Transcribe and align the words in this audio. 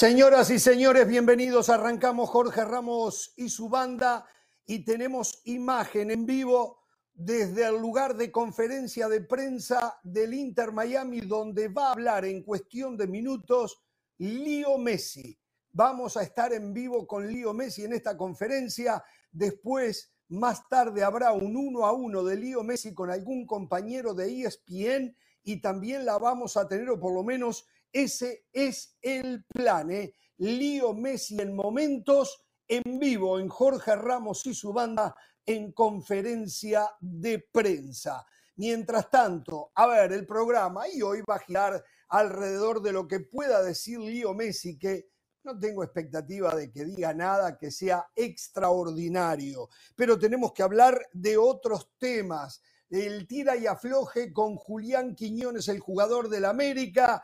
Señoras 0.00 0.48
y 0.48 0.58
señores, 0.58 1.06
bienvenidos. 1.06 1.68
Arrancamos 1.68 2.30
Jorge 2.30 2.64
Ramos 2.64 3.34
y 3.36 3.50
su 3.50 3.68
banda 3.68 4.24
y 4.64 4.82
tenemos 4.82 5.42
imagen 5.44 6.10
en 6.10 6.24
vivo 6.24 6.78
desde 7.12 7.66
el 7.66 7.76
lugar 7.76 8.16
de 8.16 8.32
conferencia 8.32 9.10
de 9.10 9.20
prensa 9.20 10.00
del 10.02 10.32
Inter 10.32 10.72
Miami, 10.72 11.20
donde 11.20 11.68
va 11.68 11.88
a 11.88 11.92
hablar 11.92 12.24
en 12.24 12.42
cuestión 12.42 12.96
de 12.96 13.08
minutos 13.08 13.82
Lío 14.16 14.78
Messi. 14.78 15.38
Vamos 15.70 16.16
a 16.16 16.22
estar 16.22 16.54
en 16.54 16.72
vivo 16.72 17.06
con 17.06 17.30
Lío 17.30 17.52
Messi 17.52 17.84
en 17.84 17.92
esta 17.92 18.16
conferencia. 18.16 19.04
Después, 19.30 20.14
más 20.28 20.66
tarde, 20.66 21.04
habrá 21.04 21.34
un 21.34 21.54
uno 21.54 21.84
a 21.84 21.92
uno 21.92 22.24
de 22.24 22.36
Lío 22.36 22.62
Messi 22.62 22.94
con 22.94 23.10
algún 23.10 23.46
compañero 23.46 24.14
de 24.14 24.44
ESPN 24.44 25.14
y 25.42 25.60
también 25.60 26.06
la 26.06 26.16
vamos 26.16 26.56
a 26.56 26.66
tener, 26.66 26.88
o 26.88 26.98
por 26.98 27.12
lo 27.12 27.22
menos 27.22 27.66
ese 27.92 28.46
es 28.52 28.96
el 29.00 29.44
plan. 29.44 29.90
¿eh? 29.90 30.14
Lío 30.38 30.94
Messi 30.94 31.40
en 31.40 31.54
momentos 31.54 32.44
en 32.66 32.98
vivo 32.98 33.40
en 33.40 33.48
Jorge 33.48 33.96
Ramos 33.96 34.46
y 34.46 34.54
su 34.54 34.72
banda 34.72 35.14
en 35.44 35.72
conferencia 35.72 36.88
de 37.00 37.44
prensa. 37.52 38.24
Mientras 38.56 39.10
tanto, 39.10 39.72
a 39.74 39.86
ver, 39.86 40.12
el 40.12 40.26
programa 40.26 40.88
y 40.88 41.02
hoy 41.02 41.22
va 41.28 41.36
a 41.36 41.40
girar 41.40 41.84
alrededor 42.08 42.80
de 42.82 42.92
lo 42.92 43.08
que 43.08 43.20
pueda 43.20 43.62
decir 43.62 43.98
Lío 43.98 44.34
Messi, 44.34 44.78
que 44.78 45.10
no 45.42 45.58
tengo 45.58 45.82
expectativa 45.82 46.54
de 46.54 46.70
que 46.70 46.84
diga 46.84 47.14
nada 47.14 47.56
que 47.56 47.70
sea 47.70 48.06
extraordinario, 48.14 49.68
pero 49.96 50.18
tenemos 50.18 50.52
que 50.52 50.62
hablar 50.62 51.08
de 51.12 51.36
otros 51.38 51.90
temas. 51.98 52.60
El 52.90 53.26
tira 53.26 53.56
y 53.56 53.66
afloje 53.66 54.32
con 54.32 54.56
Julián 54.56 55.14
Quiñones, 55.14 55.68
el 55.68 55.80
jugador 55.80 56.28
del 56.28 56.44
América, 56.44 57.22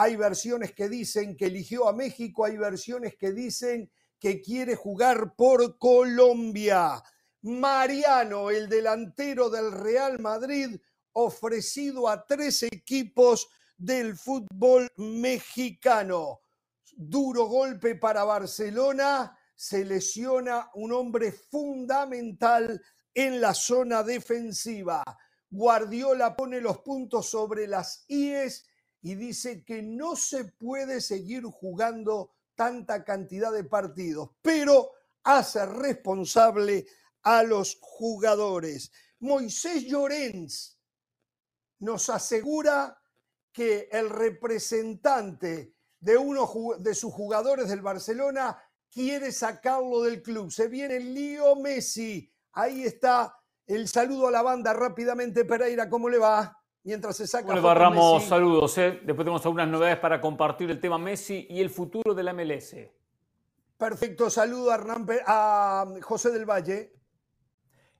hay 0.00 0.14
versiones 0.14 0.72
que 0.72 0.88
dicen 0.88 1.36
que 1.36 1.46
eligió 1.46 1.88
a 1.88 1.92
México, 1.92 2.44
hay 2.44 2.56
versiones 2.56 3.16
que 3.16 3.32
dicen 3.32 3.90
que 4.20 4.40
quiere 4.40 4.76
jugar 4.76 5.34
por 5.34 5.76
Colombia. 5.76 7.02
Mariano, 7.42 8.50
el 8.50 8.68
delantero 8.68 9.50
del 9.50 9.72
Real 9.72 10.20
Madrid, 10.20 10.80
ofrecido 11.12 12.08
a 12.08 12.24
tres 12.24 12.62
equipos 12.62 13.48
del 13.76 14.16
fútbol 14.16 14.88
mexicano. 14.96 16.42
Duro 16.96 17.46
golpe 17.46 17.96
para 17.96 18.22
Barcelona, 18.22 19.36
se 19.56 19.84
lesiona 19.84 20.70
un 20.74 20.92
hombre 20.92 21.32
fundamental 21.32 22.80
en 23.12 23.40
la 23.40 23.52
zona 23.52 24.04
defensiva. 24.04 25.02
Guardiola 25.50 26.36
pone 26.36 26.60
los 26.60 26.78
puntos 26.78 27.28
sobre 27.28 27.66
las 27.66 28.04
IES 28.06 28.64
y 29.02 29.14
dice 29.14 29.64
que 29.64 29.82
no 29.82 30.16
se 30.16 30.44
puede 30.44 31.00
seguir 31.00 31.44
jugando 31.44 32.32
tanta 32.54 33.04
cantidad 33.04 33.52
de 33.52 33.64
partidos, 33.64 34.30
pero 34.42 34.90
hace 35.22 35.64
responsable 35.66 36.86
a 37.22 37.42
los 37.42 37.78
jugadores. 37.80 38.90
Moisés 39.20 39.84
Llorens 39.84 40.78
nos 41.80 42.08
asegura 42.08 43.00
que 43.52 43.88
el 43.92 44.10
representante 44.10 45.74
de 46.00 46.16
uno 46.16 46.48
de 46.78 46.94
sus 46.94 47.12
jugadores 47.12 47.68
del 47.68 47.82
Barcelona 47.82 48.56
quiere 48.90 49.32
sacarlo 49.32 50.02
del 50.02 50.22
club. 50.22 50.50
Se 50.50 50.68
viene 50.68 51.00
lío 51.00 51.56
Messi. 51.56 52.32
Ahí 52.52 52.84
está 52.84 53.36
el 53.66 53.88
saludo 53.88 54.28
a 54.28 54.30
la 54.30 54.42
banda 54.42 54.72
rápidamente. 54.72 55.44
Pereira, 55.44 55.88
¿cómo 55.88 56.08
le 56.08 56.18
va? 56.18 56.57
Mientras 56.84 57.16
se 57.16 57.26
saca. 57.26 57.54
le 57.54 57.60
barramos 57.60 58.24
saludos. 58.24 58.76
¿eh? 58.78 59.00
Después 59.02 59.24
tenemos 59.24 59.44
algunas 59.44 59.68
novedades 59.68 59.98
para 59.98 60.20
compartir 60.20 60.70
el 60.70 60.80
tema 60.80 60.98
Messi 60.98 61.46
y 61.50 61.60
el 61.60 61.70
futuro 61.70 62.14
de 62.14 62.22
la 62.22 62.32
MLS. 62.32 62.76
Perfecto, 63.76 64.28
saludo 64.28 64.72
a, 64.72 64.74
Hernán, 64.74 65.06
a 65.26 65.86
José 66.02 66.30
del 66.30 66.44
Valle. 66.44 66.92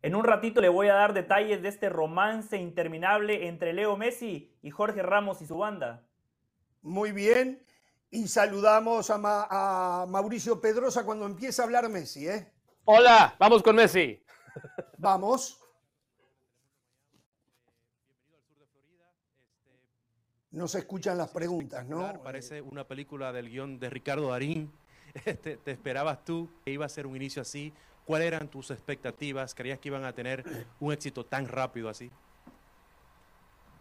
En 0.02 0.14
un 0.14 0.24
ratito 0.24 0.60
le 0.60 0.68
voy 0.68 0.88
a 0.88 0.94
dar 0.94 1.12
detalles 1.12 1.62
de 1.62 1.68
este 1.68 1.88
romance 1.88 2.56
interminable 2.56 3.48
entre 3.48 3.72
Leo 3.72 3.96
Messi 3.96 4.56
y 4.62 4.70
Jorge 4.70 5.02
Ramos 5.02 5.42
y 5.42 5.46
su 5.46 5.58
banda. 5.58 6.04
Muy 6.82 7.12
bien. 7.12 7.64
Y 8.10 8.28
saludamos 8.28 9.10
a, 9.10 9.18
a 9.50 10.06
Mauricio 10.06 10.60
Pedrosa 10.60 11.04
cuando 11.04 11.26
empieza 11.26 11.62
a 11.62 11.64
hablar 11.66 11.88
Messi. 11.88 12.28
¿eh? 12.28 12.52
Hola, 12.84 13.36
vamos 13.38 13.62
con 13.62 13.76
Messi. 13.76 14.22
Vamos. 14.96 15.60
No 20.50 20.68
se 20.68 20.78
escuchan 20.78 21.18
las 21.18 21.28
preguntas, 21.30 21.86
¿no? 21.86 22.22
parece 22.22 22.62
una 22.62 22.84
película 22.84 23.32
del 23.32 23.48
guion 23.48 23.78
de 23.78 23.90
Ricardo 23.90 24.28
Darín. 24.28 24.70
Este, 25.24 25.56
¿Te 25.56 25.70
esperabas 25.70 26.22
tú 26.22 26.50
que 26.64 26.70
iba 26.70 26.84
a 26.84 26.88
ser 26.88 27.06
un 27.06 27.16
inicio 27.16 27.40
así? 27.40 27.72
¿Cuáles 28.04 28.28
eran 28.28 28.48
tus 28.48 28.70
expectativas? 28.70 29.54
¿Creías 29.54 29.78
que 29.78 29.88
iban 29.88 30.04
a 30.04 30.12
tener 30.12 30.44
un 30.80 30.92
éxito 30.92 31.24
tan 31.24 31.48
rápido 31.48 31.88
así? 31.88 32.10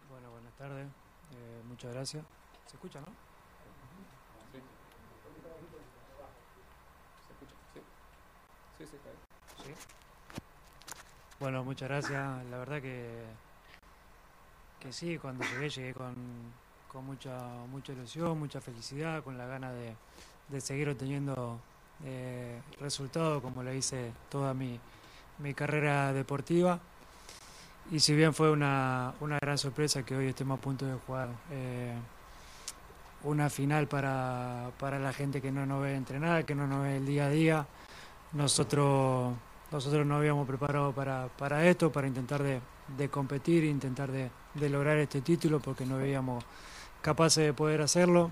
Bueno, 0.08 0.30
buenas 0.30 0.54
tardes. 0.56 0.86
Eh, 0.86 1.62
muchas 1.68 1.92
gracias. 1.92 2.24
¿Se 2.66 2.76
escucha, 2.76 3.00
no? 3.00 3.06
Sí. 4.52 4.58
¿Se 7.26 7.32
escucha? 7.34 7.54
Sí. 7.74 7.80
Sí, 8.78 8.86
sí, 8.86 8.96
está 8.96 9.10
bien. 9.10 9.76
Sí. 9.76 9.82
Bueno, 11.40 11.62
muchas 11.62 11.88
gracias. 11.90 12.44
La 12.46 12.58
verdad 12.58 12.80
que, 12.80 13.22
que 14.80 14.92
sí, 14.92 15.18
cuando 15.18 15.44
llegué, 15.44 15.68
llegué 15.68 15.94
con, 15.94 16.14
con 16.90 17.04
mucha, 17.04 17.38
mucha 17.70 17.92
ilusión, 17.92 18.38
mucha 18.38 18.60
felicidad, 18.60 19.22
con 19.22 19.36
la 19.36 19.46
gana 19.46 19.72
de, 19.72 19.94
de 20.48 20.60
seguir 20.60 20.88
obteniendo 20.88 21.60
eh, 22.04 22.60
resultados 22.80 23.42
como 23.42 23.62
lo 23.62 23.72
hice 23.74 24.12
toda 24.28 24.54
mi, 24.54 24.78
mi, 25.38 25.54
carrera 25.54 26.12
deportiva. 26.12 26.78
Y 27.90 28.00
si 28.00 28.14
bien 28.14 28.34
fue 28.34 28.50
una, 28.50 29.14
una, 29.20 29.38
gran 29.38 29.58
sorpresa 29.58 30.02
que 30.04 30.14
hoy 30.14 30.26
estemos 30.26 30.58
a 30.58 30.60
punto 30.62 30.86
de 30.86 30.94
jugar 30.94 31.28
eh, 31.50 31.94
una 33.24 33.50
final 33.50 33.88
para, 33.88 34.70
para, 34.78 34.98
la 34.98 35.12
gente 35.12 35.40
que 35.40 35.50
no 35.50 35.66
nos 35.66 35.82
ve 35.82 35.96
entrenar, 35.96 36.44
que 36.44 36.54
no 36.54 36.66
nos 36.66 36.82
ve 36.82 36.98
el 36.98 37.06
día 37.06 37.26
a 37.26 37.30
día, 37.30 37.66
nosotros, 38.32 39.34
nosotros 39.72 40.06
nos 40.06 40.18
habíamos 40.18 40.46
preparado 40.46 40.92
para, 40.92 41.28
para 41.28 41.66
esto, 41.66 41.90
para 41.90 42.06
intentar 42.06 42.42
de, 42.42 42.60
de 42.96 43.08
competir, 43.08 43.64
intentar 43.64 44.10
de, 44.10 44.30
de 44.54 44.68
lograr 44.68 44.98
este 44.98 45.20
título, 45.20 45.60
porque 45.60 45.84
no 45.84 45.98
veíamos 45.98 46.44
capaces 47.02 47.44
de 47.44 47.52
poder 47.52 47.80
hacerlo, 47.82 48.30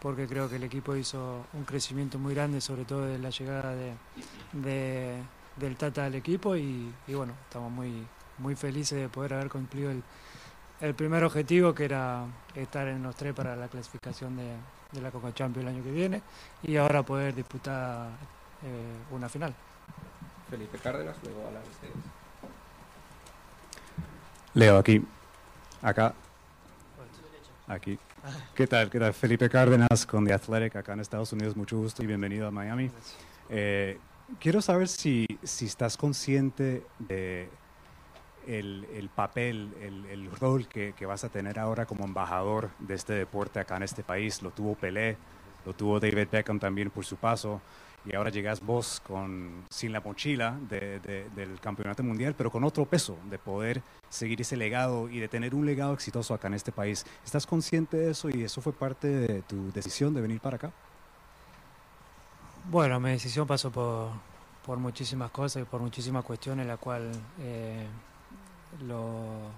porque 0.00 0.26
creo 0.26 0.48
que 0.48 0.56
el 0.56 0.64
equipo 0.64 0.94
hizo 0.96 1.44
un 1.52 1.64
crecimiento 1.64 2.18
muy 2.18 2.34
grande, 2.34 2.60
sobre 2.60 2.84
todo 2.84 3.06
de 3.06 3.18
la 3.18 3.30
llegada 3.30 3.74
de, 3.74 5.22
del 5.56 5.76
Tata 5.76 6.04
al 6.04 6.14
equipo 6.14 6.56
y, 6.56 6.92
bueno, 7.08 7.34
estamos 7.44 7.70
muy, 7.70 8.06
muy 8.38 8.54
felices 8.54 9.00
de 9.00 9.08
poder 9.08 9.34
haber 9.34 9.48
cumplido 9.48 9.90
el, 9.90 10.02
el, 10.80 10.94
primer 10.94 11.24
objetivo, 11.24 11.74
que 11.74 11.84
era 11.84 12.26
estar 12.54 12.86
en 12.86 13.02
los 13.02 13.16
tres 13.16 13.34
para 13.34 13.56
la 13.56 13.68
clasificación 13.68 14.36
de, 14.36 14.54
de 14.92 15.00
la 15.00 15.10
Coca 15.10 15.34
Champions 15.34 15.68
el 15.68 15.74
año 15.74 15.84
que 15.84 15.90
viene 15.90 16.22
y 16.62 16.76
ahora 16.76 17.02
poder 17.02 17.34
disputar 17.34 18.08
eh, 18.62 19.14
una 19.14 19.28
final. 19.28 19.54
Felipe 20.48 20.78
Cárdenas, 20.78 21.16
luego 21.22 21.46
a 21.48 21.50
las 21.50 21.64
Leo, 24.54 24.78
aquí, 24.78 25.04
acá, 25.82 26.14
aquí. 27.66 27.98
¿Qué 28.54 28.66
tal? 28.66 28.88
¿Qué 28.90 28.98
tal? 28.98 29.12
Felipe 29.12 29.48
Cárdenas 29.50 30.06
con 30.06 30.24
The 30.24 30.32
Athletic 30.32 30.76
acá 30.76 30.94
en 30.94 31.00
Estados 31.00 31.32
Unidos. 31.32 31.54
Mucho 31.54 31.76
gusto 31.76 32.02
y 32.02 32.06
bienvenido 32.06 32.46
a 32.46 32.50
Miami. 32.50 32.90
Eh, 33.50 33.98
quiero 34.40 34.62
saber 34.62 34.88
si, 34.88 35.26
si 35.42 35.66
estás 35.66 35.98
consciente 35.98 36.82
de 36.98 37.50
el, 38.46 38.86
el 38.94 39.10
papel, 39.10 39.74
el, 39.82 40.06
el 40.06 40.30
rol 40.30 40.66
que, 40.66 40.94
que, 40.94 41.04
vas 41.04 41.24
a 41.24 41.28
tener 41.28 41.58
ahora 41.58 41.84
como 41.84 42.04
embajador 42.04 42.70
de 42.78 42.94
este 42.94 43.12
deporte 43.12 43.60
acá 43.60 43.76
en 43.76 43.82
este 43.82 44.02
país. 44.02 44.42
Lo 44.42 44.50
tuvo 44.50 44.74
Pelé, 44.74 45.18
lo 45.66 45.74
tuvo 45.74 46.00
David 46.00 46.28
Beckham 46.32 46.58
también 46.58 46.88
por 46.88 47.04
su 47.04 47.16
paso 47.16 47.60
y 48.04 48.14
ahora 48.14 48.30
llegas 48.30 48.60
vos 48.60 49.02
con, 49.06 49.64
sin 49.70 49.92
la 49.92 50.00
mochila 50.00 50.56
de, 50.68 51.00
de, 51.00 51.28
del 51.34 51.60
campeonato 51.60 52.02
mundial, 52.02 52.34
pero 52.36 52.50
con 52.50 52.64
otro 52.64 52.84
peso, 52.86 53.16
de 53.28 53.38
poder 53.38 53.82
seguir 54.08 54.40
ese 54.40 54.56
legado 54.56 55.08
y 55.08 55.18
de 55.18 55.28
tener 55.28 55.54
un 55.54 55.66
legado 55.66 55.92
exitoso 55.92 56.34
acá 56.34 56.48
en 56.48 56.54
este 56.54 56.72
país. 56.72 57.04
¿Estás 57.24 57.46
consciente 57.46 57.96
de 57.96 58.10
eso 58.12 58.30
y 58.30 58.42
eso 58.42 58.60
fue 58.60 58.72
parte 58.72 59.08
de 59.08 59.42
tu 59.42 59.72
decisión 59.72 60.14
de 60.14 60.20
venir 60.20 60.40
para 60.40 60.56
acá? 60.56 60.72
Bueno, 62.70 63.00
mi 63.00 63.10
decisión 63.10 63.46
pasó 63.46 63.70
por, 63.70 64.10
por 64.64 64.78
muchísimas 64.78 65.30
cosas 65.30 65.62
y 65.62 65.64
por 65.64 65.80
muchísimas 65.80 66.24
cuestiones, 66.24 66.66
la 66.66 66.76
cual 66.76 67.10
eh, 67.40 67.86
lo, 68.86 69.50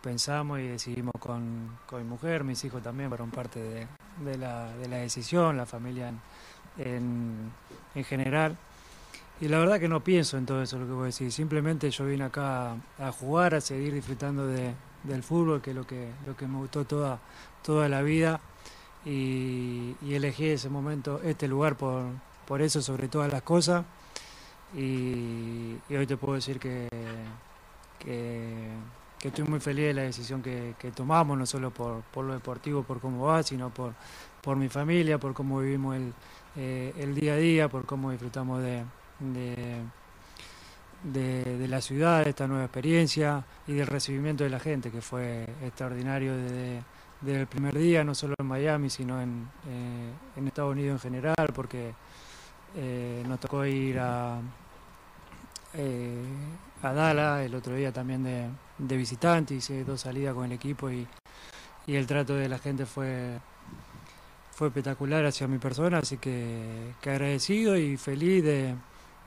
pensamos 0.00 0.60
y 0.60 0.68
decidimos 0.68 1.14
con, 1.18 1.76
con, 1.86 2.02
mi 2.02 2.08
mujer, 2.08 2.44
mis 2.44 2.64
hijos 2.64 2.82
también 2.82 3.08
fueron 3.08 3.30
parte 3.30 3.60
de, 3.60 3.86
de, 4.24 4.38
la, 4.38 4.76
de 4.76 4.88
la 4.88 4.98
decisión, 4.98 5.56
la 5.56 5.66
familia 5.66 6.12
en, 6.78 7.52
en, 7.94 8.04
general. 8.04 8.56
Y 9.40 9.48
la 9.48 9.58
verdad 9.58 9.78
que 9.80 9.88
no 9.88 10.02
pienso 10.02 10.38
en 10.38 10.46
todo 10.46 10.62
eso 10.62 10.78
lo 10.78 10.86
que 10.86 10.92
voy 10.92 11.02
a 11.02 11.06
decir. 11.06 11.30
Simplemente 11.32 11.90
yo 11.90 12.06
vine 12.06 12.24
acá 12.24 12.76
a 12.98 13.12
jugar, 13.12 13.54
a 13.54 13.60
seguir 13.60 13.92
disfrutando 13.94 14.46
de, 14.46 14.72
del 15.04 15.22
fútbol, 15.22 15.60
que 15.60 15.70
es 15.70 15.76
lo 15.76 15.86
que, 15.86 16.10
lo 16.26 16.36
que 16.36 16.46
me 16.46 16.58
gustó 16.58 16.84
toda, 16.84 17.18
toda 17.62 17.88
la 17.88 18.02
vida. 18.02 18.40
y, 19.04 19.94
elegí 20.02 20.48
ese 20.48 20.68
momento, 20.68 21.20
este 21.22 21.46
lugar 21.48 21.76
por, 21.76 22.04
por 22.46 22.62
eso 22.62 22.80
sobre 22.80 23.08
todas 23.08 23.30
las 23.30 23.42
cosas. 23.42 23.84
Y, 24.74 25.76
hoy 25.90 26.06
te 26.06 26.16
puedo 26.16 26.34
decir 26.34 26.58
que, 26.58 26.88
que, 27.98 28.70
estoy 29.22 29.44
muy 29.44 29.60
feliz 29.60 29.86
de 29.86 29.94
la 29.94 30.02
decisión 30.02 30.42
que, 30.42 30.74
tomamos, 30.94 31.36
no 31.36 31.46
solo 31.46 31.70
por, 31.70 32.02
por, 32.02 32.24
lo 32.24 32.34
deportivo, 32.34 32.82
por 32.82 33.00
cómo 33.00 33.26
va, 33.26 33.42
sino 33.42 33.70
por, 33.70 33.94
por 34.42 34.56
mi 34.56 34.68
familia, 34.68 35.18
por 35.18 35.34
cómo 35.34 35.60
vivimos 35.60 35.96
eh, 36.56 36.94
el 36.98 37.14
día 37.14 37.34
a 37.34 37.36
día, 37.36 37.68
por 37.68 37.84
cómo 37.84 38.10
disfrutamos 38.10 38.62
de, 38.62 38.84
de, 41.02 41.68
la 41.68 41.80
ciudad, 41.80 42.24
de 42.24 42.30
esta 42.30 42.46
nueva 42.46 42.64
experiencia 42.64 43.44
y 43.66 43.74
del 43.74 43.86
recibimiento 43.86 44.44
de 44.44 44.50
la 44.50 44.58
gente, 44.58 44.90
que 44.90 45.00
fue 45.00 45.46
extraordinario 45.62 46.34
desde, 46.36 46.82
el 47.40 47.46
primer 47.46 47.76
día, 47.76 48.04
no 48.04 48.14
solo 48.14 48.34
en 48.38 48.46
Miami, 48.46 48.88
sino 48.90 49.20
en, 49.20 49.48
eh, 49.68 50.12
en 50.36 50.46
Estados 50.46 50.72
Unidos 50.72 51.04
en 51.04 51.10
general, 51.12 51.52
porque 51.54 51.94
eh, 52.74 53.22
nos 53.26 53.40
tocó 53.40 53.64
ir 53.66 53.98
a, 53.98 54.38
a 56.82 56.92
Dallas 56.92 57.44
el 57.44 57.54
otro 57.54 57.74
día 57.74 57.92
también 57.92 58.22
de, 58.22 58.48
de 58.78 58.96
visitante, 58.96 59.54
hice 59.54 59.84
dos 59.84 60.02
salidas 60.02 60.34
con 60.34 60.46
el 60.46 60.52
equipo 60.52 60.90
y, 60.90 61.06
y 61.86 61.96
el 61.96 62.06
trato 62.06 62.34
de 62.34 62.48
la 62.48 62.58
gente 62.58 62.86
fue 62.86 63.38
fue 64.56 64.68
espectacular 64.68 65.22
hacia 65.26 65.46
mi 65.46 65.58
persona, 65.58 65.98
así 65.98 66.16
que, 66.16 66.94
agradecido 67.02 67.76
y 67.76 67.98
feliz 67.98 68.42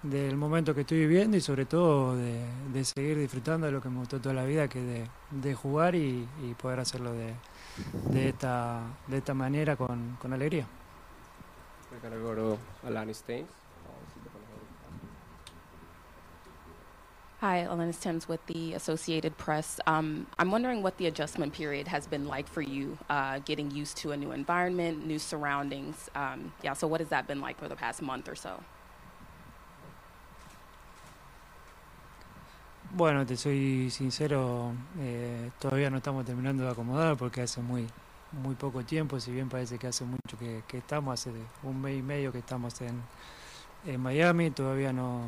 del 0.02 0.36
momento 0.36 0.74
que 0.74 0.82
estoy 0.82 1.02
viviendo 1.02 1.38
y 1.38 1.42
sobre 1.42 1.66
todo 1.66 2.16
de, 2.16 2.84
seguir 2.84 3.20
disfrutando 3.20 3.68
de 3.68 3.72
lo 3.74 3.80
que 3.80 3.90
me 3.90 4.00
gustó 4.00 4.20
toda 4.20 4.34
la 4.34 4.44
vida, 4.44 4.68
que 4.68 4.82
de, 4.82 5.08
de 5.30 5.54
jugar 5.54 5.94
y, 5.94 6.28
poder 6.60 6.80
hacerlo 6.80 7.14
de, 7.14 7.36
de, 8.12 8.30
esta, 8.30 8.82
de 9.06 9.18
esta 9.18 9.36
manera 9.36 9.76
con, 9.76 10.18
con 10.20 10.34
alegría. 10.34 10.66
Hi, 17.42 17.62
Elena 17.62 17.94
Thames 17.94 18.28
with 18.28 18.46
the 18.48 18.74
Associated 18.74 19.38
Press. 19.38 19.80
Um, 19.88 20.28
I'm 20.38 20.52
wondering 20.52 20.84
what 20.84 20.98
the 20.98 21.08
adjustment 21.08 21.54
period 21.54 21.88
has 21.88 22.06
been 22.06 22.28
like 22.28 22.50
for 22.50 22.62
you, 22.62 22.98
uh, 23.10 23.40
getting 23.46 23.72
used 23.72 23.96
to 24.00 24.12
a 24.12 24.18
new 24.18 24.34
environment, 24.34 25.08
new 25.08 25.18
surroundings. 25.18 26.10
Um, 26.16 26.52
yeah, 26.62 26.74
so 26.74 26.86
what 26.86 27.00
has 27.00 27.08
that 27.08 27.28
been 27.28 27.40
like 27.40 27.58
for 27.58 27.70
the 27.70 27.78
past 27.78 28.02
month 28.02 28.28
or 28.28 28.36
so? 28.36 28.62
Bueno, 32.92 33.24
te 33.24 33.38
soy 33.38 33.90
sincero, 33.90 34.74
eh, 35.00 35.50
todavía 35.62 35.90
no 35.90 36.00
estamos 36.00 36.26
terminando 36.26 36.66
de 36.66 36.72
acomodar 36.72 37.16
porque 37.16 37.42
hace 37.42 37.62
muy, 37.62 37.88
muy 38.34 38.56
poco 38.56 38.84
tiempo, 38.84 39.18
si 39.18 39.32
bien 39.32 39.48
parece 39.48 39.78
que 39.78 39.88
hace 39.88 40.04
mucho 40.04 40.38
que, 40.38 40.64
que 40.68 40.80
estamos, 40.80 41.14
hace 41.14 41.32
un 41.64 41.82
mes 41.82 42.00
y 42.00 42.02
medio 42.02 42.34
que 42.34 42.40
estamos 42.40 42.82
en, 42.82 43.02
en 43.86 44.02
Miami, 44.02 44.52
todavía 44.52 44.92
no, 44.92 45.22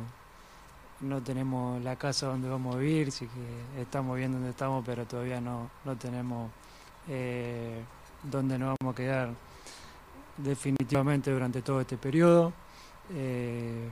no 1.02 1.22
tenemos 1.22 1.82
la 1.82 1.96
casa 1.96 2.26
donde 2.26 2.48
vamos 2.48 2.76
a 2.76 2.78
vivir, 2.78 3.10
sí 3.10 3.26
que 3.26 3.82
estamos 3.82 4.16
viendo 4.16 4.38
dónde 4.38 4.50
estamos, 4.50 4.84
pero 4.84 5.04
todavía 5.04 5.40
no, 5.40 5.70
no 5.84 5.96
tenemos 5.96 6.50
eh, 7.08 7.82
dónde 8.22 8.58
nos 8.58 8.76
vamos 8.78 8.94
a 8.94 8.96
quedar 8.96 9.30
definitivamente 10.36 11.30
durante 11.30 11.62
todo 11.62 11.80
este 11.80 11.96
periodo. 11.96 12.52
Eh, 13.12 13.88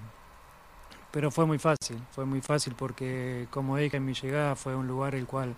pero 1.11 1.31
fue 1.31 1.45
muy 1.45 1.59
fácil, 1.59 1.99
fue 2.13 2.25
muy 2.25 2.41
fácil 2.41 2.75
porque 2.77 3.49
como 3.51 3.77
dije 3.77 3.97
en 3.97 4.05
mi 4.05 4.15
llegada 4.15 4.55
fue 4.55 4.77
un 4.77 4.87
lugar 4.87 5.17
el 5.17 5.27
cual 5.27 5.57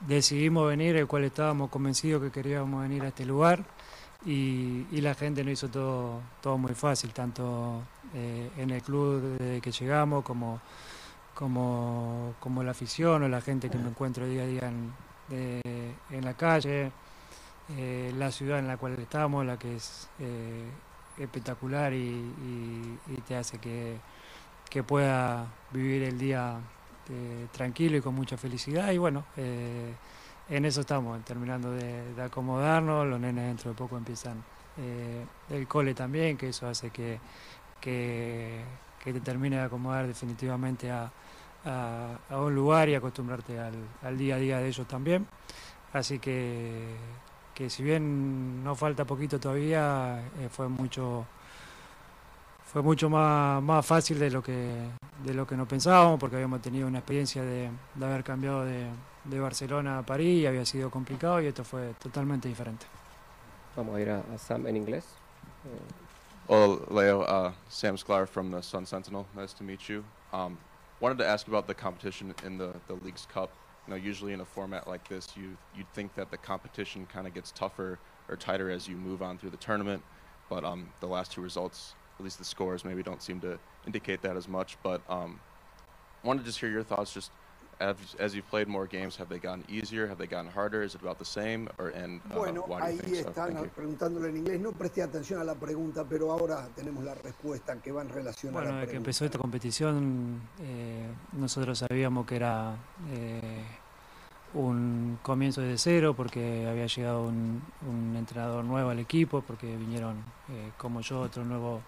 decidimos 0.00 0.68
venir, 0.68 0.96
el 0.96 1.06
cual 1.06 1.24
estábamos 1.24 1.70
convencidos 1.70 2.22
que 2.22 2.30
queríamos 2.30 2.82
venir 2.82 3.04
a 3.04 3.08
este 3.08 3.24
lugar 3.24 3.64
y, 4.26 5.00
la 5.00 5.14
gente 5.14 5.44
nos 5.44 5.52
hizo 5.52 5.68
todo, 5.68 6.20
todo 6.42 6.58
muy 6.58 6.74
fácil, 6.74 7.12
tanto 7.12 7.82
eh, 8.14 8.50
en 8.56 8.70
el 8.70 8.82
club 8.82 9.20
desde 9.38 9.60
que 9.60 9.72
llegamos 9.72 10.24
como, 10.24 10.60
como, 11.34 12.34
como 12.40 12.62
la 12.62 12.72
afición 12.72 13.22
o 13.22 13.28
la 13.28 13.40
gente 13.40 13.70
que 13.70 13.78
me 13.78 13.88
encuentro 13.88 14.26
día 14.26 14.42
a 14.42 14.46
día 14.46 14.68
en, 14.68 14.92
en 16.10 16.24
la 16.24 16.34
calle, 16.34 16.90
eh, 17.76 18.12
la 18.16 18.30
ciudad 18.30 18.58
en 18.58 18.66
la 18.66 18.76
cual 18.76 18.98
estamos, 18.98 19.46
la 19.46 19.58
que 19.58 19.76
es 19.76 20.08
eh, 20.18 20.68
espectacular 21.18 21.92
y, 21.92 22.98
te 23.28 23.36
hace 23.36 23.58
que, 23.58 23.96
que, 24.68 24.82
pueda 24.82 25.46
vivir 25.72 26.02
el 26.02 26.18
día 26.18 26.58
tranquilo 27.52 27.96
y 27.96 28.00
con 28.00 28.14
mucha 28.14 28.36
felicidad. 28.36 28.90
Y 28.92 28.98
bueno 28.98 29.24
en 30.50 30.64
eso 30.64 30.80
estamos, 30.80 31.24
terminando 31.24 31.70
de, 31.70 32.20
acomodarnos, 32.20 33.06
los 33.06 33.20
nenes 33.20 33.46
dentro 33.46 33.70
de 33.70 33.76
poco 33.76 33.96
empiezan 33.96 34.42
eh, 34.76 35.24
el 35.48 35.68
cole 35.68 35.94
también, 35.94 36.36
que 36.36 36.48
eso 36.48 36.66
hace 36.66 36.90
que, 36.90 37.20
que, 37.80 38.62
te 39.02 39.20
termine 39.20 39.56
de 39.56 39.62
acomodar 39.62 40.06
definitivamente 40.06 40.90
a, 40.90 41.10
un 42.30 42.54
lugar 42.54 42.88
y 42.88 42.94
acostumbrarte 42.94 43.58
al, 43.58 44.18
día 44.18 44.36
a 44.36 44.38
día 44.38 44.58
de 44.58 44.68
ellos 44.68 44.86
también. 44.86 45.26
Así 45.92 46.18
que, 46.18 46.94
que 47.54 47.68
si 47.68 47.82
bien 47.82 48.62
no 48.62 48.74
falta 48.74 49.04
poquito 49.04 49.40
todavía, 49.40 50.22
eh, 50.38 50.48
fue 50.50 50.68
mucho 50.68 51.26
fue 52.64 52.82
mucho 52.82 53.10
más, 53.10 53.60
más 53.60 53.84
fácil 53.84 54.18
de 54.20 54.30
lo 54.30 54.42
que 54.42 54.88
de 55.24 55.34
lo 55.34 55.44
que 55.46 55.56
no 55.56 55.66
pensábamos 55.66 56.20
porque 56.20 56.36
habíamos 56.36 56.62
tenido 56.62 56.86
una 56.86 56.98
experiencia 56.98 57.42
de 57.42 57.68
haber 58.00 58.22
cambiado 58.22 58.64
de, 58.64 58.86
de 59.24 59.40
Barcelona 59.40 59.98
a 59.98 60.02
París 60.02 60.46
había 60.46 60.64
sido 60.64 60.90
complicado 60.90 61.40
y 61.40 61.46
esto 61.46 61.64
fue 61.64 61.94
totalmente 62.02 62.48
diferente. 62.48 62.86
Vamos 63.76 63.96
a 63.96 64.00
ir 64.00 64.10
a, 64.10 64.18
a 64.18 64.38
Sam 64.38 64.66
en 64.66 64.76
inglés. 64.76 65.04
Hola, 66.50 66.80
Leo. 66.90 67.20
Uh, 67.20 67.52
Sam 67.68 67.96
Sklar 67.96 68.28
from 68.28 68.50
the 68.50 68.60
Sun 68.60 68.84
Sentinel. 68.84 69.24
Nice 69.36 69.52
to 69.52 69.62
meet 69.62 69.88
you. 69.88 70.04
Um, 70.32 70.58
wanted 70.98 71.18
to 71.18 71.24
ask 71.24 71.46
about 71.46 71.68
the 71.68 71.74
competition 71.74 72.34
in 72.44 72.58
the, 72.58 72.72
the 72.88 72.94
League's 72.94 73.24
Cup. 73.32 73.52
You 73.86 73.92
know, 73.92 73.96
usually 73.96 74.32
in 74.32 74.40
a 74.40 74.44
format 74.44 74.88
like 74.88 75.06
this, 75.06 75.28
you 75.36 75.56
you'd 75.76 75.88
think 75.92 76.12
that 76.16 76.32
the 76.32 76.36
competition 76.36 77.06
kind 77.06 77.28
of 77.28 77.34
gets 77.34 77.52
tougher 77.52 78.00
or 78.28 78.34
tighter 78.34 78.68
as 78.68 78.88
you 78.88 78.96
move 78.96 79.22
on 79.22 79.38
through 79.38 79.50
the 79.50 79.58
tournament. 79.58 80.02
But 80.48 80.64
um, 80.64 80.88
the 80.98 81.06
last 81.06 81.30
two 81.30 81.40
results, 81.40 81.94
at 82.18 82.24
least 82.24 82.38
the 82.38 82.44
scores, 82.44 82.84
maybe 82.84 83.04
don't 83.04 83.22
seem 83.22 83.38
to 83.42 83.56
indicate 83.86 84.20
that 84.22 84.36
as 84.36 84.48
much. 84.48 84.76
But 84.82 85.02
um, 85.08 85.38
wanted 86.24 86.40
to 86.40 86.46
just 86.46 86.58
hear 86.58 86.68
your 86.68 86.82
thoughts, 86.82 87.14
just 87.14 87.30
as, 87.80 87.96
as 88.18 88.34
you've 88.34 88.48
played 88.50 88.68
more 88.68 88.86
games, 88.86 89.16
have 89.16 89.28
they 89.28 89.38
gotten 89.38 89.64
easier? 89.68 90.06
Have 90.06 90.18
they 90.18 90.26
gotten 90.26 90.50
harder? 90.50 90.82
Is 90.82 90.94
it 90.94 91.02
about 91.02 91.18
the 91.18 91.24
same? 91.24 91.68
Or, 91.78 91.88
and, 91.88 92.20
uh, 92.30 92.36
bueno, 92.36 92.64
ahí 92.80 93.00
están 93.14 93.56
so? 93.56 93.68
preguntándole 93.74 94.28
en 94.28 94.36
inglés. 94.36 94.60
No 94.60 94.72
presté 94.72 95.02
atención 95.02 95.40
a 95.40 95.44
la 95.44 95.54
pregunta, 95.54 96.04
pero 96.08 96.30
ahora 96.30 96.68
tenemos 96.76 97.02
la 97.04 97.14
respuesta 97.14 97.76
que 97.82 97.90
va 97.90 98.02
en 98.02 98.10
relación 98.10 98.52
bueno, 98.52 98.68
a 98.68 98.72
la 98.72 98.78
desde 98.80 98.92
que 98.92 98.96
empezó 98.98 99.24
esta 99.24 99.38
competición, 99.38 100.40
eh, 100.60 101.06
nosotros 101.32 101.78
sabíamos 101.78 102.26
que 102.26 102.36
era 102.36 102.76
eh, 103.12 103.64
un 104.54 105.18
comienzo 105.22 105.60
de 105.60 105.78
cero 105.78 106.14
porque 106.14 106.66
había 106.68 106.86
llegado 106.86 107.24
un, 107.24 107.62
un 107.88 108.16
entrenador 108.16 108.64
nuevo 108.64 108.90
al 108.90 108.98
equipo, 108.98 109.40
porque 109.40 109.76
vinieron, 109.76 110.18
eh, 110.50 110.72
como 110.76 111.00
yo, 111.00 111.20
otro 111.22 111.44
nuevo 111.44 111.80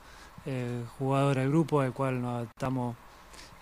eh, 0.46 0.84
jugador 0.98 1.38
al 1.38 1.48
grupo, 1.48 1.80
al 1.80 1.92
cual 1.92 2.22
nos 2.22 2.36
adaptamos 2.36 2.96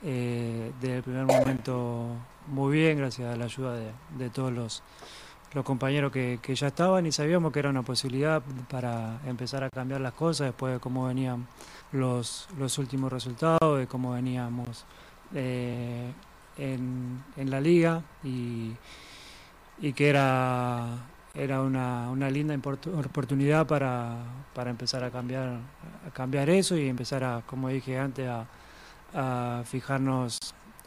eh, 0.03 0.73
desde 0.81 0.97
el 0.97 1.03
primer 1.03 1.27
momento 1.27 2.17
muy 2.47 2.79
bien, 2.79 2.99
gracias 2.99 3.33
a 3.33 3.37
la 3.37 3.45
ayuda 3.45 3.77
de, 4.19 4.31
todos 4.31 4.53
los, 4.53 4.83
compañeros 5.65 6.11
que, 6.11 6.39
ya 6.55 6.69
estaban 6.69 7.07
y 7.07 7.13
sabíamos 7.13 7.53
que 7.53 7.59
era 7.59 7.71
una 7.71 7.83
posibilidad 7.83 8.43
para 8.71 9.21
empezar 9.27 9.63
a 9.63 9.71
cambiar 9.71 10.01
las 10.01 10.15
cosas 10.15 10.49
después 10.49 10.75
de 10.75 10.81
cómo 10.81 11.07
venían 11.07 11.47
los, 11.93 12.49
los 12.59 12.79
últimos 12.79 13.13
resultados, 13.13 13.79
de 13.79 13.87
cómo 13.87 14.13
veníamos 14.13 14.85
eh, 15.35 16.13
en, 16.57 17.23
la 17.37 17.61
liga 17.61 18.03
y, 18.25 18.73
y 19.81 19.93
que 19.93 20.09
era, 20.09 20.87
era 21.35 21.61
una, 21.63 22.11
una 22.11 22.31
linda 22.31 22.55
oportunidad 22.57 23.67
para, 23.67 24.17
para 24.55 24.71
empezar 24.71 25.05
a 25.05 25.11
cambiar, 25.11 25.59
a 26.07 26.11
cambiar 26.13 26.49
eso 26.51 26.77
y 26.77 26.89
empezar 26.89 27.23
a, 27.23 27.43
como 27.47 27.69
dije 27.69 27.99
antes, 27.99 28.29
a 28.29 28.47
a 29.15 29.63
fijarnos 29.65 30.39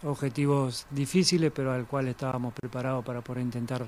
objetivos 0.04 0.86
difíciles, 0.90 1.52
pero 1.54 1.72
al 1.72 1.86
cual 1.86 2.08
estábamos 2.08 2.54
preparados 2.54 3.04
para 3.04 3.22
poder 3.22 3.44
intentar 3.44 3.88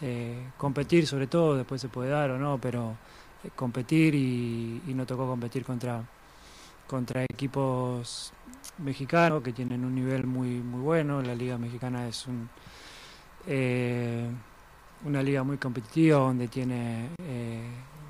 eh, 0.00 0.50
competir, 0.56 1.06
sobre 1.06 1.26
todo, 1.26 1.56
después 1.56 1.80
se 1.80 1.88
puede 1.88 2.10
dar 2.10 2.30
o 2.30 2.38
no, 2.38 2.58
pero 2.58 2.96
eh, 3.44 3.50
competir 3.54 4.14
y, 4.14 4.82
y 4.86 4.94
nos 4.94 5.06
tocó 5.06 5.26
competir 5.26 5.64
contra, 5.64 6.02
contra 6.88 7.22
equipos 7.24 8.32
mexicanos 8.78 9.42
que 9.42 9.52
tienen 9.52 9.84
un 9.84 9.94
nivel 9.94 10.26
muy, 10.26 10.48
muy 10.48 10.80
bueno. 10.80 11.22
La 11.22 11.34
Liga 11.34 11.56
Mexicana 11.58 12.08
es 12.08 12.26
un, 12.26 12.48
eh, 13.46 14.28
una 15.04 15.22
liga 15.22 15.42
muy 15.42 15.58
competitiva 15.58 16.18
donde 16.18 16.48
tiene 16.48 17.10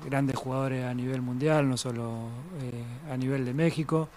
grandes 0.05 0.35
jugadores 0.35 0.85
a 0.85 0.93
nivel 0.93 1.21
mundial, 1.21 1.69
no 1.69 1.77
solo 1.77 2.27
a 3.11 3.17
nivel 3.17 3.45
de 3.45 3.53
México 3.53 4.09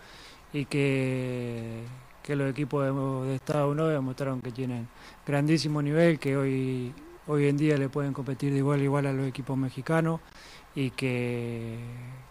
y 0.56 0.64
que, 0.64 1.82
que 2.22 2.34
los 2.34 2.50
equipos 2.50 3.26
de, 3.26 3.34
Estados 3.34 3.70
Unidos 3.70 3.92
demostraron 3.92 4.40
que 4.40 4.52
tienen 4.52 4.88
grandísimo 5.26 5.82
nivel, 5.82 6.18
que 6.18 6.34
hoy 6.34 6.94
hoy 7.26 7.48
en 7.48 7.56
día 7.58 7.76
le 7.76 7.88
pueden 7.88 8.12
competir 8.12 8.52
de 8.52 8.58
igual 8.58 8.80
a 8.80 8.84
igual 8.84 9.06
a 9.06 9.12
los 9.12 9.26
equipos 9.26 9.58
mexicanos 9.58 10.20
y 10.74 10.90
que, 10.92 11.76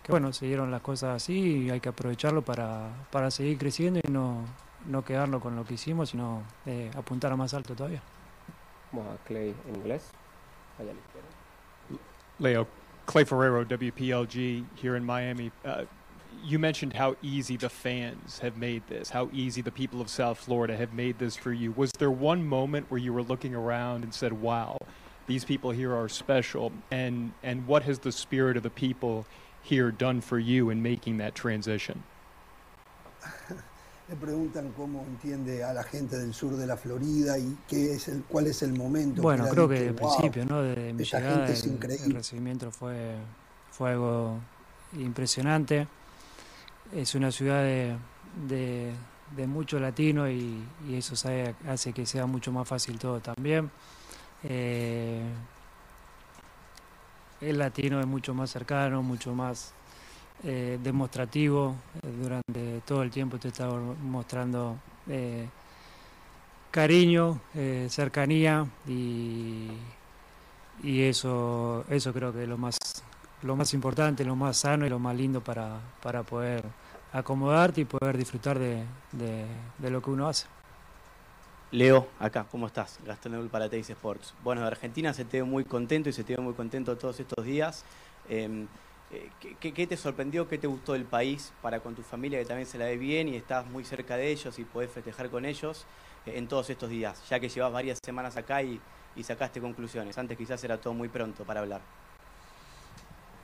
que, 0.02 0.12
bueno, 0.12 0.34
se 0.34 0.48
dieron 0.48 0.72
las 0.72 0.82
cosas 0.82 1.18
así 1.18 1.66
y 1.66 1.70
hay 1.70 1.80
que 1.80 1.90
aprovecharlo 1.90 2.42
para, 2.42 3.08
para 3.12 3.30
seguir 3.30 3.58
creciendo 3.60 4.00
y 4.04 4.12
no, 4.12 4.46
no 4.88 5.04
quedarnos 5.04 5.42
con 5.42 5.56
lo 5.56 5.64
que 5.64 5.76
hicimos, 5.76 6.10
sino 6.10 6.44
eh, 6.66 6.90
apuntar 6.96 7.32
a 7.32 7.36
más 7.36 7.54
alto 7.54 7.76
todavía. 7.76 8.02
Vamos 8.92 9.14
a 9.14 9.24
Clay 9.26 9.54
en 9.68 9.76
inglés. 9.76 10.12
Allá 10.80 10.94
Leo, 12.40 12.68
Clay 13.06 13.26
Ferrero, 13.26 13.64
WPLG 13.66 14.66
here 14.82 14.98
in 14.98 15.06
Miami. 15.06 15.52
Uh, 15.64 15.86
you 16.46 16.60
mentioned 16.60 16.94
how 16.94 17.16
easy 17.22 17.58
the 17.58 17.70
fans 17.70 18.40
have 18.40 18.56
made 18.58 18.84
this, 18.88 19.10
how 19.10 19.30
easy 19.34 19.62
the 19.62 19.72
people 19.72 20.00
of 20.00 20.10
South 20.10 20.38
Florida 20.38 20.78
have 20.78 20.94
made 20.94 21.18
this 21.18 21.36
for 21.36 21.52
you. 21.52 21.72
Was 21.76 21.92
there 21.98 22.12
one 22.12 22.46
moment 22.46 22.86
where 22.90 23.00
you 23.00 23.12
were 23.14 23.24
looking 23.24 23.56
around 23.56 24.04
and 24.04 24.14
said, 24.14 24.32
wow, 24.34 24.78
these 25.28 25.44
people 25.44 25.72
here 25.72 25.96
are 25.96 26.08
special? 26.08 26.72
And, 26.92 27.34
and 27.42 27.68
what 27.68 27.84
has 27.84 28.00
the 28.00 28.12
spirit 28.12 28.58
of 28.58 28.64
the 28.64 28.70
people 28.70 29.26
here 29.64 29.90
done 29.92 30.22
for 30.22 30.38
you 30.38 30.70
in 30.70 30.84
making 30.84 31.18
that 31.18 31.34
transition? 31.34 32.04
Le 34.08 34.16
preguntan 34.16 34.72
cómo 34.78 35.04
entiende 35.08 35.64
a 35.64 35.74
la 35.74 35.82
gente 35.82 36.16
del 36.16 36.32
sur 36.32 36.56
de 36.56 36.68
la 36.68 36.78
Florida 36.78 37.40
y 37.40 37.58
qué 37.68 37.96
es 37.96 38.08
el, 38.08 38.22
cuál 38.30 38.46
es 38.46 38.62
el 38.62 38.72
momento. 38.74 39.24
Bueno, 39.24 39.46
que 39.46 39.50
creo 39.50 39.68
que 39.68 39.74
dice, 39.74 39.86
desde 39.94 39.98
el 39.98 40.04
"Wow, 40.06 40.18
principio, 40.20 40.46
¿no? 40.46 40.62
Desde 40.62 40.94
mi 40.94 41.04
llegada, 41.04 41.36
gente 41.48 41.54
es 41.54 41.66
el, 41.66 42.06
el 42.12 42.14
recibimiento 42.14 42.70
fue, 42.70 43.16
fue 43.72 43.94
algo 43.94 44.40
impresionante. 44.94 45.88
Es 46.96 47.14
una 47.14 47.30
ciudad 47.30 47.62
de, 47.62 47.98
de, 49.36 49.48
mucho 49.48 49.82
latino 49.82 50.30
y, 50.30 50.64
eso 50.94 51.14
sabe- 51.18 51.54
hace 51.68 51.92
que 51.92 52.06
sea 52.06 52.26
mucho 52.26 52.54
más 52.54 52.66
fácil 52.66 52.98
todo 52.98 53.20
también. 53.20 53.70
Eh, 54.44 55.22
el 57.42 57.58
latino 57.58 58.00
es 58.00 58.08
mucho 58.08 58.34
más 58.34 58.50
cercano, 58.50 59.04
mucho 59.04 59.36
más 59.36 59.74
eh, 60.46 60.80
demostrativo. 60.82 61.76
Durante 62.02 62.80
todo 62.86 63.04
el 63.04 63.12
tiempo 63.12 63.38
te 63.40 63.50
estaba 63.50 63.78
mostrando 63.78 64.78
eh, 65.10 65.50
cariño, 66.72 67.42
cercanía 67.90 68.66
y, 68.88 69.68
y 70.82 71.02
eso, 71.02 71.84
eso 71.90 72.14
creo 72.14 72.32
que 72.32 72.44
es 72.44 72.48
lo 72.50 72.58
más, 72.58 72.78
lo 73.44 73.58
más 73.58 73.74
importante, 73.74 74.24
lo 74.24 74.38
más 74.38 74.56
sano 74.56 74.86
y 74.86 74.90
lo 74.90 75.00
más 75.00 75.16
lindo 75.18 75.42
para, 75.42 75.78
para 76.02 76.24
poder 76.24 76.64
acomodarte 77.16 77.82
y 77.82 77.86
poder 77.86 78.18
disfrutar 78.18 78.60
de, 78.60 78.84
de- 79.14 79.46
de 79.80 79.90
lo 79.90 80.02
que 80.02 80.10
uno 80.10 80.28
hace. 80.28 80.48
Leo, 81.72 82.08
acá, 82.20 82.46
¿cómo 82.52 82.68
estás? 82.68 83.00
Gastón 83.06 83.34
Eul 83.36 83.50
para 83.50 83.68
Teis 83.70 83.90
Sports. 83.90 84.34
Bueno, 84.44 84.62
de 84.62 84.68
Argentina 84.68 85.14
se 85.14 85.26
te 85.26 85.38
ve 85.38 85.44
muy 85.44 85.64
contento 85.66 86.10
y 86.10 86.14
se 86.14 86.24
te 86.24 86.36
ve 86.36 86.42
muy 86.42 86.54
contento 86.54 86.96
todos 86.98 87.20
estos 87.20 87.44
días. 87.46 87.84
Eh, 88.30 88.66
eh, 89.12 89.30
¿qué- 89.40 89.56
¿qué, 89.60 89.74
qué 89.74 89.88
te 89.88 89.98
sorprendió? 89.98 90.48
¿Qué 90.48 90.58
te 90.58 90.68
gustó 90.68 90.94
del 90.94 91.04
país 91.06 91.52
para 91.62 91.80
con 91.80 91.96
tu 91.96 92.02
familia 92.02 92.40
que 92.40 92.46
también 92.46 92.68
se 92.68 92.78
la 92.78 92.86
ve 92.86 92.98
bien 92.98 93.28
y 93.30 93.36
estás 93.36 93.66
muy 93.68 93.84
cerca 93.84 94.16
de 94.18 94.30
ellos 94.30 94.58
y 94.60 94.64
podés 94.64 94.92
festejar 94.92 95.30
con 95.30 95.46
ellos 95.46 95.86
eh, 96.26 96.34
en 96.38 96.48
todos 96.48 96.70
estos 96.70 96.90
días? 96.90 97.22
Ya 97.30 97.40
que 97.40 97.50
llevas 97.50 97.72
varias 97.74 98.00
semanas 98.04 98.38
acá 98.38 98.62
y, 98.62 98.80
y 99.16 99.24
sacaste 99.24 99.60
conclusiones. 99.60 100.18
Antes 100.18 100.38
quizás 100.38 100.64
era 100.64 100.78
todo 100.78 100.94
muy 100.94 101.10
pronto 101.10 101.44
para 101.44 101.60
hablar. 101.62 101.82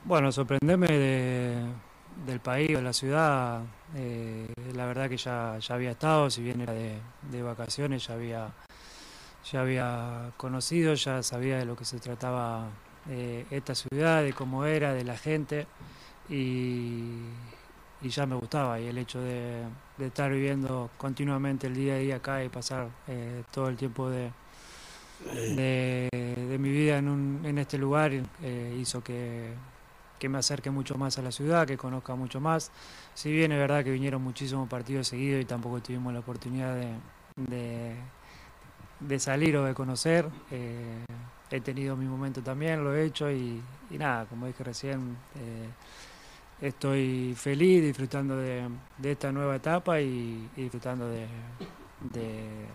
Bueno, 0.05 0.31
sorprenderme 0.31 0.87
de- 0.87 1.65
del 2.25 2.39
país, 2.39 2.69
de 2.69 2.81
la 2.81 2.93
ciudad, 2.93 3.61
eh, 3.95 4.47
la 4.75 4.85
verdad 4.85 5.09
que 5.09 5.17
ya, 5.17 5.57
ya 5.59 5.75
había 5.75 5.91
estado, 5.91 6.29
si 6.29 6.41
bien 6.43 6.61
era 6.61 6.73
de, 6.73 6.95
de 7.31 7.41
vacaciones, 7.43 8.05
ya 8.07 8.13
había, 8.13 8.49
ya 9.51 9.61
había 9.61 10.31
conocido, 10.37 10.93
ya 10.93 11.23
sabía 11.23 11.57
de 11.57 11.65
lo 11.65 11.75
que 11.75 11.85
se 11.85 11.99
trataba 11.99 12.67
eh, 13.09 13.45
esta 13.51 13.73
ciudad, 13.75 14.23
de 14.23 14.33
cómo 14.33 14.65
era, 14.65 14.93
de 14.93 15.03
la 15.03 15.17
gente, 15.17 15.65
y, 16.29 17.07
y 18.01 18.09
ya 18.09 18.25
me 18.25 18.35
gustaba, 18.35 18.79
y 18.79 18.87
el 18.87 18.97
hecho 18.97 19.19
de, 19.21 19.63
de 19.97 20.07
estar 20.07 20.31
viviendo 20.31 20.89
continuamente 20.97 21.67
el 21.67 21.75
día 21.75 21.95
a 21.95 21.97
día 21.97 22.15
acá 22.17 22.43
y 22.43 22.49
pasar 22.49 22.87
eh, 23.07 23.43
todo 23.51 23.67
el 23.67 23.77
tiempo 23.77 24.09
de, 24.09 24.31
de, 25.55 26.09
de 26.11 26.57
mi 26.59 26.69
vida 26.69 26.97
en, 26.97 27.09
un- 27.09 27.41
en 27.45 27.57
este 27.57 27.77
lugar 27.77 28.11
hizo 28.79 29.03
que, 29.03 29.53
que 30.21 30.29
me 30.29 30.37
acerque 30.37 30.69
mucho 30.69 30.99
más 30.99 31.17
a 31.17 31.23
la 31.23 31.31
ciudad, 31.31 31.65
que 31.65 31.77
conozca 31.77 32.13
mucho 32.13 32.39
más. 32.39 32.71
Si 33.15 33.31
bien 33.31 33.51
es 33.51 33.57
verdad 33.57 33.83
que 33.83 33.89
vinieron 33.91 34.21
muchísimos 34.21 34.69
partidos 34.69 35.07
seguidos 35.07 35.41
y 35.41 35.45
tampoco 35.45 35.81
tuvimos 35.81 36.13
la 36.13 36.19
oportunidad 36.19 36.75
de, 36.75 37.95
de, 38.99 39.19
salir 39.19 39.57
o 39.57 39.65
de 39.65 39.73
conocer, 39.73 40.29
eh, 40.51 41.03
he 41.49 41.59
tenido 41.59 41.97
mi 41.97 42.05
momento 42.05 42.43
también, 42.43 42.83
lo 42.83 42.95
he 42.95 43.05
hecho 43.05 43.31
y, 43.31 43.63
nada, 43.89 44.25
como 44.25 44.45
dije 44.45 44.63
recién, 44.63 45.17
eh, 45.35 46.67
estoy 46.67 47.33
feliz 47.35 47.81
disfrutando 47.81 48.37
de, 48.37 48.69
esta 49.03 49.31
nueva 49.31 49.55
etapa 49.55 49.99
y, 50.01 50.47
y 50.55 50.61
disfrutando 50.61 51.07
de, 51.09 51.25
de, 52.13 52.67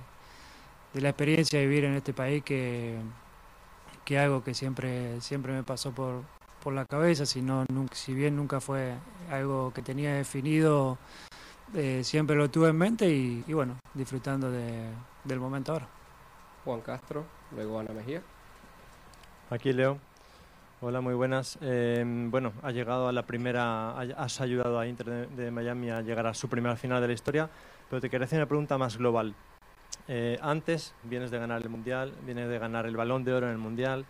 de 0.94 1.00
la 1.00 1.10
experiencia 1.10 1.60
de 1.60 1.66
vivir 1.68 1.84
en 1.84 1.94
este 1.94 2.12
país 2.12 2.42
que, 2.42 2.96
que 4.04 4.18
algo 4.18 4.42
que 4.42 4.52
siempre, 4.52 5.20
siempre 5.20 5.52
me 5.52 5.62
pasó 5.62 5.92
por, 5.92 6.24
por 6.66 6.74
la 6.74 6.84
cabeza, 6.84 7.24
si, 7.26 7.42
no, 7.42 7.64
si 7.92 8.12
bien 8.12 8.34
nunca 8.34 8.60
fue 8.60 8.94
algo 9.30 9.72
que 9.72 9.82
tenía 9.82 10.14
definido, 10.14 10.98
eh, 11.72 12.00
siempre 12.02 12.34
lo 12.34 12.50
tuve 12.50 12.70
en 12.70 12.76
mente 12.76 13.08
y, 13.08 13.44
y 13.46 13.52
bueno, 13.52 13.78
disfrutando 13.94 14.50
de- 14.50 14.90
del 15.22 15.38
momento 15.38 15.74
ahora. 15.74 15.86
Juan 16.64 16.80
Castro, 16.80 17.24
luego 17.54 17.78
Ana 17.78 17.92
Mejía. 17.92 18.20
Aquí 19.48 19.72
Leo. 19.72 19.98
Hola, 20.80 21.00
muy 21.00 21.14
buenas. 21.14 21.56
Eh, 21.60 22.02
bueno, 22.04 22.52
ha 22.64 22.72
llegado 22.72 23.06
a 23.06 23.12
la 23.12 23.22
primera, 23.24 23.96
has 24.00 24.40
ayudado 24.40 24.80
a 24.80 24.88
Inter 24.88 25.06
de, 25.06 25.26
de 25.44 25.50
Miami 25.52 25.90
a 25.90 26.00
llegar 26.02 26.26
a 26.26 26.34
su 26.34 26.48
primera 26.48 26.74
final 26.74 27.00
de 27.00 27.06
la 27.06 27.12
historia, 27.14 27.48
pero 27.88 28.00
te 28.00 28.10
quería 28.10 28.24
hacer 28.24 28.40
una 28.40 28.46
pregunta 28.46 28.76
más 28.76 28.96
global. 28.96 29.36
Eh, 30.08 30.36
antes 30.42 30.94
vienes 31.04 31.30
de 31.30 31.38
ganar 31.38 31.62
el 31.62 31.68
Mundial, 31.68 32.12
vienes 32.24 32.48
de 32.48 32.58
ganar 32.58 32.86
el 32.86 32.96
Balón 32.96 33.22
de 33.22 33.34
Oro 33.34 33.46
en 33.46 33.52
el 33.52 33.58
Mundial, 33.58 34.04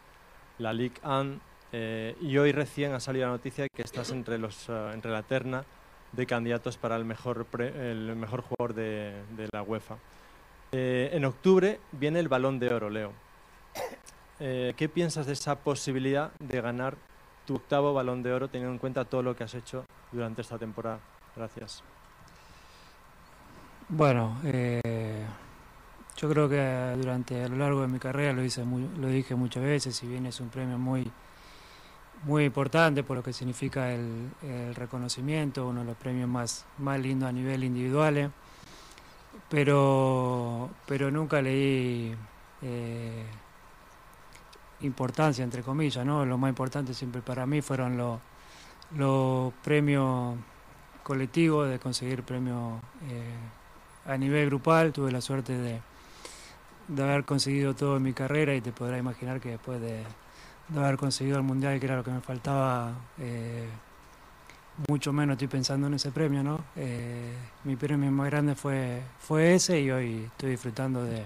la 0.59 0.73
Ligue 0.73 0.99
1, 1.05 1.39
eh, 1.73 2.17
y 2.21 2.37
hoy 2.39 2.53
recién 2.53 2.93
ha 2.95 3.01
salido 3.01 3.27
la 3.27 3.33
noticia 3.33 3.65
de 3.65 3.71
que 3.71 3.83
estás 3.83 4.11
entre, 4.11 4.39
los, 4.39 4.69
eh, 4.69 4.91
entre 4.93 5.11
la 5.11 5.23
terna 5.23 5.65
de 6.13 6.27
candidatos 6.27 6.77
para 6.77 6.97
el 6.97 7.05
mejor, 7.05 7.45
pre- 7.47 7.91
el 7.91 8.15
mejor 8.17 8.43
jugador 8.43 8.75
de, 8.75 9.15
la 9.53 9.63
UEFA. 9.63 9.97
Eh, 10.73 11.11
en 11.13 11.25
octubre 11.25 11.81
viene 11.93 12.21
el 12.21 12.29
Balón 12.29 12.59
de 12.59 12.73
Oro, 12.73 12.91
Leo. 12.91 13.13
¿Qué 14.39 14.91
piensas 14.93 15.25
de 15.27 15.33
esa 15.33 15.57
posibilidad 15.57 16.31
de 16.39 16.61
ganar 16.61 16.97
tu 17.47 17.55
octavo 17.55 17.95
balón 17.95 18.23
de 18.23 18.33
oro 18.33 18.49
teniendo 18.49 18.73
en 18.73 18.79
cuenta 18.79 19.05
todo 19.07 19.23
lo 19.23 19.35
que 19.35 19.45
has 19.45 19.55
hecho 19.55 19.87
durante 20.13 20.43
esta 20.43 20.59
temporada? 20.59 20.99
Gracias. 21.35 21.83
Bueno, 23.89 24.37
yo 26.17 26.29
creo 26.29 26.49
que 26.49 26.95
durante 26.99 27.45
a 27.45 27.49
lo 27.49 27.57
largo 27.57 27.81
de 27.83 27.89
mi 27.89 27.99
carrera 27.99 28.33
lo 28.33 28.43
hice 28.43 28.65
mu- 28.65 28.89
lo 28.99 29.09
dije 29.09 29.35
muchas 29.35 29.63
veces, 29.63 29.97
si 29.97 30.07
bien 30.07 30.27
es 30.27 30.41
un 30.41 30.49
premio 30.49 30.77
muy 30.77 31.11
muy 32.25 32.45
importante 32.45 33.03
por 33.03 33.17
lo 33.17 33.23
que 33.23 33.33
significa 33.33 33.93
el, 33.93 34.31
reconocimiento, 34.75 35.67
uno 35.67 35.81
de 35.81 35.87
los 35.87 35.97
premios 35.97 36.29
más, 36.29 36.65
más 36.79 37.01
lindos 37.01 37.29
a 37.29 37.33
nivel 37.33 37.65
individual, 37.65 38.17
eh, 38.19 38.31
pero, 39.49 40.71
pero 40.87 41.11
nunca 41.11 41.41
le 41.41 41.51
di 41.51 42.15
eh, 42.63 43.25
importancia, 44.81 45.45
entre 45.45 45.63
comillas, 45.63 46.05
¿no? 46.05 46.25
Lo 46.25 46.39
más 46.39 46.49
importante 46.49 46.95
siempre 46.95 47.23
para 47.23 47.47
mí 47.47 47.63
fueron 47.63 47.97
los, 47.97 48.19
los 48.97 49.53
premios 49.63 50.37
colectivos, 51.03 51.69
de 51.69 51.79
conseguir 51.79 52.23
premios 52.23 52.81
eh, 53.09 54.11
a 54.11 54.17
nivel 54.17 54.47
grupal. 54.47 54.93
Tuve 54.93 55.13
la 55.13 55.21
suerte 55.21 55.57
de, 55.57 55.81
de 56.89 57.03
haber 57.03 57.25
conseguido 57.25 57.75
todo 57.75 57.97
en 57.99 58.03
mi 58.03 58.13
carrera 58.13 58.55
y 58.55 58.61
te 58.61 58.73
podrás 58.73 58.99
imaginar 58.99 59.41
que 59.41 59.51
después 59.51 59.81
de, 59.81 60.05
de 60.69 60.81
haber 60.81 60.97
conseguido 60.97 61.37
el 61.37 61.43
mundial, 61.43 61.79
que 61.79 61.87
era 61.87 61.97
lo 61.97 62.05
que 62.05 62.11
me 62.11 62.21
faltaba, 62.21 62.93
eh, 63.19 63.69
mucho 64.89 65.13
menos 65.13 65.35
estoy 65.35 65.49
pensando 65.49 65.87
en 65.87 65.95
ese 65.95 66.11
premio, 66.11 66.43
¿no? 66.43 66.65
Eh, 66.77 67.35
mi 67.65 67.77
premio 67.77 68.11
más 68.11 68.27
grande 68.31 68.55
fue, 68.55 69.03
fue 69.19 69.55
ese 69.55 69.81
y 69.81 69.91
hoy 69.91 70.25
estoy 70.25 70.51
disfrutando 70.51 71.05
de, 71.05 71.25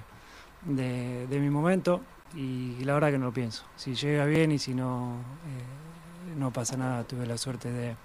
de, 1.26 1.40
mi 1.40 1.50
momento 1.50 2.00
y, 2.35 2.85
la 2.85 2.94
verdad 2.94 3.11
que 3.11 3.18
no 3.18 3.26
lo 3.26 3.32
pienso. 3.32 3.64
Si 3.76 3.94
llega 3.94 4.25
bien 4.25 4.52
y 4.52 4.59
si 4.59 4.75
no, 4.75 5.16
eh, 5.47 6.37
no 6.37 6.52
pasa 6.52 6.76
nada. 6.76 7.04
Tuve 7.04 7.26
la 7.26 7.38
suerte 7.38 7.73
de, 7.73 7.97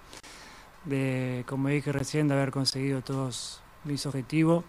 de, 0.84 1.44
como 1.46 1.68
dije 1.68 1.92
recién, 1.92 2.28
de 2.28 2.34
haber 2.34 2.50
conseguido 2.50 3.02
todos 3.02 3.60
mis 3.84 4.04
objetivos 4.06 4.64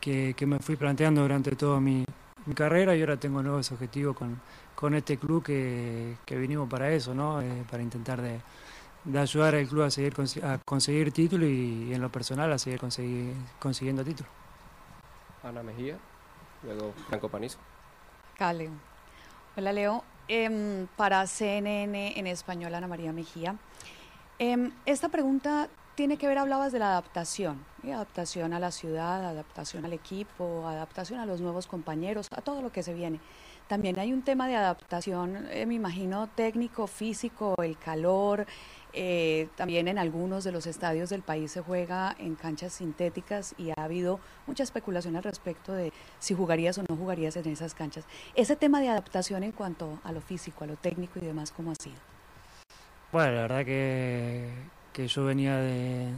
que, 0.00 0.34
que 0.34 0.46
me 0.46 0.58
fui 0.58 0.76
planteando 0.76 1.20
durante 1.20 1.54
toda 1.54 1.80
mi, 1.80 2.04
mi 2.46 2.54
carrera 2.54 2.96
y 2.96 3.00
ahora 3.00 3.18
tengo 3.18 3.42
nuevos 3.42 3.70
objetivos 3.72 4.16
con, 4.16 4.40
con 4.80 4.94
este 4.94 5.18
club 5.18 5.44
que, 5.44 6.16
que 6.24 6.36
vinimos 6.36 6.68
para 6.68 6.90
eso, 6.90 7.14
¿no? 7.14 7.42
Eh, 7.42 7.64
para 7.70 7.82
intentar 7.82 8.20
de, 8.22 8.40
de 9.04 9.18
ayudar 9.18 9.54
al 9.54 9.68
club 9.68 9.82
a 9.82 9.90
seguir 9.90 10.14
a 10.42 10.58
conseguir 10.64 11.12
títulos 11.12 11.48
y, 11.48 11.88
y 11.90 11.94
en 11.94 12.00
lo 12.00 12.10
personal 12.10 12.50
a 12.52 12.58
seguir 12.58 12.80
conseguir- 12.80 13.34
consiguiendo 13.58 14.02
títulos. 14.02 14.32
Ana 15.42 15.62
Mejía, 15.62 15.96
luego 16.62 16.92
Franco 17.08 17.28
Panizo. 17.28 17.58
Calen. 18.38 18.78
Hola 19.56 19.72
Leo, 19.72 20.04
Em, 20.28 20.86
para 20.96 21.26
CNN 21.26 22.16
en 22.16 22.26
español 22.28 22.72
Ana 22.74 22.86
María 22.86 23.12
Mejía. 23.12 23.56
Em, 24.38 24.70
esta 24.86 25.08
pregunta 25.08 25.68
tiene 25.96 26.18
que 26.18 26.28
ver, 26.28 26.38
hablabas 26.38 26.70
de 26.72 26.78
la 26.78 26.90
adaptación, 26.90 27.64
adaptación 27.84 28.52
a 28.52 28.60
la 28.60 28.70
ciudad, 28.70 29.24
adaptación 29.26 29.84
al 29.84 29.92
equipo, 29.92 30.66
adaptación 30.68 31.18
a 31.18 31.26
los 31.26 31.40
nuevos 31.40 31.66
compañeros, 31.66 32.28
a 32.30 32.40
todo 32.42 32.62
lo 32.62 32.70
que 32.70 32.84
se 32.84 32.94
viene. 32.94 33.18
También 33.70 34.00
hay 34.00 34.12
un 34.12 34.22
tema 34.22 34.48
de 34.48 34.56
adaptación, 34.56 35.46
eh, 35.48 35.64
me 35.64 35.74
imagino, 35.74 36.28
técnico, 36.34 36.88
físico, 36.88 37.54
el 37.62 37.78
calor, 37.78 38.44
eh, 38.92 39.46
también 39.54 39.86
en 39.86 39.96
algunos 39.96 40.42
de 40.42 40.50
los 40.50 40.66
estadios 40.66 41.08
del 41.10 41.22
país 41.22 41.52
se 41.52 41.60
juega 41.60 42.16
en 42.18 42.34
canchas 42.34 42.72
sintéticas 42.72 43.54
y 43.58 43.70
ha 43.70 43.84
habido 43.84 44.18
mucha 44.48 44.64
especulación 44.64 45.14
al 45.14 45.22
respecto 45.22 45.72
de 45.72 45.92
si 46.18 46.34
jugarías 46.34 46.78
o 46.78 46.82
no 46.88 46.96
jugarías 46.96 47.36
en 47.36 47.46
esas 47.46 47.74
canchas. 47.74 48.06
Ese 48.34 48.56
tema 48.56 48.80
de 48.80 48.88
adaptación 48.88 49.44
en 49.44 49.52
cuanto 49.52 50.00
a 50.02 50.10
lo 50.10 50.20
físico, 50.20 50.64
a 50.64 50.66
lo 50.66 50.74
técnico 50.74 51.20
y 51.20 51.26
demás, 51.26 51.52
¿cómo 51.52 51.70
ha 51.70 51.76
sido? 51.80 52.00
Bueno, 53.12 53.36
la 53.36 53.42
verdad 53.42 53.64
que, 53.64 54.50
que 54.92 55.06
yo 55.06 55.24
venía 55.26 55.58
de, 55.58 56.08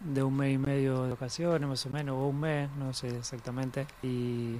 de 0.00 0.22
un 0.24 0.36
mes 0.36 0.54
y 0.56 0.58
medio 0.58 1.04
de 1.04 1.12
ocasiones, 1.12 1.68
más 1.68 1.86
o 1.86 1.90
menos, 1.90 2.16
o 2.16 2.26
un 2.26 2.40
mes, 2.40 2.68
no 2.76 2.92
sé 2.92 3.16
exactamente, 3.16 3.86
y 4.02 4.56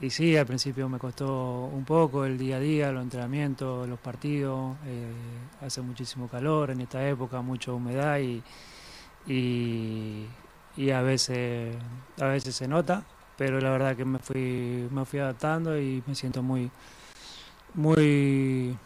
y 0.00 0.10
sí, 0.10 0.36
al 0.36 0.46
principio 0.46 0.88
me 0.88 0.98
costó 0.98 1.70
un 1.72 1.84
poco 1.84 2.24
el 2.24 2.36
día 2.36 2.56
a 2.56 2.60
día, 2.60 2.92
los 2.92 3.02
entrenamientos, 3.02 3.88
los 3.88 3.98
partidos. 3.98 4.76
Eh, 4.86 5.12
hace 5.60 5.80
muchísimo 5.82 6.28
calor 6.28 6.70
en 6.70 6.80
esta 6.80 7.06
época, 7.08 7.40
mucha 7.42 7.72
humedad 7.72 8.18
y, 8.18 8.42
y, 9.26 10.90
a, 10.90 11.00
veces, 11.02 11.76
a 12.20 12.26
veces 12.26 12.56
se 12.56 12.68
nota, 12.68 13.04
pero 13.36 13.60
la 13.60 13.70
verdad 13.70 13.96
que 13.96 14.04
me 14.04 14.18
fui, 14.18 14.88
me 14.90 15.04
fui 15.04 15.20
adaptando 15.20 15.78
y 15.78 16.02
me 16.06 16.14
siento 16.14 16.42
muy, 16.42 16.70
muy, 17.74 18.76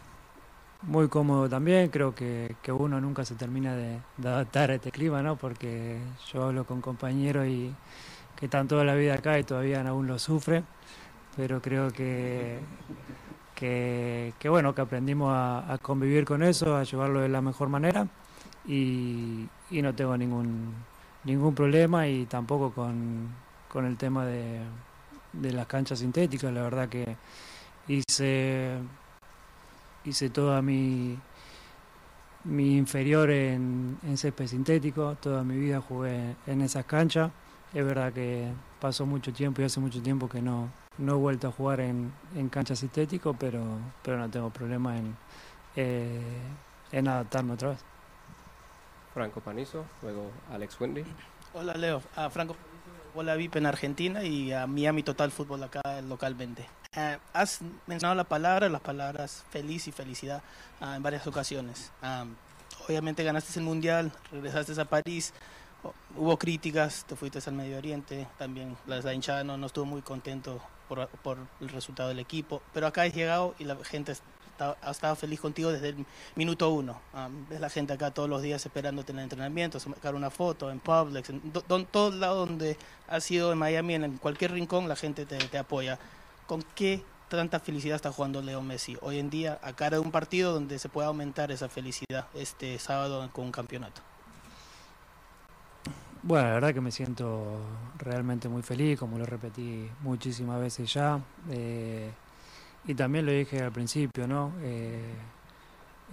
muy 0.83 1.09
cómodo 1.09 1.49
también. 1.49 1.89
Creo 1.89 2.15
que, 2.15 2.55
uno 2.69 3.01
nunca 3.01 3.25
se 3.25 3.35
termina 3.35 3.75
de, 3.75 3.99
de, 4.19 4.29
adaptar 4.29 4.71
a 4.71 4.75
este 4.75 4.91
clima, 4.93 5.23
¿no? 5.23 5.37
porque 5.37 5.99
yo 6.33 6.45
hablo 6.45 6.67
con 6.67 6.81
compañeros 6.83 7.47
y 7.47 7.75
que 8.39 8.47
están 8.47 8.69
toda 8.69 8.85
la 8.85 8.95
vida 8.95 9.15
acá 9.15 9.39
y 9.39 9.45
todavía 9.45 9.81
aún 9.87 10.07
lo 10.07 10.19
sufren 10.19 10.65
pero 11.39 11.63
creo 11.63 11.93
que, 11.93 12.59
que, 13.55 14.49
bueno, 14.49 14.75
que 14.75 14.81
aprendimos 14.81 15.33
a, 15.33 15.79
convivir 15.81 16.25
con 16.25 16.43
eso, 16.43 16.77
a 16.77 16.83
llevarlo 16.83 17.21
de 17.21 17.29
la 17.29 17.41
mejor 17.41 17.69
manera 17.69 18.09
y, 18.67 19.47
no 19.71 19.95
tengo 19.95 20.17
ningún, 20.17 20.75
ningún 21.23 21.55
problema 21.55 22.09
y 22.09 22.27
tampoco 22.27 22.73
con, 22.73 23.87
el 23.87 23.97
tema 23.97 24.27
de, 24.27 24.63
las 25.33 25.69
canchas 25.69 26.01
sintéticas, 26.01 26.53
la 26.53 26.63
verdad 26.63 26.89
que 26.89 27.17
hice, 27.87 28.77
hice 30.05 30.31
toda 30.31 30.61
mi, 30.61 31.17
mi 32.43 32.77
inferior 32.77 33.31
en, 33.31 33.97
en 34.03 34.17
césped 34.17 34.49
sintético, 34.49 35.17
toda 35.21 35.45
mi 35.45 35.57
vida 35.57 35.81
jugué 35.81 36.35
en 36.49 36.63
esas 36.63 36.85
canchas, 36.85 37.31
es 37.75 37.85
verdad 37.85 38.13
que 38.13 38.51
pasó 38.81 39.07
mucho 39.07 39.33
tiempo 39.33 39.61
y 39.63 39.65
hace 39.65 39.81
mucho 39.81 40.01
tiempo 40.03 40.29
que 40.29 40.41
no, 40.41 40.71
no 40.97 41.13
he 41.13 41.17
vuelto 41.17 41.49
a 41.49 41.53
jugar 41.53 41.81
en, 41.81 42.13
en 42.35 42.49
cancha 42.49 42.75
sintético, 42.75 43.35
pero, 43.35 43.63
pero 44.03 44.19
no 44.19 44.29
tengo 44.31 44.51
problema 44.51 44.97
en, 44.97 45.17
eh, 45.77 46.21
en 46.93 47.09
adaptarme 47.09 47.53
otra 47.55 47.71
vez. 47.71 47.85
Franco 49.15 49.41
Panizo, 49.41 49.85
luego 50.03 50.31
Alex 50.53 50.81
Wendy. 50.81 51.05
Hola 51.55 51.75
Leo, 51.75 52.03
a 52.15 52.31
Franco 52.31 52.57
Hola 53.15 53.35
VIP 53.35 53.57
en 53.57 53.67
Argentina 53.67 54.23
y 54.23 54.53
a 54.53 54.67
Miami 54.67 55.03
Total 55.03 55.31
Fútbol 55.31 55.63
acá 55.63 56.01
localmente. 56.03 56.67
Eh, 56.95 57.19
has 57.33 57.61
mencionado 57.87 58.15
la 58.15 58.25
palabra, 58.25 58.69
las 58.69 58.81
palabras 58.81 59.45
feliz 59.51 59.89
y 59.89 59.93
felicidad 59.93 60.43
ah, 60.81 60.97
en 60.97 61.03
varias 61.03 61.27
ocasiones. 61.27 61.91
Ah, 62.03 62.27
obviamente 62.87 63.25
ganaste 63.25 63.59
el 63.59 63.65
Mundial, 63.65 64.13
regresaste 64.31 64.81
a 64.81 64.85
París, 64.85 65.35
hubo 66.17 66.39
críticas, 66.39 67.05
te 67.07 67.17
fuiste 67.17 67.39
al 67.47 67.55
Medio 67.55 67.79
Oriente, 67.79 68.27
también 68.39 68.77
la 68.87 69.15
hinchada 69.15 69.45
no, 69.45 69.65
estuvo 69.65 69.85
muy 69.85 70.03
contento 70.03 70.61
por, 70.89 71.39
el 71.61 71.69
resultado 71.69 72.09
del 72.09 72.19
equipo. 72.19 72.63
Pero 72.73 72.87
acá 72.87 73.03
has 73.03 73.15
llegado 73.15 73.55
y 73.59 73.65
la 73.65 73.77
gente 73.85 74.15
ha 74.59 74.91
estado 74.91 75.15
feliz 75.15 75.41
contigo 75.41 75.71
desde 75.71 75.91
el 75.91 76.07
minuto 76.35 76.71
uno. 76.71 77.01
ves 77.49 77.61
la 77.61 77.71
gente 77.71 77.93
acá 77.93 78.11
todos 78.11 78.29
los 78.29 78.43
días 78.43 78.65
esperando 78.65 79.05
tener 79.05 79.23
entrenamiento, 79.23 79.79
sacar 79.79 80.15
una 80.15 80.31
foto 80.31 80.71
en 80.71 80.81
Publix, 80.81 81.31
en 81.31 81.53
todos 81.91 82.15
lados 82.15 82.49
donde 82.49 82.77
has 83.07 83.25
sido 83.25 83.53
en 83.53 83.59
Miami, 83.59 83.95
en 83.95 84.19
cualquier 84.19 84.53
rincón, 84.53 84.89
la 84.89 84.97
gente 84.97 85.27
te, 85.27 85.59
apoya. 85.59 85.99
¿Con 86.47 86.63
qué 86.75 87.03
tanta 87.29 87.61
felicidad 87.61 87.97
está 87.97 88.11
jugando 88.11 88.41
Leo 88.41 88.63
Messi 88.63 88.97
hoy 89.03 89.19
en 89.19 89.29
día 89.29 89.59
a 89.63 89.75
cara 89.75 89.99
de 89.99 90.03
un 90.03 90.11
partido 90.11 90.55
donde 90.55 90.79
se 90.79 90.89
puede 90.89 91.07
aumentar 91.07 91.53
esa 91.53 91.69
felicidad 91.69 92.27
este 92.35 92.79
sábado 92.79 93.29
con 93.33 93.47
un 93.47 93.53
campeonato? 93.53 94.08
Bueno, 96.23 96.49
la 96.49 96.55
verdad 96.55 96.75
que 96.75 96.81
me 96.81 96.91
siento 96.91 97.61
realmente 97.99 98.49
muy 98.49 98.63
feliz, 98.63 98.99
como 98.99 99.19
lo 99.19 99.25
repetí 99.25 99.89
muchísimas 100.03 100.61
veces 100.61 100.93
ya. 100.93 101.21
Eh, 101.51 102.11
y 102.87 102.95
también 102.95 103.25
lo 103.27 103.33
dije 103.33 103.63
al 103.63 103.71
principio, 103.71 104.27
¿no? 104.27 104.53
Eh, 104.61 105.15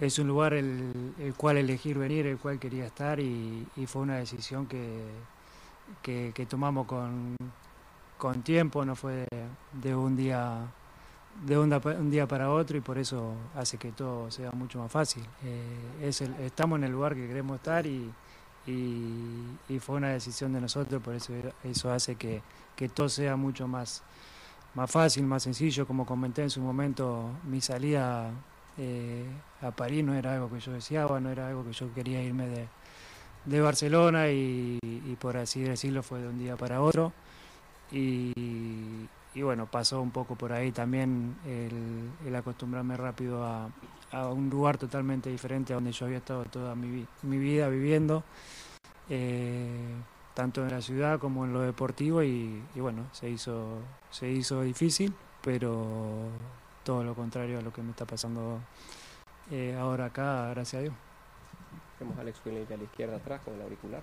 es 0.00 0.18
un 0.18 0.28
lugar 0.28 0.54
el, 0.54 1.14
el, 1.18 1.34
cual 1.34 1.56
elegir 1.56 1.98
venir, 1.98 2.26
el 2.26 2.38
cual 2.38 2.58
quería 2.58 2.86
estar 2.86 3.18
y, 3.18 3.66
fue 3.86 4.02
una 4.02 4.16
decisión 4.18 4.66
que, 4.66 5.02
que, 6.02 6.46
tomamos 6.46 6.86
con, 6.86 7.34
con, 8.18 8.42
tiempo, 8.42 8.84
no 8.84 8.94
fue 8.94 9.26
de, 9.72 9.94
un 9.94 10.16
día 10.16 10.66
de 11.44 11.58
un, 11.58 12.10
día 12.10 12.26
para 12.26 12.50
otro 12.50 12.76
y 12.76 12.80
por 12.80 12.98
eso 12.98 13.34
hace 13.54 13.76
que 13.78 13.92
todo 13.92 14.30
sea 14.30 14.50
mucho 14.52 14.78
más 14.78 14.92
fácil. 14.92 15.24
Eh, 15.44 16.08
es 16.08 16.20
estamos 16.20 16.78
en 16.78 16.84
el 16.84 16.92
lugar 16.92 17.14
que 17.14 17.26
queremos 17.26 17.56
estar 17.56 17.86
y, 17.86 18.12
y, 18.66 19.78
fue 19.80 19.96
una 19.96 20.08
decisión 20.08 20.52
de 20.52 20.60
nosotros, 20.60 21.02
por 21.02 21.14
eso 21.14 21.32
eso 21.64 21.92
hace 21.92 22.16
que, 22.16 22.42
todo 22.94 23.08
sea 23.08 23.36
mucho 23.36 23.68
más, 23.68 24.02
más 24.74 24.90
fácil, 24.90 25.24
más 25.24 25.42
sencillo. 25.42 25.86
Como 25.86 26.04
comenté 26.06 26.42
en 26.42 26.50
su 26.50 26.60
momento, 26.60 27.30
mi 27.44 27.60
salida 27.60 28.30
eh, 28.78 29.24
a 29.62 29.70
París 29.70 30.04
no 30.04 30.14
era 30.14 30.34
algo 30.34 30.50
que 30.50 30.60
yo 30.60 30.72
deseaba, 30.72 31.20
no 31.20 31.30
era 31.30 31.48
algo 31.48 31.64
que 31.64 31.72
yo 31.72 31.92
quería 31.94 32.22
irme 32.22 32.46
de, 32.48 32.68
de 33.46 33.60
Barcelona 33.60 34.28
y, 34.28 34.78
por 35.20 35.36
así 35.36 35.62
decirlo 35.62 36.02
fue 36.02 36.20
de 36.20 36.28
un 36.28 36.38
día 36.38 36.56
para 36.56 36.82
otro. 36.82 37.12
Y, 37.90 39.08
bueno, 39.36 39.66
pasó 39.66 40.00
un 40.00 40.10
poco 40.10 40.34
por 40.34 40.52
ahí 40.52 40.72
también 40.72 41.36
el, 41.46 42.34
acostumbrarme 42.34 42.96
rápido 42.96 43.44
a, 43.44 43.70
a, 44.12 44.28
un 44.28 44.50
lugar 44.50 44.78
totalmente 44.78 45.30
diferente 45.30 45.72
a 45.72 45.76
donde 45.76 45.92
yo 45.92 46.06
había 46.06 46.18
estado 46.18 46.44
toda 46.44 46.74
mi, 46.74 47.06
mi 47.22 47.38
vida 47.38 47.68
viviendo. 47.68 48.24
Eh, 49.08 49.94
tanto 50.34 50.62
en 50.62 50.70
la 50.70 50.82
ciudad 50.82 51.18
como 51.18 51.46
en 51.46 51.54
lo 51.54 51.62
deportivo 51.62 52.22
y, 52.22 52.62
bueno, 52.74 53.06
se 53.12 53.30
hizo, 53.30 53.78
se 54.10 54.28
hizo 54.28 54.60
difícil, 54.60 55.14
pero 55.40 56.28
todo 56.84 57.02
lo 57.02 57.14
contrario 57.14 57.58
a 57.58 57.62
lo 57.62 57.72
que 57.72 57.80
me 57.80 57.90
está 57.90 58.04
pasando 58.04 58.60
eh, 59.50 59.74
ahora 59.80 60.06
acá, 60.06 60.50
gracias 60.50 60.80
a 60.80 60.82
Dios. 60.82 60.94
Tenemos 61.98 62.18
a 62.18 62.20
Alex 62.20 62.40
Quinley 62.40 62.66
a 62.70 62.76
la 62.76 62.84
izquierda 62.84 63.16
atrás 63.16 63.40
con 63.42 63.54
el 63.54 63.62
auricular. 63.62 64.02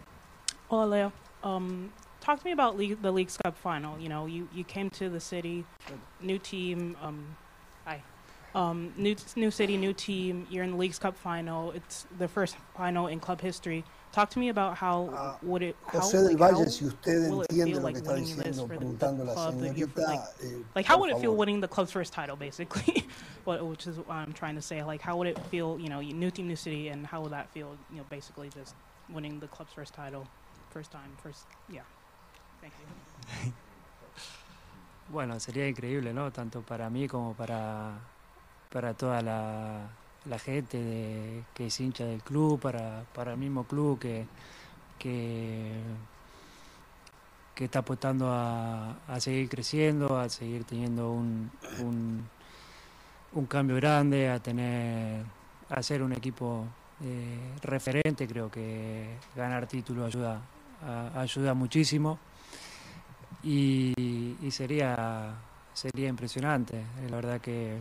Hola 0.69 0.87
Leo. 0.87 1.11
Um, 1.43 1.91
talk 2.19 2.39
to 2.39 2.45
me 2.45 2.51
about 2.51 2.75
league, 2.75 2.99
the 3.03 3.11
League's 3.11 3.37
Cup 3.37 3.55
final. 3.55 3.99
You 3.99 4.09
know, 4.09 4.25
you, 4.25 4.47
you 4.51 4.63
came 4.63 4.89
to 4.91 5.09
the 5.09 5.19
city, 5.19 5.65
new 6.19 6.39
team. 6.39 6.95
Um. 7.03 7.35
Um, 8.55 8.93
new 8.97 9.15
new 9.35 9.49
city, 9.49 9.77
new 9.77 9.93
team. 9.93 10.45
You're 10.49 10.63
in 10.63 10.71
the 10.71 10.77
League's 10.77 10.99
Cup 10.99 11.17
final. 11.17 11.71
It's 11.71 12.05
the 12.19 12.27
first 12.27 12.55
final 12.77 13.07
in 13.07 13.19
club 13.19 13.41
history. 13.41 13.83
Talk 14.11 14.29
to 14.31 14.39
me 14.39 14.49
about 14.49 14.77
how 14.77 15.09
uh, 15.09 15.37
would 15.41 15.63
it. 15.63 15.75
How, 15.87 15.99
José 15.99 16.27
del 16.27 16.37
Valle, 16.37 16.69
si 16.69 16.85
usted 16.85 17.31
entiende 17.31 17.81
lo 17.81 17.91
que 17.91 17.99
está 17.99 18.13
diciendo, 18.13 18.67
preguntando 18.67 19.25
la 19.25 19.33
señorita. 19.33 20.05
Like, 20.05 20.21
eh, 20.43 20.63
like 20.75 20.85
how 20.85 20.99
would 20.99 21.09
it 21.09 21.19
feel 21.19 21.35
winning 21.35 21.61
the 21.61 21.67
club's 21.67 21.91
first 21.91 22.13
title, 22.13 22.35
basically? 22.35 23.07
what, 23.45 23.65
which 23.65 23.87
is 23.87 23.97
what 23.97 24.11
I'm 24.11 24.33
trying 24.33 24.55
to 24.55 24.61
say. 24.61 24.83
Like, 24.83 25.01
how 25.01 25.17
would 25.17 25.27
it 25.27 25.39
feel? 25.49 25.79
You 25.79 25.89
know, 25.89 26.01
new 26.01 26.29
team, 26.29 26.47
new 26.47 26.55
city, 26.55 26.89
and 26.89 27.07
how 27.07 27.21
would 27.21 27.31
that 27.31 27.49
feel? 27.49 27.75
You 27.89 27.97
know, 27.97 28.05
basically 28.11 28.49
just 28.49 28.75
winning 29.09 29.39
the 29.39 29.47
club's 29.47 29.73
first 29.73 29.95
title, 29.95 30.27
first 30.69 30.91
time, 30.91 31.17
first. 31.23 31.47
Yeah. 31.67 31.81
Thank 32.61 32.73
you. 32.79 33.53
Bueno, 35.09 35.39
sería 35.39 35.67
increíble, 35.67 36.13
¿no? 36.13 36.31
Tanto 36.31 36.61
para 36.61 36.89
mí 36.89 37.07
como 37.07 37.33
para, 37.33 37.99
para 38.73 38.95
toda 38.95 39.21
la, 39.21 40.39
gente 40.39 41.43
que 41.53 41.67
es 41.67 41.79
hincha 41.79 42.05
del 42.05 42.23
club, 42.23 42.59
para, 42.59 43.03
para 43.13 43.33
el 43.33 43.37
mismo 43.37 43.65
club 43.65 43.99
que, 43.99 44.25
que, 44.97 45.79
está 47.55 47.79
apostando 47.79 48.29
a, 48.29 48.95
seguir 49.19 49.47
creciendo, 49.47 50.17
a 50.17 50.27
seguir 50.27 50.63
teniendo 50.63 51.11
un, 51.11 51.51
un, 53.31 53.45
cambio 53.45 53.75
grande, 53.75 54.29
a 54.29 54.39
tener 54.39 55.23
a 55.69 55.83
ser 55.83 56.01
un 56.01 56.13
equipo 56.13 56.65
eh, 57.03 57.53
referente, 57.61 58.27
creo 58.27 58.49
que 58.49 59.17
ganar 59.35 59.67
título 59.67 60.05
ayuda, 60.05 60.41
ayuda 61.15 61.53
muchísimo. 61.53 62.17
Y, 63.43 63.93
y, 64.41 64.51
sería, 64.51 65.35
sería 65.73 66.07
impresionante, 66.07 66.81
la 67.09 67.15
verdad 67.17 67.41
que 67.41 67.77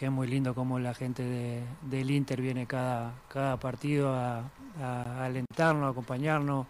que 0.00 0.08
muy 0.08 0.26
lindo 0.26 0.54
como 0.54 0.78
la 0.78 0.94
gente 0.94 1.22
de- 1.22 1.62
del 1.82 2.10
Inter 2.10 2.40
viene 2.40 2.66
cada, 2.66 3.12
cada 3.28 3.58
partido 3.58 4.14
a, 4.14 4.44
a 4.80 5.24
alentarnos, 5.26 5.84
a 5.84 5.90
acompañarnos. 5.90 6.66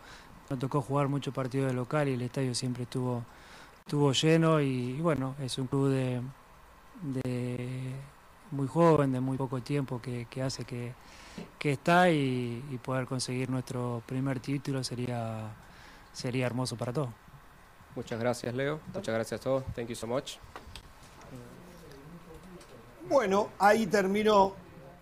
Nos 0.51 0.59
tocó 0.59 0.83
jugar 0.83 1.07
muchos 1.07 1.33
partidos 1.33 1.69
de 1.69 1.75
local 1.75 2.09
y 2.09 2.15
el 2.15 2.23
estadio 2.23 2.57
siempre 2.57 2.83
estuvo, 2.83 3.23
estuvo 3.87 4.11
lleno 4.13 4.61
y, 4.61 5.01
bueno, 5.01 5.37
es 5.41 5.57
un 5.59 5.69
club 5.69 5.91
de, 5.91 6.21
de 7.03 7.93
muy 8.51 8.67
joven, 8.67 9.13
de 9.13 9.21
muy 9.21 9.37
poco 9.37 9.61
tiempo 9.63 10.03
que, 10.03 10.27
que 10.29 10.43
hace 10.43 10.65
que, 10.65 10.93
que 11.57 11.71
está 11.71 12.11
y, 12.11 12.65
y 12.69 12.79
poder 12.79 13.07
conseguir 13.07 13.49
nuestro 13.49 14.03
primer 14.07 14.41
título 14.41 14.83
sería, 14.83 15.53
sería 16.13 16.47
hermoso 16.47 16.75
para 16.75 16.93
todos. 16.93 17.11
Muchas 17.95 18.19
gracias, 18.19 18.53
Leo. 18.57 18.81
Muchas 18.93 19.15
gracias 19.15 19.41
a 19.41 19.45
todos. 19.45 19.65
Thank 19.77 19.87
you 19.87 19.95
so 19.95 20.09
much. 20.09 20.33
Bueno, 23.11 23.51
ahí 23.59 23.89
terminó 23.89 24.55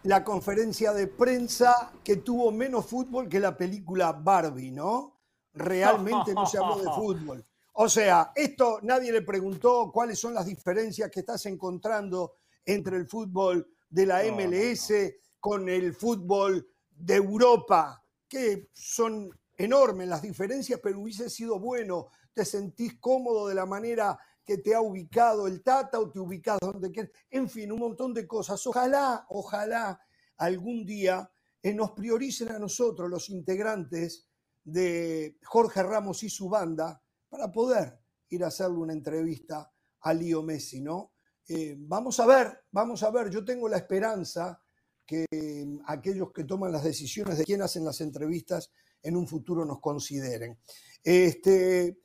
la 0.04 0.24
conferencia 0.24 0.94
de 0.94 1.08
prensa 1.08 1.92
que 2.02 2.16
tuvo 2.16 2.50
menos 2.50 2.86
fútbol 2.86 3.28
que 3.28 3.38
la 3.38 3.54
película 3.54 4.12
Barbie, 4.12 4.70
¿no? 4.70 5.20
Realmente 5.52 6.32
no 6.32 6.46
se 6.46 6.56
habló 6.56 6.78
de 6.78 6.90
fútbol. 6.96 7.44
O 7.74 7.86
sea, 7.86 8.32
esto 8.34 8.78
nadie 8.82 9.12
le 9.12 9.20
preguntó 9.20 9.90
cuáles 9.92 10.18
son 10.18 10.32
las 10.32 10.46
diferencias 10.46 11.10
que 11.10 11.20
estás 11.20 11.44
encontrando 11.44 12.36
entre 12.64 12.96
el 12.96 13.06
fútbol 13.06 13.68
de 13.90 14.06
la 14.06 14.22
No, 14.22 14.30
no, 14.30 14.48
MLS 14.48 14.90
con 15.38 15.68
el 15.68 15.92
fútbol 15.92 16.66
de 16.90 17.14
Europa, 17.14 18.02
que 18.26 18.70
son 18.72 19.28
enormes 19.54 20.08
las 20.08 20.22
diferencias, 20.22 20.80
pero 20.82 20.98
hubiese 20.98 21.28
sido 21.28 21.60
bueno, 21.60 22.08
te 22.32 22.46
sentís 22.46 22.98
cómodo 22.98 23.48
de 23.48 23.54
la 23.54 23.66
manera 23.66 24.18
que 24.48 24.56
te 24.56 24.74
ha 24.74 24.80
ubicado 24.80 25.46
el 25.46 25.62
Tata 25.62 26.00
o 26.00 26.10
te 26.10 26.18
ubicás 26.18 26.56
donde 26.58 26.90
quieres, 26.90 27.12
en 27.28 27.50
fin, 27.50 27.70
un 27.70 27.80
montón 27.80 28.14
de 28.14 28.26
cosas. 28.26 28.66
Ojalá, 28.66 29.26
ojalá 29.28 30.00
algún 30.38 30.86
día 30.86 31.30
eh, 31.62 31.74
nos 31.74 31.90
prioricen 31.90 32.48
a 32.52 32.58
nosotros, 32.58 33.10
los 33.10 33.28
integrantes 33.28 34.26
de 34.64 35.36
Jorge 35.44 35.82
Ramos 35.82 36.22
y 36.22 36.30
su 36.30 36.48
banda, 36.48 37.02
para 37.28 37.52
poder 37.52 38.00
ir 38.30 38.42
a 38.42 38.46
hacerle 38.46 38.78
una 38.78 38.94
entrevista 38.94 39.70
a 40.00 40.14
Lío 40.14 40.42
Messi, 40.42 40.80
¿no? 40.80 41.12
Eh, 41.46 41.76
vamos 41.78 42.18
a 42.18 42.24
ver, 42.24 42.64
vamos 42.72 43.02
a 43.02 43.10
ver, 43.10 43.28
yo 43.28 43.44
tengo 43.44 43.68
la 43.68 43.76
esperanza 43.76 44.62
que 45.04 45.26
eh, 45.30 45.66
aquellos 45.88 46.32
que 46.32 46.44
toman 46.44 46.72
las 46.72 46.84
decisiones 46.84 47.36
de 47.36 47.44
quién 47.44 47.60
hacen 47.60 47.84
las 47.84 48.00
entrevistas 48.00 48.70
en 49.02 49.14
un 49.14 49.28
futuro 49.28 49.66
nos 49.66 49.80
consideren. 49.80 50.58
Este, 51.02 51.98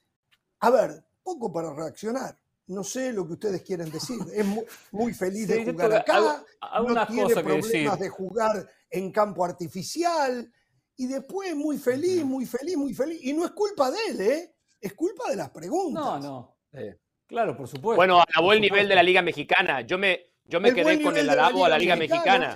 a 0.59 0.69
ver, 0.69 1.05
poco 1.23 1.51
para 1.51 1.73
reaccionar. 1.73 2.37
No 2.67 2.83
sé 2.83 3.11
lo 3.11 3.25
que 3.27 3.33
ustedes 3.33 3.61
quieren 3.61 3.89
decir. 3.91 4.17
Es 4.33 4.45
mu- 4.45 4.63
muy, 4.91 5.13
feliz 5.13 5.47
Sí, 5.47 5.53
de 5.65 5.71
jugar 5.71 6.03
tengo 6.05 6.29
acá, 6.29 6.43
algo- 6.61 6.89
no 6.89 7.07
tiene 7.07 7.23
cosa 7.23 7.35
que 7.35 7.43
problemas 7.43 7.67
decir. 7.71 7.91
de 7.91 8.09
jugar 8.09 8.69
en 8.89 9.11
campo 9.11 9.43
artificial 9.43 10.51
y 10.95 11.07
después 11.07 11.55
muy 11.55 11.77
feliz, 11.77 12.23
muy 12.23 12.45
feliz, 12.45 12.77
muy 12.77 12.93
feliz. 12.93 13.19
Y 13.23 13.33
no 13.33 13.45
es 13.45 13.51
culpa 13.51 13.89
de 13.91 13.97
él, 14.09 14.21
¿eh? 14.21 14.55
Es 14.79 14.93
culpa 14.93 15.29
de 15.29 15.35
las 15.35 15.49
preguntas. 15.49 16.03
No, 16.03 16.19
no. 16.19 16.57
Claro, 17.25 17.55
por 17.57 17.67
supuesto. 17.67 17.95
Bueno, 17.95 18.21
alabó 18.21 18.53
el 18.53 18.61
nivel 18.61 18.87
de 18.87 18.95
la 18.95 19.01
Liga 19.03 19.21
Mexicana. 19.21 19.81
Yo 19.81 19.97
me, 19.97 20.21
yo 20.45 20.59
me 20.59 20.69
El 20.69 20.75
quedé 20.75 20.83
con 20.83 20.91
el 20.93 20.99
nivel 20.99 21.15
de 21.15 21.23
la 21.23 21.33
alabo 21.33 21.65
a 21.65 21.69
la 21.69 21.77
Liga 21.77 21.95
Mexicana. 21.95 22.53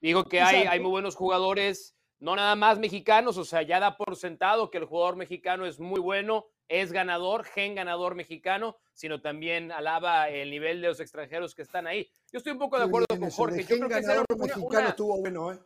Dijo 0.00 0.24
que 0.24 0.40
hay, 0.40 0.66
hay 0.66 0.80
muy 0.80 0.90
buenos 0.90 1.14
jugadores, 1.16 1.96
no 2.20 2.36
nada 2.36 2.54
más 2.54 2.78
mexicanos, 2.78 3.36
o 3.36 3.44
sea, 3.44 3.62
ya 3.62 3.80
da 3.80 3.96
por 3.96 4.16
sentado 4.16 4.70
que 4.70 4.78
el 4.78 4.84
jugador 4.84 5.16
mexicano 5.16 5.66
es 5.66 5.78
muy 5.80 6.00
bueno, 6.00 6.46
es 6.68 6.92
ganador, 6.92 7.44
gen 7.44 7.74
ganador 7.74 8.14
mexicano, 8.14 8.76
sino 8.92 9.20
también 9.20 9.72
alaba 9.72 10.28
el 10.28 10.50
nivel 10.50 10.80
de 10.82 10.88
los 10.88 11.00
extranjeros 11.00 11.54
que 11.54 11.62
están 11.62 11.86
ahí. 11.86 12.08
Yo 12.30 12.38
estoy 12.38 12.52
un 12.52 12.58
poco 12.58 12.78
de 12.78 12.84
acuerdo 12.84 13.06
con 13.08 13.30
Jorge. 13.30 13.62
Yo 13.62 13.76
creo 13.76 13.88
que 13.88 13.98
esa 13.98 14.12
era 14.12 14.24
una- 14.28 14.44
mexicano 14.44 14.66
una- 14.80 14.88
estuvo 14.90 15.18
bueno, 15.18 15.52
¿eh? 15.52 15.58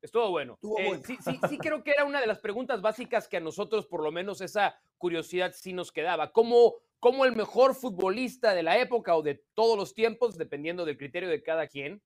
Estuvo 0.00 0.30
bueno. 0.30 0.54
Estuvo 0.54 0.78
Eh, 0.78 0.88
bueno. 0.88 1.02
Sí, 1.06 1.16
sí, 1.24 1.38
sí 1.48 1.58
creo 1.58 1.82
que 1.82 1.92
era 1.92 2.04
una 2.04 2.20
de 2.20 2.26
las 2.26 2.38
preguntas 2.38 2.82
básicas 2.82 3.26
que 3.26 3.38
a 3.38 3.40
nosotros 3.40 3.86
por 3.86 4.02
lo 4.02 4.12
menos 4.12 4.40
esa 4.40 4.78
curiosidad 4.98 5.52
sí 5.54 5.72
nos 5.72 5.92
quedaba. 5.92 6.30
¿Cómo, 6.32 6.74
cómo 7.00 7.24
el 7.24 7.34
mejor 7.34 7.74
futbolista 7.74 8.54
de 8.54 8.62
la 8.62 8.78
época 8.78 9.16
o 9.16 9.22
de 9.22 9.42
todos 9.54 9.76
los 9.78 9.94
tiempos, 9.94 10.36
dependiendo 10.36 10.84
del 10.84 10.98
criterio 10.98 11.28
de 11.28 11.42
cada 11.42 11.66
quien, 11.68 12.02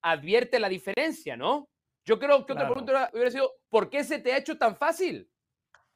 advierte 0.00 0.58
la 0.60 0.68
diferencia, 0.68 1.36
¿no? 1.36 1.68
Yo 2.04 2.18
creo 2.18 2.46
que 2.46 2.52
otra 2.54 2.66
pregunta 2.68 3.10
hubiera 3.12 3.30
sido, 3.30 3.52
¿por 3.68 3.90
qué 3.90 4.02
se 4.04 4.18
te 4.18 4.32
ha 4.32 4.38
hecho 4.38 4.56
tan 4.56 4.74
fácil? 4.76 5.28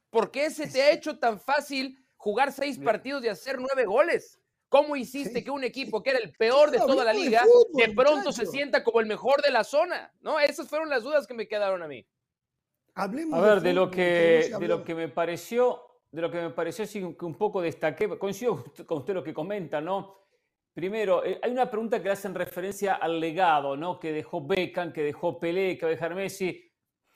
¿Por 0.09 0.31
qué 0.31 0.49
se 0.49 0.67
te 0.67 0.81
ha 0.81 0.91
hecho 0.91 1.17
tan 1.19 1.39
fácil 1.39 1.97
jugar 2.15 2.51
seis 2.51 2.77
partidos 2.77 3.23
y 3.23 3.27
hacer 3.27 3.59
nueve 3.59 3.85
goles? 3.85 4.39
¿Cómo 4.69 4.95
hiciste 4.95 5.43
que 5.43 5.51
un 5.51 5.63
equipo 5.63 6.01
que 6.01 6.09
era 6.11 6.19
el 6.19 6.33
peor 6.33 6.71
de 6.71 6.79
toda 6.79 7.03
la 7.05 7.13
de 7.13 7.19
liga 7.19 7.43
fútbol, 7.43 7.85
de 7.85 7.93
pronto 7.93 8.31
se 8.31 8.45
sienta 8.45 8.83
como 8.83 8.99
el 8.99 9.05
mejor 9.05 9.41
de 9.41 9.51
la 9.51 9.63
zona? 9.63 10.11
¿No? 10.21 10.39
Esas 10.39 10.67
fueron 10.67 10.89
las 10.89 11.03
dudas 11.03 11.27
que 11.27 11.33
me 11.33 11.47
quedaron 11.47 11.83
a 11.83 11.87
mí. 11.87 12.05
Hablemos 12.95 13.39
A 13.39 13.41
ver, 13.41 13.61
de 13.61 13.73
lo 13.73 13.91
que 13.91 14.51
de 14.57 14.67
lo 14.67 14.83
que 14.83 14.95
me 14.95 15.07
pareció, 15.09 15.81
de 16.11 16.21
lo 16.21 16.31
que 16.31 16.41
me 16.41 16.49
pareció 16.49 16.85
sí, 16.87 16.99
que 17.17 17.25
un 17.25 17.35
poco 17.35 17.61
destaqué, 17.61 18.17
coincido 18.17 18.63
con 18.85 18.99
usted 18.99 19.13
lo 19.13 19.23
que 19.23 19.33
comenta, 19.33 19.81
¿no? 19.81 20.25
Primero, 20.73 21.23
eh, 21.23 21.39
hay 21.41 21.51
una 21.51 21.69
pregunta 21.69 21.99
que 21.99 22.05
le 22.05 22.11
hacen 22.11 22.35
referencia 22.35 22.95
al 22.95 23.19
legado, 23.19 23.77
¿no? 23.77 23.97
Que 23.97 24.11
dejó 24.11 24.45
Beckham, 24.45 24.91
que 24.91 25.03
dejó 25.03 25.39
Pelé, 25.39 25.77
que 25.77 25.85
va 25.85 25.89
a 25.89 25.95
dejar 25.95 26.15
Messi. 26.15 26.69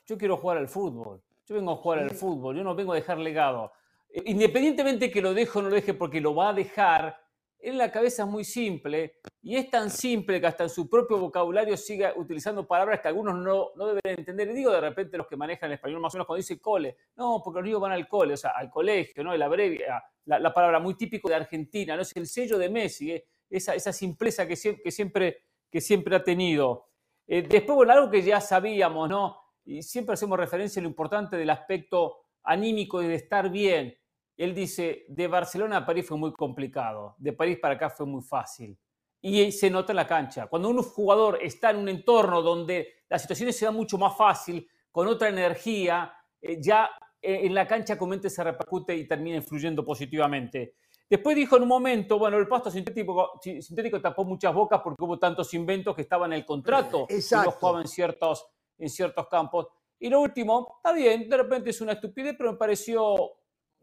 Yo 0.06 0.16
quiero 0.16 0.38
jugar 0.38 0.56
al 0.56 0.68
fútbol. 0.68 1.22
Yo 1.50 1.56
vengo 1.56 1.72
a 1.72 1.76
jugar 1.76 1.98
al 1.98 2.10
fútbol. 2.12 2.56
Yo 2.56 2.62
no 2.62 2.76
vengo 2.76 2.92
a 2.92 2.94
dejar 2.94 3.18
legado. 3.18 3.72
Eh, 4.08 4.22
Independientemente 4.26 5.10
que 5.10 5.20
lo 5.20 5.34
deje 5.34 5.58
o 5.58 5.62
no 5.62 5.68
lo 5.68 5.74
deje 5.74 5.94
porque 5.94 6.20
lo 6.20 6.32
va 6.32 6.50
a 6.50 6.52
dejar, 6.52 7.18
en 7.58 7.76
la 7.76 7.90
cabeza 7.90 8.22
es 8.22 8.28
muy 8.28 8.44
simple 8.44 9.16
y 9.42 9.56
es 9.56 9.68
tan 9.68 9.90
simple 9.90 10.40
que 10.40 10.46
hasta 10.46 10.62
en 10.62 10.70
su 10.70 10.88
propio 10.88 11.18
vocabulario 11.18 11.76
siga 11.76 12.12
utilizando 12.16 12.66
palabras 12.68 13.00
que 13.00 13.08
algunos 13.08 13.34
no, 13.34 13.70
no 13.74 13.86
deben 13.88 14.20
entender. 14.20 14.48
Y 14.48 14.54
digo 14.54 14.70
de 14.70 14.80
repente 14.80 15.18
los 15.18 15.26
que 15.26 15.36
manejan 15.36 15.68
el 15.70 15.74
español 15.74 15.98
más 16.00 16.14
o 16.14 16.18
menos 16.18 16.26
cuando 16.28 16.38
dice 16.38 16.60
cole, 16.60 16.96
no, 17.16 17.42
porque 17.44 17.58
los 17.58 17.64
niños 17.66 17.80
van 17.80 17.92
al 17.92 18.06
cole, 18.06 18.34
o 18.34 18.36
sea, 18.36 18.50
al 18.52 18.70
colegio, 18.70 19.24
¿no? 19.24 19.36
La 19.36 19.48
brevia, 19.48 20.04
la, 20.26 20.38
la 20.38 20.54
palabra 20.54 20.78
muy 20.78 20.94
típico 20.94 21.28
de 21.28 21.34
Argentina, 21.34 21.96
¿no? 21.96 22.02
Es 22.02 22.14
el 22.16 22.28
sello 22.28 22.58
de 22.58 22.70
Messi, 22.70 23.10
¿eh? 23.10 23.26
esa, 23.50 23.74
esa 23.74 23.92
simpleza 23.92 24.46
que, 24.46 24.54
sie- 24.54 24.80
que 24.80 24.92
siempre, 24.92 25.46
que 25.68 25.80
siempre 25.80 26.14
ha 26.14 26.22
tenido. 26.22 26.86
Eh, 27.26 27.42
después, 27.42 27.74
bueno, 27.74 27.92
algo 27.92 28.08
que 28.08 28.22
ya 28.22 28.40
sabíamos, 28.40 29.08
¿no? 29.08 29.36
Y 29.64 29.82
siempre 29.82 30.14
hacemos 30.14 30.38
referencia 30.38 30.80
a 30.80 30.82
lo 30.82 30.88
importante 30.88 31.36
del 31.36 31.50
aspecto 31.50 32.18
anímico 32.42 33.02
y 33.02 33.06
de 33.08 33.14
estar 33.14 33.50
bien. 33.50 33.96
Él 34.36 34.54
dice, 34.54 35.04
de 35.08 35.26
Barcelona 35.28 35.78
a 35.78 35.86
París 35.86 36.06
fue 36.06 36.16
muy 36.16 36.32
complicado, 36.32 37.14
de 37.18 37.32
París 37.32 37.58
para 37.60 37.74
acá 37.74 37.90
fue 37.90 38.06
muy 38.06 38.22
fácil. 38.22 38.76
Y 39.20 39.52
se 39.52 39.68
nota 39.68 39.92
en 39.92 39.96
la 39.96 40.06
cancha. 40.06 40.46
Cuando 40.46 40.70
un 40.70 40.82
jugador 40.82 41.38
está 41.42 41.70
en 41.70 41.76
un 41.76 41.88
entorno 41.90 42.40
donde 42.40 43.02
las 43.08 43.20
situaciones 43.20 43.56
se 43.58 43.66
dan 43.66 43.74
mucho 43.74 43.98
más 43.98 44.16
fácil, 44.16 44.66
con 44.90 45.06
otra 45.08 45.28
energía, 45.28 46.12
eh, 46.40 46.56
ya 46.60 46.88
eh, 47.20 47.40
en 47.44 47.54
la 47.54 47.66
cancha 47.66 47.98
comúnmente 47.98 48.30
se 48.30 48.42
repercute 48.42 48.96
y 48.96 49.06
termina 49.06 49.36
influyendo 49.36 49.84
positivamente. 49.84 50.74
Después 51.08 51.36
dijo 51.36 51.56
en 51.56 51.62
un 51.64 51.68
momento, 51.68 52.18
bueno, 52.18 52.38
el 52.38 52.48
pasto 52.48 52.70
sintético, 52.70 53.32
si- 53.42 53.60
sintético 53.60 54.00
tapó 54.00 54.24
muchas 54.24 54.54
bocas 54.54 54.80
porque 54.82 55.02
hubo 55.04 55.18
tantos 55.18 55.52
inventos 55.52 55.94
que 55.94 56.02
estaban 56.02 56.32
en 56.32 56.38
el 56.38 56.46
contrato 56.46 57.06
y 57.10 57.14
Exacto. 57.16 57.50
jugaba 57.50 57.82
en 57.82 57.88
ciertos, 57.88 58.46
en 58.80 58.88
ciertos 58.90 59.28
campos. 59.28 59.68
Y 59.98 60.08
lo 60.08 60.20
último, 60.20 60.76
está 60.76 60.92
bien, 60.92 61.28
de 61.28 61.36
repente 61.36 61.70
es 61.70 61.80
una 61.80 61.92
estupidez, 61.92 62.34
pero 62.36 62.52
me 62.52 62.58
pareció 62.58 63.34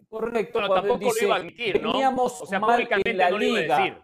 correcto 0.09 0.59
Bueno, 0.59 0.67
cuando 0.67 0.75
él 0.75 0.81
tampoco 0.81 1.05
lo 1.05 1.13
dice, 1.13 1.25
iba 1.25 1.35
a 1.35 1.37
admitir, 1.39 1.81
¿no? 1.81 1.91
veníamos 1.93 2.41
O 2.41 2.45
sea, 2.45 2.59
mal 2.59 2.75
públicamente 2.75 3.11
en 3.11 3.17
la 3.17 3.29
no 3.29 3.37
lo 3.37 3.43
iba 3.43 3.57
a 3.57 3.61
liga. 3.61 3.77
decir. 3.77 4.03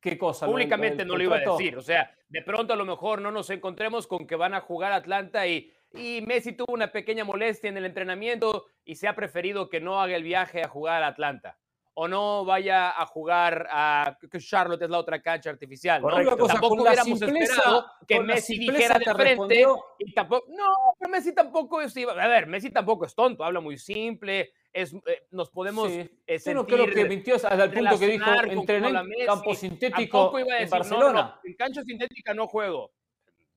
¿Qué 0.00 0.18
cosa? 0.18 0.46
¿Lo 0.46 0.52
Públicamente 0.52 0.98
del 0.98 1.08
no 1.08 1.16
lo 1.16 1.22
iba 1.24 1.36
a 1.36 1.40
decir. 1.40 1.76
O 1.78 1.82
sea, 1.82 2.14
de 2.28 2.42
pronto 2.42 2.74
a 2.74 2.76
lo 2.76 2.84
mejor 2.84 3.22
no 3.22 3.30
nos 3.30 3.48
encontremos 3.50 4.06
con 4.06 4.26
que 4.26 4.36
van 4.36 4.52
a 4.52 4.60
jugar 4.60 4.92
Atlanta 4.92 5.46
y, 5.46 5.72
y 5.94 6.20
Messi 6.26 6.52
tuvo 6.52 6.74
una 6.74 6.92
pequeña 6.92 7.24
molestia 7.24 7.70
en 7.70 7.76
el 7.76 7.86
entrenamiento 7.86 8.66
y 8.84 8.96
se 8.96 9.08
ha 9.08 9.14
preferido 9.14 9.70
que 9.70 9.80
no 9.80 10.02
haga 10.02 10.16
el 10.16 10.22
viaje 10.22 10.62
a 10.62 10.68
jugar 10.68 11.02
a 11.02 11.06
Atlanta. 11.06 11.58
O 11.96 12.08
no 12.08 12.44
vaya 12.44 12.90
a 12.90 13.06
jugar 13.06 13.68
a 13.70 14.18
que 14.30 14.38
Charlotte 14.40 14.82
es 14.82 14.90
la 14.90 14.98
otra 14.98 15.22
cancha 15.22 15.50
artificial. 15.50 16.02
¿no? 16.02 16.08
Correcto. 16.08 16.32
Una 16.34 16.40
cosa, 16.40 16.52
tampoco 16.54 16.82
hubiéramos 16.82 17.18
simpleza- 17.20 17.52
esperado 17.54 17.86
que 18.08 18.20
Messi 18.20 18.58
dijera 18.58 18.98
de 18.98 19.04
te 19.04 19.14
frente 19.14 19.24
respondió. 19.30 19.84
y 20.00 20.12
tampoco. 20.12 20.46
No, 20.48 20.74
pero 20.98 21.10
Messi 21.12 21.32
tampoco 21.32 21.80
es. 21.80 21.96
A 21.96 22.26
ver, 22.28 22.46
Messi 22.48 22.70
tampoco 22.70 23.04
es 23.06 23.14
tonto, 23.14 23.44
habla 23.44 23.60
muy 23.60 23.78
simple. 23.78 24.52
Es, 24.72 24.92
eh, 24.92 25.28
nos 25.30 25.50
podemos 25.50 25.88
Sí. 25.88 26.10
eh, 26.26 26.38
Yo 26.44 26.54
no 26.54 26.66
creo 26.66 26.78
sentir- 26.78 26.94
que 26.94 27.04
mintió 27.08 27.36
hasta 27.36 27.54
el 27.54 27.70
punto 27.70 27.98
que 28.00 28.06
dijo, 28.08 28.30
entrené 28.48 28.88
en 28.88 29.26
campo 29.26 29.54
sintético 29.54 30.18
Tampoco 30.18 30.38
iba 30.40 30.52
a 30.54 30.56
en 30.58 30.64
decir, 30.64 30.70
no, 30.74 30.78
Barcelona. 30.80 31.12
No, 31.22 31.28
no, 31.28 31.40
en 31.44 31.54
cancha 31.54 31.82
sintética 31.84 32.34
no 32.34 32.48
juego. 32.48 32.90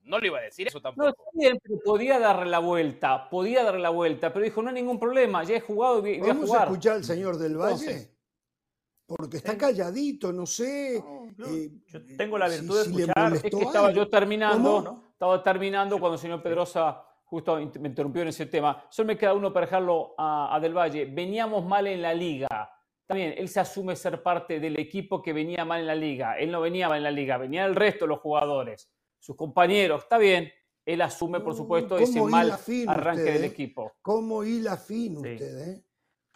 No 0.04 0.20
le 0.20 0.28
iba 0.28 0.38
a 0.38 0.42
decir 0.42 0.68
eso 0.68 0.78
No, 0.78 0.82
tampoco. 0.82 1.08
está 1.08 1.22
bien, 1.34 1.58
pero 1.60 1.80
podía 1.84 2.20
darle 2.20 2.46
la 2.46 2.60
vuelta, 2.60 3.28
podía 3.28 3.64
darle 3.64 3.80
la 3.80 3.90
vuelta, 3.90 4.32
pero 4.32 4.44
dijo, 4.44 4.62
no 4.62 4.68
hay 4.68 4.74
ningún 4.76 5.00
problema, 5.00 5.42
ya 5.42 5.56
he 5.56 5.60
jugado 5.60 6.06
y 6.06 6.20
voy- 6.20 6.30
a 6.30 6.34
jugar. 6.34 6.68
escuchar 6.68 6.92
al 6.94 7.04
señor 7.04 7.36
del 7.36 7.56
Valle. 7.58 7.72
Entonces, 7.74 8.14
Porque 9.08 9.38
está 9.38 9.56
calladito, 9.56 10.32
no 10.32 10.44
sé. 10.44 10.96
eh, 10.98 11.70
Yo 11.86 12.04
tengo 12.16 12.36
la 12.36 12.48
virtud 12.48 12.78
de 12.78 12.84
si 12.84 13.00
escuchar. 13.00 13.34
Es 13.34 13.42
que 13.42 13.48
estaba 13.48 13.88
algo. 13.88 13.96
yo 14.02 14.08
terminando, 14.10 14.84
¿Cómo? 14.84 15.04
estaba 15.12 15.42
terminando 15.42 15.98
cuando 15.98 16.16
el 16.16 16.20
señor 16.20 16.42
Pedrosa 16.42 17.02
justo 17.24 17.56
me 17.56 17.88
interrumpió 17.88 18.22
en 18.22 18.28
ese 18.28 18.46
tema. 18.46 18.84
Solo 18.90 19.06
me 19.08 19.16
queda 19.18 19.32
uno 19.34 19.52
para 19.52 19.66
dejarlo 19.66 20.14
a, 20.18 20.54
a 20.54 20.60
Del 20.60 20.74
Valle. 20.76 21.06
Veníamos 21.06 21.64
mal 21.66 21.86
en 21.86 22.02
la 22.02 22.12
liga. 22.12 22.48
también 23.06 23.34
él 23.38 23.48
se 23.48 23.60
asume 23.60 23.96
ser 23.96 24.22
parte 24.22 24.60
del 24.60 24.78
equipo 24.78 25.22
que 25.22 25.32
venía 25.32 25.64
mal 25.64 25.80
en 25.80 25.86
la 25.86 25.94
liga. 25.94 26.38
Él 26.38 26.50
no 26.50 26.60
venía 26.60 26.88
mal 26.88 26.98
en 26.98 27.04
la 27.04 27.10
liga, 27.10 27.38
venía 27.38 27.64
el 27.64 27.74
resto 27.74 28.04
de 28.04 28.10
los 28.10 28.20
jugadores, 28.20 28.90
sus 29.18 29.34
compañeros. 29.36 30.02
Está 30.02 30.18
bien, 30.18 30.52
él 30.84 31.00
asume, 31.00 31.40
por 31.40 31.54
supuesto, 31.54 31.96
ese 31.98 32.20
mal 32.22 32.52
arranque 32.86 33.22
del 33.32 33.44
eh? 33.44 33.46
equipo. 33.46 33.92
¿Cómo 34.02 34.44
hila 34.44 34.76
fin 34.76 35.16
usted, 35.16 35.68
eh? 35.68 35.84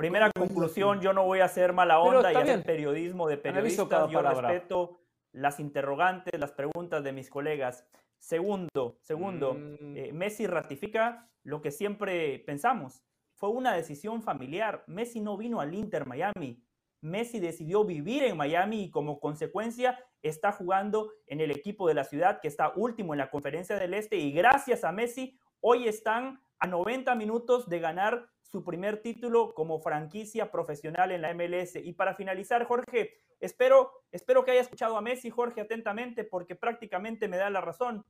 Primera 0.03 0.33
conclusión, 0.37 1.01
yo 1.01 1.13
no 1.13 1.25
voy 1.25 1.39
a 1.39 1.45
hacer 1.45 1.73
mala 1.73 2.01
onda 2.01 2.33
y 2.33 2.35
hacer 2.35 2.65
periodismo 2.65 3.29
de 3.29 3.37
periodistas. 3.37 4.11
Yo 4.11 4.21
respeto 4.21 4.99
las 5.31 5.61
interrogantes, 5.61 6.41
las 6.41 6.51
preguntas 6.51 7.05
de 7.05 7.13
mis 7.13 7.31
colegas. 7.31 7.87
Segundo, 8.19 8.99
segundo, 9.01 9.55
Mm. 9.55 9.97
eh, 9.97 10.13
Messi 10.13 10.49
ratifica 10.49 11.31
lo 11.45 11.63
que 11.63 11.71
siempre 11.71 12.41
pensamos. 12.41 13.05
Fue 13.37 13.51
una 13.51 13.75
decisión 13.75 14.23
familiar. 14.23 14.83
Messi 14.89 15.21
no 15.21 15.37
vino 15.37 15.61
al 15.61 15.73
Inter 15.73 16.05
Miami. 16.05 16.61
Messi 17.01 17.39
decidió 17.39 17.85
vivir 17.85 18.25
en 18.25 18.37
Miami 18.37 18.83
y 18.83 18.91
como 18.91 19.21
consecuencia 19.21 20.05
está 20.21 20.51
jugando 20.51 21.13
en 21.29 21.41
el 21.41 21.53
equipo 21.53 21.87
de 21.87 21.95
la 21.95 22.03
ciudad 22.03 22.41
que 22.41 22.49
está 22.49 22.73
último 22.75 23.15
en 23.15 23.19
la 23.19 23.31
conferencia 23.31 23.77
del 23.79 23.95
Este 23.95 24.17
y 24.17 24.33
gracias 24.33 24.83
a 24.83 24.91
Messi 24.91 25.39
hoy 25.61 25.87
están 25.87 26.42
a 26.63 26.69
90 26.69 27.17
minutos 27.17 27.69
de 27.69 27.81
ganar 27.81 28.29
su 28.41 28.63
primer 28.63 29.03
título 29.03 29.53
como 29.53 29.81
franquicia 29.81 30.53
profesional 30.53 31.11
en 31.11 31.23
la 31.23 31.35
MLS. 31.35 31.75
Y 31.75 31.93
para 31.93 32.15
finalizar, 32.15 32.65
Jorge, 32.67 33.19
espero, 33.41 34.05
espero 34.13 34.45
que 34.45 34.53
haya 34.53 34.61
escuchado 34.61 34.97
a 34.97 35.01
Messi, 35.01 35.29
Jorge, 35.29 35.61
atentamente, 35.61 36.23
porque 36.23 36.55
prácticamente 36.55 37.27
me 37.27 37.37
da 37.37 37.51
la 37.51 37.61
razón. 37.61 38.07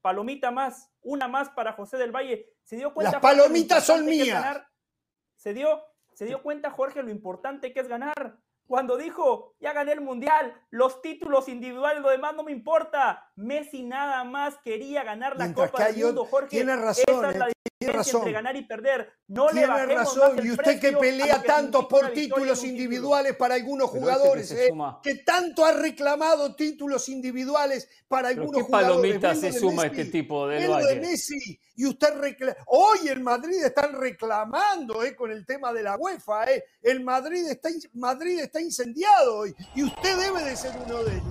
Palomita 0.00 0.50
más, 0.50 0.90
una 1.02 1.28
más 1.28 1.50
para 1.50 1.74
José 1.74 1.98
del 1.98 2.10
Valle. 2.10 2.54
Se 2.64 2.76
dio 2.76 2.94
cuenta. 2.94 3.12
Las 3.12 3.20
palomitas 3.20 3.84
son 3.84 4.06
mías. 4.06 4.28
ganar? 4.28 4.66
Se 5.36 5.52
dio, 5.52 5.82
se 6.14 6.24
dio 6.24 6.42
cuenta, 6.42 6.70
Jorge, 6.70 7.02
lo 7.02 7.10
importante 7.10 7.74
que 7.74 7.80
es 7.80 7.88
ganar. 7.88 8.38
Cuando 8.66 8.96
dijo, 8.96 9.56
ya 9.60 9.74
gané 9.74 9.92
el 9.92 10.02
mundial, 10.02 10.54
los 10.70 11.02
títulos 11.02 11.48
individuales, 11.48 12.02
lo 12.02 12.08
demás 12.08 12.34
no 12.34 12.44
me 12.44 12.52
importa. 12.52 13.30
Messi 13.34 13.82
nada 13.82 14.24
más 14.24 14.56
quería 14.58 15.02
ganar 15.04 15.36
la 15.36 15.44
Mientras 15.44 15.70
Copa 15.70 15.84
del 15.84 16.04
Mundo, 16.04 16.24
Jorge. 16.26 16.48
tiene 16.48 16.76
razón, 16.76 17.04
Esa 17.08 17.30
es 17.30 17.34
eh, 17.34 17.38
la 17.38 17.57
razón. 17.80 18.20
entre 18.20 18.32
ganar 18.32 18.56
y 18.56 18.64
perder. 18.66 19.12
No 19.28 19.46
le 19.48 19.52
Tiene 19.52 19.66
bajemos 19.68 19.94
razón. 19.94 20.30
más 20.36 20.38
el 20.38 20.46
Y 20.46 20.50
usted 20.52 20.80
que 20.80 20.92
pelea 20.92 21.40
que 21.40 21.46
tanto 21.46 21.88
por 21.88 22.10
títulos 22.12 22.64
individuales 22.64 23.36
para 23.36 23.54
algunos 23.54 23.90
Pero 23.90 24.00
este 24.02 24.10
que 24.10 24.18
jugadores, 24.18 24.48
se 24.48 24.66
eh, 24.66 24.70
que 25.02 25.14
tanto 25.16 25.64
ha 25.64 25.72
reclamado 25.72 26.54
títulos 26.54 27.08
individuales 27.08 27.88
para 28.08 28.28
¿Pero 28.28 28.40
algunos 28.42 28.62
qué 28.62 28.66
jugadores. 28.66 28.96
palomita 28.96 29.28
Ve 29.28 29.34
lo 29.34 29.40
se 29.40 29.46
de 29.52 29.58
suma 29.58 29.82
Messi, 29.84 30.00
este 30.00 30.12
tipo 30.12 30.48
de 30.48 30.68
Valle? 30.68 31.00
Messi. 31.00 31.60
Y 31.76 31.86
usted. 31.86 32.08
Hoy 32.66 33.08
en 33.08 33.22
Madrid 33.22 33.62
están 33.64 33.92
reclamando 34.00 35.04
eh, 35.04 35.14
con 35.14 35.30
el 35.30 35.46
tema 35.46 35.72
de 35.72 35.82
la 35.82 35.96
UEFA. 35.96 36.44
Eh. 36.50 36.64
El 36.82 37.04
Madrid 37.04 37.46
está, 37.48 37.68
Madrid 37.94 38.40
está 38.40 38.60
incendiado 38.60 39.38
hoy. 39.38 39.54
Y 39.74 39.84
usted 39.84 40.16
debe 40.16 40.42
de 40.42 40.56
ser 40.56 40.72
uno 40.84 41.04
de 41.04 41.12
ellos. 41.12 41.24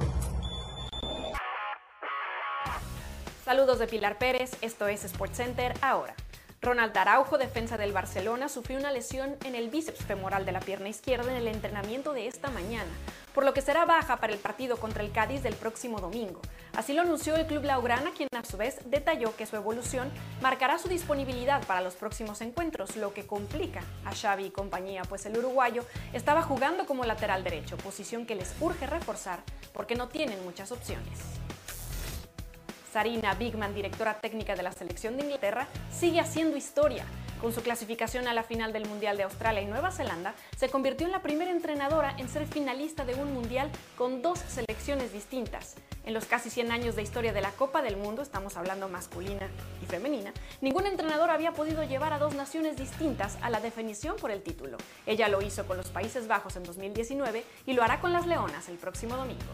Saludos 3.43 3.79
de 3.79 3.87
Pilar 3.87 4.17
Pérez, 4.17 4.51
esto 4.61 4.87
es 4.89 5.01
SportsCenter 5.01 5.73
ahora. 5.81 6.13
Ronald 6.59 6.97
Araujo, 6.97 7.37
defensa 7.37 7.77
del 7.77 7.93
Barcelona, 7.93 8.49
sufrió 8.49 8.79
una 8.79 8.91
lesión 8.91 9.35
en 9.45 9.53
el 9.53 9.69
bíceps 9.69 10.03
femoral 10.03 10.43
de 10.43 10.51
la 10.51 10.59
pierna 10.59 10.89
izquierda 10.89 11.29
en 11.31 11.37
el 11.37 11.47
entrenamiento 11.47 12.13
de 12.13 12.27
esta 12.27 12.49
mañana, 12.49 12.89
por 13.35 13.45
lo 13.45 13.53
que 13.53 13.61
será 13.61 13.85
baja 13.85 14.17
para 14.17 14.33
el 14.33 14.39
partido 14.39 14.77
contra 14.77 15.03
el 15.03 15.11
Cádiz 15.11 15.43
del 15.43 15.53
próximo 15.53 15.99
domingo. 15.99 16.41
Así 16.75 16.93
lo 16.93 17.03
anunció 17.03 17.35
el 17.35 17.45
club 17.45 17.63
Laugrana, 17.63 18.11
quien 18.11 18.27
a 18.35 18.43
su 18.43 18.57
vez 18.57 18.79
detalló 18.85 19.35
que 19.35 19.45
su 19.45 19.55
evolución 19.55 20.11
marcará 20.41 20.79
su 20.79 20.89
disponibilidad 20.89 21.63
para 21.67 21.81
los 21.81 21.93
próximos 21.93 22.41
encuentros, 22.41 22.95
lo 22.95 23.13
que 23.13 23.27
complica 23.27 23.83
a 24.03 24.15
Xavi 24.15 24.45
y 24.45 24.51
compañía, 24.51 25.03
pues 25.03 25.27
el 25.27 25.37
uruguayo 25.37 25.85
estaba 26.11 26.41
jugando 26.41 26.87
como 26.87 27.05
lateral 27.05 27.43
derecho, 27.43 27.77
posición 27.77 28.25
que 28.25 28.35
les 28.35 28.55
urge 28.59 28.87
reforzar 28.87 29.43
porque 29.73 29.95
no 29.95 30.07
tienen 30.07 30.43
muchas 30.43 30.71
opciones. 30.71 31.19
Sarina 32.97 33.35
Bigman, 33.35 33.75
directora 33.75 34.15
técnica 34.15 34.55
de 34.55 34.63
la 34.63 34.71
selección 34.71 35.17
de 35.17 35.23
Inglaterra, 35.23 35.67
sigue 35.91 36.19
haciendo 36.19 36.57
historia. 36.57 37.05
Con 37.39 37.53
su 37.53 37.61
clasificación 37.61 38.27
a 38.27 38.33
la 38.33 38.41
final 38.41 38.73
del 38.73 38.87
Mundial 38.87 39.17
de 39.17 39.21
Australia 39.21 39.61
y 39.61 39.67
Nueva 39.67 39.91
Zelanda, 39.91 40.33
se 40.55 40.69
convirtió 40.69 41.05
en 41.05 41.11
la 41.11 41.21
primera 41.21 41.51
entrenadora 41.51 42.15
en 42.17 42.27
ser 42.27 42.47
finalista 42.47 43.05
de 43.05 43.13
un 43.13 43.35
Mundial 43.35 43.69
con 43.99 44.23
dos 44.23 44.39
selecciones 44.39 45.13
distintas. 45.13 45.75
En 46.05 46.15
los 46.15 46.25
casi 46.25 46.49
100 46.49 46.71
años 46.71 46.95
de 46.95 47.03
historia 47.03 47.33
de 47.33 47.41
la 47.41 47.51
Copa 47.51 47.83
del 47.83 47.97
Mundo, 47.97 48.23
estamos 48.23 48.57
hablando 48.57 48.89
masculina 48.89 49.47
y 49.83 49.85
femenina, 49.85 50.33
ningún 50.61 50.87
entrenador 50.87 51.29
había 51.29 51.51
podido 51.51 51.83
llevar 51.83 52.13
a 52.13 52.17
dos 52.17 52.33
naciones 52.33 52.77
distintas 52.77 53.37
a 53.43 53.51
la 53.51 53.59
definición 53.59 54.15
por 54.15 54.31
el 54.31 54.41
título. 54.41 54.77
Ella 55.05 55.27
lo 55.27 55.43
hizo 55.43 55.67
con 55.67 55.77
los 55.77 55.89
Países 55.89 56.27
Bajos 56.27 56.55
en 56.55 56.63
2019 56.63 57.43
y 57.67 57.73
lo 57.73 57.83
hará 57.83 57.99
con 57.99 58.11
las 58.11 58.25
Leonas 58.25 58.69
el 58.69 58.77
próximo 58.77 59.17
domingo. 59.17 59.53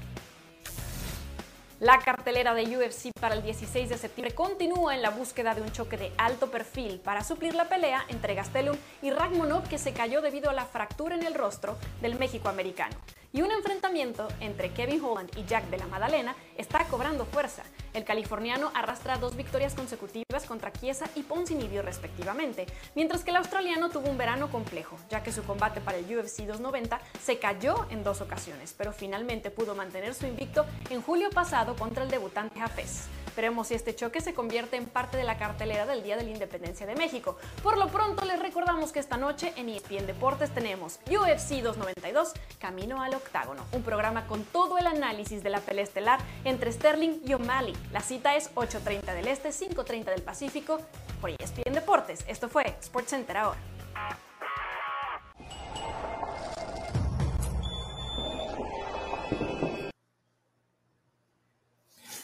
La 1.84 2.00
cartelera 2.00 2.54
de 2.54 2.78
UFC 2.78 3.12
para 3.20 3.36
el 3.36 3.44
16 3.44 3.90
de 3.90 3.98
septiembre 3.98 4.34
continúa 4.34 4.96
en 4.96 5.02
la 5.02 5.10
búsqueda 5.10 5.54
de 5.54 5.62
un 5.62 5.70
choque 5.74 5.98
de 5.98 6.14
alto 6.18 6.50
perfil 6.50 7.02
para 7.04 7.26
suplir 7.26 7.56
la 7.56 7.68
pelea 7.68 8.06
entre 8.08 8.36
Gastelum 8.36 8.78
y 9.02 9.12
Ragmonov 9.12 9.68
que 9.68 9.78
se 9.78 9.92
cayó 9.92 10.22
debido 10.22 10.50
a 10.50 10.54
la 10.54 10.64
fractura 10.64 11.16
en 11.16 11.24
el 11.24 11.34
rostro 11.34 11.76
del 12.02 12.18
México 12.18 12.48
americano. 12.48 12.96
Y 13.36 13.42
un 13.42 13.52
enfrentamiento 13.52 14.28
entre 14.42 14.74
Kevin 14.74 15.04
Holland 15.04 15.32
y 15.36 15.44
Jack 15.46 15.68
de 15.72 15.80
la 15.80 15.88
Madalena 15.88 16.36
está 16.56 16.86
cobrando 16.86 17.26
fuerza. 17.26 17.64
El 17.96 18.06
californiano 18.06 18.72
arrastra 18.76 19.18
dos 19.18 19.36
victorias 19.36 19.74
consecutivas 19.74 20.46
contra 20.48 20.72
Chiesa 20.72 21.10
y 21.16 21.24
Ponzinibbio 21.24 21.82
respectivamente, 21.82 22.68
mientras 22.94 23.24
que 23.24 23.32
el 23.32 23.38
australiano 23.38 23.90
tuvo 23.90 24.08
un 24.08 24.20
verano 24.20 24.52
complejo, 24.52 24.98
ya 25.10 25.24
que 25.24 25.32
su 25.32 25.44
combate 25.44 25.82
para 25.82 25.98
el 25.98 26.06
UFC 26.06 26.42
290 26.42 27.02
se 27.24 27.40
cayó 27.40 27.88
en 27.90 28.04
dos 28.04 28.22
ocasiones, 28.22 28.76
pero 28.78 28.94
finalmente 28.94 29.50
pudo 29.50 29.74
mantener 29.74 30.14
su 30.14 30.28
invicto 30.28 30.68
en 30.92 31.02
julio 31.02 31.32
pasado 31.32 31.76
contra 31.76 32.04
el 32.04 32.12
debutante 32.12 32.62
Hafez. 32.62 33.08
Veremos 33.36 33.68
si 33.68 33.74
este 33.74 33.96
choque 33.96 34.22
se 34.22 34.36
convierte 34.36 34.76
en 34.78 34.86
parte 34.86 35.18
de 35.18 35.24
la 35.24 35.40
cartelera 35.40 35.88
del 35.88 36.04
Día 36.04 36.18
de 36.18 36.24
la 36.24 36.30
Independencia 36.30 36.86
de 36.86 36.96
México. 36.96 37.38
Por 37.64 37.78
lo 37.78 37.88
pronto 37.88 38.26
les 38.26 38.40
recordamos 38.40 38.92
que 38.92 39.00
esta 39.00 39.18
noche 39.18 39.54
en 39.56 39.70
ESPN 39.70 40.06
Deportes 40.06 40.54
tenemos 40.54 41.00
UFC 41.08 41.64
292 41.64 42.34
Camino 42.60 43.02
al 43.02 43.16
Octágono, 43.24 43.66
un 43.72 43.82
programa 43.84 44.28
con 44.28 44.44
todo 44.44 44.78
el 44.78 44.86
análisis 44.88 45.42
de 45.44 45.50
la 45.50 45.60
pelea 45.60 45.84
estelar 45.84 46.20
entre 46.44 46.72
Sterling 46.72 47.22
y 47.26 47.34
O'Malley. 47.34 47.76
La 47.92 48.02
cita 48.02 48.36
es 48.36 48.54
8.30 48.56 49.14
del 49.14 49.28
Este, 49.28 49.50
5.30 49.50 50.06
del 50.06 50.22
Pacífico 50.22 50.80
por 51.20 51.32
ESPN 51.32 51.74
Deportes. 51.74 52.24
Esto 52.28 52.50
fue 52.50 52.78
SportsCenter 52.82 53.38
ahora. 53.38 53.60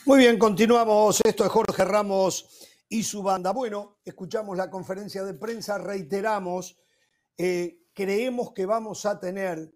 Muy 0.10 0.18
bien, 0.18 0.40
continuamos. 0.40 1.22
Esto 1.24 1.46
es 1.46 1.52
Jorge 1.52 1.86
Ramos 1.86 2.68
y 2.90 3.04
su 3.04 3.22
banda. 3.22 3.52
Bueno, 3.52 4.00
escuchamos 4.04 4.58
la 4.58 4.70
conferencia 4.70 5.24
de 5.24 5.36
prensa, 5.36 5.78
reiteramos, 5.78 6.78
eh, 7.38 7.84
creemos 7.94 8.52
que 8.52 8.66
vamos 8.66 9.06
a 9.06 9.20
tener, 9.20 9.72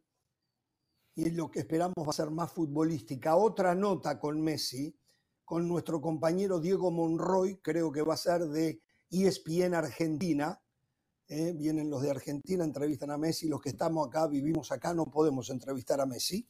y 1.16 1.30
lo 1.32 1.50
que 1.52 1.60
esperamos 1.60 1.96
va 1.98 2.10
a 2.10 2.14
ser 2.14 2.32
más 2.32 2.52
futbolística, 2.52 3.36
otra 3.36 3.76
nota 3.76 4.20
con 4.20 4.42
Messi, 4.42 4.96
con 5.46 5.68
nuestro 5.68 6.02
compañero 6.02 6.60
Diego 6.60 6.90
Monroy, 6.92 7.60
creo 7.62 7.92
que 7.92 8.02
va 8.02 8.16
a 8.16 8.18
ser 8.18 8.42
de 8.48 8.82
ESPN 9.12 9.76
Argentina. 9.76 10.60
eh, 11.30 11.54
vienen 11.56 11.90
los 11.90 12.02
de 12.02 12.12
Argentina, 12.12 12.64
entrevistan 12.64 13.10
a 13.10 13.18
Messi, 13.18 13.48
los 13.48 13.62
que 13.62 13.70
estamos 13.70 14.08
acá, 14.08 14.28
vivimos 14.28 14.72
acá, 14.72 14.94
no 14.94 15.06
podemos 15.06 15.50
entrevistar 15.50 16.00
a 16.02 16.06
Messi. 16.06 16.46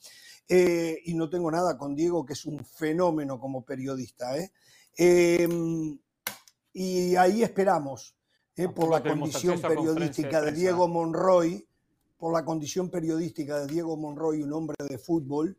Eh, 0.47 0.99
y 1.05 1.13
no 1.13 1.29
tengo 1.29 1.49
nada 1.51 1.77
con 1.77 1.95
Diego, 1.95 2.25
que 2.25 2.33
es 2.33 2.45
un 2.45 2.59
fenómeno 2.65 3.39
como 3.39 3.63
periodista. 3.63 4.37
¿eh? 4.37 4.51
Eh, 4.97 5.47
y 6.73 7.15
ahí 7.15 7.43
esperamos, 7.43 8.15
¿eh? 8.55 8.67
por 8.67 8.89
la 8.89 9.01
condición 9.01 9.61
de 9.61 9.67
periodística 9.67 10.41
de. 10.41 10.51
Diego 10.51 10.87
Monroy, 10.87 11.65
por 12.23 12.31
la 12.31 12.45
condición 12.45 12.89
periodística 12.89 13.59
de 13.59 13.67
Diego 13.67 13.97
Monroy, 13.97 14.43
un 14.43 14.53
hombre 14.53 14.77
de 14.87 14.97
fútbol, 14.97 15.57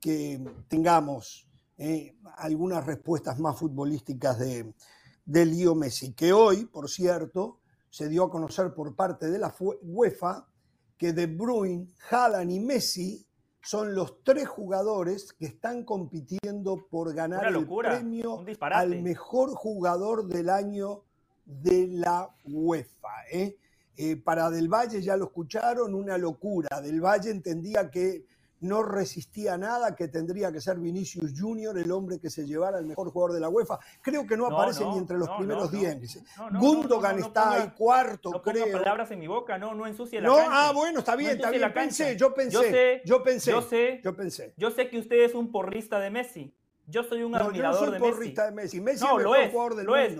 que 0.00 0.44
tengamos 0.66 1.48
eh, 1.78 2.16
algunas 2.38 2.84
respuestas 2.84 3.38
más 3.38 3.56
futbolísticas 3.56 4.40
de, 4.40 4.74
de 5.24 5.46
Leo 5.46 5.76
Messi, 5.76 6.12
que 6.12 6.32
hoy, 6.32 6.64
por 6.64 6.90
cierto, 6.90 7.60
se 7.90 8.08
dio 8.08 8.24
a 8.24 8.28
conocer 8.28 8.74
por 8.74 8.96
parte 8.96 9.30
de 9.30 9.38
la 9.38 9.54
UEFA 9.82 10.48
que 10.96 11.12
De 11.12 11.26
Bruyne, 11.26 11.86
Haaland 12.10 12.50
y 12.50 12.58
Messi 12.58 13.24
son 13.62 13.94
los 13.94 14.24
tres 14.24 14.48
jugadores 14.48 15.32
que 15.34 15.46
están 15.46 15.84
compitiendo 15.84 16.88
por 16.90 17.14
ganar 17.14 17.52
locura, 17.52 17.92
el 17.92 17.98
premio 18.00 18.44
al 18.62 19.00
mejor 19.00 19.50
jugador 19.54 20.26
del 20.26 20.50
año 20.50 21.04
de 21.44 21.86
la 21.86 22.34
UEFA. 22.42 23.28
¿eh? 23.30 23.56
Eh, 24.02 24.16
para 24.16 24.48
Del 24.48 24.68
Valle 24.68 25.02
ya 25.02 25.14
lo 25.14 25.26
escucharon, 25.26 25.94
una 25.94 26.16
locura. 26.16 26.80
Del 26.80 27.02
Valle 27.02 27.30
entendía 27.30 27.90
que 27.90 28.24
no 28.60 28.82
resistía 28.82 29.58
nada, 29.58 29.94
que 29.94 30.08
tendría 30.08 30.50
que 30.50 30.58
ser 30.62 30.78
Vinicius 30.78 31.32
Junior 31.38 31.76
el 31.76 31.90
hombre 31.92 32.18
que 32.18 32.30
se 32.30 32.46
llevara 32.46 32.78
el 32.78 32.86
mejor 32.86 33.10
jugador 33.10 33.34
de 33.34 33.40
la 33.40 33.50
UEFA. 33.50 33.78
Creo 34.00 34.26
que 34.26 34.38
no, 34.38 34.48
No, 34.48 34.56
aparece 34.56 34.84
no, 34.84 34.92
ni 34.92 34.98
entre 34.98 35.18
los 35.18 35.28
no, 35.28 35.36
primeros 35.36 35.70
no, 35.70 35.78
10. 35.78 36.22
no, 36.38 36.50
no, 36.50 36.60
Gundogan 36.60 37.18
está 37.18 37.44
ponga- 37.50 37.62
ahí 37.62 37.70
cuarto, 37.76 38.30
no 38.30 38.40
creo. 38.42 38.72
palabras 38.72 39.10
en 39.10 39.18
mi 39.18 39.26
boca, 39.26 39.58
no, 39.58 39.74
no 39.74 39.86
ensucie 39.86 40.18
la 40.22 40.28
No, 40.28 40.36
cancha. 40.36 40.50
ah, 40.50 40.72
bueno, 40.72 41.00
está 41.00 41.14
bien, 41.16 41.32
está 41.32 41.50
bien. 41.50 41.60
la. 41.60 41.74
Pensé, 41.74 42.16
yo 42.16 42.32
pensé, 42.32 42.52
yo 42.54 42.62
sé, 42.62 43.02
yo 43.04 43.22
pensé, 43.22 43.50
yo 43.50 43.60
sé, 43.62 44.00
yo 44.02 44.16
pensé. 44.16 44.54
yo 44.56 44.70
sé 44.70 44.88
que 44.88 44.98
usted 44.98 45.16
es 45.24 45.34
un 45.34 45.52
porrista 45.52 45.98
de 46.00 46.08
Messi. 46.08 46.54
Yo 46.86 47.04
soy 47.04 47.22
un 47.22 47.32
No, 47.32 47.38
yo 47.38 47.44
no 47.44 47.50
admirador 47.50 47.78
soy 47.84 47.92
de 47.92 47.98
porrista 47.98 48.50
Messi. 48.50 48.78
de 48.78 48.80
Messi. 48.80 48.80
Messi 48.80 49.04
no, 49.04 49.10
es 49.10 49.16
el 49.18 49.22
lo 49.24 49.30
mejor 49.30 49.44
es, 49.46 49.52
jugador 49.52 49.74
del 49.76 49.86
lo 49.86 49.96
es. 49.96 50.12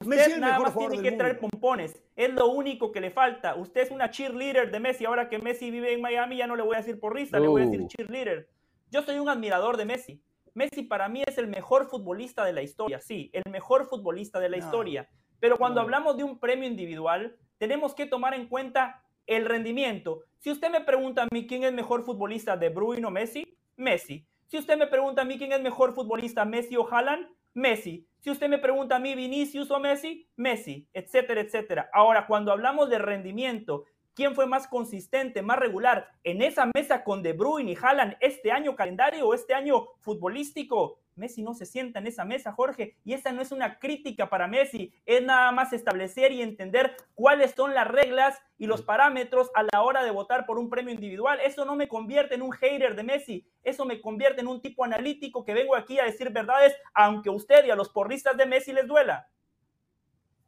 Usted 0.00 0.38
nada 0.38 0.58
más 0.58 0.76
tiene 0.76 1.02
que 1.02 1.12
traer 1.12 1.38
pompones. 1.38 2.00
Es 2.14 2.30
lo 2.32 2.48
único 2.48 2.92
que 2.92 3.00
le 3.00 3.10
falta. 3.10 3.54
Usted 3.56 3.82
es 3.82 3.90
una 3.90 4.10
cheerleader 4.10 4.70
de 4.70 4.80
Messi. 4.80 5.04
Ahora 5.04 5.28
que 5.28 5.38
Messi 5.38 5.70
vive 5.70 5.92
en 5.92 6.00
Miami, 6.00 6.36
ya 6.36 6.46
no 6.46 6.56
le 6.56 6.62
voy 6.62 6.74
a 6.74 6.78
decir 6.78 6.98
porrista, 7.00 7.38
le 7.40 7.48
voy 7.48 7.62
a 7.62 7.64
decir 7.66 7.80
Uh. 7.82 7.88
cheerleader. 7.88 8.48
Yo 8.90 9.02
soy 9.02 9.18
un 9.18 9.28
admirador 9.28 9.76
de 9.76 9.84
Messi. 9.84 10.20
Messi 10.54 10.82
para 10.82 11.08
mí 11.08 11.22
es 11.26 11.36
el 11.38 11.48
mejor 11.48 11.88
futbolista 11.90 12.44
de 12.44 12.52
la 12.52 12.62
historia, 12.62 13.00
sí, 13.00 13.30
el 13.34 13.42
mejor 13.50 13.88
futbolista 13.88 14.40
de 14.40 14.48
la 14.48 14.56
No. 14.56 14.64
historia. 14.64 15.08
Pero 15.38 15.58
cuando 15.58 15.80
No. 15.80 15.84
hablamos 15.84 16.16
de 16.16 16.24
un 16.24 16.38
premio 16.38 16.66
individual, 16.66 17.36
tenemos 17.58 17.94
que 17.94 18.06
tomar 18.06 18.32
en 18.32 18.46
cuenta 18.48 19.02
el 19.26 19.44
rendimiento. 19.44 20.22
Si 20.38 20.50
usted 20.50 20.70
me 20.70 20.80
pregunta 20.80 21.24
a 21.24 21.28
mí 21.30 21.46
quién 21.46 21.64
es 21.64 21.72
mejor 21.72 22.04
futbolista, 22.04 22.56
De 22.56 22.70
Bruyne 22.70 23.06
o 23.06 23.10
Messi, 23.10 23.44
Messi. 23.76 24.24
Si 24.46 24.56
usted 24.56 24.78
me 24.78 24.86
pregunta 24.86 25.22
a 25.22 25.24
mí 25.24 25.36
quién 25.36 25.52
es 25.52 25.60
mejor 25.60 25.92
futbolista, 25.94 26.44
Messi 26.44 26.76
o 26.76 26.88
Haaland, 26.90 27.26
Messi. 27.56 28.06
Si 28.20 28.30
usted 28.30 28.50
me 28.50 28.58
pregunta 28.58 28.96
a 28.96 28.98
mí 28.98 29.14
Vinicius 29.14 29.70
o 29.70 29.80
Messi, 29.80 30.28
Messi, 30.36 30.86
etcétera, 30.92 31.40
etcétera. 31.40 31.88
Ahora, 31.94 32.26
cuando 32.26 32.52
hablamos 32.52 32.90
de 32.90 32.98
rendimiento, 32.98 33.84
¿quién 34.14 34.34
fue 34.34 34.46
más 34.46 34.68
consistente, 34.68 35.40
más 35.40 35.58
regular 35.58 36.06
en 36.22 36.42
esa 36.42 36.70
mesa 36.74 37.02
con 37.02 37.22
De 37.22 37.32
Bruyne 37.32 37.72
y 37.72 37.76
Haaland 37.80 38.16
este 38.20 38.52
año 38.52 38.76
calendario 38.76 39.26
o 39.26 39.32
este 39.32 39.54
año 39.54 39.88
futbolístico? 40.00 41.00
Messi 41.16 41.42
no 41.42 41.54
se 41.54 41.64
sienta 41.64 41.98
en 41.98 42.06
esa 42.06 42.26
mesa, 42.26 42.52
Jorge, 42.52 42.98
y 43.02 43.14
esa 43.14 43.32
no 43.32 43.40
es 43.40 43.50
una 43.50 43.78
crítica 43.78 44.28
para 44.28 44.46
Messi, 44.46 44.92
es 45.06 45.24
nada 45.24 45.50
más 45.50 45.72
establecer 45.72 46.30
y 46.30 46.42
entender 46.42 46.94
cuáles 47.14 47.52
son 47.52 47.74
las 47.74 47.88
reglas 47.88 48.38
y 48.58 48.66
los 48.66 48.82
parámetros 48.82 49.50
a 49.54 49.62
la 49.62 49.82
hora 49.82 50.04
de 50.04 50.10
votar 50.10 50.44
por 50.44 50.58
un 50.58 50.68
premio 50.68 50.92
individual. 50.92 51.38
Eso 51.42 51.64
no 51.64 51.74
me 51.74 51.88
convierte 51.88 52.34
en 52.34 52.42
un 52.42 52.52
hater 52.52 52.94
de 52.94 53.02
Messi, 53.02 53.48
eso 53.62 53.86
me 53.86 54.00
convierte 54.02 54.42
en 54.42 54.46
un 54.46 54.60
tipo 54.60 54.84
analítico 54.84 55.42
que 55.42 55.54
vengo 55.54 55.74
aquí 55.74 55.98
a 55.98 56.04
decir 56.04 56.30
verdades, 56.30 56.74
aunque 56.92 57.30
a 57.30 57.32
usted 57.32 57.64
y 57.64 57.70
a 57.70 57.76
los 57.76 57.88
porristas 57.88 58.36
de 58.36 58.44
Messi 58.44 58.72
les 58.72 58.86
duela. 58.86 59.30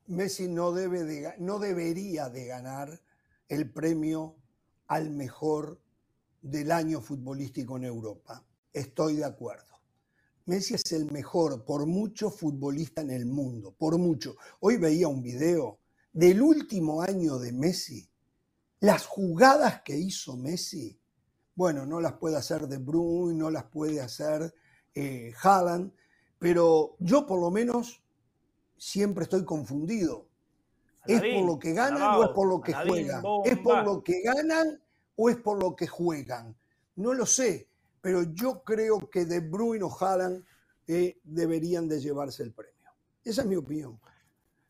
Messi 0.07 0.49
no, 0.49 0.73
debe 0.73 1.05
de 1.05 1.35
no 1.39 1.59
debería 1.59 2.29
de 2.29 2.47
ganar 2.47 3.01
el 3.49 3.71
premio 3.73 4.37
al 4.87 5.11
mejor 5.11 5.81
del 6.43 6.73
año 6.73 7.01
futbolístico 7.01 7.79
en 7.79 7.85
Europa. 7.85 8.45
Estoy 8.73 9.17
de 9.17 9.25
acuerdo. 9.25 9.78
Messi 10.49 10.77
es 10.77 10.93
el 10.93 11.13
mejor, 11.13 11.63
por 11.63 11.85
mucho, 11.85 12.31
futbolista 12.31 13.03
en 13.03 13.11
el 13.11 13.27
mundo, 13.27 13.75
por 13.77 13.99
mucho. 13.99 14.37
Hoy 14.61 14.79
veía 14.79 15.07
un 15.07 15.23
video 15.23 15.79
del 16.11 16.41
último 16.41 17.03
año 17.03 17.39
de 17.39 17.53
Messi. 17.53 18.09
Las 18.81 19.05
jugadas 19.05 19.83
que 19.83 19.95
hizo 19.99 20.39
Messi, 20.39 20.99
bueno, 21.55 21.85
no 21.85 22.01
las 22.01 22.15
puede 22.15 22.37
hacer 22.39 22.67
De 22.67 22.79
Bruyne, 22.79 23.39
no 23.39 23.51
las 23.51 23.65
puede 23.65 24.01
hacer 24.01 24.55
eh, 24.95 25.35
Haaland, 25.43 25.93
pero 26.39 26.97
yo 26.99 27.27
por 27.27 27.41
lo 27.41 27.51
menos 27.51 28.03
siempre 28.79 29.25
estoy 29.25 29.45
confundido. 29.45 30.29
¿Es 31.07 31.21
por 31.21 31.45
lo 31.45 31.59
que 31.59 31.75
ganan 31.75 32.17
o 32.17 32.25
es 32.25 32.31
por 32.31 32.49
lo 32.49 32.63
que 32.63 32.73
juegan? 32.73 33.23
¿Es 33.45 33.59
por 33.59 33.85
lo 33.85 34.03
que 34.03 34.23
ganan 34.23 34.81
o 35.15 35.29
es 35.29 35.37
por 35.37 35.63
lo 35.63 35.77
que 35.77 35.87
juegan? 35.87 36.57
No 36.97 37.13
lo 37.13 37.27
sé, 37.27 37.69
pero 38.01 38.23
yo 38.35 38.63
creo 38.65 38.99
que 39.11 39.25
De 39.25 39.41
Bruyne 39.41 39.85
o 39.85 39.97
Haaland 39.99 40.45
eh, 40.87 41.19
deberían 41.23 41.89
de 41.89 42.01
llevarse 42.01 42.43
el 42.43 42.53
premio. 42.53 42.91
Esa 43.25 43.43
es 43.43 43.47
mi 43.47 43.57
opinión. 43.57 43.99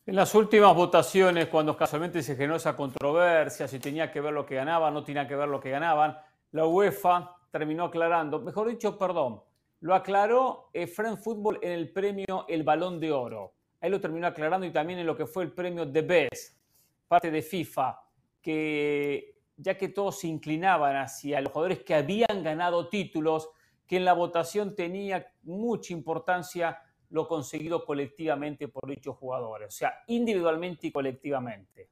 En 0.07 0.17
las 0.17 0.35
últimas 0.35 0.75
votaciones, 0.75 1.49
cuando 1.49 1.77
casualmente 1.77 2.23
se 2.23 2.35
generó 2.35 2.57
esa 2.57 2.75
controversia, 2.75 3.69
si 3.69 3.79
tenía 3.79 4.11
que 4.11 4.21
ver 4.21 4.33
lo 4.33 4.47
que 4.47 4.55
ganaban, 4.55 4.95
no 4.95 5.05
tenía 5.05 5.29
que 5.29 5.37
ver 5.37 5.49
lo 5.49 5.61
que 5.61 5.71
ganaban, 5.71 6.17
la 6.53 6.67
UEFA 6.67 7.37
terminó 7.51 7.85
aclarando, 7.85 8.41
mejor 8.41 8.69
dicho, 8.69 8.97
perdón, 8.97 9.43
lo 9.81 9.95
aclaró 9.95 10.71
eh, 10.73 10.87
France 10.87 11.23
Football 11.23 11.59
en 11.63 11.73
el 11.73 11.93
premio 11.93 12.47
El 12.49 12.63
Balón 12.63 12.99
de 12.99 13.13
Oro. 13.13 13.53
Ahí 13.81 13.91
lo 13.91 14.01
terminó 14.01 14.27
aclarando 14.27 14.67
y 14.67 14.73
también 14.73 14.99
en 14.99 15.07
lo 15.07 15.17
que 15.17 15.27
fue 15.27 15.45
el 15.45 15.53
premio 15.53 15.91
The 15.91 16.03
Best, 16.03 16.59
parte 17.07 17.31
de 17.31 17.43
FIFA, 17.43 18.01
que 18.43 19.38
ya 19.59 19.77
que 19.77 19.89
todos 19.89 20.21
se 20.21 20.29
inclinaban 20.29 20.97
hacia 20.97 21.41
los 21.41 21.53
jugadores 21.53 21.81
que 21.83 21.95
habían 21.95 22.43
ganado 22.43 22.89
títulos, 22.89 23.51
que 23.87 23.97
en 23.97 24.05
la 24.05 24.13
votación 24.13 24.75
tenía 24.75 25.33
mucha 25.43 25.93
importancia 25.93 26.81
lo 27.11 27.27
conseguido 27.27 27.85
colectivamente 27.85 28.69
por 28.69 28.89
dichos 28.89 29.17
jugadores, 29.17 29.69
o 29.69 29.77
sea, 29.77 29.95
individualmente 30.07 30.87
y 30.87 30.93
colectivamente. 30.93 31.89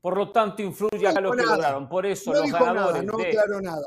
Por 0.00 0.16
lo 0.16 0.30
tanto, 0.30 0.62
influye 0.62 1.06
acá 1.08 1.20
lo 1.20 1.30
dijo 1.32 1.42
que 1.44 1.50
lograron. 1.50 1.88
Por 1.88 2.06
eso 2.06 2.30
No 2.32 2.38
los 2.38 2.46
dijo 2.46 2.58
nada, 2.58 2.72
ganadores 2.74 3.04
no 3.04 3.18
de- 3.18 3.28
aclaró 3.28 3.60
nada. 3.60 3.86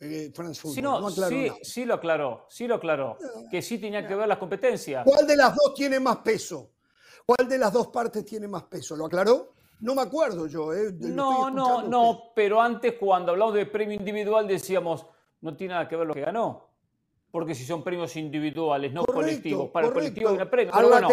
Eh, 0.00 0.32
Sí, 0.52 0.82
no, 0.82 1.00
no 1.00 1.08
aclaró 1.08 1.30
sí, 1.36 1.46
nada. 1.46 1.58
sí 1.62 1.84
lo 1.84 1.94
aclaró, 1.94 2.46
sí 2.48 2.66
lo 2.66 2.74
aclaró, 2.76 3.18
que 3.50 3.62
sí 3.62 3.78
tenía 3.78 4.06
que 4.06 4.14
ver 4.14 4.26
las 4.28 4.38
competencias. 4.38 5.04
¿Cuál 5.04 5.26
de 5.26 5.36
las 5.36 5.54
dos 5.54 5.74
tiene 5.74 6.00
más 6.00 6.18
peso? 6.18 6.72
¿Cuál 7.24 7.48
de 7.48 7.58
las 7.58 7.72
dos 7.72 7.88
partes 7.88 8.24
tiene 8.24 8.48
más 8.48 8.64
peso? 8.64 8.96
¿Lo 8.96 9.06
aclaró? 9.06 9.54
No 9.82 9.96
me 9.96 10.02
acuerdo 10.02 10.46
yo. 10.46 10.72
eh, 10.72 10.92
No, 11.00 11.50
no, 11.50 11.82
no, 11.82 12.32
pero 12.34 12.62
antes 12.62 12.94
cuando 12.98 13.32
hablamos 13.32 13.54
de 13.54 13.66
premio 13.66 13.96
individual 13.96 14.46
decíamos, 14.46 15.04
no 15.40 15.56
tiene 15.56 15.74
nada 15.74 15.88
que 15.88 15.96
ver 15.96 16.06
lo 16.06 16.14
que 16.14 16.20
ganó, 16.20 16.68
porque 17.32 17.52
si 17.52 17.64
son 17.64 17.82
premios 17.82 18.14
individuales, 18.14 18.92
no 18.92 19.00
Correcto, 19.04 19.20
colectivos, 19.22 19.70
para 19.70 19.88
el 19.88 19.92
colectivo 19.92 20.28
hay 20.28 20.34
una 20.36 20.48
premio. 20.48 20.72
Al 20.72 20.86
bueno, 20.86 21.08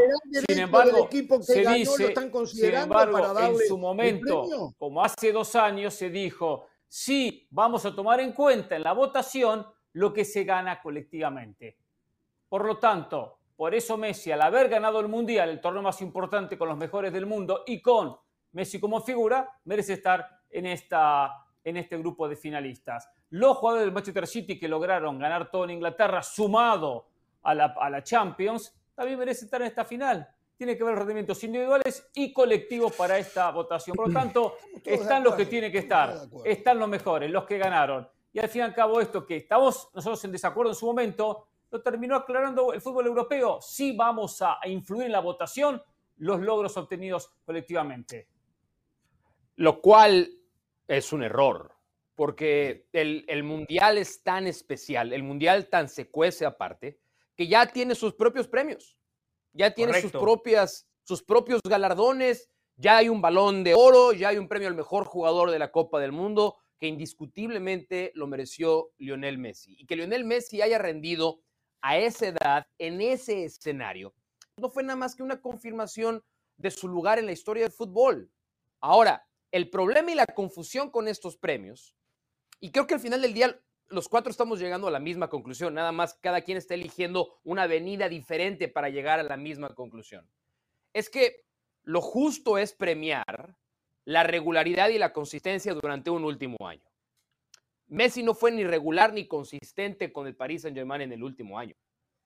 sin 0.47 0.60
embargo, 0.60 0.97
del 0.97 1.05
equipo 1.05 1.38
que 1.39 1.43
se 1.45 1.63
ganó 1.63 1.71
lo 1.71 1.79
dice, 1.79 2.05
están 2.10 2.23
sin 2.25 2.32
considerando 2.32 2.84
embargo, 2.84 3.12
para 3.13 3.34
darle 3.34 3.63
en 3.63 3.67
su 3.67 3.77
momento, 3.79 4.73
como 4.77 5.03
hace 5.03 5.32
dos 5.32 5.55
años 5.55 5.95
se 5.95 6.12
dijo, 6.12 6.67
sí, 6.88 7.47
vamos 7.49 7.84
a 7.88 7.95
tomar 7.95 8.19
en 8.19 8.34
cuenta 8.34 8.75
en 8.75 8.84
la 8.84 8.93
votación 8.93 9.65
lo 9.93 10.13
que 10.13 10.23
se 10.25 10.43
gana 10.43 10.79
colectivamente. 10.79 11.75
Por 12.47 12.65
lo 12.65 12.77
tanto, 12.77 13.39
por 13.55 13.73
eso 13.73 13.97
Messi, 13.97 14.32
al 14.32 14.43
haber 14.43 14.69
ganado 14.69 14.99
el 14.99 15.08
Mundial, 15.08 15.49
el 15.49 15.60
torneo 15.60 15.82
más 15.82 16.01
importante 16.03 16.55
con 16.55 16.69
los 16.69 16.77
mejores 16.77 17.12
del 17.12 17.25
mundo 17.25 17.63
y 17.65 17.82
con 17.82 18.15
Messi 18.51 18.79
como 18.79 19.01
figura, 19.01 19.49
merece 19.65 19.93
estar 19.93 20.27
en, 20.49 20.65
esta, 20.65 21.45
en 21.63 21.77
este 21.77 21.97
grupo 21.97 22.27
de 22.27 22.35
finalistas. 22.35 23.09
Los 23.29 23.57
jugadores 23.57 23.85
del 23.85 23.93
Manchester 23.93 24.27
City 24.27 24.59
que 24.59 24.67
lograron 24.67 25.19
ganar 25.19 25.51
todo 25.51 25.65
en 25.65 25.71
Inglaterra, 25.71 26.23
sumado 26.23 27.07
a 27.43 27.53
la, 27.53 27.75
a 27.79 27.89
la 27.89 28.03
Champions, 28.03 28.75
también 28.95 29.19
merece 29.19 29.45
estar 29.45 29.62
en 29.62 29.67
esta 29.67 29.85
final. 29.85 30.27
Tiene 30.57 30.77
que 30.77 30.83
ver 30.83 30.95
rendimientos 30.95 31.41
individuales 31.43 32.09
y 32.13 32.33
colectivos 32.33 32.93
para 32.93 33.17
esta 33.17 33.49
votación. 33.51 33.95
Por 33.95 34.09
lo 34.09 34.13
tanto, 34.13 34.55
están 34.83 35.23
los 35.23 35.35
que 35.35 35.45
tienen 35.45 35.71
que 35.71 35.77
estar. 35.77 36.13
Están 36.43 36.79
los 36.79 36.89
mejores, 36.89 37.31
los 37.31 37.45
que 37.45 37.57
ganaron. 37.57 38.09
Y 38.33 38.39
al 38.39 38.49
fin 38.49 38.59
y 38.59 38.63
al 38.65 38.73
cabo, 38.73 38.99
esto 38.99 39.25
que 39.25 39.38
estamos 39.38 39.89
nosotros 39.93 40.21
en 40.25 40.33
desacuerdo 40.33 40.71
en 40.71 40.75
su 40.75 40.85
momento, 40.85 41.47
lo 41.71 41.81
terminó 41.81 42.15
aclarando 42.15 42.73
el 42.73 42.81
fútbol 42.81 43.07
europeo. 43.07 43.59
Sí 43.62 43.95
vamos 43.95 44.41
a 44.41 44.59
influir 44.65 45.05
en 45.05 45.13
la 45.13 45.21
votación 45.21 45.81
los 46.17 46.41
logros 46.41 46.75
obtenidos 46.75 47.31
colectivamente. 47.45 48.27
Lo 49.60 49.82
cual 49.82 50.32
es 50.88 51.12
un 51.12 51.22
error, 51.22 51.76
porque 52.15 52.88
el, 52.93 53.26
el 53.28 53.43
mundial 53.43 53.98
es 53.98 54.24
tan 54.24 54.48
especial, 54.48 55.12
el 55.12 55.22
mundial 55.22 55.67
tan 55.67 55.89
se 55.89 56.10
cuece 56.10 56.45
aparte, 56.45 57.02
que 57.36 57.45
ya 57.45 57.65
tiene 57.65 57.93
sus 57.93 58.13
propios 58.13 58.48
premios, 58.48 58.98
ya 59.52 59.74
tiene 59.74 60.00
sus 60.00 60.13
propias, 60.13 60.88
sus 61.04 61.22
propios 61.22 61.60
galardones, 61.62 62.50
ya 62.78 62.95
hay 62.95 63.10
un 63.10 63.22
balón 63.22 63.65
de 63.65 63.74
oro, 63.74 64.13
ya 64.13 64.30
hay 64.30 64.38
un 64.38 64.48
premio 64.48 64.69
al 64.69 64.76
mejor 64.76 65.04
jugador 65.04 65.52
de 65.52 65.60
la 65.60 65.74
Copa 65.74 66.00
del 66.00 66.13
Mundo, 66.13 66.56
que 66.80 66.88
indiscutiblemente 66.88 68.13
lo 68.15 68.28
mereció 68.28 68.91
Lionel 68.98 69.39
Messi. 69.39 69.76
Y 69.78 69.86
que 69.88 69.98
Lionel 69.98 70.24
Messi 70.24 70.62
haya 70.62 70.78
rendido 70.78 71.41
a 71.82 71.98
esa 71.98 72.28
edad, 72.28 72.65
en 72.78 73.02
ese 73.02 73.43
escenario, 73.43 74.13
no 74.56 74.69
fue 74.69 74.84
nada 74.84 74.95
más 74.95 75.17
que 75.17 75.24
una 75.24 75.41
confirmación 75.41 76.24
de 76.56 76.72
su 76.72 76.88
lugar 76.88 77.19
en 77.19 77.26
la 77.26 77.34
historia 77.34 77.63
del 77.63 77.74
fútbol. 77.74 78.32
Ahora, 78.80 79.28
el 79.52 79.70
problema 79.70 80.12
y 80.12 80.16
la 80.16 80.26
confusión 80.26 80.89
con 80.89 81.08
estos 81.08 81.38
premios, 81.38 81.95
y 82.60 82.72
creo 82.72 82.88
que 82.88 82.95
al 82.95 83.00
final 83.00 83.22
del 83.22 83.34
día 83.34 83.60
los 83.88 84.08
cuatro 84.08 84.30
estamos 84.30 84.60
llegando 84.60 84.88
a 84.88 84.91
la 84.91 85.00
misma 85.00 85.30
conclusión, 85.30 85.74
nada 85.74 85.91
más 85.91 86.14
cada 86.16 86.41
quien 86.41 86.58
está 86.58 86.76
eligiendo 86.76 87.39
una 87.43 87.64
avenida 87.64 88.08
diferente 88.08 88.68
para 88.68 88.89
llegar 88.89 89.20
a 89.20 89.24
la 89.24 89.38
misma 89.38 89.74
conclusión. 89.74 90.30
Es 90.93 91.10
que 91.10 91.45
lo 91.84 92.02
justo 92.02 92.58
es 92.58 92.74
premiar 92.74 93.58
la 94.06 94.24
regularidad 94.24 94.89
y 94.89 94.97
la 94.97 95.14
consistencia 95.14 95.74
durante 95.74 96.10
un 96.10 96.24
último 96.24 96.58
año. 96.68 96.84
Messi 97.88 98.22
no 98.22 98.36
fue 98.36 98.52
ni 98.52 98.64
regular 98.64 99.14
ni 99.14 99.28
consistente 99.28 100.14
con 100.14 100.28
el 100.28 100.36
Paris 100.36 100.62
Saint-Germain 100.64 101.02
en 101.02 101.12
el 101.12 101.24
último 101.24 101.58
año. 101.58 101.76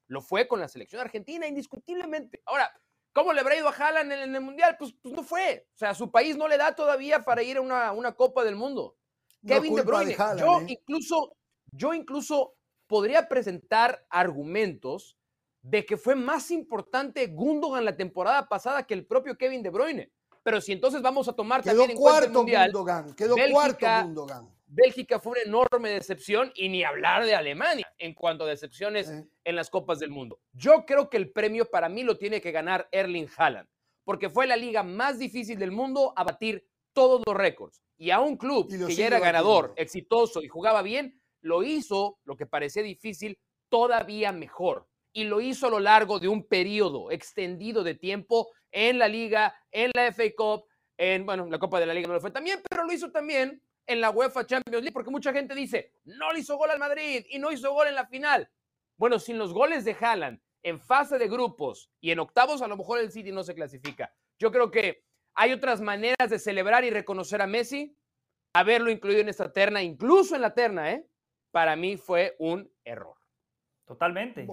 Lo 0.07 0.21
fue 0.21 0.47
con 0.47 0.59
la 0.59 0.67
selección 0.67 1.01
argentina, 1.01 1.47
indiscutiblemente. 1.47 2.41
Ahora, 2.45 2.69
¿cómo 3.13 3.31
le 3.33 3.41
habrá 3.41 3.55
ido 3.55 3.67
a 3.69 3.71
Haaland 3.71 4.11
en, 4.11 4.19
en 4.19 4.35
el 4.35 4.41
Mundial? 4.41 4.75
Pues, 4.77 4.93
pues, 5.01 5.13
no 5.13 5.23
fue. 5.23 5.67
O 5.73 5.77
sea, 5.77 5.93
su 5.93 6.11
país 6.11 6.35
no 6.35 6.47
le 6.47 6.57
da 6.57 6.75
todavía 6.75 7.23
para 7.23 7.41
ir 7.43 7.57
a 7.57 7.61
una, 7.61 7.91
una 7.91 8.13
Copa 8.13 8.43
del 8.43 8.55
Mundo. 8.55 8.97
No 9.41 9.55
Kevin 9.55 9.75
De 9.75 9.81
Bruyne, 9.83 10.15
Haaland, 10.17 10.39
yo 10.39 10.61
¿eh? 10.61 10.65
incluso, 10.69 11.35
yo 11.71 11.93
incluso 11.93 12.55
podría 12.87 13.27
presentar 13.27 14.05
argumentos 14.09 15.17
de 15.61 15.85
que 15.85 15.95
fue 15.97 16.15
más 16.15 16.51
importante 16.51 17.27
Gundogan 17.27 17.85
la 17.85 17.95
temporada 17.95 18.47
pasada 18.49 18.83
que 18.85 18.93
el 18.93 19.05
propio 19.05 19.37
Kevin 19.37 19.63
De 19.63 19.69
Bruyne. 19.69 20.11
Pero 20.43 20.59
si 20.59 20.73
entonces 20.73 21.01
vamos 21.01 21.27
a 21.29 21.33
tomar 21.33 21.61
Quedó 21.61 21.77
también 21.77 21.91
en 21.91 21.97
cuenta 21.97 22.17
el 22.17 22.23
cuarto 22.25 22.39
Mundial, 22.39 22.71
Gundogan, 22.71 23.13
quedó 23.15 23.35
Bélgica- 23.35 23.53
cuarto 23.53 24.07
Gundogan. 24.07 24.49
Bélgica 24.75 25.19
fue 25.19 25.33
una 25.33 25.41
enorme 25.41 25.89
decepción 25.91 26.51
y 26.55 26.67
ni 26.67 26.83
hablar 26.83 27.25
de 27.25 27.35
Alemania 27.35 27.85
en 27.99 28.15
cuanto 28.15 28.43
a 28.43 28.47
decepciones 28.47 29.07
en 29.43 29.55
las 29.55 29.69
Copas 29.69 29.99
del 29.99 30.09
Mundo. 30.09 30.39
Yo 30.51 30.83
creo 30.87 31.11
que 31.11 31.17
el 31.17 31.31
premio 31.31 31.65
para 31.65 31.89
mí 31.89 32.01
lo 32.01 32.17
tiene 32.17 32.41
que 32.41 32.51
ganar 32.51 32.89
Erling 32.91 33.29
Haaland, 33.37 33.69
porque 34.03 34.31
fue 34.31 34.47
la 34.47 34.57
liga 34.57 34.81
más 34.81 35.19
difícil 35.19 35.59
del 35.59 35.71
mundo 35.71 36.11
a 36.15 36.23
batir 36.23 36.67
todos 36.91 37.21
los 37.23 37.35
récords. 37.35 37.83
Y 37.97 38.09
a 38.09 38.19
un 38.19 38.35
club 38.35 38.67
que 38.87 38.95
ya 38.95 39.05
era 39.05 39.19
ganador, 39.19 39.69
batiendo. 39.69 39.81
exitoso 39.83 40.41
y 40.41 40.47
jugaba 40.47 40.81
bien, 40.81 41.21
lo 41.41 41.61
hizo, 41.61 42.17
lo 42.23 42.35
que 42.35 42.47
parecía 42.47 42.81
difícil, 42.81 43.37
todavía 43.69 44.31
mejor. 44.31 44.87
Y 45.13 45.25
lo 45.25 45.39
hizo 45.39 45.67
a 45.67 45.69
lo 45.69 45.79
largo 45.79 46.19
de 46.19 46.27
un 46.27 46.47
periodo 46.47 47.11
extendido 47.11 47.83
de 47.83 47.93
tiempo 47.93 48.49
en 48.71 48.97
la 48.97 49.07
liga, 49.07 49.55
en 49.69 49.91
la 49.93 50.11
FA 50.11 50.23
Cup, 50.35 50.65
en, 50.97 51.27
bueno, 51.27 51.45
la 51.45 51.59
Copa 51.59 51.79
de 51.79 51.85
la 51.85 51.93
Liga 51.93 52.07
no 52.07 52.15
lo 52.15 52.21
fue 52.21 52.31
también, 52.31 52.59
pero 52.67 52.85
lo 52.85 52.91
hizo 52.91 53.11
también 53.11 53.61
en 53.87 54.01
la 54.01 54.09
UEFA 54.11 54.45
Champions 54.45 54.81
League, 54.83 54.93
porque 54.93 55.11
mucha 55.11 55.33
gente 55.33 55.53
dice, 55.55 55.93
no 56.05 56.31
le 56.31 56.39
hizo 56.39 56.57
gol 56.57 56.71
al 56.71 56.79
Madrid 56.79 57.25
y 57.29 57.39
no 57.39 57.51
hizo 57.51 57.73
gol 57.73 57.87
en 57.87 57.95
la 57.95 58.05
final. 58.05 58.49
Bueno, 58.97 59.19
sin 59.19 59.37
los 59.37 59.53
goles 59.53 59.85
de 59.85 59.95
Haaland 59.99 60.39
en 60.61 60.79
fase 60.79 61.17
de 61.17 61.27
grupos 61.27 61.91
y 61.99 62.11
en 62.11 62.19
octavos, 62.19 62.61
a 62.61 62.67
lo 62.67 62.77
mejor 62.77 62.99
el 62.99 63.11
City 63.11 63.31
no 63.31 63.43
se 63.43 63.53
clasifica. 63.55 64.13
Yo 64.39 64.51
creo 64.51 64.71
que 64.71 65.03
hay 65.35 65.51
otras 65.51 65.81
maneras 65.81 66.29
de 66.29 66.39
celebrar 66.39 66.83
y 66.85 66.89
reconocer 66.89 67.41
a 67.41 67.47
Messi. 67.47 67.97
Haberlo 68.55 68.91
incluido 68.91 69.19
en 69.21 69.29
esta 69.29 69.51
terna, 69.51 69.81
incluso 69.81 70.35
en 70.35 70.41
la 70.41 70.53
terna, 70.53 70.91
¿eh? 70.91 71.07
para 71.51 71.75
mí 71.75 71.97
fue 71.97 72.35
un 72.39 72.71
error. 72.85 73.17
Totalmente. 73.85 74.47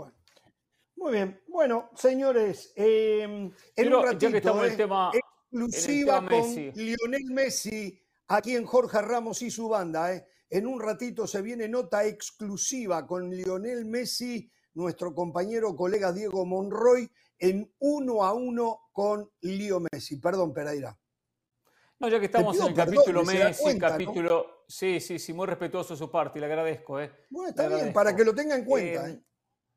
Muy 0.96 1.12
bien. 1.12 1.40
Bueno, 1.46 1.90
señores, 1.94 2.72
eh, 2.76 3.22
en 3.22 3.94
un 3.94 4.00
ya 4.00 4.02
ratito, 4.02 4.30
que 4.32 4.36
estamos 4.38 4.62
en 4.62 4.66
el 4.68 4.72
eh, 4.74 4.76
tema- 4.76 5.10
exclusiva 5.14 6.16
en 6.18 6.24
el 6.24 6.28
tema 6.28 6.40
con 6.40 6.54
Messi. 6.54 6.72
Lionel 6.74 7.24
Messi, 7.30 7.99
aquí 8.30 8.56
en 8.56 8.64
Jorge 8.64 9.02
Ramos 9.02 9.42
y 9.42 9.50
su 9.50 9.68
banda. 9.68 10.14
eh. 10.14 10.26
En 10.48 10.66
un 10.66 10.80
ratito 10.80 11.26
se 11.26 11.42
viene 11.42 11.68
nota 11.68 12.04
exclusiva 12.04 13.06
con 13.06 13.30
Lionel 13.30 13.84
Messi, 13.84 14.50
nuestro 14.74 15.14
compañero 15.14 15.76
colega 15.76 16.12
Diego 16.12 16.44
Monroy, 16.44 17.08
en 17.38 17.72
uno 17.78 18.24
a 18.24 18.32
uno 18.32 18.80
con 18.92 19.30
Leo 19.42 19.80
Messi. 19.92 20.16
Perdón, 20.20 20.52
Pereira. 20.52 20.96
No, 22.00 22.08
ya 22.08 22.18
que 22.18 22.26
estamos 22.26 22.56
en 22.58 22.68
el 22.68 22.74
perdón, 22.74 22.94
capítulo 22.96 23.24
Messi, 23.24 23.62
cuenta, 23.62 23.86
¿no? 23.86 23.92
capítulo. 23.92 24.46
Sí, 24.66 25.00
sí, 25.00 25.18
sí, 25.18 25.32
muy 25.32 25.46
respetuoso 25.46 25.94
de 25.94 25.98
su 25.98 26.10
parte 26.10 26.38
y 26.38 26.40
le 26.40 26.46
agradezco. 26.46 26.98
¿eh? 27.00 27.12
Bueno, 27.30 27.50
está 27.50 27.62
Le 27.62 27.68
bien, 27.68 27.78
agradezco. 27.80 27.94
para 28.00 28.16
que 28.16 28.24
lo 28.24 28.34
tenga 28.34 28.56
en 28.56 28.64
cuenta. 28.64 29.08
Eh, 29.08 29.12
eh. 29.12 29.24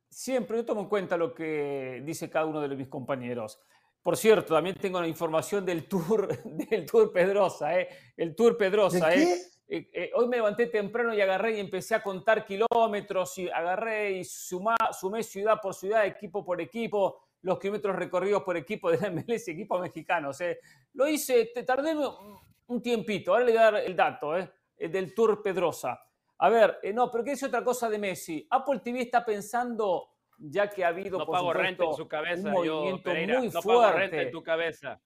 Siempre 0.10 0.58
yo 0.58 0.66
tomo 0.66 0.82
en 0.82 0.90
cuenta 0.90 1.18
lo 1.18 1.34
que 1.34 2.02
dice 2.06 2.30
cada 2.30 2.46
uno 2.46 2.62
de 2.62 2.76
mis 2.76 2.88
compañeros. 2.88 3.60
Por 4.04 4.18
cierto, 4.18 4.54
también 4.54 4.76
tengo 4.76 5.00
la 5.00 5.08
información 5.08 5.66
del 5.66 5.88
Tour, 5.88 6.28
del 6.44 6.86
Tour 6.86 7.12
Pedrosa, 7.12 7.80
¿eh? 7.80 7.88
El 8.18 8.36
Tour 8.36 8.58
Pedrosa, 8.58 9.08
¿De 9.08 9.16
¿eh? 9.16 9.26
qué? 9.26 9.54
Eh, 9.76 9.90
eh, 9.94 10.12
hoy 10.14 10.28
me 10.28 10.36
levanté 10.36 10.68
temprano 10.68 11.14
y 11.16 11.22
agarré 11.22 11.56
y 11.56 11.60
empecé 11.62 11.96
a 11.96 12.04
contar 12.04 12.46
kilómetros 12.46 13.38
y 13.38 13.50
agarré 13.50 14.12
y 14.20 14.24
sumé 14.26 15.24
ciudad 15.24 15.60
por 15.62 15.74
ciudad, 15.74 16.06
equipo 16.06 16.44
por 16.46 16.60
equipo, 16.60 17.18
los 17.42 17.58
kilómetros 17.60 17.96
recorridos 17.96 18.44
por 18.44 18.58
equipo 18.58 18.92
de 18.92 18.98
la 19.00 19.10
MLS 19.12 19.48
y 19.48 19.52
equipos 19.52 19.80
mexicanos. 19.82 20.40
¿eh? 20.42 20.60
Lo 20.94 21.08
hice, 21.08 21.50
te 21.54 21.64
tardé 21.64 21.96
un- 21.96 22.82
tiempito, 22.82 23.32
ahora 23.32 23.46
le 23.46 23.52
voy 23.52 23.60
a 23.60 23.64
dar 23.72 23.76
el 23.78 23.96
dato 23.96 24.36
¿eh? 24.38 24.52
El 24.78 24.92
del 24.92 25.14
Tour 25.14 25.42
Pedrosa. 25.42 26.00
A 26.40 26.50
ver, 26.50 26.80
no, 26.94 27.10
pero 27.10 27.24
¿qué 27.24 27.32
dice 27.32 27.46
otra 27.46 27.64
cosa 27.64 27.90
de 27.90 27.98
Messi? 28.00 28.46
Apple 28.50 28.80
TV 28.80 29.02
está 29.02 29.24
pensando, 29.24 30.13
ya 30.38 30.70
que 30.70 30.84
ha 30.84 30.90
habido 30.90 31.20
No 31.20 31.26
por 31.26 31.36
pago 31.36 31.52
supuesto, 31.52 31.64
renta 31.64 31.84
en 31.86 31.94
su 31.94 32.08
cabeza, 32.08 32.54
un 32.54 32.66
yo, 32.66 33.02
Pereira. 33.04 33.40
muy 33.40 33.50
no 33.50 33.62
fuerte 33.62 33.84
pago 33.84 33.98
renta 33.98 34.22
en 34.22 34.32
tu 34.32 34.44
cabeza. 34.44 35.02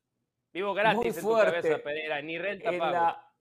Vivo 0.54 0.74
gratis 0.74 0.98
muy 0.98 1.08
en 1.08 1.14
tu 1.16 1.52
cabeza, 1.52 1.84
Pereira. 1.84 2.22
Ni 2.22 2.38
renta 2.38 2.70
en 2.70 2.80
pago. 2.80 2.92
la, 2.92 3.34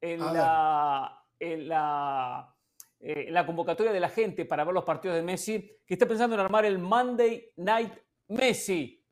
en 0.00 0.20
la, 0.20 1.24
en 1.38 1.68
la, 1.68 2.56
eh, 3.00 3.24
en 3.28 3.34
la 3.34 3.46
convocatoria 3.46 3.92
de 3.92 4.00
la 4.00 4.08
gente 4.08 4.44
para 4.44 4.64
ver 4.64 4.74
los 4.74 4.84
partidos 4.84 5.16
de 5.16 5.22
Messi, 5.22 5.78
que 5.86 5.94
está 5.94 6.06
pensando 6.06 6.34
en 6.34 6.40
armar 6.40 6.64
el 6.64 6.78
Monday 6.78 7.52
Night 7.56 7.92
Messi. 8.28 9.04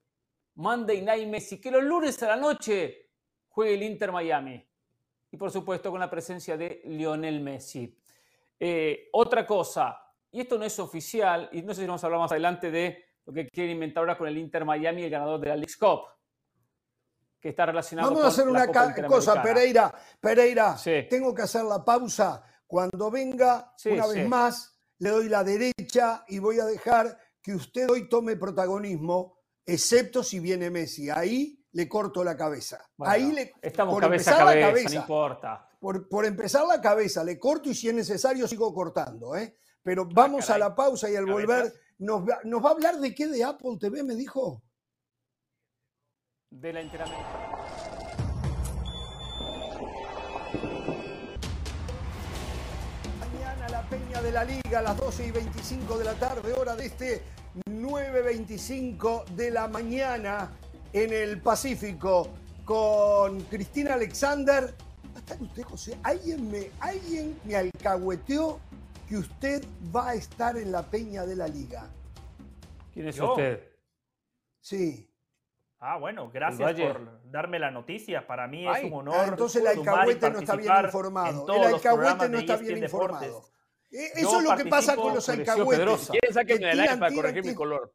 Monday 0.56 1.02
Night 1.02 1.28
Messi, 1.28 1.60
que 1.60 1.70
los 1.70 1.82
lunes 1.82 2.22
a 2.22 2.28
la 2.28 2.36
noche 2.36 3.10
juegue 3.48 3.74
el 3.74 3.82
Inter 3.82 4.12
Miami. 4.12 4.64
Y 5.30 5.36
por 5.36 5.50
supuesto 5.50 5.90
con 5.90 5.98
la 5.98 6.08
presencia 6.08 6.56
de 6.56 6.82
Lionel 6.84 7.40
Messi. 7.40 7.98
Eh, 8.60 9.08
otra 9.12 9.44
cosa, 9.44 10.03
y 10.34 10.40
esto 10.40 10.58
no 10.58 10.64
es 10.64 10.76
oficial, 10.80 11.48
y 11.52 11.62
no 11.62 11.72
sé 11.72 11.82
si 11.82 11.86
vamos 11.86 12.02
a 12.02 12.08
hablar 12.08 12.20
más 12.20 12.32
adelante 12.32 12.68
de 12.70 13.04
lo 13.24 13.32
que 13.32 13.48
quieren 13.48 13.74
inventar 13.74 14.00
ahora 14.00 14.18
con 14.18 14.26
el 14.26 14.36
Inter 14.36 14.64
Miami, 14.64 15.04
el 15.04 15.10
ganador 15.10 15.38
de 15.40 15.48
la 15.48 15.54
League's 15.54 15.76
Cup, 15.76 16.00
que 17.40 17.50
está 17.50 17.66
relacionado 17.66 18.08
Vamos 18.10 18.24
a 18.24 18.28
hacer 18.28 18.48
una 18.48 18.66
Copa 18.66 18.94
cosa. 19.06 19.40
Pereira. 19.40 19.94
Pereira, 20.20 20.76
tengo 21.08 21.32
que 21.32 21.42
hacer 21.42 21.62
la 21.62 21.84
pausa. 21.84 22.42
Cuando 22.66 23.12
venga, 23.12 23.72
Sí, 23.76 23.90
una 23.90 24.04
sí. 24.06 24.18
vez 24.18 24.28
más, 24.28 24.76
le 24.98 25.10
doy 25.10 25.28
la 25.28 25.44
derecha 25.44 26.24
y 26.26 26.40
voy 26.40 26.58
a 26.58 26.64
dejar 26.64 27.16
que 27.40 27.54
usted 27.54 27.88
hoy 27.88 28.08
tome 28.08 28.36
protagonismo, 28.36 29.38
excepto 29.64 30.24
si 30.24 30.40
viene 30.40 30.68
Messi. 30.68 31.10
Ahí 31.10 31.64
le 31.72 31.88
corto 31.88 32.24
la 32.24 32.36
cabeza. 32.36 32.84
Bueno, 32.96 33.12
Ahí 33.12 33.30
le 33.30 33.52
estamos 33.62 33.94
por 33.94 34.02
cabeza 34.02 34.30
a 34.30 34.34
empezar 34.34 34.56
la 34.56 34.66
cabeza, 34.68 34.94
no 34.94 35.00
importa. 35.00 35.68
Por, 35.78 36.08
por 36.08 36.24
empezar 36.24 36.66
la 36.66 36.80
cabeza, 36.80 37.22
le 37.22 37.38
corto 37.38 37.68
y 37.70 37.74
si 37.74 37.88
es 37.88 37.94
necesario 37.94 38.48
sigo 38.48 38.74
cortando. 38.74 39.36
¿eh? 39.36 39.58
Pero 39.84 40.06
vamos 40.06 40.48
a 40.50 40.58
la 40.58 40.74
pausa 40.74 41.10
y 41.10 41.14
al 41.16 41.26
volver, 41.26 41.72
nos, 41.98 42.22
va- 42.22 42.40
¿nos 42.44 42.64
va 42.64 42.70
a 42.70 42.72
hablar 42.72 42.98
de 42.98 43.14
qué 43.14 43.28
de 43.28 43.44
Apple 43.44 43.76
TV, 43.78 44.02
me 44.02 44.14
dijo? 44.16 44.62
de 46.50 46.72
la 46.72 46.80
Interamericana. 46.82 48.54
Mañana 53.20 53.68
la 53.68 53.82
Peña 53.88 54.22
de 54.22 54.32
la 54.32 54.44
Liga 54.44 54.78
a 54.78 54.82
las 54.82 54.96
12 54.96 55.26
y 55.26 55.30
25 55.30 55.98
de 55.98 56.04
la 56.04 56.14
tarde, 56.14 56.52
hora 56.52 56.74
de 56.76 56.86
este 56.86 57.22
9.25 57.66 59.24
de 59.26 59.50
la 59.50 59.68
mañana 59.68 60.50
en 60.92 61.12
el 61.12 61.40
Pacífico 61.40 62.28
con 62.64 63.40
Cristina 63.42 63.94
Alexander. 63.94 64.74
¿Va 65.12 65.16
a 65.16 65.18
estar 65.18 65.42
usted, 65.42 65.62
José? 65.62 65.98
¿Alguien 66.02 66.50
me, 66.50 66.70
alguien 66.80 67.38
me 67.44 67.56
alcahueteó 67.56 68.58
que 69.14 69.18
usted 69.20 69.64
va 69.94 70.10
a 70.10 70.14
estar 70.14 70.56
en 70.56 70.72
la 70.72 70.82
Peña 70.82 71.24
de 71.24 71.36
la 71.36 71.46
Liga? 71.46 71.88
¿Quién 72.92 73.06
es 73.06 73.14
¿Yo? 73.14 73.30
usted? 73.30 73.62
Sí. 74.60 75.08
Ah, 75.78 75.98
bueno, 75.98 76.30
gracias 76.32 76.72
por 76.72 77.30
darme 77.30 77.60
la 77.60 77.70
noticia. 77.70 78.26
Para 78.26 78.48
mí 78.48 78.66
Ay, 78.66 78.86
es 78.86 78.92
un 78.92 78.98
honor. 78.98 79.14
ah, 79.16 79.26
entonces 79.28 79.62
el 79.62 79.68
alcahuete 79.68 80.30
no 80.30 80.38
está 80.40 80.56
bien 80.56 80.72
informado. 80.84 81.46
El 81.54 81.74
alcahuete 81.74 82.28
no 82.28 82.38
está 82.38 82.56
bien 82.56 82.80
Deportes. 82.80 83.28
informado. 83.28 83.48
Eh, 83.92 84.10
Yo 84.20 84.28
Eso 84.28 84.38
es 84.40 84.44
lo 84.50 84.56
que 84.56 84.64
pasa 84.66 84.96
con 84.96 85.14
los 85.14 85.28
alcahuetes. 85.28 86.10
¿Quieren 86.10 86.46
que 86.46 86.58
del 86.58 86.80
aire 86.80 86.96
para 86.96 87.10
tiran, 87.10 87.14
corregir 87.14 87.44
mi 87.44 87.54
color? 87.54 87.94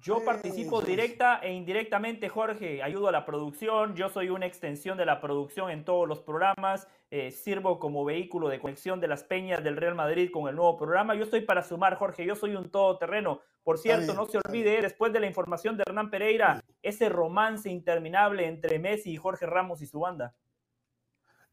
Yo 0.00 0.24
participo 0.24 0.82
directa 0.82 1.38
e 1.38 1.52
indirectamente, 1.52 2.28
Jorge. 2.28 2.82
Ayudo 2.82 3.06
a 3.06 3.12
la 3.12 3.24
producción. 3.24 3.94
Yo 3.94 4.08
soy 4.08 4.30
una 4.30 4.46
extensión 4.46 4.98
de 4.98 5.06
la 5.06 5.20
producción 5.20 5.70
en 5.70 5.84
todos 5.84 6.08
los 6.08 6.20
programas. 6.20 6.88
eh, 7.08 7.30
sirvo 7.30 7.78
como 7.78 8.04
vehículo 8.04 8.48
de 8.48 8.58
conexión 8.58 9.00
de 9.00 9.06
las 9.06 9.22
peñas 9.22 9.62
del 9.62 9.76
Real 9.76 9.94
Madrid 9.94 10.28
con 10.32 10.48
el 10.48 10.56
nuevo 10.56 10.76
programa. 10.76 11.14
Yo 11.14 11.22
estoy 11.22 11.42
para 11.42 11.62
sumar, 11.62 11.94
Jorge. 11.94 12.26
Yo 12.26 12.34
soy 12.34 12.56
un 12.56 12.68
todoterreno. 12.68 13.42
Por 13.62 13.78
cierto, 13.78 14.06
bien, 14.06 14.16
no 14.16 14.26
se 14.26 14.38
olvide, 14.38 14.82
después 14.82 15.12
de 15.12 15.20
la 15.20 15.28
información 15.28 15.76
de 15.76 15.84
Hernán 15.86 16.10
Pereira, 16.10 16.60
ese 16.82 17.08
romance 17.08 17.70
interminable 17.70 18.46
entre 18.46 18.80
Messi 18.80 19.12
y 19.12 19.16
Jorge 19.16 19.46
Ramos 19.46 19.82
y 19.82 19.86
su 19.86 20.00
banda. 20.00 20.34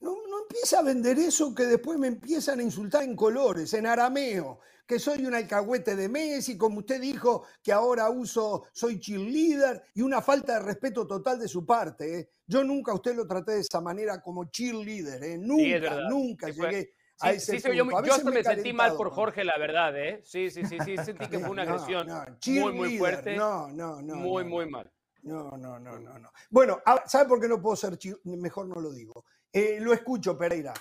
No, 0.04 0.12
no 0.30 0.42
empieza 0.42 0.80
a 0.80 0.84
vender 0.84 1.18
eso 1.18 1.56
que 1.56 1.64
después 1.64 1.98
me 1.98 2.08
empiezan 2.08 2.60
a 2.60 2.64
insultar 2.64 3.04
en 3.04 3.16
colores, 3.16 3.74
en 3.74 3.88
arameo, 3.88 4.60
que 4.86 5.00
soy 5.00 5.26
un 5.26 5.34
alcahuete 5.34 5.96
de 5.96 6.10
Messi, 6.10 6.58
como 6.58 6.80
usted 6.80 7.00
dijo, 7.00 7.46
que 7.64 7.72
ahora 7.72 8.10
uso, 8.10 8.68
soy 8.74 9.00
cheerleader 9.00 9.82
y 9.94 10.02
una 10.02 10.22
falta 10.22 10.56
de 10.56 10.66
respeto 10.66 11.08
total 11.08 11.40
de 11.40 11.48
su 11.48 11.66
parte. 11.66 12.20
¿eh? 12.20 12.30
Yo 12.46 12.66
nunca 12.66 12.92
a 12.92 12.96
usted 12.96 13.16
lo 13.16 13.26
traté 13.26 13.54
de 13.54 13.62
esa 13.62 13.80
manera 13.80 14.22
como 14.22 14.44
cheerleader, 14.52 15.24
¿eh? 15.24 15.38
nunca, 15.38 15.96
Sí, 15.96 16.04
nunca 16.10 16.48
Sí 16.48 16.54
llegué 16.60 16.92
a 17.20 17.30
Sí, 17.32 17.38
ese 17.38 17.60
sí, 17.62 17.76
yo. 17.78 17.86
A 17.98 18.02
hasta 18.02 18.30
me 18.30 18.44
sentí 18.44 18.74
mal 18.74 18.98
por 18.98 19.10
Jorge, 19.12 19.46
la 19.46 19.58
verdad, 19.58 19.98
¿eh? 19.98 20.20
Sí, 20.26 20.50
sí, 20.50 20.66
sí, 20.66 20.78
sí, 20.84 20.98
sentí 21.06 21.30
que 21.30 21.40
fue 21.40 21.50
una 21.50 21.62
agresión 21.62 22.08
no, 22.08 22.26
muy, 22.48 22.74
muy 22.74 22.98
fuerte. 22.98 23.38
No, 23.38 23.70
no, 23.70 24.02
no. 24.02 24.16
muy, 24.16 24.44
no, 24.44 24.50
muy 24.50 24.70
mal. 24.70 24.92
No, 25.22 25.52
no, 25.52 25.80
no, 25.80 25.98
no, 25.98 26.20
no. 26.20 26.30
Bueno, 26.50 26.82
a- 26.86 27.08
¿sabe 27.08 27.30
por 27.30 27.40
qué 27.40 27.48
no 27.48 27.62
puedo 27.62 27.78
ser 27.78 27.94
cheer- 27.98 28.20
Mejor 28.26 28.68
no 28.68 28.82
lo 28.82 28.92
digo. 28.92 29.24
Eh, 29.56 29.78
lo 29.80 29.94
escucho, 29.94 30.36
Pereira. 30.36 30.74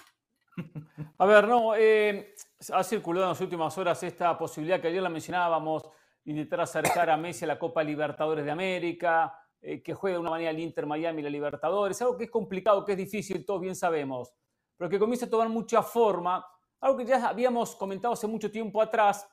A 1.19 1.27
ver, 1.27 1.47
no, 1.47 1.75
eh, 1.77 2.35
ha 2.73 2.83
circulado 2.83 3.27
en 3.27 3.31
las 3.33 3.41
últimas 3.43 3.77
horas 3.77 4.03
esta 4.03 4.37
posibilidad 4.39 4.81
que 4.81 4.89
ayer 4.89 5.03
la 5.03 5.11
mencionábamos, 5.11 5.83
intentar 6.25 6.63
acercar 6.63 7.11
a 7.11 7.17
Messi 7.19 7.45
a 7.45 7.49
la 7.49 7.59
Copa 7.59 7.83
Libertadores 7.83 8.47
de 8.47 8.51
América, 8.51 9.39
eh, 9.61 9.83
que 9.83 9.93
juegue 9.93 10.15
de 10.15 10.21
una 10.21 10.31
manera 10.31 10.51
el 10.51 10.59
Inter 10.59 10.87
Miami 10.87 11.21
y 11.21 11.25
la 11.25 11.31
Libertadores, 11.31 12.01
algo 12.01 12.17
que 12.17 12.25
es 12.25 12.31
complicado, 12.31 12.83
que 12.85 12.93
es 12.93 12.99
difícil, 12.99 13.45
todos 13.45 13.61
bien 13.61 13.77
sabemos, 13.77 14.33
pero 14.77 14.89
que 14.89 14.99
comienza 14.99 15.27
a 15.27 15.31
tomar 15.31 15.51
mucha 15.51 15.83
forma 15.83 16.45
algo 16.81 16.97
que 16.97 17.05
ya 17.05 17.29
habíamos 17.29 17.77
comentado 17.77 18.15
hace 18.15 18.27
mucho 18.27 18.51
tiempo 18.51 18.81
atrás, 18.81 19.29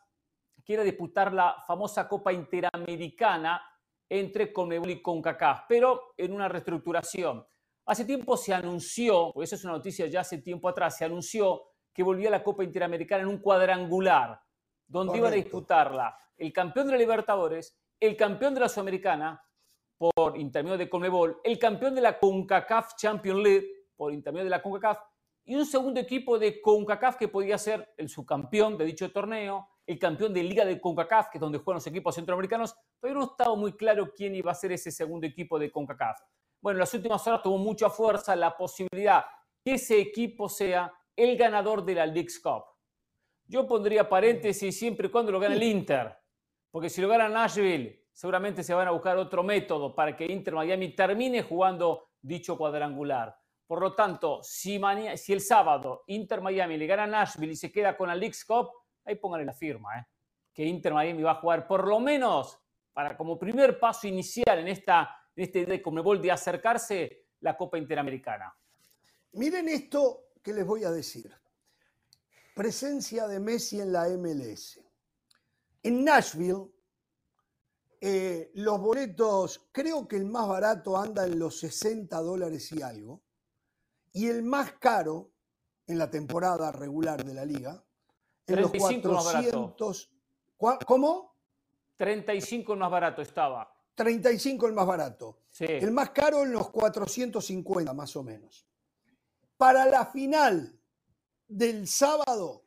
que 0.66 0.74
era 0.74 0.84
disputar 0.84 1.34
la 1.34 1.64
famosa 1.66 2.08
Copa 2.08 2.34
Interamericana 2.34 3.62
entre 4.08 4.52
Conmebol 4.52 4.90
y 4.90 5.02
CONCACAF, 5.02 5.64
pero 5.68 6.14
en 6.18 6.34
una 6.34 6.48
reestructuración. 6.48 7.46
Hace 7.90 8.06
tiempo 8.06 8.38
se 8.38 8.54
anunció, 8.54 9.32
pues 9.34 9.50
eso 9.50 9.56
es 9.56 9.64
una 9.64 9.74
noticia 9.74 10.06
ya 10.06 10.20
hace 10.20 10.38
tiempo 10.38 10.70
atrás, 10.70 10.96
se 10.96 11.06
anunció 11.06 11.64
que 11.92 12.04
volvía 12.04 12.30
la 12.30 12.44
Copa 12.44 12.64
Interamericana 12.64 13.24
en 13.24 13.30
un 13.30 13.40
cuadrangular, 13.40 14.40
donde 14.86 15.18
iban 15.18 15.30
a 15.30 15.32
Correcto. 15.32 15.44
disputarla 15.44 16.16
el 16.38 16.54
campeón 16.54 16.86
de 16.86 16.92
la 16.92 17.00
Libertadores, 17.00 17.76
el 18.00 18.16
campeón 18.16 18.54
de 18.54 18.60
la 18.60 18.70
Sudamericana, 18.70 19.44
por 19.98 20.38
intermedio 20.38 20.78
de 20.78 20.88
Conmebol, 20.88 21.42
el 21.44 21.58
campeón 21.58 21.96
de 21.96 22.02
la 22.02 22.20
CONCACAF 22.20 22.94
Champions 22.96 23.42
League, 23.42 23.68
por 23.96 24.14
intermedio 24.14 24.44
de 24.44 24.52
la 24.52 24.62
CONCACAF, 24.62 25.00
y 25.46 25.56
un 25.56 25.66
segundo 25.66 26.00
equipo 26.00 26.38
de 26.38 26.62
CONCACAF 26.62 27.16
que 27.16 27.28
podía 27.28 27.58
ser 27.58 27.96
el 27.98 28.08
subcampeón 28.08 28.78
de 28.78 28.86
dicho 28.86 29.12
torneo, 29.12 29.68
el 29.88 29.98
campeón 29.98 30.32
de 30.32 30.44
Liga 30.44 30.64
de 30.64 30.80
CONCACAF, 30.80 31.30
que 31.30 31.40
es 31.40 31.42
donde 31.42 31.58
juegan 31.58 31.78
los 31.78 31.88
equipos 31.88 32.14
centroamericanos. 32.14 32.76
Todavía 33.00 33.20
no 33.20 33.32
estaba 33.32 33.56
muy 33.56 33.76
claro 33.76 34.14
quién 34.16 34.36
iba 34.36 34.52
a 34.52 34.54
ser 34.54 34.74
ese 34.74 34.92
segundo 34.92 35.26
equipo 35.26 35.58
de 35.58 35.72
CONCACAF. 35.72 36.20
Bueno, 36.62 36.78
en 36.78 36.82
las 36.82 36.94
últimas 36.94 37.26
horas 37.26 37.42
tuvo 37.42 37.58
mucha 37.58 37.90
fuerza 37.90 38.36
la 38.36 38.56
posibilidad 38.56 39.26
que 39.64 39.74
ese 39.74 40.00
equipo 40.00 40.50
sea 40.50 40.94
el 41.16 41.38
ganador 41.38 41.84
de 41.86 41.96
la 41.96 42.06
League's 42.06 42.40
Cup. 42.40 42.64
Yo 43.46 43.66
pondría 43.66 44.08
paréntesis 44.08 44.78
siempre 44.78 45.08
y 45.08 45.12
cuando 45.12 45.32
lo 45.32 45.40
gane 45.40 45.56
el 45.56 45.64
Inter, 45.64 46.16
porque 46.70 46.90
si 46.90 47.02
lo 47.02 47.08
gana 47.08 47.30
Nashville, 47.30 48.08
seguramente 48.12 48.64
se 48.64 48.74
van 48.74 48.88
a 48.88 48.92
buscar 48.92 49.18
otro 49.18 49.42
método 49.44 49.96
para 49.96 50.16
que 50.16 50.26
Inter 50.26 50.54
Miami 50.54 50.96
termine 50.96 51.42
jugando 51.42 52.10
dicho 52.22 52.58
cuadrangular. 52.58 53.36
Por 53.66 53.82
lo 53.82 53.94
tanto, 53.94 54.42
si, 54.44 54.76
el 54.76 55.42
sábado 55.42 56.04
Inter 56.08 56.42
Miami 56.42 56.78
le 56.78 56.88
gana 56.88 57.04
a 57.04 57.08
Nashville 57.08 57.54
y 57.54 57.56
se 57.56 57.72
queda 57.72 57.96
con 57.96 58.08
la 58.08 58.16
League's 58.16 58.44
Cup, 58.46 58.70
ahí 59.06 59.16
pónganle 59.16 59.46
la 59.46 59.54
firma, 59.54 60.00
¿eh? 60.00 60.06
que 60.54 60.66
Inter 60.66 60.94
Miami 60.94 61.24
va 61.24 61.32
a 61.32 61.36
jugar 61.36 61.66
por 61.68 61.88
lo 61.88 62.00
menos 62.00 62.60
para 62.94 63.16
como 63.16 63.40
primer 63.40 63.80
paso 63.80 64.08
inicial 64.08 64.60
en 64.60 64.68
esta 64.68 65.19
este 65.44 65.66
de 65.66 65.82
Conmebol 65.82 66.22
de 66.22 66.32
acercarse 66.32 67.26
la 67.42 67.56
Copa 67.58 67.78
Interamericana. 67.78 68.54
Miren 69.34 69.70
esto 69.70 70.32
que 70.44 70.54
les 70.54 70.66
voy 70.66 70.84
a 70.84 70.92
decir. 70.92 71.32
Presencia 72.56 73.28
de 73.28 73.40
Messi 73.40 73.80
en 73.80 73.92
la 73.94 74.08
MLS. 74.10 74.80
En 75.84 76.04
Nashville, 76.04 76.66
eh, 78.02 78.52
los 78.56 78.80
boletos, 78.80 79.70
creo 79.72 80.08
que 80.08 80.18
el 80.18 80.26
más 80.26 80.48
barato 80.48 80.98
anda 80.98 81.26
en 81.26 81.40
los 81.40 81.60
60 81.60 82.18
dólares 82.22 82.72
y 82.72 82.82
algo. 82.82 83.22
Y 84.12 84.28
el 84.28 84.44
más 84.44 84.74
caro 84.74 85.32
en 85.88 85.98
la 85.98 86.10
temporada 86.10 86.72
regular 86.72 87.24
de 87.24 87.34
la 87.34 87.46
liga, 87.46 87.84
en 88.48 88.62
los 88.62 88.72
35 88.72 89.10
más 89.14 89.26
barato. 89.26 89.50
400. 89.76 90.12
¿Cuá- 90.58 90.80
¿Cómo? 90.86 91.36
35 91.98 92.74
el 92.74 92.80
más 92.80 92.92
barato 92.92 93.22
estaba. 93.22 93.74
35 94.00 94.66
el 94.68 94.74
más 94.74 94.88
barato. 94.88 95.40
Sí. 95.52 95.66
El 95.68 95.92
más 95.92 96.12
caro 96.12 96.44
en 96.44 96.54
los 96.54 96.70
450 96.70 97.94
más 97.94 98.16
o 98.16 98.24
menos. 98.24 98.66
Para 99.58 99.86
la 99.88 100.06
final 100.06 100.80
del 101.46 101.86
sábado, 101.86 102.64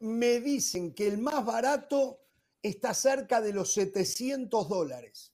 me 0.00 0.40
dicen 0.40 0.92
que 0.92 1.06
el 1.06 1.18
más 1.18 1.44
barato 1.44 2.24
está 2.60 2.94
cerca 2.94 3.40
de 3.40 3.52
los 3.52 3.72
700 3.74 4.68
dólares. 4.68 5.32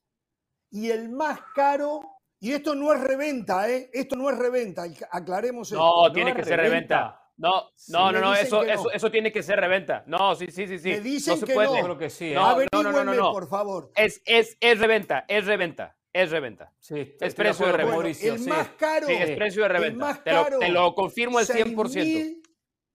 Y 0.71 0.91
el 0.91 1.09
más 1.09 1.41
caro, 1.55 2.19
y 2.39 2.53
esto 2.53 2.75
no 2.75 2.93
es 2.93 3.01
reventa, 3.01 3.71
¿eh? 3.71 3.89
Esto 3.95 4.17
no 4.17 4.29
es 4.29 4.37
reventa, 4.37 4.85
aclaremos 5.11 5.73
esto. 5.73 5.83
No, 5.83 6.13
tiene 6.13 6.33
es 6.33 6.37
que 6.37 6.45
ser 6.45 6.61
reventa. 6.61 7.26
No, 7.39 7.71
no, 7.89 8.13
no, 8.13 8.21
no, 8.21 8.35
eso, 8.35 8.63
eso, 8.63 8.91
eso 8.91 9.11
tiene 9.11 9.31
que 9.31 9.43
ser 9.43 9.61
reventa. 9.61 10.03
No, 10.07 10.35
sí, 10.35 10.47
sí, 10.51 10.67
sí, 10.67 10.79
sí. 10.79 10.89
Me 10.89 11.01
dicen 11.01 11.35
no 11.35 11.41
se 11.41 11.47
que 11.47 11.53
puede. 11.55 11.77
no. 11.79 11.85
Creo 11.85 11.99
que 11.99 12.09
sí, 12.09 12.31
¿eh? 12.33 12.35
No, 12.35 12.41
no, 12.41 12.65
no, 12.73 12.83
no, 12.83 12.83
no, 12.83 12.89
Averígüenme, 12.89 13.17
no. 13.17 13.33
por 13.33 13.47
favor. 13.49 13.91
Es, 13.95 14.23
es, 14.25 14.57
es 14.61 14.79
reventa, 14.79 15.25
es 15.29 15.45
reventa, 15.45 15.97
es 16.15 16.31
reventa. 16.31 16.73
Sí, 16.81 17.15
es 17.21 17.35
precio 17.35 17.67
de 17.67 17.73
reventa. 17.73 18.09
El 18.09 18.39
sí. 18.39 18.49
más 18.49 18.69
caro, 18.79 19.07
Sí, 19.07 19.13
es 19.13 19.37
precio 19.37 19.63
de 19.65 19.69
reventa. 19.69 19.99
más 20.05 20.25
te, 20.25 20.33
lo, 20.33 20.59
te 20.59 20.69
lo 20.71 20.95
confirmo 20.95 21.39
al 21.39 21.47
100%. 21.47 22.41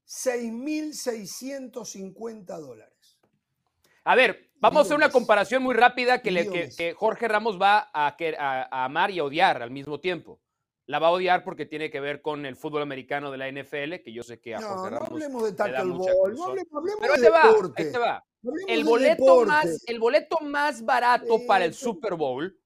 6.000 0.07 0.91
6.650 0.93 2.59
dólares. 2.59 3.19
A 4.03 4.15
ver, 4.15 4.49
vamos 4.55 4.79
a 4.79 4.81
hacer 4.81 4.95
una 4.97 5.09
comparación 5.11 5.61
muy 5.61 5.75
rápida 5.75 6.21
que, 6.21 6.31
le- 6.31 6.45
que- 6.45 6.49
Millones. 6.49 6.75
que 6.77 6.93
Jorge 6.93 7.27
Ramos 7.27 7.61
va 7.61 7.89
a- 7.93 8.15
a 8.17 8.85
amar 8.85 9.11
y 9.11 9.19
a 9.19 9.23
odiar 9.23 9.61
al 9.61 9.69
mismo 9.71 9.99
tiempo. 9.99 10.39
La 10.87 10.99
va 10.99 11.07
a 11.07 11.11
odiar 11.11 11.43
porque 11.43 11.65
tiene 11.65 11.89
que 11.89 11.99
ver 11.99 12.21
con 12.21 12.45
el 12.45 12.55
fútbol 12.55 12.81
americano 12.81 13.31
de 13.31 13.37
la 13.37 13.47
NFL, 13.49 14.01
que 14.03 14.11
yo 14.11 14.23
sé 14.23 14.39
que 14.39 14.55
a 14.55 14.59
No, 14.59 14.67
Jorge 14.67 14.83
no 14.83 14.89
Ramos 14.99 15.11
hablemos 15.11 15.43
de 15.43 15.53
tackle 15.53 15.83
ball, 15.83 16.33
no 16.35 16.43
hablemos, 16.45 16.73
hablemos 16.73 16.99
Pero 16.99 17.13
ahí 17.13 17.19
de 17.19 17.25
te 17.27 17.31
va, 17.31 17.47
deporte. 17.47 17.83
ahí 17.83 17.91
te 17.91 17.97
va. 17.97 18.25
Hablemos 18.43 18.61
El 18.69 18.83
boleto, 18.83 19.45
más, 19.45 19.83
el 19.87 19.99
boleto 19.99 20.37
más 20.41 20.83
barato 20.83 21.39
para 21.45 21.63
el 21.65 21.73
Super 21.75 22.15
Bowl, 22.15 22.57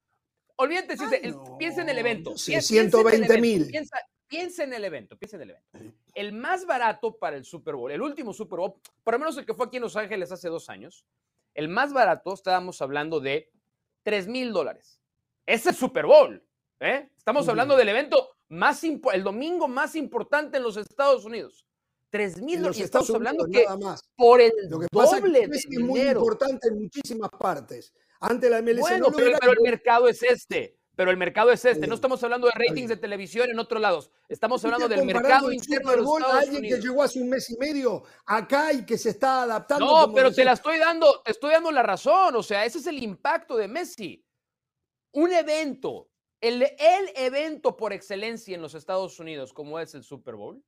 olvídate, 0.56 0.96
si 0.98 1.04
Ah, 1.04 1.10
no, 1.32 1.58
piensa 1.58 1.82
en 1.82 1.90
el 1.90 1.98
evento. 1.98 2.38
sé, 2.38 2.52
piensa- 2.54 2.70
piensa 2.74 2.74
en 2.74 2.86
el 2.86 2.92
120,000. 2.92 3.54
evento, 3.62 3.72
Piensa, 3.72 3.98
piensa 4.28 4.64
en 4.64 4.74
el 4.74 4.84
evento, 4.86 5.18
piensa 5.18 5.36
en 5.36 5.42
el 5.44 5.50
evento. 5.52 5.94
El 6.16 6.32
más 6.32 6.66
barato 6.66 7.18
para 7.18 7.36
el 7.36 7.44
Super 7.44 7.76
Bowl, 7.76 7.92
el 7.92 8.02
último 8.02 8.34
Super 8.34 8.60
Bowl, 8.60 8.74
por 9.04 9.14
lo 9.14 9.20
menos 9.20 9.38
el 9.38 9.46
que 9.46 9.54
fue 9.54 9.66
aquí 9.66 9.76
en 9.76 9.84
Los 9.84 9.98
Ángeles 9.98 10.32
hace 10.32 10.48
dos 10.48 10.70
años, 10.70 11.06
el 11.54 11.68
más 11.68 11.92
barato 11.94 12.34
estábamos 12.34 12.82
hablando 12.82 13.20
de 13.20 13.52
3 14.04 14.28
mil 14.28 14.54
dólares. 14.54 15.02
Ese 15.46 15.72
es 15.72 15.76
Super 15.76 16.06
Bowl. 16.06 16.42
¿Eh? 16.86 17.12
Estamos 17.18 17.48
hablando 17.50 17.76
del 17.76 17.90
evento 17.90 18.30
más 18.50 18.84
el 18.84 19.24
domingo 19.24 19.68
más 19.68 19.96
importante 19.96 20.58
en 20.58 20.64
los 20.64 20.78
Estados 20.78 21.26
Unidos. 21.26 21.66
3 22.12 22.42
mil 22.42 22.60
dólares. 22.60 22.78
Y 22.80 22.84
Estados 22.84 23.10
estamos 23.10 23.20
hablando 23.20 23.44
Unidos 23.44 23.62
que 23.62 23.66
nada 23.66 23.78
más. 23.92 24.02
por 24.16 24.40
el 24.40 24.52
Lo 24.70 24.80
que 24.80 24.88
pasa 24.92 25.18
es 25.18 25.22
doble 25.24 25.42
que 25.42 25.48
de 25.48 25.58
es 25.58 25.68
muy 25.68 26.00
dinero. 26.00 26.20
importante 26.20 26.68
en 26.70 26.82
muchísimas 26.82 27.30
partes. 27.32 27.94
Antes 28.22 28.50
la 28.50 28.62
MLS 28.62 28.80
Bueno, 28.80 29.08
no 29.08 29.12
pero, 29.16 29.28
era. 29.30 29.38
pero 29.40 29.52
el 29.54 29.62
mercado 29.62 30.08
es 30.08 30.24
este. 30.24 30.80
Pero 30.96 31.12
el 31.12 31.18
mercado 31.18 31.52
es 31.52 31.66
este. 31.66 31.88
No 31.88 31.96
estamos 31.96 32.24
hablando 32.24 32.48
de 32.48 32.54
ratings 32.56 32.88
de 32.88 32.96
televisión 32.96 33.50
en 33.50 33.60
otros 33.60 33.82
lados. 33.82 34.10
Estamos 34.30 34.64
¿Usted 34.64 34.74
hablando 34.74 34.88
del 34.96 35.06
mercado 35.06 35.52
interno 35.52 35.92
de 35.92 35.98
los 35.98 36.06
Bowl 36.06 36.22
a 36.24 36.26
Estados 36.28 36.44
alguien 36.46 36.60
Unidos. 36.62 36.80
que 36.80 36.88
llegó 36.88 37.04
hace 37.04 37.20
un 37.20 37.30
mes 37.30 37.50
y 37.50 37.58
medio 37.58 38.04
acá 38.26 38.72
y 38.72 38.86
que 38.86 38.98
se 38.98 39.10
está 39.10 39.42
adaptando. 39.42 39.86
No, 39.86 40.14
pero 40.14 40.32
te 40.32 40.46
la 40.46 40.54
estoy 40.54 40.78
dando, 40.78 41.22
te 41.22 41.32
estoy 41.32 41.52
dando 41.52 41.70
la 41.72 41.84
razón. 41.84 42.36
O 42.38 42.44
sea, 42.44 42.64
ese 42.64 42.78
es 42.78 42.88
el 42.88 43.04
impacto 43.04 43.58
de 43.58 43.68
Messi. 43.68 44.26
Un 45.12 45.34
evento, 45.34 46.12
el, 46.42 46.62
el 46.64 47.10
evento 47.16 47.76
por 47.78 47.94
excelencia 47.94 48.56
en 48.56 48.62
los 48.62 48.76
Estados 48.76 49.20
Unidos, 49.20 49.54
como 49.54 49.80
es 49.80 49.94
el 49.96 50.04
Super 50.04 50.36
Bowl, 50.36 50.64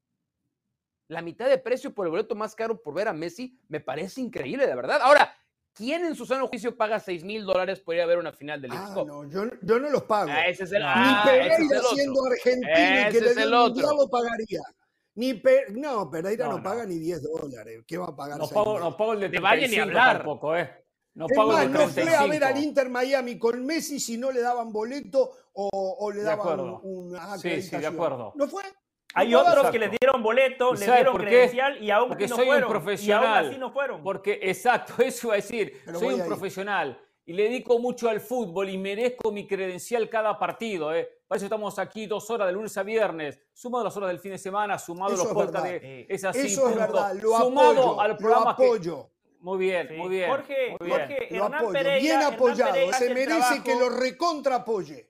la 1.10 1.22
mitad 1.22 1.48
de 1.50 1.58
precio 1.58 1.94
por 1.94 2.06
el 2.06 2.12
boleto 2.12 2.36
más 2.36 2.56
caro 2.56 2.82
por 2.82 2.94
ver 2.94 3.08
a 3.08 3.14
Messi, 3.14 3.58
me 3.70 3.80
parece 3.80 4.22
increíble, 4.22 4.68
de 4.68 4.76
verdad. 4.76 5.00
Ahora, 5.02 5.34
¿quién 5.74 6.04
en 6.06 6.16
su 6.16 6.26
sano 6.26 6.48
juicio 6.48 6.76
paga 6.76 7.00
6 7.00 7.24
mil 7.24 7.46
dólares 7.46 7.80
por 7.80 7.96
ir 7.96 8.02
a 8.02 8.06
ver 8.06 8.18
una 8.18 8.34
final 8.34 8.62
de 8.62 8.68
League 8.68 8.86
Ah, 8.90 8.94
Cup? 8.94 9.08
no, 9.08 9.30
yo, 9.30 9.46
yo 9.62 9.80
no 9.80 9.90
los 9.90 10.04
pago. 10.04 10.30
Ah, 10.34 10.48
ese 10.48 10.64
es 10.66 10.72
el- 10.74 10.80
Ni 10.80 10.86
ah, 10.88 11.24
ese 11.26 11.40
es 11.40 11.48
Pereira 11.56 11.76
el 11.76 11.78
otro. 11.86 11.96
siendo 11.96 12.26
argentino 12.26 12.68
y 12.70 13.08
Ese 13.08 13.12
que 13.20 13.36
le 13.36 13.42
el 13.44 13.54
otro. 13.54 13.96
lo 13.96 14.10
pagaría. 14.10 14.62
Ni 15.16 15.34
Pe- 15.34 15.68
no, 15.72 16.12
Pereira 16.12 16.46
no, 16.46 16.52
No, 16.52 16.58
no. 16.58 16.64
paga 16.64 16.86
ni 16.86 17.00
10 17.00 17.24
dólares. 17.24 17.84
¿Qué 17.88 17.98
va 17.98 18.08
a 18.08 18.16
pagar? 18.16 18.38
No 18.38 18.48
pago, 18.50 18.78
no 18.80 18.96
pago 18.98 19.14
el 19.14 19.22
de 19.22 19.30
De 19.30 19.40
Valle 19.40 19.62
ni 19.68 19.76
35 19.76 19.84
hablar. 20.00 20.18
tampoco, 20.18 20.56
¿eh? 20.58 20.86
No 21.18 21.26
Es 21.28 21.36
pago 21.36 21.52
más, 21.52 21.64
el 21.66 21.74
de 21.74 21.80
no 21.80 21.88
fue 21.90 22.02
a 22.04 22.06
ver 22.06 22.40
35. 22.40 22.46
al 22.46 22.64
Inter 22.64 22.90
Miami 22.90 23.40
con 23.40 23.66
Messi 23.66 24.00
si 24.00 24.18
no 24.18 24.32
le 24.32 24.40
daban 24.42 24.72
boleto 24.72 25.32
o, 25.54 25.70
o 26.00 26.12
le 26.12 26.22
daban 26.22 26.60
un- 26.60 26.80
una 26.84 27.38
Sí, 27.38 27.42
sí, 27.42 27.48
de 27.50 27.56
acreditación. 27.56 27.94
acuerdo. 27.96 28.32
¿No 28.36 28.48
fue? 28.48 28.64
Hay 29.16 29.32
No 29.32 29.42
otros 29.42 29.72
que 29.72 29.80
les 29.80 29.90
dieron 30.00 30.22
boleto, 30.22 30.76
¿Y 30.76 30.78
les 30.78 30.86
dieron 30.86 31.14
por 31.14 31.22
qué? 31.24 31.28
credencial 31.30 31.84
y 31.84 31.90
aún 31.90 32.10
Porque 32.10 32.26
así 32.26 32.30
no 32.32 32.36
soy 32.36 32.46
un 32.46 32.52
fueron. 32.54 32.70
Y 32.70 32.72
profesional. 32.72 33.38
aún 33.38 33.48
así 33.50 33.58
no 33.58 33.72
fueron. 33.72 34.04
Porque, 34.04 34.40
exacto, 34.44 34.94
eso 35.04 35.28
iba 35.28 35.34
a 35.34 35.36
decir. 35.38 35.82
Pero 35.86 36.00
soy 36.00 36.14
un 36.14 36.26
profesional 36.28 37.02
y 37.26 37.34
le 37.34 37.44
dedico 37.44 37.80
mucho 37.80 38.10
al 38.10 38.22
fútbol 38.22 38.70
y 38.70 38.78
merezco 38.78 39.32
mi 39.32 39.48
credencial 39.48 40.08
cada 40.10 40.38
partido. 40.38 40.94
¿eh? 40.94 41.10
Para 41.28 41.38
eso 41.38 41.48
estamos 41.48 41.80
aquí 41.80 42.06
dos 42.06 42.30
horas 42.30 42.46
de 42.48 42.54
lunes 42.54 42.78
a 42.78 42.84
viernes, 42.84 43.40
sumado 43.54 43.82
a 43.82 43.86
las 43.86 43.98
horas 43.98 44.10
del 44.10 44.20
fin 44.20 44.34
de 44.34 44.38
semana, 44.38 44.78
sumado 44.78 45.14
Eso 45.16 45.24
a 45.24 45.26
los 45.26 45.32
es 45.32 45.34
podcasts 45.46 45.70
de 45.82 46.06
Es 46.08 46.24
así. 46.24 46.46
Eso 46.46 46.70
es 46.70 46.76
verdad, 46.76 47.14
lo 47.16 47.38
sumado 47.40 47.70
apoyo, 47.72 48.02
al 48.02 48.12
lo 48.12 48.18
que- 48.18 48.50
apoyo. 48.50 49.10
Muy 49.42 49.58
bien, 49.60 49.88
Sí. 49.88 49.94
muy 49.96 50.10
bien. 50.10 50.30
Jorge, 50.30 50.76
muy 50.80 50.88
bien. 50.88 51.00
Jorge, 51.00 51.28
Lo 51.32 51.46
Hernán 51.46 51.54
apoyo. 51.60 51.74
Pereira, 51.74 52.00
Bien 52.02 52.22
apoyado. 52.34 52.72
Pereira 52.74 52.98
Se 52.98 53.14
merece 53.14 53.64
que 53.64 53.76
lo 53.76 53.90
recontra 53.90 54.56
apoye. 54.56 55.10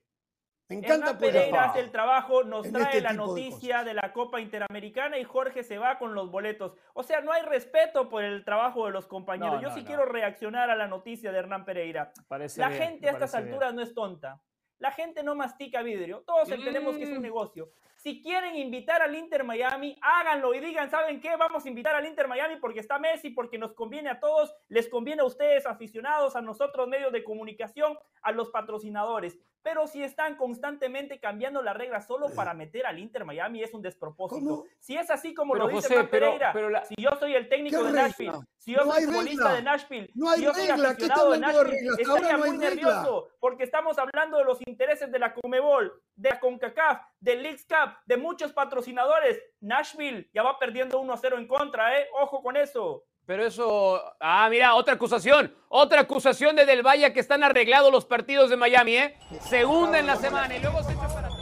Me 0.69 0.75
encanta 0.75 1.11
Hernán. 1.11 1.17
Pereira 1.17 1.63
hace 1.69 1.79
el 1.79 1.91
trabajo, 1.91 2.43
nos 2.43 2.69
trae 2.69 2.83
este 2.83 3.01
la 3.01 3.11
de 3.11 3.15
noticia 3.15 3.83
de, 3.85 3.93
la 3.93 4.11
Copa 4.11 4.41
Interamericana 4.41 5.17
y 5.17 5.23
Jorge 5.23 5.63
se 5.63 5.77
va 5.77 5.97
con 5.97 6.13
los 6.13 6.29
boletos. 6.29 6.73
O 6.93 7.03
sea, 7.03 7.21
no 7.21 7.31
hay 7.31 7.41
respeto 7.43 8.09
por 8.09 8.21
el 8.23 8.43
trabajo 8.43 8.85
de 8.85 8.91
los 8.91 9.07
compañeros. 9.07 9.55
No, 9.55 9.61
Yo 9.61 9.69
no, 9.69 9.73
sí 9.75 9.81
no. 9.81 9.87
quiero 9.87 10.05
reaccionar 10.05 10.69
a 10.69 10.75
la 10.75 10.87
noticia 10.87 11.31
de 11.31 11.37
Hernán 11.39 11.63
Pereira. 11.63 12.11
Parece 12.27 12.59
la 12.59 12.67
bien, 12.67 12.81
gente 12.81 13.07
a 13.07 13.13
estas 13.13 13.31
bien. 13.31 13.45
alturas 13.47 13.73
no 13.73 13.81
es 13.81 13.93
tonta. 13.93 14.41
La 14.79 14.91
gente 14.91 15.23
no 15.23 15.35
mastica 15.35 15.81
vidrio. 15.81 16.21
Todos 16.27 16.51
entendemos 16.51 16.97
que 16.97 17.03
es 17.03 17.09
un 17.09 17.19
Mm. 17.19 17.21
negocio. 17.21 17.71
Si 18.07 18.21
quieren 18.21 18.55
invitar 18.55 19.01
al 19.01 19.13
Inter 19.13 19.43
Miami, 19.43 19.93
háganlo 20.01 20.53
y 20.53 20.61
digan, 20.61 20.89
¿saben 20.89 21.19
qué? 21.19 21.35
Vamos 21.35 21.65
a 21.65 21.67
invitar 21.67 21.93
al 21.93 22.05
Inter 22.05 22.29
Miami 22.29 22.55
porque 22.55 22.79
está 22.79 22.97
Messi, 22.99 23.31
porque 23.31 23.57
nos 23.57 23.73
conviene 23.73 24.09
a 24.09 24.17
todos, 24.21 24.55
les 24.69 24.87
conviene 24.87 25.23
a 25.23 25.25
ustedes, 25.25 25.65
aficionados, 25.65 26.37
a 26.37 26.41
nosotros, 26.41 26.87
medios 26.87 27.11
de 27.11 27.25
comunicación, 27.25 27.99
a 28.21 28.31
los 28.31 28.49
patrocinadores. 28.49 29.37
Pero 29.61 29.85
si 29.87 30.01
están 30.01 30.37
constantemente 30.37 31.19
cambiando 31.19 31.61
las 31.61 31.75
reglas 31.75 32.07
solo 32.07 32.27
para 32.33 32.53
meter 32.53 32.85
al 32.85 32.97
Inter 32.97 33.25
Miami, 33.25 33.61
es 33.61 33.73
un 33.73 33.81
despropósito. 33.81 34.63
Si 34.79 34.95
es 34.95 35.09
así 35.11 35.33
como 35.33 35.51
Pero, 35.51 35.65
lo 35.67 35.75
dice 35.75 35.89
José, 35.89 36.07
pero- 36.09 36.27
Pereira, 36.27 36.51
pero 36.53 36.69
la- 36.69 36.85
si 36.85 36.95
yo 36.97 37.09
soy 37.19 37.35
el 37.35 37.49
técnico 37.49 37.75
¿Qué 37.79 37.83
de 37.83 37.89
regla? 37.91 38.01
Nashville, 38.07 38.37
si 38.57 38.71
yo 38.71 38.85
No 38.85 38.93
soy 38.93 39.03
futbolista 39.03 39.43
regla. 39.43 39.55
de 39.57 39.61
Nashville, 39.63 40.11
No 40.15 40.29
hay 40.29 40.37
si 40.39 40.45
yo 40.45 40.53
soy 40.53 40.67
regla. 40.67 40.75
¿Qué 40.95 41.03
está 41.03 41.13
aficionado 41.15 41.31
de 41.31 41.39
Nashville, 41.39 41.89
estaría 42.01 42.31
no 42.31 42.37
muy 42.37 42.49
regla. 42.51 42.69
nervioso 42.69 43.27
porque 43.41 43.63
estamos 43.65 43.97
hablando 43.99 44.37
de 44.37 44.45
los 44.45 44.59
intereses 44.65 45.11
de 45.11 45.19
la 45.19 45.33
Comebol, 45.33 46.01
de 46.17 46.29
la 46.29 46.39
CONCACAF, 46.39 47.01
del 47.19 47.43
Leagues 47.43 47.65
Cup, 47.65 47.93
de 48.05 48.17
muchos 48.17 48.51
patrocinadores. 48.51 49.39
Nashville 49.61 50.29
ya 50.33 50.43
va 50.43 50.59
perdiendo 50.59 50.99
1 50.99 51.13
a 51.13 51.17
0 51.17 51.37
en 51.37 51.47
contra, 51.47 51.97
¿eh? 51.97 52.07
Ojo 52.19 52.41
con 52.41 52.57
eso. 52.57 53.05
Pero 53.25 53.45
eso. 53.45 54.01
Ah, 54.19 54.47
mira, 54.49 54.73
otra 54.75 54.95
acusación. 54.95 55.53
Otra 55.69 56.01
acusación 56.01 56.55
de 56.55 56.65
Del 56.65 56.85
Valle 56.85 57.13
que 57.13 57.19
están 57.19 57.43
arreglados 57.43 57.91
los 57.91 58.05
partidos 58.05 58.49
de 58.49 58.57
Miami, 58.57 58.97
¿eh? 58.97 59.17
Segunda 59.41 59.99
en 59.99 60.07
la 60.07 60.15
semana 60.15 60.55
y 60.55 60.59
luego 60.59 60.81
se 60.83 60.93
echa 60.93 61.07
para 61.07 61.27
atrás. 61.27 61.33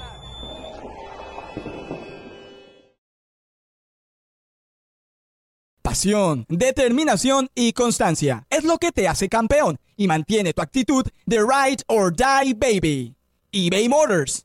Pasión, 5.81 6.45
determinación 6.49 7.49
y 7.53 7.71
constancia 7.71 8.45
es 8.49 8.63
lo 8.63 8.79
que 8.79 8.91
te 8.91 9.07
hace 9.07 9.29
campeón 9.29 9.77
y 9.95 10.07
mantiene 10.07 10.51
tu 10.51 10.61
actitud 10.61 11.05
de 11.25 11.37
ride 11.37 11.83
or 11.87 12.11
die 12.11 12.53
baby. 12.55 13.15
eBay 13.51 13.87
Motors 13.87 14.44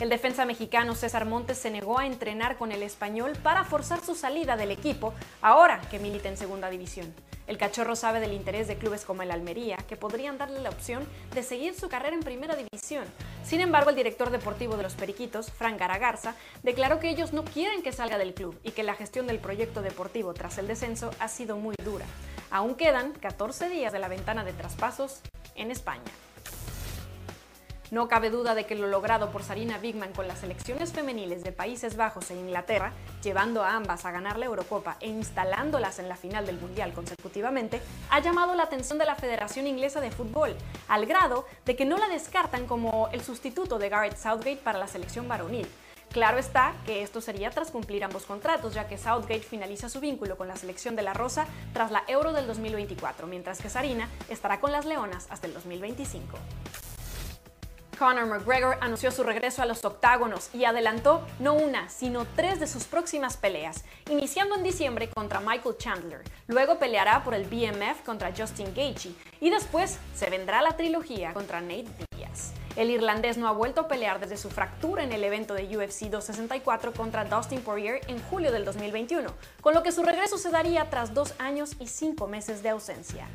El 0.00 0.08
defensa 0.08 0.46
mexicano 0.46 0.94
César 0.94 1.26
Montes 1.26 1.58
se 1.58 1.70
negó 1.70 1.98
a 1.98 2.06
entrenar 2.06 2.56
con 2.56 2.72
el 2.72 2.82
español 2.82 3.32
para 3.42 3.64
forzar 3.64 4.02
su 4.02 4.14
salida 4.14 4.56
del 4.56 4.70
equipo 4.70 5.12
ahora 5.42 5.78
que 5.90 5.98
milita 5.98 6.30
en 6.30 6.38
segunda 6.38 6.70
división. 6.70 7.14
El 7.46 7.58
cachorro 7.58 7.94
sabe 7.94 8.18
del 8.18 8.32
interés 8.32 8.66
de 8.66 8.78
clubes 8.78 9.04
como 9.04 9.20
el 9.22 9.30
Almería, 9.30 9.76
que 9.76 9.98
podrían 9.98 10.38
darle 10.38 10.60
la 10.60 10.70
opción 10.70 11.06
de 11.34 11.42
seguir 11.42 11.74
su 11.74 11.90
carrera 11.90 12.16
en 12.16 12.22
primera 12.22 12.56
división. 12.56 13.04
Sin 13.44 13.60
embargo, 13.60 13.90
el 13.90 13.96
director 13.96 14.30
deportivo 14.30 14.78
de 14.78 14.84
los 14.84 14.94
Periquitos, 14.94 15.50
Frank 15.50 15.78
Garagarza, 15.78 16.34
declaró 16.62 16.98
que 16.98 17.10
ellos 17.10 17.34
no 17.34 17.44
quieren 17.44 17.82
que 17.82 17.92
salga 17.92 18.16
del 18.16 18.32
club 18.32 18.58
y 18.62 18.70
que 18.70 18.84
la 18.84 18.94
gestión 18.94 19.26
del 19.26 19.38
proyecto 19.38 19.82
deportivo 19.82 20.32
tras 20.32 20.56
el 20.56 20.66
descenso 20.66 21.10
ha 21.18 21.28
sido 21.28 21.58
muy 21.58 21.74
dura. 21.84 22.06
Aún 22.50 22.74
quedan 22.74 23.12
14 23.12 23.68
días 23.68 23.92
de 23.92 23.98
la 23.98 24.08
ventana 24.08 24.44
de 24.44 24.54
traspasos 24.54 25.20
en 25.56 25.70
España. 25.70 26.10
No 27.90 28.06
cabe 28.06 28.30
duda 28.30 28.54
de 28.54 28.66
que 28.66 28.76
lo 28.76 28.86
logrado 28.86 29.32
por 29.32 29.42
Sarina 29.42 29.78
Bigman 29.78 30.12
con 30.12 30.28
las 30.28 30.38
selecciones 30.38 30.92
femeniles 30.92 31.42
de 31.42 31.50
Países 31.50 31.96
Bajos 31.96 32.30
e 32.30 32.36
Inglaterra, 32.36 32.92
llevando 33.20 33.64
a 33.64 33.74
ambas 33.74 34.04
a 34.04 34.12
ganar 34.12 34.38
la 34.38 34.46
Eurocopa 34.46 34.96
e 35.00 35.08
instalándolas 35.08 35.98
en 35.98 36.08
la 36.08 36.14
final 36.14 36.46
del 36.46 36.60
Mundial 36.60 36.92
consecutivamente, 36.92 37.82
ha 38.10 38.20
llamado 38.20 38.54
la 38.54 38.62
atención 38.62 38.96
de 38.98 39.06
la 39.06 39.16
Federación 39.16 39.66
Inglesa 39.66 40.00
de 40.00 40.12
Fútbol, 40.12 40.54
al 40.86 41.06
grado 41.06 41.46
de 41.64 41.74
que 41.74 41.84
no 41.84 41.98
la 41.98 42.08
descartan 42.08 42.68
como 42.68 43.08
el 43.08 43.22
sustituto 43.22 43.80
de 43.80 43.88
Gareth 43.88 44.16
Southgate 44.16 44.60
para 44.62 44.78
la 44.78 44.86
selección 44.86 45.26
varonil. 45.26 45.66
Claro 46.12 46.38
está 46.38 46.74
que 46.86 47.02
esto 47.02 47.20
sería 47.20 47.50
tras 47.50 47.72
cumplir 47.72 48.04
ambos 48.04 48.24
contratos, 48.24 48.72
ya 48.72 48.86
que 48.86 48.98
Southgate 48.98 49.40
finaliza 49.40 49.88
su 49.88 49.98
vínculo 49.98 50.36
con 50.36 50.46
la 50.46 50.56
selección 50.56 50.94
de 50.94 51.02
la 51.02 51.12
Rosa 51.12 51.46
tras 51.72 51.90
la 51.90 52.04
Euro 52.06 52.32
del 52.32 52.46
2024, 52.46 53.26
mientras 53.26 53.60
que 53.60 53.68
Sarina 53.68 54.08
estará 54.28 54.60
con 54.60 54.70
las 54.70 54.86
Leonas 54.86 55.26
hasta 55.30 55.48
el 55.48 55.54
2025. 55.54 56.38
Conor 58.00 58.24
McGregor 58.24 58.78
anunció 58.80 59.10
su 59.10 59.22
regreso 59.24 59.60
a 59.60 59.66
los 59.66 59.84
octágonos 59.84 60.48
y 60.54 60.64
adelantó 60.64 61.20
no 61.38 61.52
una, 61.52 61.90
sino 61.90 62.24
tres 62.34 62.58
de 62.58 62.66
sus 62.66 62.84
próximas 62.84 63.36
peleas, 63.36 63.84
iniciando 64.08 64.54
en 64.54 64.62
diciembre 64.62 65.10
contra 65.10 65.40
Michael 65.40 65.76
Chandler, 65.76 66.22
luego 66.46 66.78
peleará 66.78 67.22
por 67.22 67.34
el 67.34 67.44
BMF 67.44 68.02
contra 68.06 68.32
Justin 68.34 68.72
Gaethje 68.74 69.12
y 69.38 69.50
después 69.50 69.98
se 70.14 70.30
vendrá 70.30 70.62
la 70.62 70.78
trilogía 70.78 71.34
contra 71.34 71.60
Nate 71.60 71.90
Diaz. 72.16 72.54
El 72.74 72.88
irlandés 72.88 73.36
no 73.36 73.46
ha 73.48 73.52
vuelto 73.52 73.82
a 73.82 73.88
pelear 73.88 74.18
desde 74.18 74.38
su 74.38 74.48
fractura 74.48 75.04
en 75.04 75.12
el 75.12 75.22
evento 75.22 75.52
de 75.52 75.64
UFC 75.64 76.04
264 76.04 76.94
contra 76.94 77.26
Dustin 77.26 77.60
Poirier 77.60 78.00
en 78.08 78.18
julio 78.30 78.50
del 78.50 78.64
2021, 78.64 79.30
con 79.60 79.74
lo 79.74 79.82
que 79.82 79.92
su 79.92 80.02
regreso 80.02 80.38
se 80.38 80.48
daría 80.48 80.88
tras 80.88 81.12
dos 81.12 81.34
años 81.38 81.76
y 81.78 81.86
cinco 81.86 82.26
meses 82.28 82.62
de 82.62 82.70
ausencia. 82.70 83.28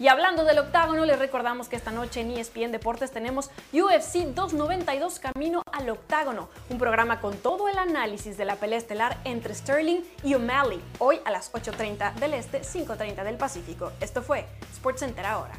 Y 0.00 0.08
hablando 0.08 0.46
del 0.46 0.58
octágono, 0.58 1.04
les 1.04 1.18
recordamos 1.18 1.68
que 1.68 1.76
esta 1.76 1.90
noche 1.90 2.22
en 2.22 2.30
ESPN 2.30 2.72
Deportes 2.72 3.10
tenemos 3.10 3.50
UFC 3.70 4.24
292 4.34 5.18
Camino 5.20 5.62
al 5.70 5.90
Octágono, 5.90 6.48
un 6.70 6.78
programa 6.78 7.20
con 7.20 7.36
todo 7.36 7.68
el 7.68 7.76
análisis 7.76 8.38
de 8.38 8.46
la 8.46 8.56
pelea 8.56 8.78
estelar 8.78 9.18
entre 9.24 9.54
Sterling 9.54 10.00
y 10.24 10.32
O'Malley, 10.32 10.80
hoy 11.00 11.20
a 11.26 11.30
las 11.30 11.52
8.30 11.52 12.14
del 12.14 12.32
Este, 12.32 12.62
5.30 12.62 13.24
del 13.24 13.36
Pacífico. 13.36 13.92
Esto 14.00 14.22
fue 14.22 14.46
SportsCenter 14.74 15.26
ahora. 15.26 15.52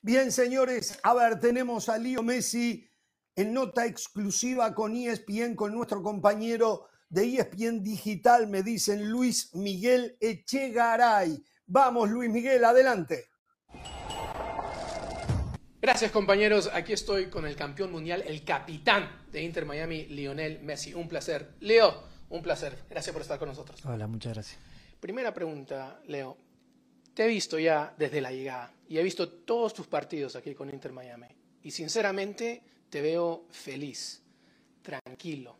Bien, 0.00 0.32
señores, 0.32 0.98
a 1.04 1.14
ver, 1.14 1.38
tenemos 1.38 1.88
a 1.88 1.98
Leo 1.98 2.24
Messi 2.24 2.91
en 3.34 3.54
nota 3.54 3.86
exclusiva 3.86 4.74
con 4.74 4.94
ESPN, 4.94 5.54
con 5.54 5.74
nuestro 5.74 6.02
compañero 6.02 6.88
de 7.08 7.36
ESPN 7.36 7.82
Digital, 7.82 8.46
me 8.46 8.62
dicen 8.62 9.08
Luis 9.08 9.54
Miguel 9.54 10.16
Echegaray. 10.20 11.42
Vamos, 11.66 12.10
Luis 12.10 12.30
Miguel, 12.30 12.64
adelante. 12.64 13.26
Gracias 15.80 16.12
compañeros, 16.12 16.70
aquí 16.72 16.92
estoy 16.92 17.28
con 17.28 17.44
el 17.44 17.56
campeón 17.56 17.90
mundial, 17.90 18.22
el 18.26 18.44
capitán 18.44 19.24
de 19.32 19.42
Inter 19.42 19.66
Miami, 19.66 20.06
Lionel 20.06 20.62
Messi. 20.62 20.94
Un 20.94 21.08
placer. 21.08 21.54
Leo, 21.60 22.04
un 22.28 22.40
placer. 22.40 22.84
Gracias 22.88 23.12
por 23.12 23.22
estar 23.22 23.38
con 23.38 23.48
nosotros. 23.48 23.84
Hola, 23.84 24.06
muchas 24.06 24.34
gracias. 24.34 24.60
Primera 25.00 25.34
pregunta, 25.34 26.00
Leo. 26.06 26.36
Te 27.14 27.24
he 27.24 27.26
visto 27.26 27.58
ya 27.58 27.94
desde 27.98 28.20
la 28.20 28.30
llegada 28.30 28.72
y 28.88 28.98
he 28.98 29.02
visto 29.02 29.28
todos 29.28 29.74
tus 29.74 29.86
partidos 29.86 30.36
aquí 30.36 30.54
con 30.54 30.70
Inter 30.70 30.92
Miami. 30.92 31.26
Y 31.62 31.72
sinceramente 31.72 32.62
te 32.92 33.00
veo 33.00 33.46
feliz, 33.50 34.20
tranquilo, 34.82 35.56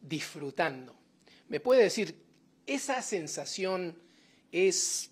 disfrutando. 0.00 0.96
¿Me 1.50 1.60
puede 1.60 1.82
decir, 1.82 2.16
esa 2.66 3.02
sensación 3.02 3.94
es, 4.50 5.10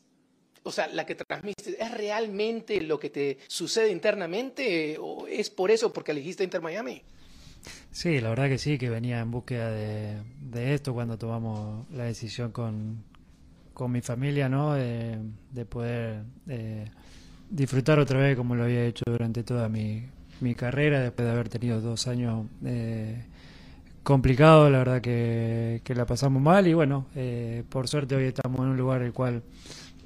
o 0.62 0.72
sea, 0.72 0.88
la 0.88 1.04
que 1.04 1.16
transmites, 1.16 1.76
es 1.78 1.90
realmente 1.90 2.80
lo 2.80 2.98
que 2.98 3.10
te 3.10 3.38
sucede 3.46 3.90
internamente 3.90 4.96
o 4.98 5.26
es 5.26 5.50
por 5.50 5.70
eso, 5.70 5.92
porque 5.92 6.12
elegiste 6.12 6.44
Inter 6.44 6.62
Miami? 6.62 7.02
Sí, 7.90 8.22
la 8.22 8.30
verdad 8.30 8.48
que 8.48 8.56
sí, 8.56 8.78
que 8.78 8.88
venía 8.88 9.20
en 9.20 9.30
búsqueda 9.30 9.70
de, 9.70 10.74
esto 10.74 10.94
cuando 10.94 11.18
tomamos 11.18 11.86
la 11.92 12.04
decisión 12.04 12.52
con, 12.52 13.04
con 13.74 13.92
mi 13.92 14.00
familia, 14.00 14.48
¿no? 14.48 14.72
De, 14.72 15.18
de 15.52 15.66
poder 15.66 16.22
eh, 16.48 16.86
disfrutar 17.50 17.98
otra 17.98 18.18
vez 18.18 18.34
como 18.34 18.54
lo 18.54 18.64
había 18.64 18.86
hecho 18.86 19.04
durante 19.06 19.42
toda 19.44 19.68
mi, 19.68 20.08
mi 20.40 20.54
carrera, 20.54 21.00
después 21.00 21.26
de 21.26 21.32
haber 21.32 21.48
tenido 21.48 21.80
dos 21.80 22.06
años 22.06 22.46
eh, 22.64 23.24
complicados, 24.02 24.70
la 24.70 24.78
verdad 24.78 25.00
que, 25.00 25.80
que 25.84 25.94
la 25.94 26.06
pasamos 26.06 26.42
mal 26.42 26.66
y 26.66 26.74
bueno, 26.74 27.06
eh, 27.14 27.64
por 27.68 27.88
suerte 27.88 28.16
hoy 28.16 28.24
estamos 28.24 28.60
en 28.60 28.66
un 28.66 28.76
lugar 28.76 29.02
el 29.02 29.12
cual 29.12 29.42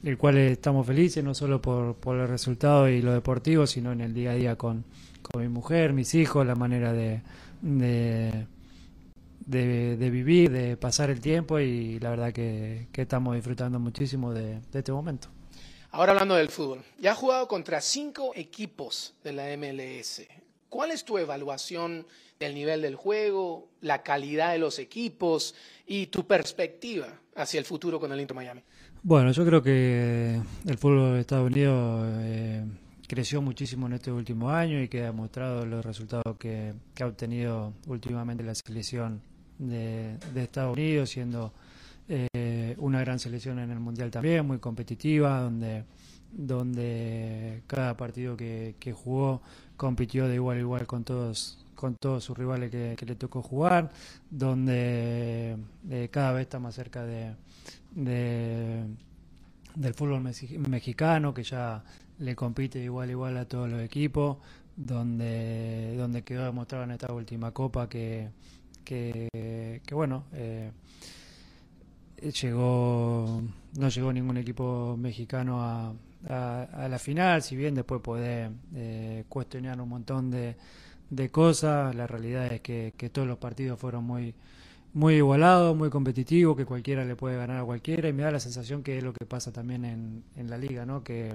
el 0.03 0.19
cual 0.19 0.37
estamos 0.37 0.87
felices, 0.87 1.25
no 1.25 1.35
solo 1.35 1.63
por, 1.63 1.95
por 1.97 2.19
el 2.19 2.29
resultado 2.29 2.89
y 2.91 3.01
lo 3.01 3.13
deportivo, 3.13 3.67
sino 3.67 3.91
en 3.93 4.03
el 4.03 4.13
día 4.13 4.33
a 4.33 4.35
día 4.35 4.57
con, 4.57 4.85
con 5.23 5.41
mi 5.41 5.49
mujer, 5.49 5.95
mis 5.95 6.15
hijos, 6.15 6.47
la 6.47 6.55
manera 6.55 6.93
de, 6.93 7.23
de, 7.63 8.47
de, 9.47 10.11
vivir, 10.11 10.51
de 10.51 10.77
pasar 10.77 11.09
el 11.09 11.21
tiempo 11.21 11.59
y 11.59 11.99
la 12.01 12.11
verdad 12.11 12.33
que, 12.33 12.89
que 12.93 13.03
estamos 13.03 13.35
disfrutando 13.35 13.81
muchísimo 13.81 14.35
de 14.35 14.61
este 14.75 14.93
momento. 14.93 15.29
Ahora 15.95 16.11
hablando 16.11 16.35
del 16.35 16.49
fútbol, 16.49 16.81
ya 16.99 17.13
has 17.13 17.19
jugado 17.19 17.47
contra 17.47 17.81
cinco 17.81 18.33
equipos 18.35 19.15
de 19.23 19.33
la 19.33 19.45
MLS. 19.57 20.23
¿Cuál 20.69 20.91
es 20.91 21.05
tu 21.05 21.19
evaluación 21.19 22.05
del 22.41 22.53
nivel 22.53 22.83
del 22.83 22.97
juego, 22.97 23.69
la 23.81 24.03
calidad 24.03 24.51
de 24.51 24.59
los 24.59 24.81
equipos 24.81 25.55
y 25.87 26.07
tu 26.07 26.27
perspectiva 26.27 27.07
hacia 27.37 27.61
el 27.61 27.65
futuro 27.65 28.01
con 28.01 28.11
el 28.11 28.21
Inter 28.21 28.35
Miami? 28.35 28.61
Bueno, 29.05 29.31
yo 29.31 29.47
creo 29.47 29.63
que 29.63 30.41
el 30.67 30.79
fútbol 30.79 31.15
de 31.15 31.21
Estados 31.21 31.47
Unidos 31.49 32.09
eh, 32.23 32.65
creció 33.07 33.41
muchísimo 33.41 33.87
en 33.87 33.93
este 33.93 34.11
último 34.11 34.51
año 34.51 34.83
y 34.83 34.89
que 34.89 35.07
ha 35.07 35.13
mostrado 35.13 35.65
los 35.65 35.85
resultados 35.85 36.37
que, 36.41 36.75
que 36.93 37.05
ha 37.05 37.07
obtenido 37.07 37.73
últimamente 37.87 38.43
la 38.43 38.57
selección 38.57 39.23
de, 39.61 40.19
de 40.35 40.43
Estados 40.43 40.77
Unidos, 40.77 41.11
siendo 41.11 41.53
eh, 42.09 42.75
una 42.79 43.01
gran 43.01 43.19
selección 43.19 43.59
en 43.59 43.71
el 43.71 43.81
Mundial 43.81 44.11
también, 44.11 44.47
muy 44.47 44.59
competitiva, 44.59 45.41
donde, 45.41 45.85
donde 46.33 47.63
cada 47.67 47.97
partido 47.97 48.37
que, 48.37 48.77
que 48.79 48.93
jugó 48.93 49.43
compitió 49.77 50.29
de 50.29 50.37
igual 50.37 50.59
a 50.59 50.61
igual 50.61 50.87
con 50.87 51.05
todos 51.05 51.61
con 51.75 51.97
todos 51.97 52.23
sus 52.25 52.39
rivales 52.39 52.71
que, 52.71 52.97
le 53.07 53.15
tocó 53.17 53.43
jugar, 53.43 53.91
donde 54.31 55.57
eh, 55.91 56.09
cada 56.11 56.33
vez 56.33 56.43
está 56.43 56.59
más 56.61 56.75
cerca 56.75 57.05
de, 57.05 57.35
de- 57.95 58.85
del 59.75 59.95
fútbol 59.95 60.23
mexi- 60.23 60.59
mexicano, 60.69 61.35
que 61.35 61.43
ya 61.43 61.85
le 62.19 62.37
compite 62.37 62.79
igual 62.83 63.11
igual 63.11 63.37
a 63.39 63.47
todos 63.47 63.69
los 63.69 63.81
equipos, 63.83 64.39
donde, 64.77 65.95
donde 65.97 66.23
quedó 66.23 66.45
demostrado 66.45 66.85
en 66.85 66.93
esta 66.93 67.13
última 67.13 67.51
copa 67.53 67.89
que, 67.89 68.31
que, 68.85 69.29
que 69.85 69.95
bueno, 69.95 70.25
eh, 70.33 70.71
llegó 72.31 73.43
no 73.79 73.89
llegó 73.89 74.13
ningún 74.13 74.37
equipo 74.37 74.97
mexicano 74.97 75.63
a, 75.63 75.93
a, 76.29 76.89
la 76.89 76.99
final, 76.99 77.43
si 77.43 77.57
bien 77.57 77.75
después 77.75 78.01
puede 78.01 78.51
eh, 78.75 79.25
cuestionar 79.29 79.81
un 79.81 79.89
montón 79.89 80.31
de, 80.31 80.57
de 81.11 81.31
cosas, 81.31 81.95
la 81.95 82.07
realidad 82.07 82.47
es 82.53 82.61
que, 82.61 82.95
que 82.97 83.11
todos 83.11 83.29
los 83.29 83.39
partidos 83.39 83.79
fueron 83.79 84.05
muy 84.05 84.35
muy 84.95 85.17
igualados, 85.17 85.77
muy 85.77 85.91
competitivos, 85.91 86.57
que 86.57 86.65
cualquiera 86.65 87.05
le 87.05 87.17
puede 87.17 87.37
ganar 87.37 87.61
a 87.61 87.65
cualquiera 87.65 88.09
y 88.09 88.13
me 88.13 88.23
da 88.23 88.31
la 88.31 88.41
sensación 88.41 88.83
que 88.85 88.97
es 88.99 89.03
lo 89.03 89.13
que 89.13 89.27
pasa 89.27 89.53
también 89.53 89.85
en, 89.85 90.23
en 90.37 90.49
la 90.49 90.57
liga, 90.57 90.87
¿no? 90.87 91.03
Que, 91.03 91.35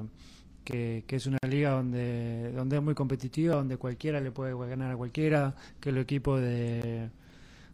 que, 0.64 1.04
es 1.10 1.26
una 1.26 1.40
liga 1.48 1.72
donde, 1.72 2.52
donde 2.54 2.78
es 2.78 2.84
muy 2.84 2.94
competitiva, 2.94 3.56
donde 3.56 3.78
cualquiera 3.78 4.22
le 4.22 4.32
puede 4.32 4.54
ganar 4.68 4.92
a 4.92 4.98
cualquiera, 4.98 5.56
que 5.80 5.92
los 5.92 6.04
equipos 6.04 6.40
de 6.42 7.10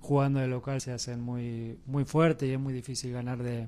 jugando 0.05 0.39
de 0.39 0.47
local 0.47 0.79
se 0.81 0.91
hacen 0.91 1.19
muy, 1.19 1.79
muy 1.85 2.05
fuertes 2.05 2.47
y 2.47 2.53
es 2.53 2.59
muy 2.59 2.73
difícil 2.73 3.11
ganar 3.11 3.41
de, 3.41 3.67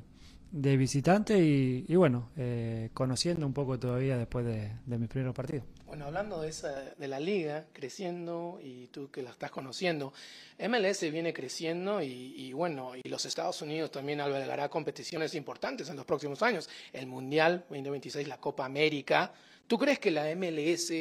de 0.52 0.78
visitante 0.78 1.40
y, 1.40 1.86
y 1.88 1.96
bueno, 1.96 2.30
eh, 2.38 2.90
conociendo 2.94 3.46
un 3.46 3.54
poco 3.54 3.80
todavía 3.80 4.18
después 4.18 4.46
de, 4.46 4.72
de 4.86 4.98
mis 4.98 5.10
primeros 5.10 5.36
partidos. 5.36 5.66
Bueno, 5.88 6.06
hablando 6.06 6.42
de, 6.42 6.50
esa, 6.50 6.94
de 6.96 7.08
la 7.08 7.20
liga 7.20 7.66
creciendo 7.74 8.60
y 8.62 8.88
tú 8.88 9.10
que 9.10 9.24
la 9.24 9.32
estás 9.32 9.52
conociendo, 9.52 10.14
MLS 10.60 11.02
viene 11.12 11.34
creciendo 11.34 12.02
y, 12.02 12.34
y 12.38 12.54
bueno, 12.54 12.92
y 12.96 13.08
los 13.10 13.26
Estados 13.26 13.62
Unidos 13.62 13.92
también 13.92 14.22
albergará 14.22 14.70
competiciones 14.70 15.34
importantes 15.34 15.90
en 15.90 15.96
los 15.96 16.06
próximos 16.06 16.44
años. 16.44 16.70
El 16.94 17.08
Mundial 17.08 17.66
2026, 17.70 18.28
la 18.28 18.38
Copa 18.38 18.66
América. 18.66 19.34
¿Tú 19.66 19.78
crees 19.78 20.00
que 20.00 20.12
la 20.12 20.34
MLS 20.36 20.94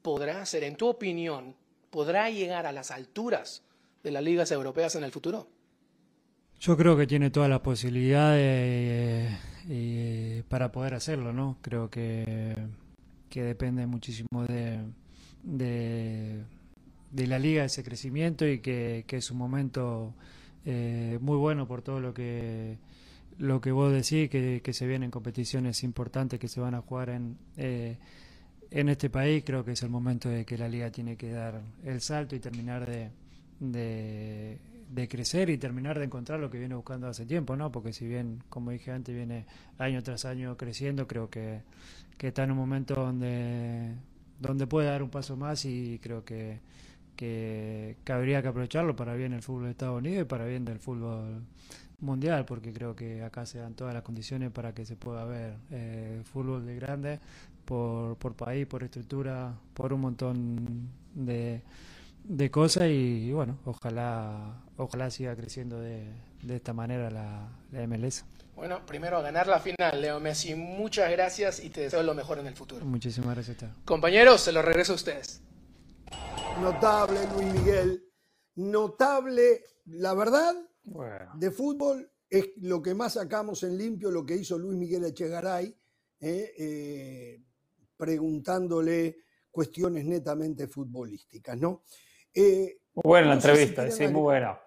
podrá 0.00 0.44
ser, 0.46 0.64
en 0.64 0.76
tu 0.76 0.88
opinión, 0.88 1.54
podrá 1.90 2.30
llegar 2.30 2.66
a 2.66 2.72
las 2.72 2.90
alturas 2.90 3.62
de 4.02 4.10
las 4.10 4.22
ligas 4.22 4.50
europeas 4.50 4.94
en 4.96 5.04
el 5.04 5.12
futuro? 5.12 5.48
Yo 6.60 6.76
creo 6.76 6.96
que 6.96 7.06
tiene 7.06 7.30
todas 7.30 7.48
las 7.48 7.60
posibilidades 7.60 9.38
eh, 9.68 10.42
para 10.48 10.70
poder 10.70 10.94
hacerlo, 10.94 11.32
¿no? 11.32 11.58
Creo 11.62 11.88
que, 11.88 12.54
que 13.30 13.42
depende 13.42 13.86
muchísimo 13.86 14.44
de, 14.46 14.80
de, 15.42 16.44
de 17.10 17.26
la 17.26 17.38
liga, 17.38 17.64
ese 17.64 17.82
crecimiento 17.82 18.46
y 18.46 18.60
que, 18.60 19.04
que 19.06 19.16
es 19.16 19.30
un 19.30 19.38
momento 19.38 20.14
eh, 20.66 21.18
muy 21.22 21.38
bueno 21.38 21.66
por 21.66 21.80
todo 21.80 22.00
lo 22.00 22.12
que 22.12 22.78
lo 23.38 23.62
que 23.62 23.72
vos 23.72 23.90
decís, 23.90 24.28
que, 24.28 24.60
que 24.62 24.72
se 24.74 24.86
vienen 24.86 25.10
competiciones 25.10 25.82
importantes 25.82 26.38
que 26.38 26.46
se 26.46 26.60
van 26.60 26.74
a 26.74 26.82
jugar 26.82 27.08
en, 27.08 27.38
eh, 27.56 27.96
en 28.70 28.90
este 28.90 29.08
país. 29.08 29.42
Creo 29.46 29.64
que 29.64 29.72
es 29.72 29.82
el 29.82 29.88
momento 29.88 30.28
de 30.28 30.44
que 30.44 30.58
la 30.58 30.68
liga 30.68 30.90
tiene 30.90 31.16
que 31.16 31.30
dar 31.30 31.62
el 31.82 32.02
salto 32.02 32.36
y 32.36 32.40
terminar 32.40 32.86
de, 32.86 33.10
de, 33.60 34.58
crecer 35.08 35.50
y 35.50 35.58
terminar 35.58 35.98
de 35.98 36.06
encontrar 36.06 36.40
lo 36.40 36.50
que 36.50 36.58
viene 36.58 36.74
buscando 36.74 37.06
hace 37.06 37.26
tiempo, 37.26 37.56
¿no? 37.56 37.70
Porque 37.70 37.92
si 37.92 38.06
bien, 38.06 38.42
como 38.48 38.70
dije 38.70 38.90
antes, 38.90 39.14
viene 39.14 39.46
año 39.78 40.02
tras 40.02 40.24
año 40.24 40.56
creciendo, 40.56 41.06
creo 41.06 41.30
que, 41.30 41.62
que 42.18 42.28
está 42.28 42.44
en 42.44 42.50
un 42.52 42.58
momento 42.58 42.94
donde, 42.94 43.94
donde 44.40 44.66
puede 44.66 44.88
dar 44.88 45.02
un 45.02 45.10
paso 45.10 45.36
más 45.36 45.64
y 45.64 45.98
creo 46.02 46.24
que, 46.24 46.60
que, 47.16 47.96
que 48.04 48.12
habría 48.12 48.42
que 48.42 48.48
aprovecharlo 48.48 48.96
para 48.96 49.14
bien 49.14 49.32
el 49.32 49.42
fútbol 49.42 49.64
de 49.64 49.70
Estados 49.70 49.98
Unidos 49.98 50.22
y 50.22 50.24
para 50.24 50.44
bien 50.46 50.64
del 50.64 50.78
fútbol 50.78 51.42
mundial, 52.00 52.44
porque 52.46 52.72
creo 52.72 52.96
que 52.96 53.22
acá 53.22 53.46
se 53.46 53.58
dan 53.58 53.74
todas 53.74 53.94
las 53.94 54.02
condiciones 54.02 54.50
para 54.50 54.72
que 54.74 54.84
se 54.84 54.96
pueda 54.96 55.24
ver 55.24 55.54
eh, 55.70 56.22
fútbol 56.24 56.64
de 56.64 56.74
grande 56.76 57.20
por, 57.64 58.16
por 58.16 58.34
país, 58.34 58.66
por 58.66 58.82
estructura, 58.82 59.54
por 59.74 59.92
un 59.92 60.00
montón 60.00 60.88
de, 61.14 61.62
de 62.30 62.50
cosas 62.50 62.84
y, 62.84 63.28
y 63.28 63.32
bueno, 63.32 63.58
ojalá 63.64 64.62
ojalá 64.76 65.10
siga 65.10 65.34
creciendo 65.34 65.80
de, 65.80 66.12
de 66.42 66.56
esta 66.56 66.72
manera 66.72 67.10
la, 67.10 67.48
la 67.72 67.86
MLS. 67.86 68.24
Bueno, 68.54 68.84
primero 68.86 69.16
a 69.16 69.22
ganar 69.22 69.46
la 69.46 69.58
final, 69.58 70.00
Leo 70.00 70.20
Messi. 70.20 70.54
Muchas 70.54 71.10
gracias 71.10 71.62
y 71.64 71.70
te 71.70 71.82
deseo 71.82 72.02
lo 72.02 72.14
mejor 72.14 72.38
en 72.38 72.46
el 72.46 72.54
futuro. 72.54 72.84
Muchísimas 72.84 73.34
gracias. 73.34 73.64
Compañeros, 73.84 74.42
se 74.42 74.52
lo 74.52 74.62
regreso 74.62 74.92
a 74.92 74.96
ustedes. 74.96 75.42
Notable, 76.60 77.20
Luis 77.34 77.52
Miguel. 77.52 78.04
Notable, 78.56 79.64
la 79.86 80.14
verdad, 80.14 80.54
de 81.34 81.50
fútbol 81.50 82.10
es 82.28 82.50
lo 82.58 82.80
que 82.80 82.94
más 82.94 83.14
sacamos 83.14 83.62
en 83.62 83.76
limpio, 83.76 84.10
lo 84.10 84.24
que 84.24 84.36
hizo 84.36 84.58
Luis 84.58 84.76
Miguel 84.76 85.04
Echegaray, 85.04 85.74
eh, 86.20 86.54
eh, 86.58 87.42
preguntándole 87.96 89.16
cuestiones 89.50 90.04
netamente 90.04 90.68
futbolísticas, 90.68 91.58
¿no? 91.58 91.82
Eh, 92.34 92.78
Muy 92.94 93.02
buena 93.04 93.34
la 93.34 93.40
si 93.40 93.48
entrevista, 93.48 93.82
tienen 93.86 93.96
sí, 94.08 94.12
muy 94.12 94.22
buena. 94.22 94.60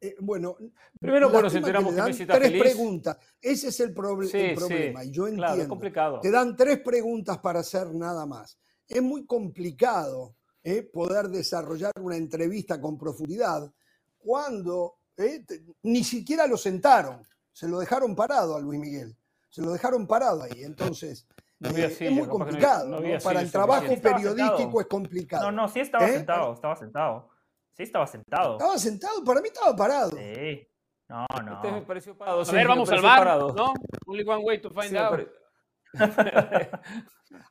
eh, 0.00 0.16
bueno, 0.20 0.56
Primero, 0.98 1.28
bueno, 1.28 1.42
nos 1.44 1.54
enteramos 1.54 1.94
que 1.94 2.02
Messi 2.02 2.22
está 2.22 2.34
tres 2.34 2.48
feliz. 2.48 2.62
preguntas. 2.62 3.16
Ese 3.40 3.68
es 3.68 3.80
el, 3.80 3.94
proble- 3.94 4.28
Sí, 4.28 4.38
el 4.38 4.50
sí, 4.50 4.54
problema. 4.56 5.04
Y 5.04 5.10
yo 5.10 5.24
claro, 5.24 5.34
es 5.36 5.40
entiendo. 5.50 5.68
complicado. 5.68 6.20
Te 6.20 6.30
dan 6.30 6.56
tres 6.56 6.80
preguntas 6.80 7.38
para 7.38 7.60
hacer 7.60 7.92
nada 7.94 8.26
más. 8.26 8.58
Es 8.88 9.02
muy 9.02 9.26
complicado 9.26 10.36
eh, 10.64 10.82
poder 10.82 11.28
desarrollar 11.28 11.92
una 12.00 12.16
entrevista 12.16 12.80
con 12.80 12.96
profundidad 12.98 13.72
cuando 14.18 14.98
eh, 15.16 15.44
te- 15.46 15.64
ni 15.82 16.04
siquiera 16.04 16.46
lo 16.46 16.56
sentaron. 16.56 17.26
Se 17.52 17.68
lo 17.68 17.78
dejaron 17.80 18.14
parado 18.14 18.56
a 18.56 18.60
Luis 18.60 18.78
Miguel. 18.80 19.16
Se 19.50 19.60
lo 19.60 19.72
dejaron 19.72 20.06
parado 20.06 20.42
ahí. 20.42 20.62
Entonces, 20.62 21.26
No 21.62 21.68
había 21.68 21.86
eh, 21.86 21.90
silla, 21.90 22.10
es 22.10 22.16
muy 22.16 22.26
complicado. 22.26 22.84
no 22.84 22.90
¿no? 22.90 22.96
había 22.96 23.18
Para 23.20 23.40
el 23.40 23.52
trabajo 23.52 23.86
periodístico 23.86 24.56
sentado. 24.58 24.80
es 24.80 24.86
complicado. 24.88 25.44
No, 25.44 25.62
no, 25.62 25.68
sí 25.68 25.80
estaba 25.80 26.06
¿Eh? 26.08 26.12
sentado, 26.12 26.54
estaba 26.54 26.76
sentado. 26.76 27.30
Sí 27.76 27.82
estaba 27.84 28.06
sentado. 28.06 28.52
Estaba 28.54 28.78
sentado, 28.78 29.24
para 29.24 29.40
mí 29.40 29.48
estaba 29.48 29.74
parado. 29.76 30.10
Sí. 30.10 30.68
No, 31.08 31.26
no. 31.44 31.54
Este 31.54 31.70
me 31.72 31.82
pareció 31.82 32.18
parado. 32.18 32.40
A 32.40 32.44
sí, 32.44 32.52
ver, 32.52 32.66
vamos 32.66 32.90
al 32.90 33.00
bar, 33.00 33.18
parado. 33.18 33.52
¿no? 33.54 33.72
Only 34.06 34.24
one 34.28 34.44
way 34.44 34.60
to 34.60 34.70
find 34.70 34.90
Sí, 34.90 34.96
out. 34.96 35.20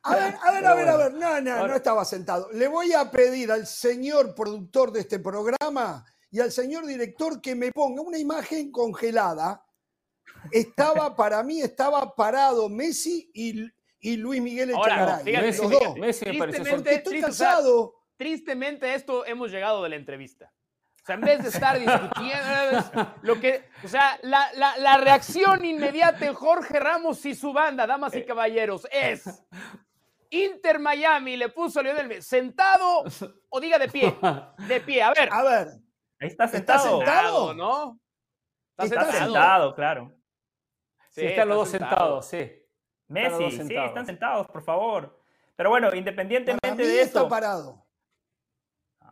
A 0.04 0.14
ver, 0.14 0.34
a 0.42 0.52
ver, 0.52 0.66
a 0.66 0.74
ver, 0.74 0.88
a 0.88 0.96
ver. 0.96 1.14
No, 1.14 1.40
no, 1.40 1.66
no 1.68 1.74
estaba 1.74 2.04
sentado. 2.04 2.50
Le 2.52 2.68
voy 2.68 2.92
a 2.92 3.10
pedir 3.10 3.50
al 3.50 3.66
señor 3.66 4.34
productor 4.34 4.92
de 4.92 5.00
este 5.00 5.18
programa 5.20 6.04
y 6.30 6.40
al 6.40 6.52
señor 6.52 6.86
director 6.86 7.40
que 7.40 7.54
me 7.54 7.72
ponga 7.72 8.02
una 8.02 8.18
imagen 8.18 8.70
congelada. 8.70 9.64
Estaba, 10.50 11.14
para 11.16 11.42
mí, 11.42 11.60
estaba 11.60 12.14
parado 12.14 12.68
Messi 12.68 13.30
y, 13.32 13.64
y 14.02 14.16
Luis 14.18 14.42
Miguel 14.42 14.74
Ahora, 14.74 15.20
Echegaray. 15.22 15.32
los 15.52 15.60
Messi- 15.60 15.70
dos. 15.70 15.96
Messi 15.96 16.24
me 16.26 16.38
pareció 16.38 16.38
Porque 16.38 16.52
Tristemente, 16.60 16.94
estoy 16.94 17.12
triste, 17.12 17.30
o 17.30 17.32
sea, 17.32 17.46
cansado. 17.52 17.94
tristemente 18.18 18.86
a 18.90 18.94
esto 18.94 19.24
hemos 19.24 19.50
llegado 19.50 19.82
de 19.82 19.88
la 19.88 19.96
entrevista. 19.96 20.52
O 21.02 21.04
sea, 21.06 21.14
en 21.16 21.20
vez 21.22 21.42
de 21.42 21.48
estar 21.48 21.78
discutiendo, 21.78 23.14
lo 23.22 23.40
que, 23.40 23.64
o 23.82 23.88
sea, 23.88 24.18
la, 24.22 24.52
la, 24.54 24.76
la 24.76 24.96
reacción 24.98 25.64
inmediata 25.64 26.26
en 26.26 26.34
Jorge 26.34 26.78
Ramos 26.78 27.24
y 27.26 27.34
su 27.34 27.52
banda, 27.52 27.86
damas 27.86 28.14
y 28.14 28.24
caballeros, 28.24 28.86
es 28.92 29.24
Inter 30.30 30.78
Miami 30.78 31.36
le 31.36 31.48
puso 31.48 31.80
a 31.80 31.82
Lionel 31.82 32.08
Messi 32.08 32.22
sentado 32.22 33.04
o 33.48 33.60
diga 33.60 33.78
de 33.78 33.88
pie, 33.88 34.16
de 34.68 34.80
pie. 34.80 35.02
A 35.02 35.12
ver, 35.12 35.28
A 35.32 35.42
ver, 35.42 35.68
Ahí 36.20 36.28
está 36.28 36.44
¿está 36.44 36.48
sentado. 36.48 36.98
sentado? 36.98 37.48
sentado, 37.48 37.54
¿no? 37.54 38.00
Está 38.78 38.84
Está 39.02 39.12
sentado, 39.24 39.74
claro. 39.74 40.12
Sí, 41.10 41.24
están 41.26 41.48
los 41.48 41.58
dos 41.58 41.68
sentados, 41.68 42.26
sí. 42.26 42.50
Messi, 43.12 43.44
están 43.44 43.68
sí, 43.68 43.76
están 43.76 44.06
sentados, 44.06 44.46
por 44.48 44.62
favor. 44.62 45.18
Pero 45.56 45.70
bueno, 45.70 45.94
independientemente 45.94 46.60
para 46.60 46.74
mí 46.74 46.84
de 46.84 47.02
está. 47.02 47.28
Parado. 47.28 47.84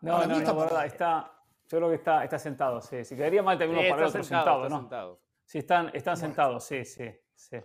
No, 0.01 0.15
para 0.15 0.27
no, 0.27 0.35
mí 0.35 0.41
está 0.41 0.53
no, 0.53 0.59
parado. 0.59 0.77
Verdad, 0.77 0.87
está, 0.87 1.33
yo 1.69 1.79
creo 1.79 1.89
que 1.89 1.97
está, 1.97 2.25
está 2.25 2.39
sentado, 2.39 2.81
sí. 2.81 3.05
Si 3.05 3.17
quedaría 3.17 3.43
mal 3.43 3.59
también 3.59 3.81
uno 3.81 3.89
parado, 3.91 4.11
sentado, 4.11 4.69
¿no? 4.69 4.79
Sentado. 4.81 5.21
Sí, 5.45 5.59
están, 5.59 5.91
están 5.95 6.15
bueno. 6.15 6.27
sentados, 6.27 6.65
sí, 6.65 6.85
sí, 6.85 7.11
sí. 7.35 7.59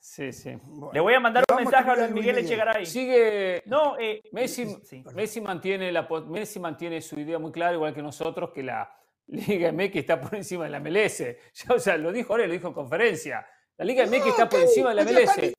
Sí, 0.00 0.32
sí. 0.32 0.56
Bueno, 0.62 0.92
Le 0.92 1.00
voy 1.00 1.14
a 1.14 1.20
mandar 1.20 1.44
un 1.50 1.56
mensaje 1.56 1.90
a 1.90 1.96
Luis 1.96 2.10
Miguel, 2.12 2.36
Miguel, 2.36 2.44
Echegaray. 2.44 2.86
Sigue. 2.86 3.62
No, 3.66 3.98
eh, 3.98 4.20
eh 4.24 4.28
Messi, 4.32 4.66
sí. 4.84 5.04
Messi, 5.14 5.40
mantiene 5.40 5.90
la, 5.90 6.08
Messi 6.28 6.60
mantiene 6.60 7.00
su 7.00 7.18
idea 7.18 7.38
muy 7.38 7.50
clara, 7.50 7.74
igual 7.74 7.92
que 7.92 8.02
nosotros, 8.02 8.50
que 8.50 8.62
la 8.62 8.90
Liga 9.26 9.72
MX 9.72 9.96
está 9.96 10.20
por 10.20 10.34
encima 10.36 10.64
de 10.64 10.70
la 10.70 10.80
MLS. 10.80 11.24
O 11.74 11.78
sea, 11.78 11.96
lo 11.96 12.12
dijo 12.12 12.32
ahora, 12.32 12.46
lo 12.46 12.52
dijo 12.52 12.68
en 12.68 12.74
conferencia. 12.74 13.46
La 13.78 13.84
Liga 13.84 14.06
MX 14.06 14.18
no, 14.18 14.26
está 14.26 14.48
por 14.48 14.60
encima 14.60 14.88
de 14.88 14.94
la 14.96 15.04
MLS. 15.04 15.54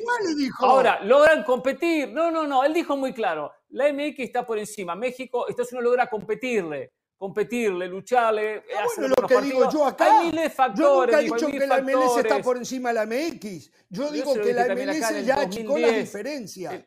Ahora, 0.59 0.99
logran 1.05 1.41
competir. 1.43 2.09
No, 2.09 2.29
no, 2.29 2.45
no. 2.45 2.65
Él 2.65 2.73
dijo 2.73 2.97
muy 2.97 3.13
claro. 3.13 3.53
La 3.69 3.91
MX 3.93 4.19
está 4.19 4.45
por 4.45 4.59
encima. 4.59 4.93
México, 4.93 5.47
Estados 5.47 5.71
Unidos 5.71 5.85
logra 5.85 6.09
competirle. 6.09 6.91
Competirle, 7.15 7.87
lucharle. 7.87 8.65
Ah, 8.77 8.85
bueno, 8.97 9.15
lo 9.17 9.27
que 9.27 9.41
digo 9.41 9.71
yo 9.71 9.85
acá. 9.85 10.19
Hay 10.19 10.27
miles 10.27 10.53
factores. 10.53 10.85
Yo 10.85 11.05
nunca 11.05 11.19
he 11.19 11.23
dicho 11.23 11.47
que 11.47 11.67
la 11.67 11.81
MLS 11.81 12.17
está 12.17 12.41
por 12.41 12.57
encima 12.57 12.89
de 12.89 12.95
la 12.95 13.05
MX. 13.05 13.71
Yo, 13.89 14.11
digo 14.11 14.33
que 14.33 14.53
la 14.53 14.75
MLS 14.75 15.25
ya 15.25 15.35
achicó 15.39 15.77
las 15.77 15.95
diferencias. 15.95 16.73
Eh, 16.73 16.85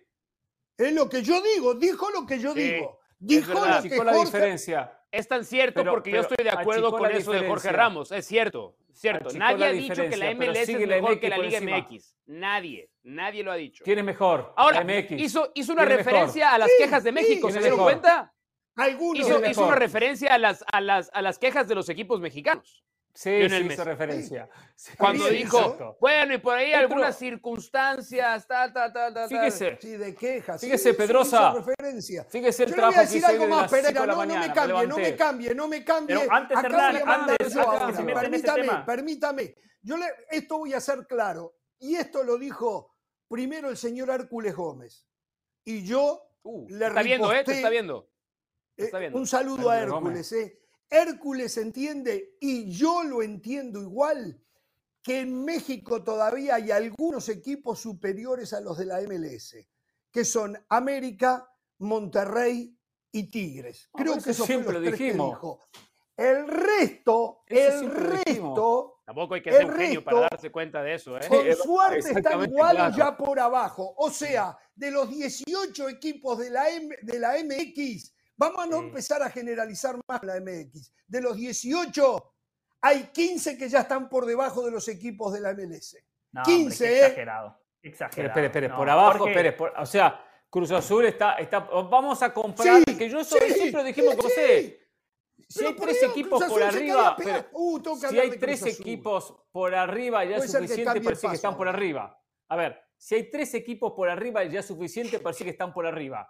es 0.76 0.93
lo 0.93 1.09
que 1.09 1.22
yo 1.22 1.41
digo. 1.41 1.74
Dijo 1.74 2.11
lo 2.11 2.26
que 2.26 2.39
yo 2.39 2.53
digo. 2.53 3.01
Dijo 3.18 3.55
lo 3.55 3.83
que 3.83 3.97
Jorge... 3.97 4.05
la 4.05 4.16
diferencia. 4.18 4.99
Es 5.11 5.28
tan 5.28 5.47
cierto 5.47 5.83
porque 5.85 6.11
yo 6.11 6.20
estoy 6.20 6.45
de 6.45 6.51
acuerdo 6.51 6.91
con 6.91 7.11
eso 7.11 7.33
de 7.33 7.49
Jorge 7.49 7.72
Ramos. 7.72 8.12
Es 8.12 8.26
cierto. 8.26 8.76
Cierto, 8.93 9.30
nadie 9.36 9.64
ha 9.64 9.72
dicho 9.72 10.03
que 10.09 10.16
la 10.16 10.34
MLS 10.34 10.68
es 10.68 10.86
mejor 10.86 11.18
que 11.18 11.28
la 11.28 11.38
Liga 11.38 11.61
MX. 11.61 12.16
Nadie, 12.26 12.90
nadie 13.03 13.43
lo 13.43 13.53
ha 13.53 13.57
dicho. 13.57 13.82
Tiene 13.84 14.03
mejor. 14.03 14.53
Ahora, 14.57 14.84
MX. 14.84 15.12
Hizo, 15.12 15.51
hizo 15.55 15.72
una 15.72 15.84
referencia 15.84 16.53
a 16.53 16.59
las 16.59 16.70
quejas 16.78 17.03
de 17.05 17.12
México, 17.12 17.51
¿se 17.51 17.59
dieron 17.61 17.80
cuenta? 17.80 18.32
Algunos. 18.76 19.26
Hizo, 19.26 19.45
hizo 19.45 19.66
una 19.66 19.74
referencia 19.74 20.32
a 20.34 20.38
las, 20.38 20.64
a, 20.70 20.80
las, 20.80 21.11
a 21.12 21.22
las 21.22 21.38
quejas 21.38 21.68
de 21.68 21.74
los 21.74 21.88
equipos 21.88 22.20
mexicanos. 22.20 22.84
Sí, 23.15 23.29
en 23.31 23.51
sí 23.51 23.73
hizo 23.75 23.85
referencia. 23.85 24.49
Sí. 24.75 24.93
Cuando 24.97 25.29
dijo, 25.29 25.59
hizo? 25.59 25.97
bueno, 26.01 26.35
y 26.35 26.39
por 26.39 26.57
ahí 26.57 26.73
algunas 26.73 27.19
circunstancias, 27.19 28.47
tal, 28.47 28.73
tal, 28.73 28.93
tal, 28.93 29.13
tal. 29.13 29.29
Fíjese. 29.29 29.79
Sí, 29.81 29.97
de 29.99 30.15
quejas. 30.15 30.61
Fíjese, 30.61 30.91
sí, 30.91 30.97
Pedrosa. 30.97 31.53
Referencia. 31.53 32.25
Fíjese 32.25 32.65
el 32.65 32.71
Yo 32.71 32.77
trabajo 32.77 32.93
le 32.93 32.97
voy 32.97 33.05
a 33.05 33.13
decir 33.13 33.25
algo 33.25 33.47
más, 33.49 33.71
Pereira. 33.71 34.07
No, 34.07 34.25
no, 34.25 34.39
me 34.39 34.53
cambie, 34.53 34.87
no 34.87 34.97
me 34.97 35.15
cambie, 35.15 35.55
no 35.55 35.69
me 35.69 35.85
cambie. 35.85 36.17
Pero 36.17 36.33
antes 36.33 36.57
de 36.57 36.63
cerrar, 36.63 36.97
antes, 36.97 37.57
antes 37.57 37.97
se 37.97 38.03
permítame, 38.03 38.63
tema. 38.63 38.87
permítame. 38.87 39.55
Yo 39.83 39.97
le, 39.99 40.07
esto 40.31 40.59
voy 40.59 40.73
a 40.73 40.81
ser 40.81 41.07
claro. 41.07 41.57
Y 41.79 41.97
esto 41.97 42.23
lo 42.23 42.39
dijo 42.39 42.95
primero 43.29 43.69
el 43.69 43.77
señor 43.77 44.09
Hércules 44.09 44.55
Gómez. 44.55 45.07
Y 45.65 45.85
yo 45.85 46.23
uh, 46.45 46.67
le 46.71 46.87
está 46.87 47.03
viendo, 47.03 47.33
¿eh? 47.33 47.41
Está 47.47 47.69
viendo. 47.69 48.09
Está 48.77 48.99
viendo. 48.99 49.19
Eh, 49.19 49.21
un 49.21 49.27
saludo 49.27 49.71
Hercules 49.71 49.73
a 49.73 49.83
Hércules, 49.83 50.03
Gómez. 50.03 50.33
¿eh? 50.33 50.62
Hércules 50.93 51.57
entiende, 51.57 52.36
y 52.38 52.70
yo 52.70 53.03
lo 53.03 53.22
entiendo 53.22 53.80
igual, 53.80 54.38
que 55.03 55.20
en 55.20 55.43
México 55.43 56.05
todavía 56.05 56.57
hay 56.57 56.70
algunos 56.70 57.30
equipos 57.30 57.80
superiores 57.80 58.53
a 58.53 58.61
los 58.61 58.76
de 58.76 58.84
la 58.84 59.01
MLS, 59.01 59.57
que 60.11 60.24
son 60.24 60.57
América, 60.68 61.51
Monterrey 61.78 62.76
y 63.11 63.30
Tigres. 63.30 63.88
Creo 63.95 64.22
que 64.22 64.30
eso 64.30 64.45
siempre 64.45 64.64
fue 64.64 64.74
los 64.74 64.82
tres 64.82 64.99
dijimos. 64.99 65.30
Que 65.30 65.34
dijo. 65.34 65.61
El 66.14 66.47
resto, 66.47 67.43
el 67.47 67.90
resto. 67.90 69.01
Tampoco 69.07 69.34
hay 69.34 69.43
que 69.43 69.51
ser 69.51 69.64
un 69.64 69.76
genio 69.76 70.05
para 70.05 70.20
darse 70.20 70.53
cuenta 70.53 70.82
de 70.82 70.95
eso. 70.95 71.16
¿eh? 71.16 71.26
Con 71.26 71.57
suerte 71.57 72.12
están 72.12 72.45
igual 72.45 72.95
ya 72.95 73.16
por 73.16 73.40
abajo. 73.40 73.95
O 73.97 74.11
sea, 74.11 74.57
de 74.74 74.90
los 74.90 75.09
18 75.09 75.88
equipos 75.88 76.38
de 76.38 76.51
la 76.51 77.34
MX, 77.43 78.14
Vamos 78.43 78.64
a 78.64 78.66
no 78.66 78.78
empezar 78.80 79.22
a 79.22 79.30
generalizar 79.30 79.97
más 80.09 80.20
la 80.24 80.40
MX. 80.40 80.93
De 81.07 81.20
los 81.20 81.36
18, 81.36 82.34
hay 82.80 83.05
15 83.12 83.57
que 83.57 83.68
ya 83.68 83.82
están 83.82 84.09
por 84.09 84.26
debajo 84.26 84.64
de 84.64 84.72
los 84.72 84.88
equipos 84.88 85.32
de 85.32 85.40
la 85.40 85.55
MLS. 85.55 85.97
No, 86.32 86.43
15, 86.43 86.84
hombre, 86.84 86.88
¿eh? 86.88 87.07
exagerado. 87.07 87.61
Exagerado. 87.80 88.28
Espere, 88.28 88.47
espere, 88.47 88.68
por 88.70 88.90
abajo, 88.90 89.28
espere, 89.28 89.57
o 89.78 89.86
sea, 89.86 90.24
Cruz 90.51 90.72
Azul 90.72 91.05
está, 91.05 91.34
está 91.34 91.61
vamos 91.61 92.20
a 92.20 92.34
comprar, 92.34 92.82
que 92.84 93.09
yo 93.09 93.22
soy, 93.22 93.49
siempre 93.51 93.80
lo 93.80 93.84
dijimos. 93.84 94.16
Si 95.49 95.64
hay 95.64 95.76
tres 95.76 96.03
equipos 96.03 96.43
por 96.43 96.62
arriba, 96.64 97.16
uh, 97.53 97.97
si 97.97 98.18
hay 98.18 98.30
tres 98.38 98.66
equipos 98.66 99.36
por 99.53 99.72
arriba 99.72 100.24
ya 100.24 100.38
es 100.38 100.51
suficiente 100.51 101.01
para 101.01 101.11
decir 101.11 101.30
que 101.30 101.36
están 101.36 101.57
por 101.57 101.68
arriba. 101.68 102.20
A 102.49 102.57
ver, 102.57 102.82
si 102.97 103.14
hay 103.14 103.30
tres 103.30 103.55
equipos 103.55 103.93
por 103.93 104.09
arriba 104.09 104.43
ya 104.45 104.61
es 104.61 104.66
suficiente 104.66 105.20
para 105.20 105.32
decir 105.32 105.45
que 105.45 105.53
están 105.53 105.72
por 105.72 105.86
arriba. 105.86 106.28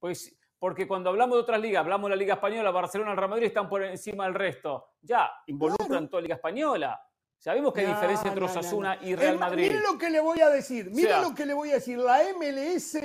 Pues 0.00 0.36
porque 0.58 0.88
cuando 0.88 1.10
hablamos 1.10 1.36
de 1.36 1.42
otras 1.42 1.60
ligas, 1.60 1.80
hablamos 1.80 2.08
de 2.08 2.16
la 2.16 2.20
Liga 2.20 2.34
Española, 2.34 2.70
Barcelona, 2.70 3.10
el 3.12 3.16
Real 3.16 3.30
Madrid 3.30 3.46
están 3.46 3.68
por 3.68 3.82
encima 3.82 4.24
del 4.24 4.34
resto. 4.34 4.92
Ya, 5.02 5.30
involucran 5.46 6.08
toda 6.08 6.20
la 6.20 6.24
Liga 6.24 6.34
Española. 6.36 7.00
Sabemos 7.38 7.74
que 7.74 7.80
hay 7.80 7.86
diferencia 7.88 8.28
entre 8.28 8.44
Osasuna 8.44 8.98
y 9.02 9.14
Real 9.14 9.38
Madrid. 9.38 9.64
Miren 9.64 9.82
lo 9.82 9.98
que 9.98 10.08
le 10.08 10.20
voy 10.20 10.40
a 10.40 10.48
decir, 10.48 10.90
miren 10.90 11.20
lo 11.20 11.34
que 11.34 11.44
le 11.44 11.52
voy 11.52 11.70
a 11.70 11.74
decir. 11.74 11.98
La 11.98 12.22
MLS, 12.38 12.98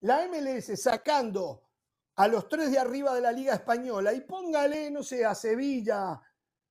la 0.00 0.26
MLS 0.26 0.82
sacando 0.82 1.68
a 2.16 2.26
los 2.26 2.48
tres 2.48 2.72
de 2.72 2.78
arriba 2.78 3.14
de 3.14 3.20
la 3.20 3.30
Liga 3.30 3.54
Española 3.54 4.12
y 4.12 4.22
póngale, 4.22 4.90
no 4.90 5.02
sé, 5.02 5.24
a 5.24 5.34
Sevilla, 5.34 6.20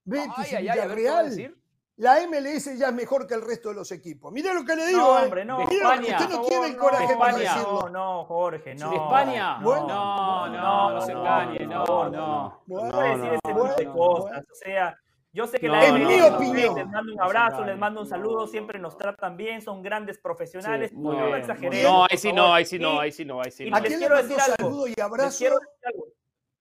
Betis, 0.04 0.54
ay. 0.54 0.68
Ay, 0.68 0.68
a 0.68 0.88
ver, 0.88 1.56
la 1.98 2.26
MLS 2.28 2.78
ya 2.78 2.88
es 2.88 2.94
mejor 2.94 3.28
que 3.28 3.36
el 3.36 3.42
resto 3.42 3.70
de 3.70 3.76
los 3.76 3.92
equipos. 3.92 4.32
Mirá 4.32 4.54
lo 4.54 4.66
que 4.66 4.76
le 4.76 4.88
digo. 4.88 5.00
No, 5.00 5.20
¿eh? 5.20 5.24
hombre, 5.24 5.46
no. 5.46 5.62
Eh. 5.62 5.66
Mirá, 5.70 5.94
España, 5.94 6.18
usted 6.18 6.30
no 6.30 6.36
favor, 6.36 6.50
tiene 6.50 6.68
el 6.68 6.78
coraje 6.78 7.14
no, 7.14 7.20
para 7.20 7.32
España, 7.32 7.54
decirlo. 7.54 7.82
No, 7.82 7.90
no, 7.90 8.26
Jorge, 8.26 8.76
no. 8.76 8.90
¿De 8.90 8.96
España? 8.96 9.60
Bueno, 9.62 9.88
no, 9.88 10.48
no, 10.50 10.94
no, 10.94 11.02
se 11.02 11.12
engañe, 11.12 11.68
no, 11.68 11.86
no. 11.86 12.10
No, 12.10 12.62
no, 12.66 12.92
no, 12.92 13.00
decir 13.00 13.34
ese 13.34 13.40
tipo 13.44 13.68
de 13.76 13.86
cosas. 13.86 14.46
O 14.52 14.56
sea, 14.56 14.98
yo 15.32 15.46
sé 15.48 15.60
que 15.60 15.68
la 15.68 15.86
en 15.88 16.08
mi 16.08 16.22
opinión. 16.22 16.76
Les 16.76 16.88
mando 16.88 17.14
un 17.14 17.22
abrazo, 17.22 17.64
les 17.64 17.78
mando 17.78 18.02
un 18.02 18.08
saludo, 18.08 18.48
siempre 18.48 18.80
nos 18.80 18.98
tratan 18.98 19.38
bien, 19.38 19.62
son 19.62 19.84
grandes 19.84 20.18
profesionales. 20.18 20.90
Sí, 20.90 20.98
no, 20.98 21.14
no 21.14 21.36
exageremos. 21.36 21.92
No, 21.92 22.08
ahí 22.10 22.18
sí 22.18 22.34
no, 22.34 22.54
ahí 22.54 22.66
sí 22.66 22.80
no, 22.80 23.00
ahí 23.00 23.12
sí 23.12 23.26
no, 23.26 23.42
ahí 23.42 23.52
sí 23.52 23.70
no. 23.70 23.78
¿A 23.78 23.82
quién 23.82 24.00
le 24.00 24.10
mandó 24.10 24.40
saludo 24.40 24.88
y 24.88 25.00
abrazo? 25.00 25.46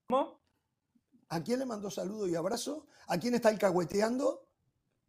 ¿Cómo? 0.08 0.40
¿A 1.30 1.42
quién 1.42 1.58
le 1.58 1.64
mandó 1.64 1.90
saludo 1.90 2.28
y 2.28 2.34
abrazo? 2.34 2.86
¿A 3.08 3.18
quién 3.18 3.34
está 3.34 3.48
alcahueteando? 3.48 4.42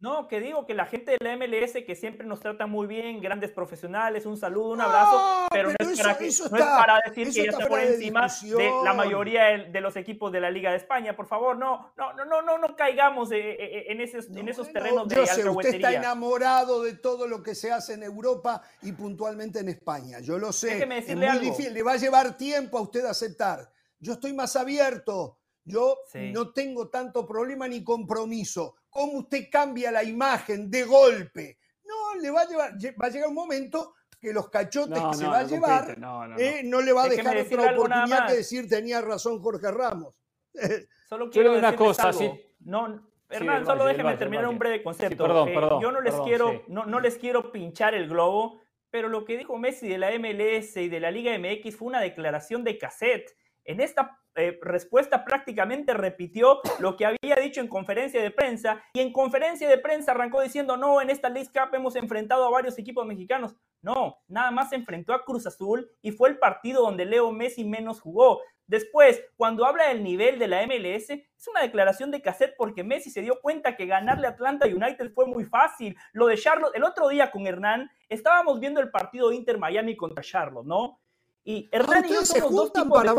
No, 0.04 0.28
que 0.28 0.38
digo 0.38 0.66
que 0.66 0.74
la 0.74 0.84
gente 0.84 1.12
de 1.12 1.18
la 1.24 1.34
MLS 1.34 1.82
que 1.86 1.96
siempre 1.96 2.26
nos 2.26 2.38
trata 2.38 2.66
muy 2.66 2.86
bien, 2.86 3.22
grandes 3.22 3.50
profesionales, 3.50 4.26
un 4.26 4.36
saludo, 4.36 4.72
un 4.72 4.82
abrazo, 4.82 5.46
pero, 5.50 5.70
pero, 5.78 5.88
no, 5.88 5.94
es 5.94 5.98
para, 5.98 6.18
que, 6.18 6.24
no 6.24 6.30
es 6.58 6.62
para 6.62 7.00
decir 7.06 7.32
que 7.32 7.44
ya 7.46 7.50
está 7.50 7.66
por 7.66 7.80
encima 7.80 8.28
de, 8.28 8.70
la 8.84 8.92
mayoría 8.92 9.44
de, 9.66 9.80
los 9.80 9.96
equipos 9.96 10.30
de 10.30 10.42
la 10.42 10.50
Liga 10.50 10.72
de 10.72 10.76
España. 10.76 11.16
Por 11.16 11.26
favor, 11.26 11.56
no, 11.56 11.94
no, 11.96 12.12
no, 12.12 12.42
no, 12.42 12.58
no, 12.58 12.76
caigamos 12.76 13.32
eh, 13.32 13.38
eh, 13.38 13.56
eh, 13.58 13.84
en 13.88 14.02
esos, 14.02 14.28
en 14.28 14.46
esos 14.46 14.70
terrenos 14.70 15.08
de 15.08 15.14
yo 15.14 15.52
usted 15.52 15.76
está 15.76 15.94
enamorado 15.94 16.82
de 16.82 16.98
todo 16.98 17.26
lo 17.26 17.42
que 17.42 17.54
se 17.54 17.72
hace 17.72 17.94
en 17.94 18.02
Europa 18.02 18.60
y 18.82 18.92
puntualmente 18.92 19.60
en 19.60 19.70
España. 19.70 20.20
Yo 20.20 20.38
lo 20.38 20.52
sé. 20.52 20.82
Es 20.82 21.16
muy 21.16 21.24
algo. 21.24 21.56
le 21.58 21.82
va 21.82 21.92
a 21.92 21.96
llevar 21.96 22.36
tiempo 22.36 22.76
a 22.76 22.82
usted 22.82 23.06
aceptar. 23.06 23.70
Yo 24.00 24.12
estoy 24.12 24.34
más 24.34 24.54
abierto 24.54 25.38
yo 25.64 25.98
no 26.32 26.52
tengo 26.52 26.88
tanto 26.88 27.26
problema 27.26 27.66
ni 27.66 27.82
compromiso. 27.82 28.76
¿Cómo 28.90 29.20
usted 29.20 29.48
cambia 29.50 29.90
la 29.90 30.04
imagen 30.04 30.70
de 30.70 30.84
golpe? 30.84 31.58
No, 31.84 32.20
le 32.20 32.30
va 32.30 32.42
a 32.42 32.48
llevar, 32.48 32.72
va 32.72 33.06
a 33.06 33.10
llegar 33.10 33.28
un 33.28 33.34
momento 33.34 33.94
que 34.20 34.32
los 34.32 34.48
cachotes 34.50 35.02
que 35.10 35.16
se 35.16 35.26
va 35.26 35.38
a 35.38 35.44
llevar 35.44 35.90
eh, 36.38 36.62
no, 36.64 36.80
le 36.80 36.92
va 36.92 37.04
a 37.04 37.08
dejar 37.08 37.36
otra 37.36 37.72
oportunidad 37.72 38.26
que 38.26 38.36
decir 38.36 38.68
tenía 38.68 39.00
razón 39.00 39.40
Jorge 39.40 39.70
Ramos. 39.70 40.18
Solo 41.08 41.30
quiero 41.30 41.52
Yo 41.52 41.58
una 41.58 41.76
cosa. 41.76 42.12
Sí. 42.12 42.30
No, 42.60 43.02
Hernán, 43.28 43.66
solo 43.66 43.84
déjeme 43.84 44.16
terminar 44.16 44.48
un 44.48 44.58
breve 44.58 44.82
concepto. 44.82 45.24
Perdón, 45.24 45.52
perdón, 45.52 45.82
yo 45.82 45.90
no 45.90 46.00
les, 46.00 46.14
quiero, 46.20 46.62
no 46.68 47.00
les 47.00 47.18
quiero 47.18 47.50
pinchar 47.50 47.94
el 47.94 48.08
globo, 48.08 48.60
pero 48.94 49.08
lo 49.08 49.24
que 49.24 49.36
dijo 49.36 49.58
Messi 49.58 49.88
de 49.88 49.98
la 49.98 50.16
MLS 50.18 50.76
y 50.76 50.88
de 50.88 51.00
la 51.00 51.10
Liga 51.10 51.36
MX 51.36 51.76
fue 51.76 51.88
una 51.88 52.00
declaración 52.00 52.62
de 52.62 52.78
cassette. 52.78 53.36
En 53.64 53.80
esta 53.80 54.20
eh, 54.36 54.58
respuesta 54.62 55.24
prácticamente 55.24 55.94
repitió 55.94 56.60
lo 56.80 56.96
que 56.96 57.06
había 57.06 57.36
dicho 57.36 57.60
en 57.60 57.68
conferencia 57.68 58.20
de 58.20 58.30
prensa 58.30 58.82
y 58.92 59.00
en 59.00 59.12
conferencia 59.12 59.68
de 59.68 59.78
prensa 59.78 60.12
arrancó 60.12 60.40
diciendo, 60.40 60.76
no, 60.76 61.00
en 61.00 61.10
esta 61.10 61.28
League 61.28 61.50
Cup 61.52 61.74
hemos 61.74 61.94
enfrentado 61.96 62.44
a 62.44 62.50
varios 62.50 62.78
equipos 62.78 63.06
mexicanos. 63.06 63.54
No, 63.80 64.18
nada 64.28 64.50
más 64.50 64.70
se 64.70 64.76
enfrentó 64.76 65.12
a 65.12 65.24
Cruz 65.24 65.46
Azul 65.46 65.90
y 66.00 66.10
fue 66.10 66.30
el 66.30 66.38
partido 66.38 66.82
donde 66.82 67.04
Leo 67.04 67.30
Messi 67.32 67.64
menos 67.64 68.00
jugó. 68.00 68.40
Después, 68.66 69.22
cuando 69.36 69.66
habla 69.66 69.88
del 69.88 70.02
nivel 70.02 70.38
de 70.38 70.48
la 70.48 70.66
MLS, 70.66 71.10
es 71.10 71.48
una 71.48 71.60
declaración 71.60 72.10
de 72.10 72.22
cassette 72.22 72.54
porque 72.56 72.82
Messi 72.82 73.10
se 73.10 73.20
dio 73.20 73.40
cuenta 73.42 73.76
que 73.76 73.84
ganarle 73.84 74.26
a 74.26 74.30
Atlanta 74.30 74.66
United 74.66 75.12
fue 75.12 75.26
muy 75.26 75.44
fácil. 75.44 75.96
Lo 76.12 76.26
de 76.26 76.38
Charlotte, 76.38 76.74
el 76.74 76.84
otro 76.84 77.08
día 77.08 77.30
con 77.30 77.46
Hernán, 77.46 77.90
estábamos 78.08 78.58
viendo 78.58 78.80
el 78.80 78.90
partido 78.90 79.32
Inter 79.32 79.58
Miami 79.58 79.96
contra 79.96 80.24
Charlotte, 80.24 80.66
¿no? 80.66 80.98
Y 81.44 81.68
Hernán 81.70 82.06
y 82.06 82.14
yo 82.14 82.24
somos 82.24 82.72
dos 82.72 82.88
para 82.88 83.12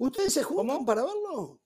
¿Ustedes 0.00 0.32
se 0.32 0.42
juntan 0.42 0.86
para 0.86 1.02
verlo? 1.02 1.60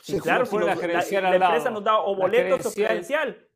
Sí, 0.00 0.18
claro, 0.18 0.44
fue 0.44 0.60
si 0.60 0.66
la, 1.14 1.20
la, 1.20 1.38
la, 1.38 1.46
empresa 1.46 1.70
nos 1.70 1.84
da 1.84 2.00
o 2.00 2.16
boletos 2.16 2.66
o 2.66 2.72
credencial. 2.72 3.48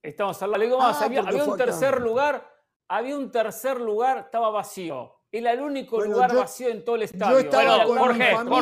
Estamos 0.00 0.42
hablando. 0.42 0.80
Ah, 0.80 0.96
ah 0.98 1.04
había, 1.04 1.20
había 1.20 1.44
un 1.44 1.58
tercer 1.58 2.00
lugar, 2.00 2.50
había 2.88 3.14
un 3.14 3.30
tercer 3.30 3.78
lugar, 3.78 4.18
estaba 4.18 4.48
vacío. 4.48 5.18
Era 5.34 5.52
el 5.52 5.62
único 5.62 5.96
Bueno, 5.96 6.12
lugar 6.12 6.30
yo- 6.32 6.40
vacío 6.40 6.68
en 6.68 6.84
todo 6.84 6.96
el 6.96 7.00
Yo 7.00 7.04
estadio. 7.06 7.38
estaba 7.38 7.62
Era 7.76 7.84
con 7.84 7.92
una- 7.98 8.02
mi 8.02 8.06
Jorge, 8.18 8.34
familia, 8.36 8.54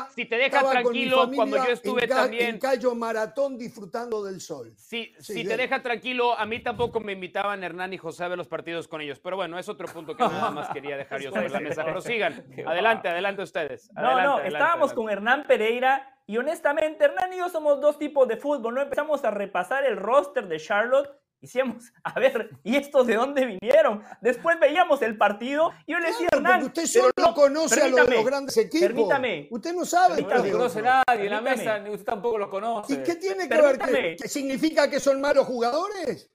Jorge, 0.00 0.12
si 0.14 0.24
te 0.26 0.36
deja 0.36 0.46
estaba 0.58 0.70
tranquilo, 0.72 1.30
cuando 1.34 1.56
yo 1.56 1.72
estuve 1.72 2.02
en 2.04 2.08
también- 2.10 2.48
En 2.50 2.58
Cayo 2.58 2.94
Maratón 2.94 3.56
disfrutando 3.56 4.22
del 4.22 4.40
sol. 4.42 4.74
Si, 4.76 5.06
Sí, 5.18 5.32
si 5.34 5.42
de- 5.42 5.48
te 5.48 5.56
deja 5.56 5.82
tranquilo, 5.82 6.38
a 6.38 6.44
mí 6.44 6.62
tampoco 6.62 7.00
me 7.00 7.12
invitaban 7.12 7.64
Hernán 7.64 7.94
y 7.94 7.96
José 7.98 8.24
a 8.24 8.28
ver 8.28 8.36
los 8.36 8.46
partidos 8.46 8.86
con 8.88 9.00
ellos. 9.00 9.18
Pero 9.20 9.36
bueno, 9.36 9.58
es 9.58 9.70
otro 9.70 9.88
punto 9.88 10.14
que 10.14 10.18
nada 10.50 10.50
más 10.50 10.68
quería 10.68 10.98
dejar 10.98 11.18
yo 11.22 11.30
sobre 11.30 11.48
la 11.48 11.60
mesa. 11.60 11.82
Pero 11.82 12.02
sigan. 12.02 12.44
Adelante, 12.66 13.08
adelante 13.08 13.40
ustedes. 13.42 13.90
No, 13.94 14.02
no, 14.02 14.08
adelante, 14.10 14.48
estábamos 14.48 14.90
adelante. 14.90 14.94
con 14.96 15.10
Hernán 15.10 15.44
Pereira 15.46 16.14
y 16.26 16.36
honestamente 16.36 17.06
Hernán 17.06 17.32
y 17.32 17.38
yo 17.38 17.48
somos 17.48 17.80
dos 17.80 17.98
tipos 17.98 18.28
de 18.28 18.36
fútbol, 18.36 18.74
¿no? 18.74 18.82
Empezamos 18.82 19.24
a 19.24 19.30
repasar 19.30 19.86
el 19.86 19.96
roster 19.96 20.46
de 20.46 20.58
Charlotte. 20.58 21.08
Hicimos, 21.40 21.92
a 22.02 22.18
ver, 22.18 22.50
¿y 22.64 22.74
estos 22.74 23.06
de 23.06 23.14
dónde 23.14 23.46
vinieron? 23.46 24.02
Después 24.20 24.58
veíamos 24.58 25.00
el 25.02 25.16
partido 25.16 25.70
y 25.86 25.92
yo 25.92 26.00
le 26.00 26.08
decía, 26.08 26.26
Claro, 26.30 26.44
Hernán, 26.44 26.62
usted 26.66 26.82
pero 26.92 27.02
solo 27.04 27.12
no, 27.28 27.34
conoce 27.34 27.80
a 27.82 27.88
los, 27.88 28.10
los 28.10 28.24
grandes 28.24 28.56
equipos. 28.56 28.88
Permítame. 28.88 29.48
Usted 29.50 29.72
no 29.72 29.84
sabe. 29.84 30.20
No 30.22 30.28
conoce 30.28 30.82
nadie 30.82 31.26
en 31.26 31.30
la 31.30 31.40
mesa, 31.40 31.78
ni 31.78 31.90
usted 31.90 32.04
tampoco 32.04 32.38
lo 32.38 32.50
conoce. 32.50 32.92
¿Y 32.94 32.96
qué 33.04 33.14
tiene 33.14 33.48
que 33.48 33.54
ver? 33.54 33.78
Permítame. 33.78 34.16
¿Que, 34.16 34.16
que 34.16 34.28
significa 34.28 34.90
que 34.90 34.98
son 34.98 35.20
malos 35.20 35.46
jugadores? 35.46 36.28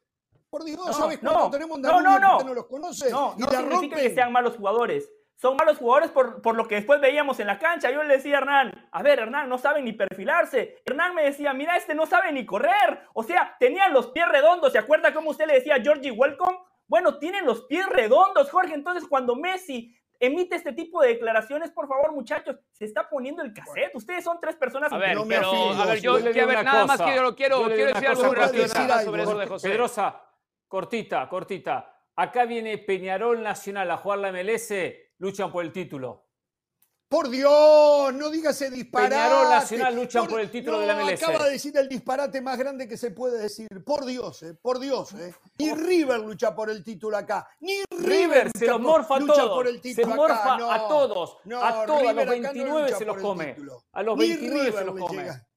Por 0.50 0.64
Dios, 0.64 0.78
No, 0.86 0.94
¿sabes 0.94 1.22
no, 1.22 1.34
cuánto 1.34 1.50
tenemos 1.52 1.82
de 1.82 1.88
no, 1.90 2.02
no, 2.02 2.14
que 2.14 2.20
no. 2.22 2.32
usted 2.38 2.48
no 2.48 2.54
los 2.54 2.66
conoce? 2.68 3.10
No, 3.12 3.34
y 3.38 3.42
no 3.42 3.48
la 3.48 3.58
significa 3.58 3.96
que 3.96 4.02
rompen. 4.04 4.16
sean 4.16 4.32
malos 4.32 4.56
jugadores. 4.56 5.12
Son 5.44 5.58
malos 5.58 5.78
jugadores 5.78 6.10
por, 6.10 6.42
por 6.42 6.56
lo 6.56 6.70
que 6.70 6.76
después 6.76 7.02
veíamos 7.02 7.38
en 7.42 7.48
la 7.48 7.60
cancha. 7.60 7.92
Yo 7.92 8.02
le 8.02 8.14
decía 8.14 8.36
a 8.36 8.38
Hernán, 8.38 8.88
a 8.90 9.04
ver, 9.04 9.20
Hernán 9.20 9.50
no 9.50 9.58
sabe 9.58 9.82
ni 9.82 9.92
perfilarse. 9.92 10.82
Hernán 10.86 11.14
me 11.14 11.26
decía, 11.26 11.52
mira, 11.54 11.76
este 11.76 11.94
no 11.94 12.06
sabe 12.06 12.32
ni 12.32 12.46
correr. 12.46 13.02
O 13.14 13.24
sea, 13.24 13.58
tenían 13.60 13.92
los 13.92 14.08
pies 14.12 14.26
redondos. 14.30 14.72
¿Se 14.72 14.78
acuerda 14.78 15.14
cómo 15.14 15.32
usted 15.32 15.48
le 15.48 15.56
decía 15.56 15.76
a 15.76 15.82
Georgie 15.82 16.12
Welcome? 16.12 16.60
Bueno, 16.88 17.18
tienen 17.18 17.46
los 17.46 17.64
pies 17.64 17.86
redondos, 17.88 18.50
Jorge. 18.52 18.74
Entonces, 18.74 19.06
cuando 19.06 19.36
Messi 19.36 19.94
emite 20.18 20.56
este 20.56 20.72
tipo 20.72 21.02
de 21.02 21.10
declaraciones, 21.10 21.72
por 21.72 21.90
favor, 21.90 22.14
muchachos, 22.14 22.56
se 22.72 22.86
está 22.86 23.10
poniendo 23.10 23.44
el 23.44 23.52
cassette. 23.52 23.94
Ustedes 23.96 24.24
son 24.24 24.40
tres 24.40 24.56
personas 24.56 24.94
A 24.94 24.98
ver, 24.98 25.14
No 25.14 25.26
pero, 25.28 25.74
a 25.74 25.86
ver, 25.88 26.00
yo, 26.00 26.22
quiero 26.22 26.48
ver, 26.48 26.64
nada 26.64 26.86
más 26.86 27.02
que 27.02 27.14
yo 27.14 27.22
lo 27.22 27.36
quiero, 27.36 27.68
yo 27.68 27.76
quiero 27.76 27.92
decir 27.92 28.08
algo 28.08 28.24
muy 28.24 28.36
rápido 28.36 28.68
sobre 28.70 29.24
eso 29.24 29.38
de 29.38 29.48
José. 29.48 29.70
Pedrosa, 29.70 30.22
cortita, 30.70 31.28
cortita. 31.28 31.90
Acá 32.16 32.46
viene 32.46 32.78
Peñarol 32.78 33.42
Nacional 33.42 33.90
a 33.92 33.98
jugar 33.98 34.20
la 34.20 34.32
MLS, 34.32 34.72
luchan 35.24 35.52
por 35.54 35.64
el 35.64 35.72
título. 35.72 36.26
Por 37.08 37.30
Dios, 37.30 38.12
no 38.14 38.30
diga 38.30 38.50
ese 38.50 38.70
disparate. 38.72 39.12
Peñarol 39.16 39.48
Nacional 39.50 39.96
luchan 39.96 40.28
por 40.28 40.42
el 40.42 40.50
título 40.52 40.78
no, 40.78 40.82
de 40.82 40.88
la 40.88 40.96
MLS. 40.96 41.24
Acaba 41.24 41.46
de 41.46 41.52
decir 41.52 41.78
el 41.78 41.88
disparate 41.88 42.42
más 42.42 42.58
grande 42.58 42.88
que 42.88 42.98
se 42.98 43.12
puede 43.12 43.38
decir. 43.40 43.68
Por 43.86 44.04
Dios, 44.04 44.42
eh, 44.44 44.56
por 44.56 44.80
Dios. 44.80 45.14
Eh. 45.14 45.34
Ni 45.60 45.72
River 45.74 46.20
lucha 46.22 46.54
por 46.56 46.70
el 46.72 46.84
título 46.84 47.16
acá. 47.16 47.48
Ni 47.62 47.84
River, 47.92 48.50
River 48.50 48.52
se 48.52 48.66
lucha 48.66 48.72
los 48.72 48.82
por- 48.82 48.82
morfa 48.82 49.16
a 49.16 49.20
lucha 49.20 49.34
todos. 49.36 49.56
por 49.56 49.68
el 49.68 49.76
Se 49.76 49.82
título 49.82 50.24
acá. 50.26 50.34
morfa 50.34 50.58
No, 50.58 50.72
a 50.72 50.88
todos. 50.88 51.38
no, 51.46 51.64
a 51.64 51.86
todos. 51.86 52.02
A 52.02 52.10
River 52.12 52.16
los 52.28 52.36
acá 52.40 52.48
no 52.48 52.54
29 52.54 52.82
lucha 52.82 52.98
se 52.98 53.06
los 53.06 53.16
por 53.16 53.22
come. 53.24 53.56
A 53.94 54.04
los 54.04 54.18
Ni 54.18 54.28
29 54.30 54.72
se 54.78 54.84
los 54.86 55.00
come. 55.00 55.18
llega. 55.22 55.48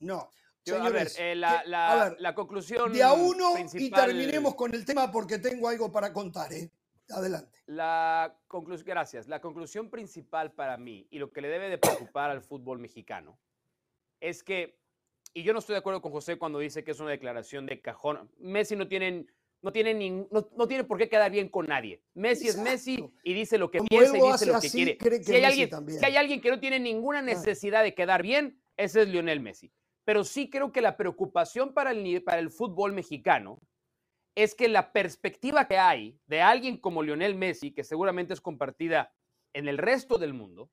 No. 0.00 0.30
Yo, 0.66 0.82
a 0.82 0.90
ver, 0.90 1.08
Señores, 1.08 1.16
eh, 1.18 1.34
la, 1.36 1.92
a 1.92 2.04
ver, 2.08 2.16
la 2.20 2.34
conclusión 2.34 2.92
de 2.92 3.02
a 3.02 3.12
uno 3.12 3.54
y 3.72 3.88
terminemos 3.90 4.54
con 4.56 4.74
el 4.74 4.84
tema 4.84 5.10
porque 5.10 5.38
tengo 5.38 5.68
algo 5.68 5.90
para 5.90 6.12
contar. 6.12 6.52
¿eh? 6.52 6.70
Adelante. 7.10 7.58
La 7.66 8.36
gracias. 8.84 9.28
La 9.28 9.40
conclusión 9.40 9.90
principal 9.90 10.52
para 10.52 10.76
mí 10.76 11.06
y 11.10 11.18
lo 11.18 11.30
que 11.32 11.40
le 11.40 11.48
debe 11.48 11.68
de 11.68 11.78
preocupar 11.78 12.30
al 12.30 12.42
fútbol 12.42 12.78
mexicano 12.78 13.38
es 14.20 14.42
que, 14.42 14.78
y 15.34 15.42
yo 15.42 15.52
no 15.52 15.58
estoy 15.60 15.74
de 15.74 15.78
acuerdo 15.80 16.00
con 16.02 16.12
José 16.12 16.38
cuando 16.38 16.58
dice 16.58 16.82
que 16.84 16.90
es 16.92 17.00
una 17.00 17.10
declaración 17.10 17.66
de 17.66 17.80
cajón. 17.80 18.30
Messi 18.38 18.74
no 18.76 18.88
tiene, 18.88 19.26
no 19.62 19.72
tiene, 19.72 19.94
nin- 19.94 20.26
no, 20.30 20.48
no 20.56 20.66
tiene 20.66 20.84
por 20.84 20.98
qué 20.98 21.08
quedar 21.08 21.30
bien 21.30 21.48
con 21.48 21.66
nadie. 21.66 22.02
Messi 22.14 22.48
es 22.48 22.56
Messi 22.58 23.08
y 23.22 23.34
dice 23.34 23.58
lo 23.58 23.70
que 23.70 23.78
Como 23.78 23.88
piensa 23.88 24.16
y 24.16 24.20
dice 24.22 24.46
lo 24.46 24.60
que 24.60 24.70
quiere. 24.70 24.96
que 24.96 25.22
Si 25.22 25.34
hay, 25.34 25.44
alguien, 25.44 25.70
si 25.88 26.04
hay 26.04 26.16
alguien 26.16 26.40
que 26.40 26.50
no 26.50 26.58
tiene 26.60 26.80
ninguna 26.80 27.20
necesidad 27.22 27.82
de 27.82 27.94
quedar 27.94 28.22
bien, 28.22 28.58
ese 28.76 29.02
es 29.02 29.08
Lionel 29.08 29.40
Messi. 29.40 29.70
Pero 30.04 30.24
sí 30.24 30.48
creo 30.48 30.72
que 30.72 30.80
la 30.80 30.96
preocupación 30.96 31.74
para 31.74 31.90
el, 31.90 32.02
ni- 32.02 32.20
para 32.20 32.38
el 32.38 32.50
fútbol 32.50 32.92
mexicano 32.92 33.60
es 34.36 34.54
que 34.54 34.68
la 34.68 34.92
perspectiva 34.92 35.66
que 35.66 35.78
hay 35.78 36.20
de 36.26 36.42
alguien 36.42 36.76
como 36.76 37.02
Lionel 37.02 37.34
Messi, 37.34 37.72
que 37.72 37.82
seguramente 37.82 38.34
es 38.34 38.40
compartida 38.40 39.12
en 39.54 39.66
el 39.66 39.78
resto 39.78 40.18
del 40.18 40.34
mundo, 40.34 40.70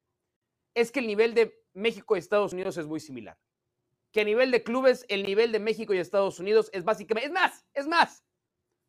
es 0.75 0.91
que 0.91 0.99
el 0.99 1.07
nivel 1.07 1.33
de 1.33 1.63
México 1.73 2.15
y 2.15 2.19
Estados 2.19 2.51
Unidos 2.51 2.77
es 2.77 2.85
muy 2.85 2.99
similar. 2.99 3.39
Que 4.11 4.21
a 4.21 4.25
nivel 4.25 4.51
de 4.51 4.63
clubes, 4.63 5.05
el 5.07 5.23
nivel 5.23 5.53
de 5.53 5.59
México 5.59 5.93
y 5.93 5.97
Estados 5.97 6.39
Unidos 6.39 6.69
es 6.73 6.83
básicamente, 6.83 7.27
es 7.27 7.33
más, 7.33 7.65
es 7.73 7.87
más, 7.87 8.25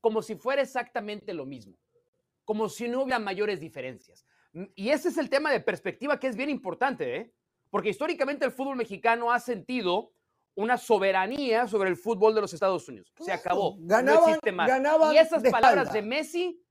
como 0.01 0.23
si 0.23 0.35
fuera 0.35 0.61
exactamente 0.61 1.33
lo 1.33 1.47
mismo, 1.47 1.79
como 2.45 2.69
si 2.69 2.89
no 2.89 3.03
hubiera 3.03 3.21
mayores 3.21 3.61
diferencias. 3.61 4.27
Y 4.75 4.91
ese 4.91 5.09
es 5.09 5.19
el 5.19 5.31
tema 5.31 5.53
de 5.53 5.61
perspectiva 5.61 6.19
que 6.19 6.27
es 6.27 6.37
bien 6.37 6.51
importante, 6.51 7.17
¿eh? 7.17 7.33
porque 7.71 7.91
históricamente 7.91 8.45
el 8.45 8.53
fútbol 8.53 8.77
mexicano 8.77 9.31
ha 9.31 9.39
sentido 9.39 10.14
una 10.57 10.79
soberanía 10.79 11.67
sobre 11.67 11.91
el 11.91 11.97
fútbol 11.97 12.35
de 12.35 12.41
los 12.41 12.53
Estados 12.53 12.89
Unidos. 12.89 13.13
Se 13.21 13.33
acabó. 13.33 13.77
no 13.79 13.87
Ganaban- 13.87 14.29
existe 14.29 14.53
más. 14.53 14.69
ganaban 14.69 15.13
y 15.15 15.19
esas 15.19 15.43
de 15.43 15.51
palabras 15.51 15.85
espalda. 15.87 16.01
de 16.01 16.03
Messi, 16.07 16.65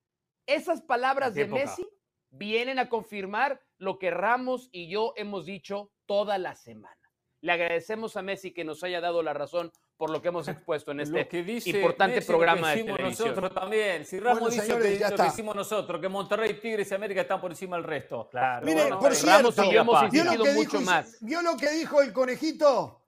esas 0.45 0.81
palabras 0.81 1.29
¿En 1.29 1.35
qué 1.35 1.41
de? 1.45 1.65
Messi 1.65 1.87
vienen 2.29 2.79
a 2.79 2.89
confirmar 2.89 3.61
lo 3.77 3.99
que 3.99 4.09
Ramos 4.11 4.69
y 4.71 4.87
yo 4.89 5.13
hemos 5.17 5.45
dicho 5.45 5.91
toda 6.05 6.37
la 6.37 6.55
semana. 6.55 6.95
Le 7.41 7.51
agradecemos 7.51 8.15
a 8.15 8.21
Messi 8.21 8.53
que 8.53 8.63
nos 8.63 8.83
haya 8.85 9.01
dado 9.01 9.21
la 9.21 9.33
razón 9.33 9.71
por 9.97 10.09
lo 10.09 10.21
que 10.21 10.29
hemos 10.29 10.47
expuesto 10.47 10.91
en 10.91 11.01
este 11.01 11.27
que 11.27 11.43
dice 11.43 11.69
importante 11.71 12.15
Messi, 12.15 12.31
lo 12.31 12.37
que 12.39 12.45
programa 12.45 12.69
de 12.71 12.83
televisión. 12.85 13.27
nosotros 13.29 13.53
también. 13.53 14.05
Si 14.05 14.17
Ramos 14.19 14.39
Bueno, 14.39 14.53
dice 14.55 14.65
señores, 14.65 14.91
que 14.93 14.99
ya 14.99 15.09
lo 15.09 15.17
que 15.17 15.27
hicimos 15.27 15.55
nosotros, 15.55 15.99
que 16.01 16.07
Monterrey, 16.09 16.53
Tigres 16.59 16.89
y 16.89 16.95
América 16.95 17.21
están 17.21 17.41
por 17.41 17.51
encima 17.51 17.75
del 17.75 17.83
resto. 17.85 18.29
Claro. 18.31 18.65
Mire, 18.65 18.81
bueno, 18.83 18.99
por 18.99 19.13
cierto, 19.13 19.37
Ramos 19.51 19.57
y 19.57 19.73
yo 19.73 19.81
hemos 19.81 20.09
¿vio 20.11 20.23
lo, 20.23 20.31
insistido 20.31 20.55
mucho 20.55 20.77
dijo, 20.79 20.89
más. 20.89 21.17
¿vio 21.19 21.41
lo 21.41 21.57
que 21.57 21.69
dijo 21.71 22.01
el 22.01 22.13
conejito? 22.13 23.02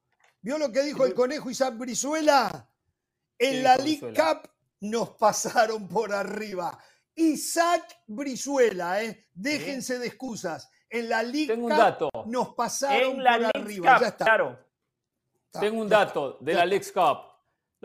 ¿Vio 0.45 0.59
lo 0.59 0.71
que 0.71 0.83
dijo 0.83 1.07
el 1.07 1.15
conejo 1.15 1.49
Isaac 1.49 1.75
Brizuela? 1.75 2.69
¿Qué 3.35 3.49
En 3.49 3.63
la 3.63 3.77
League? 3.77 4.13
Cup 4.13 4.47
nos 4.81 5.09
pasaron 5.17 5.87
por 5.87 6.13
arriba. 6.13 6.77
Isaac 7.15 8.01
Brizuela, 8.05 9.01
¿eh? 9.01 9.25
déjense 9.33 9.97
de 9.97 10.05
excusas. 10.05 10.69
En 10.87 11.09
la 11.09 11.23
League 11.23 11.47
Tengo 11.47 11.65
un 11.65 11.71
Cup 11.71 11.79
dato. 11.79 12.09
nos 12.27 12.53
pasaron 12.53 13.13
En 13.13 13.23
la 13.23 13.37
por 13.37 13.57
arriba. 13.57 13.93
Cup, 13.93 14.01
ya 14.03 14.07
está. 14.09 14.25
claro. 14.25 14.59
Tengo 15.59 15.81
un 15.81 15.89
dato 15.89 16.37
de 16.39 16.53
la 16.53 16.59
está. 16.59 16.65
Leagues 16.67 16.91
Cup. 16.91 17.17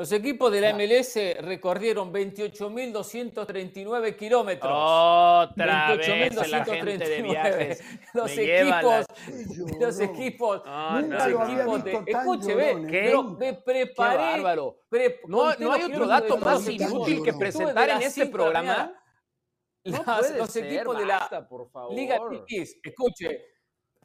Los 0.01 0.11
equipos 0.13 0.51
de 0.51 0.63
la. 0.63 0.73
MLS 0.73 1.19
recorrieron 1.43 2.11
28.239 2.11 4.17
kilómetros. 4.17 4.73
Otra 4.73 5.95
vez 5.95 6.35
la 6.49 6.65
gente 6.65 6.97
de 7.07 7.21
28.239. 7.21 7.23
viajes. 7.23 7.85
Los 8.15 8.35
me 8.35 8.47
la- 8.47 8.81
equipos, 8.81 9.05
Qué 9.27 9.45
los 9.79 10.01
equipos, 10.01 10.63
No, 10.65 11.01
Nunca 11.03 11.29
los 11.29 11.49
equipos 11.51 11.85
de, 11.85 12.03
escuche, 12.07 12.55
ve, 12.55 12.87
pero 12.91 13.25
me 13.25 13.53
preparé. 13.53 14.43
pre- 14.89 15.21
No, 15.27 15.49
hay 15.71 15.83
otro 15.83 16.07
dato 16.07 16.39
más 16.39 16.67
inútil 16.67 17.23
que 17.23 17.35
presentar 17.35 17.91
en 17.91 18.01
este 18.01 18.25
programa. 18.25 18.95
No 19.85 20.03
las- 20.07 20.35
los 20.35 20.51
ser, 20.51 20.65
equipos 20.65 20.97
de 20.97 21.05
la 21.05 21.47
por 21.47 21.71
favor. 21.71 21.95
Liga 21.95 22.19
MX, 22.21 22.79
escuche. 22.83 23.50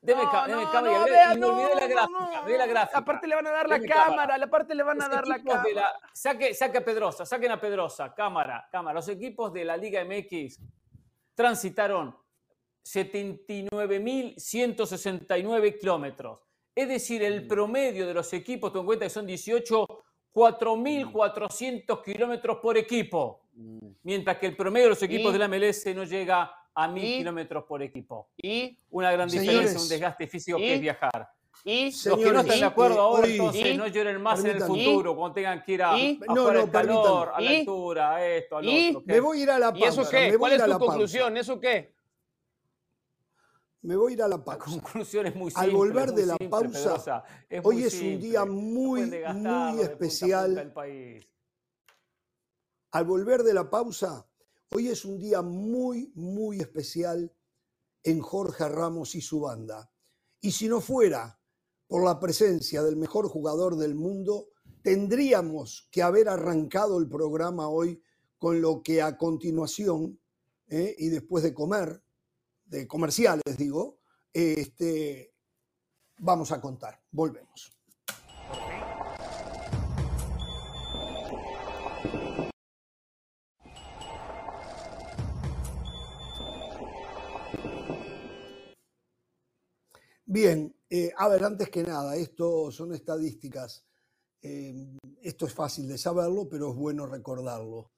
Deme, 0.05 0.23
No, 0.23 0.31
ca- 0.31 0.47
deme 0.47 0.63
no, 0.63 0.71
cámara 0.71 0.93
y 0.93 0.99
no, 0.99 1.05
vea, 1.05 1.33
y 1.33 1.37
me 1.39 1.45
olvidé 1.47 1.69
no, 1.69 1.75
la 1.75 1.87
gráfica, 1.87 2.67
la. 2.73 2.81
Aparte 2.99 3.27
le 3.27 3.35
van 3.35 3.47
a 3.47 3.51
dar 3.51 3.69
la 3.69 3.79
cámara, 3.81 4.35
aparte 4.41 4.75
le 4.75 4.83
van 4.83 5.01
a 5.01 5.07
Los 5.07 5.15
dar 5.15 5.27
la 5.27 5.37
cámara. 5.43 5.63
la- 5.73 5.99
saque, 6.13 6.53
saque 6.53 6.77
a 6.77 6.85
Pedrosa, 6.85 7.25
saquen 7.25 7.51
a 7.51 7.59
Pedrosa, 7.59 8.13
cámara, 8.13 8.67
cámara. 8.71 8.93
Los 8.95 9.07
equipos 9.09 9.51
de 9.51 9.65
la 9.65 9.75
Liga 9.77 10.01
MX 10.05 10.59
transitaron 11.33 12.15
79.169 12.85 15.79
kilómetros. 15.79 16.39
Es 16.75 16.87
decir, 16.87 17.23
el 17.23 17.47
promedio 17.47 18.05
de 18.05 18.13
los 18.13 18.31
equipos, 18.33 18.71
ten 18.71 18.81
en 18.81 18.85
cuenta 18.85 19.05
que 19.05 19.09
son 19.09 19.25
18, 19.25 19.87
4.400 20.33 22.03
kilómetros 22.03 22.57
por 22.57 22.77
equipo. 22.77 23.41
Mientras 24.03 24.37
que 24.37 24.47
el 24.47 24.57
promedio 24.57 24.87
de 24.87 24.89
los 24.89 25.01
equipos 25.03 25.29
¿Y? 25.29 25.33
de 25.33 25.39
la 25.39 25.47
MLS 25.47 25.95
no 25.95 26.03
llega 26.03 26.51
a 26.75 26.87
1.000 26.89 27.03
¿Y? 27.03 27.17
kilómetros 27.19 27.63
por 27.63 27.81
equipo. 27.81 28.29
Y, 28.37 28.77
Una 28.89 29.11
gran 29.11 29.29
Señores. 29.29 29.49
diferencia, 29.51 29.81
un 29.81 29.89
desgaste 29.89 30.27
físico 30.27 30.57
que 30.57 30.67
¿Y? 30.67 30.71
es 30.71 30.81
viajar. 30.81 31.29
y, 31.63 31.85
Los 31.85 32.01
que 32.03 32.09
no 32.09 32.15
Señores, 32.17 32.41
están 32.43 32.59
de 32.59 32.65
acuerdo 32.65 32.99
ahora, 32.99 33.27
entonces 33.27 33.65
¿Y? 33.73 33.77
no 33.77 33.87
lloren 33.87 34.21
más 34.21 34.43
en 34.43 34.51
el 34.57 34.61
futuro, 34.63 35.15
cuando 35.15 35.33
tengan 35.35 35.63
que 35.63 35.71
ir 35.71 35.83
a, 35.83 35.97
¿Y? 35.97 36.19
a 36.27 36.33
No, 36.33 36.51
no, 36.51 36.59
al 36.61 36.69
calor, 36.71 37.31
a 37.33 37.41
la 37.41 37.51
¿Y? 37.53 37.59
altura, 37.61 38.15
a 38.15 38.25
esto, 38.25 38.57
al 38.57 38.65
¿Y? 38.65 38.89
otro. 38.89 39.03
¿qué? 39.05 39.13
Me 39.13 39.19
voy 39.21 39.39
a 39.39 39.43
ir 39.43 39.49
a 39.51 39.59
la 39.59 39.67
¿Y 39.75 39.79
pausa. 39.79 39.87
eso 39.87 40.03
me 40.03 40.09
qué? 40.09 40.29
voy 40.31 40.37
¿Cuál 40.37 40.51
a 40.51 40.55
es 40.55 40.61
a 40.61 40.65
tu 40.65 40.69
la 40.71 40.77
pausa. 40.79 40.91
conclusión? 40.91 41.37
¿Eso 41.37 41.59
qué? 41.59 41.95
Me 43.81 43.95
voy 43.95 44.11
a 44.11 44.15
ir 44.15 44.21
a 44.23 44.27
la 44.27 44.37
La 44.37 44.43
pausa. 44.43 44.65
conclusión 44.65 45.25
es 45.27 45.35
muy 45.35 45.51
Al 45.55 45.65
simple. 45.65 45.77
volver 45.77 46.05
es 46.05 46.11
muy 46.11 46.21
de 46.21 46.27
la 46.27 46.35
simple, 46.37 46.49
pausa, 46.49 47.23
es 47.49 47.61
Hoy 47.65 47.83
es 47.83 47.93
un 47.93 47.99
simple. 47.99 48.17
día 48.27 48.39
No 48.45 48.51
muy, 48.53 49.01
muy 49.01 49.09
de 49.09 49.23
punta 49.25 49.67
a 49.67 49.71
punta 49.71 49.83
especial. 49.83 50.57
el 50.57 50.71
país. 50.73 51.27
Al 52.91 53.05
volver 53.05 53.43
de 53.43 53.53
la 53.53 53.69
pausa, 53.69 54.25
hoy 54.71 54.89
es 54.89 55.05
un 55.05 55.19
día 55.19 55.41
muy, 55.41 56.11
muy 56.15 56.59
especial 56.59 57.31
en 58.03 58.19
Jorge 58.21 58.67
Ramos 58.69 59.15
y 59.15 59.21
su 59.21 59.41
banda. 59.41 59.91
Y 60.41 60.51
si 60.51 60.67
no 60.67 60.81
fuera 60.81 61.39
por 61.87 62.03
la 62.03 62.19
presencia 62.19 62.83
del 62.83 62.97
mejor 62.97 63.27
jugador 63.27 63.77
del 63.77 63.95
mundo, 63.95 64.49
tendríamos 64.81 65.87
que 65.91 66.01
haber 66.01 66.29
arrancado 66.29 66.99
el 66.99 67.09
programa 67.09 67.67
hoy 67.67 68.01
con 68.37 68.61
lo 68.61 68.83
que 68.83 69.01
a 69.01 69.17
continuación, 69.17 70.19
eh, 70.67 70.95
y 70.97 71.09
después 71.09 71.43
de 71.43 71.53
comer, 71.53 72.03
de 72.65 72.87
comerciales 72.87 73.57
digo, 73.57 73.99
este, 74.33 75.33
vamos 76.19 76.51
a 76.51 76.61
contar. 76.61 77.01
Volvemos. 77.11 77.74
Bien, 90.27 90.75
eh, 90.89 91.11
a 91.17 91.27
ver, 91.27 91.43
antes 91.43 91.69
que 91.69 91.83
nada, 91.83 92.15
esto 92.15 92.71
son 92.71 92.93
estadísticas. 92.93 93.85
eh, 94.41 94.97
esto 95.21 95.45
es 95.47 95.53
fácil 95.53 95.87
de 95.87 95.97
saberlo, 95.97 96.47
pero 96.47 96.69
es 96.71 96.75
bueno 96.75 97.05
recordarlo. 97.07 97.91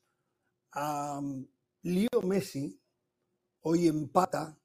Am, 0.72 1.48
Leo 1.84 2.22
Messi 2.24 2.80
hoy 3.62 3.88
empata 3.88 4.58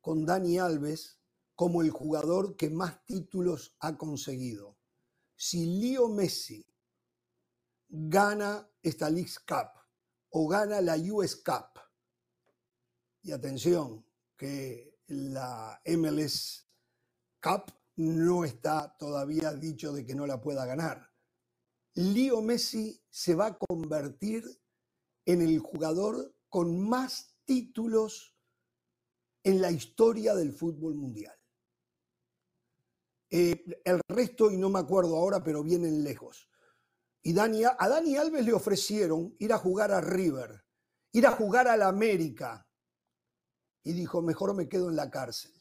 con 0.00 0.24
Dani 0.24 0.58
Alves 0.58 1.18
como 1.54 1.82
el 1.82 1.90
jugador 1.90 2.56
que 2.56 2.70
más 2.70 3.04
títulos 3.04 3.76
ha 3.80 3.96
conseguido. 3.98 4.78
Si 5.36 5.66
Leo 5.80 6.08
Messi 6.08 6.66
gana 7.88 8.66
esta 8.82 9.10
League 9.10 9.32
Cup 9.46 9.68
o 10.30 10.48
gana 10.48 10.80
la 10.80 10.96
US 10.96 11.36
Cup, 11.36 11.80
y 13.22 13.32
atención, 13.32 14.06
que 14.36 14.98
la 15.08 15.82
MLS 15.84 16.69
Cup 17.40 17.72
no 17.96 18.44
está 18.44 18.96
todavía 18.98 19.52
dicho 19.52 19.92
de 19.92 20.04
que 20.04 20.14
no 20.14 20.26
la 20.26 20.40
pueda 20.40 20.64
ganar. 20.66 21.10
Leo 21.94 22.40
Messi 22.40 23.02
se 23.10 23.34
va 23.34 23.46
a 23.46 23.58
convertir 23.58 24.44
en 25.26 25.42
el 25.42 25.58
jugador 25.58 26.34
con 26.48 26.88
más 26.88 27.36
títulos 27.44 28.36
en 29.42 29.60
la 29.60 29.70
historia 29.70 30.34
del 30.34 30.52
fútbol 30.52 30.94
mundial. 30.94 31.34
Eh, 33.30 33.64
el 33.84 34.00
resto, 34.08 34.50
y 34.50 34.56
no 34.56 34.68
me 34.68 34.80
acuerdo 34.80 35.16
ahora, 35.16 35.42
pero 35.42 35.62
vienen 35.62 36.02
lejos. 36.02 36.48
Y 37.22 37.38
a 37.38 37.88
Dani 37.88 38.16
Alves 38.16 38.44
le 38.44 38.52
ofrecieron 38.52 39.36
ir 39.38 39.52
a 39.52 39.58
jugar 39.58 39.92
a 39.92 40.00
River, 40.00 40.64
ir 41.12 41.26
a 41.26 41.32
jugar 41.32 41.68
a 41.68 41.76
la 41.76 41.88
América. 41.88 42.66
Y 43.82 43.92
dijo, 43.92 44.22
mejor 44.22 44.54
me 44.54 44.68
quedo 44.68 44.88
en 44.88 44.96
la 44.96 45.10
cárcel. 45.10 45.52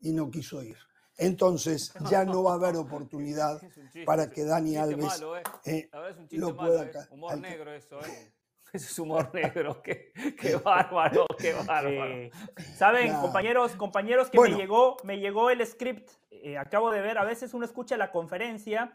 Y 0.00 0.12
no 0.12 0.30
quiso 0.30 0.62
ir. 0.62 0.78
Entonces 1.18 1.92
ya 2.10 2.24
no 2.24 2.42
va 2.44 2.52
a 2.52 2.54
haber 2.54 2.76
oportunidad 2.76 3.60
un 3.62 3.70
chiste, 3.70 4.04
para 4.04 4.30
que 4.30 4.42
un 4.42 4.48
Dani 4.48 4.76
Alves 4.76 5.04
malo, 5.04 5.36
¿eh? 5.36 5.42
eh, 5.64 5.88
La 5.92 6.08
es 6.08 6.16
un 6.16 6.28
chiste 6.28 6.38
lo 6.38 6.54
malo, 6.54 6.68
pueda 6.70 6.84
¿eh? 6.84 7.06
Humor 7.10 7.38
negro 7.38 7.72
eso, 7.72 8.00
¿eh? 8.00 8.32
Ese 8.72 8.86
es 8.86 8.98
humor 8.98 9.30
negro. 9.32 9.82
Qué, 9.82 10.12
qué 10.38 10.56
bárbaro, 10.56 11.26
qué 11.38 11.54
bárbaro. 11.54 12.30
Saben, 12.76 13.14
compañeros, 13.14 13.72
compañeros, 13.72 14.28
que 14.28 14.36
Bueno. 14.36 14.56
me 14.56 14.62
llegó, 14.62 14.96
me 15.04 15.18
llegó 15.18 15.50
el 15.50 15.66
script. 15.66 16.10
eh, 16.30 16.58
acabo 16.58 16.90
de 16.90 17.00
ver, 17.00 17.16
a 17.16 17.24
veces 17.24 17.54
uno 17.54 17.64
escucha 17.64 17.96
la 17.96 18.10
conferencia 18.12 18.92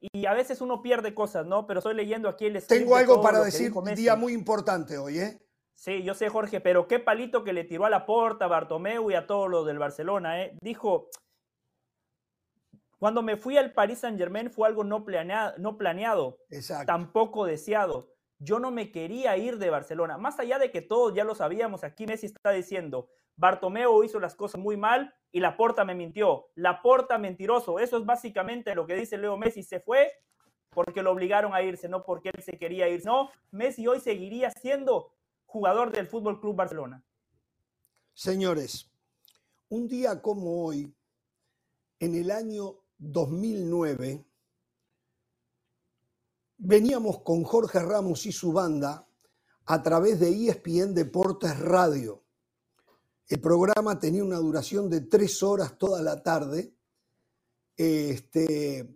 y 0.00 0.24
a 0.24 0.32
veces 0.32 0.62
uno 0.62 0.80
pierde 0.80 1.14
cosas, 1.14 1.44
¿no? 1.46 1.66
Pero 1.66 1.80
estoy 1.80 1.94
leyendo 1.94 2.30
aquí 2.30 2.46
el 2.46 2.60
script. 2.62 2.80
Tengo 2.82 2.96
algo 2.96 3.20
para 3.20 3.40
decir, 3.44 3.70
Messi. 3.74 4.02
día 4.02 4.16
muy 4.16 4.32
importante 4.32 4.96
hoy, 4.96 5.18
¿eh? 5.18 5.38
Sí, 5.74 6.02
yo 6.02 6.14
sé, 6.14 6.30
Jorge, 6.30 6.60
pero 6.60 6.88
qué 6.88 6.98
palito 6.98 7.44
que 7.44 7.52
le 7.52 7.64
tiró 7.64 7.84
a 7.84 7.90
la 7.90 8.06
Porta, 8.06 8.46
a 8.46 8.48
Bartomeu 8.48 9.10
y 9.10 9.14
a 9.14 9.26
todos 9.26 9.48
los 9.50 9.66
del 9.66 9.78
Barcelona, 9.78 10.42
¿eh? 10.42 10.56
Dijo, 10.62 11.08
cuando 13.00 13.22
me 13.22 13.38
fui 13.38 13.56
al 13.56 13.72
Paris 13.72 14.00
Saint 14.00 14.18
Germain 14.18 14.50
fue 14.50 14.68
algo 14.68 14.84
no 14.84 15.06
planeado, 15.06 15.54
no 15.56 15.78
planeado 15.78 16.38
Exacto. 16.50 16.84
tampoco 16.84 17.46
deseado. 17.46 18.12
Yo 18.38 18.58
no 18.58 18.70
me 18.70 18.92
quería 18.92 19.38
ir 19.38 19.56
de 19.56 19.70
Barcelona. 19.70 20.18
Más 20.18 20.38
allá 20.38 20.58
de 20.58 20.70
que 20.70 20.82
todos 20.82 21.14
ya 21.14 21.24
lo 21.24 21.34
sabíamos, 21.34 21.82
aquí 21.82 22.06
Messi 22.06 22.26
está 22.26 22.50
diciendo, 22.50 23.08
Bartomeu 23.36 24.04
hizo 24.04 24.20
las 24.20 24.34
cosas 24.34 24.60
muy 24.60 24.76
mal 24.76 25.14
y 25.32 25.40
Laporta 25.40 25.82
me 25.86 25.94
mintió. 25.94 26.48
Laporta 26.54 27.16
mentiroso. 27.16 27.78
Eso 27.78 27.96
es 27.96 28.04
básicamente 28.04 28.74
lo 28.74 28.86
que 28.86 28.96
dice 28.96 29.16
Leo 29.16 29.38
Messi. 29.38 29.62
Se 29.62 29.80
fue 29.80 30.12
porque 30.68 31.02
lo 31.02 31.10
obligaron 31.10 31.54
a 31.54 31.62
irse, 31.62 31.88
no 31.88 32.02
porque 32.02 32.28
él 32.34 32.42
se 32.42 32.58
quería 32.58 32.86
ir. 32.86 33.02
No, 33.06 33.30
Messi 33.50 33.86
hoy 33.86 34.00
seguiría 34.00 34.50
siendo 34.50 35.14
jugador 35.46 35.90
del 35.90 36.06
Fútbol 36.06 36.38
Club 36.38 36.54
Barcelona. 36.54 37.02
Señores, 38.12 38.90
un 39.70 39.88
día 39.88 40.20
como 40.20 40.66
hoy, 40.66 40.94
en 41.98 42.14
el 42.14 42.30
año 42.30 42.76
2009, 43.00 44.24
veníamos 46.58 47.22
con 47.22 47.42
Jorge 47.42 47.80
Ramos 47.80 48.26
y 48.26 48.32
su 48.32 48.52
banda 48.52 49.08
a 49.64 49.82
través 49.82 50.20
de 50.20 50.28
ESPN 50.28 50.94
Deportes 50.94 51.58
Radio. 51.58 52.22
El 53.26 53.40
programa 53.40 53.98
tenía 53.98 54.22
una 54.22 54.38
duración 54.38 54.90
de 54.90 55.00
tres 55.00 55.42
horas 55.42 55.78
toda 55.78 56.02
la 56.02 56.22
tarde. 56.22 56.74
Este, 57.76 58.94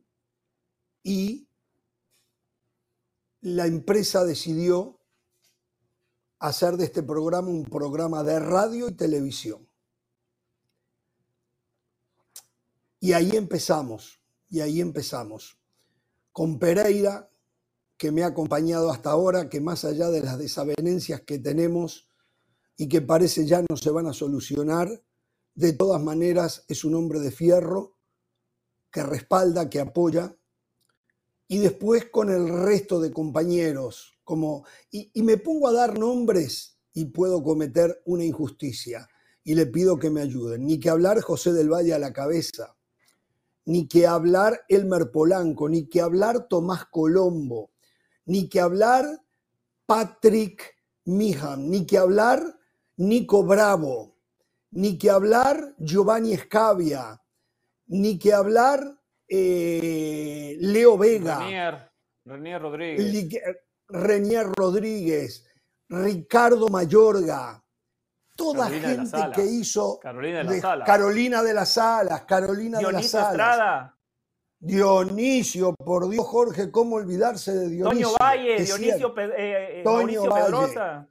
y 1.03 1.49
la 3.41 3.67
empresa 3.67 4.25
decidió 4.25 5.01
hacer 6.41 6.77
de 6.77 6.85
este 6.85 7.03
programa 7.03 7.49
un 7.49 7.65
programa 7.65 8.23
de 8.23 8.39
radio 8.39 8.89
y 8.89 8.93
televisión. 8.93 9.64
Y 13.05 13.13
ahí 13.13 13.33
empezamos, 13.37 14.19
y 14.49 14.61
ahí 14.61 14.81
empezamos. 14.81 15.59
Con 16.33 16.59
Pereira, 16.59 17.31
que 17.99 18.11
me 18.11 18.23
ha 18.23 18.29
acompañado 18.29 18.91
hasta 18.91 19.11
ahora, 19.11 19.51
que 19.51 19.61
más 19.61 19.85
allá 19.85 20.09
de 20.09 20.23
las 20.23 20.39
desavenencias 20.39 21.21
que 21.21 21.39
tenemos 21.39 22.09
y 22.79 22.89
que 22.89 23.03
parece 23.03 23.45
ya 23.45 23.63
no 23.69 23.77
se 23.77 23.91
van 23.91 24.07
a 24.07 24.15
solucionar, 24.15 25.05
de 25.55 25.75
todas 25.75 26.01
maneras 26.01 26.65
es 26.67 26.83
un 26.83 26.95
hombre 26.95 27.21
de 27.21 27.31
fierro 27.31 27.99
que 28.91 29.03
respalda, 29.03 29.69
que 29.69 29.81
apoya. 29.81 30.35
Y 31.47 31.59
después 31.59 32.07
con 32.07 32.31
el 32.31 32.49
resto 32.49 33.01
de 33.01 33.13
compañeros, 33.13 34.15
como, 34.25 34.65
y, 34.91 35.11
y 35.13 35.23
me 35.23 35.37
pongo 35.37 35.69
a 35.69 35.75
dar 35.75 35.99
nombres 35.99 36.79
y 36.95 37.05
puedo 37.05 37.43
cometer 37.43 38.01
una 38.07 38.25
injusticia. 38.25 39.07
Y 39.45 39.57
le 39.57 39.67
pido 39.67 39.99
que 39.99 40.09
me 40.09 40.23
ayuden. 40.23 40.65
Ni 40.65 40.81
que 40.81 40.89
hablar 40.89 41.21
José 41.21 41.53
del 41.53 41.71
Valle 41.71 41.93
a 41.93 41.99
la 41.99 42.15
cabeza, 42.15 42.79
ni 43.67 43.89
que 43.89 44.07
hablar 44.07 44.61
Elmer 44.69 45.11
Polanco, 45.11 45.69
ni 45.69 45.87
que 45.89 46.01
hablar 46.01 46.47
Tomás 46.49 46.85
Colombo, 46.87 47.71
ni 48.27 48.49
que 48.49 48.61
hablar 48.61 49.05
Patrick 49.87 50.77
Miham, 51.07 51.69
ni 51.71 51.87
que 51.87 51.99
hablar 51.99 52.43
Nico 52.97 53.43
Bravo, 53.45 54.17
ni 54.71 54.99
que 54.99 55.11
hablar 55.11 55.75
Giovanni 55.79 56.35
Escavia, 56.35 57.21
ni 57.87 58.19
que 58.19 58.33
hablar 58.33 58.81
eh, 59.29 60.57
Leo 60.61 60.97
Vega, 60.99 61.39
Renier, 61.41 61.91
Renier 62.25 62.61
Rodríguez. 62.62 63.29
que- 63.29 63.43
Renier 63.89 64.47
Rodríguez, 64.47 65.45
Ricardo 65.89 66.69
Mayorga, 66.69 67.64
toda 68.37 68.64
Carolina 68.68 68.89
gente 68.89 69.32
que 69.35 69.45
hizo 69.47 69.99
Carolina 70.01 70.39
de 70.39 70.45
las 70.45 70.62
de- 70.62 70.68
Alas. 70.68 70.87
Carolina 70.87 71.43
de 71.43 71.55
las 71.55 71.78
Alas, 71.78 72.22
Carolina 72.22 72.78
de 72.78 72.82
las 72.85 72.93
Dionisio 72.93 73.18
Alas. 73.20 73.30
Estrada, 73.32 73.97
Dionisio, 74.59 75.74
por 75.74 76.09
Dios, 76.09 76.26
Jorge, 76.26 76.70
¿cómo 76.70 76.97
olvidarse 76.97 77.55
de 77.55 77.68
Dionisio? 77.68 78.09
Toño 78.09 78.16
Valle, 78.20 78.62
Dionisio 78.64 79.14
eh, 79.18 79.32
eh, 79.37 79.82
Toño 79.85 80.24
Valle. 80.24 80.45
Pedrosa. 80.47 81.09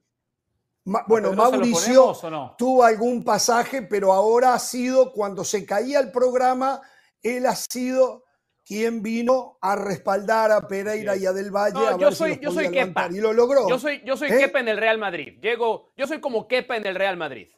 Ma- 0.86 1.06
bueno, 1.08 1.30
Pedrosa 1.30 1.52
Mauricio 1.52 2.14
no? 2.30 2.56
tuvo 2.58 2.84
algún 2.84 3.24
pasaje, 3.24 3.84
pero 3.84 4.12
ahora 4.12 4.54
ha 4.54 4.60
sido, 4.60 5.14
cuando 5.14 5.44
se 5.46 5.66
caía 5.66 6.00
el 6.00 6.12
programa, 6.12 6.82
él 7.22 7.46
ha 7.46 7.56
sido 7.56 8.24
quien 8.66 9.02
vino 9.04 9.58
a 9.62 9.76
respaldar 9.76 10.52
a 10.52 10.68
Pereira 10.68 11.16
y 11.16 11.26
a 11.26 11.34
Del 11.34 11.52
Valle 11.52 11.74
No, 11.74 11.88
a 11.88 11.92
yo 11.92 11.98
ver 11.98 12.12
si 12.14 12.18
soy, 12.18 12.30
los 12.32 12.40
yo 12.42 12.52
soy 12.52 12.72
Kepa. 12.72 13.08
y 13.12 13.20
lo 13.20 13.34
logró. 13.34 13.68
Yo 13.70 13.78
soy, 13.80 14.02
yo 14.06 14.16
soy 14.18 14.30
¿Eh? 14.32 14.38
Kepa 14.38 14.60
en 14.60 14.68
el 14.70 14.78
Real 14.78 14.98
Madrid. 14.98 15.38
Llego, 15.42 15.92
yo 15.98 16.08
soy 16.08 16.20
como 16.22 16.48
Kepa 16.48 16.78
en 16.78 16.86
el 16.86 16.96
Real 16.96 17.18
Madrid. 17.18 17.50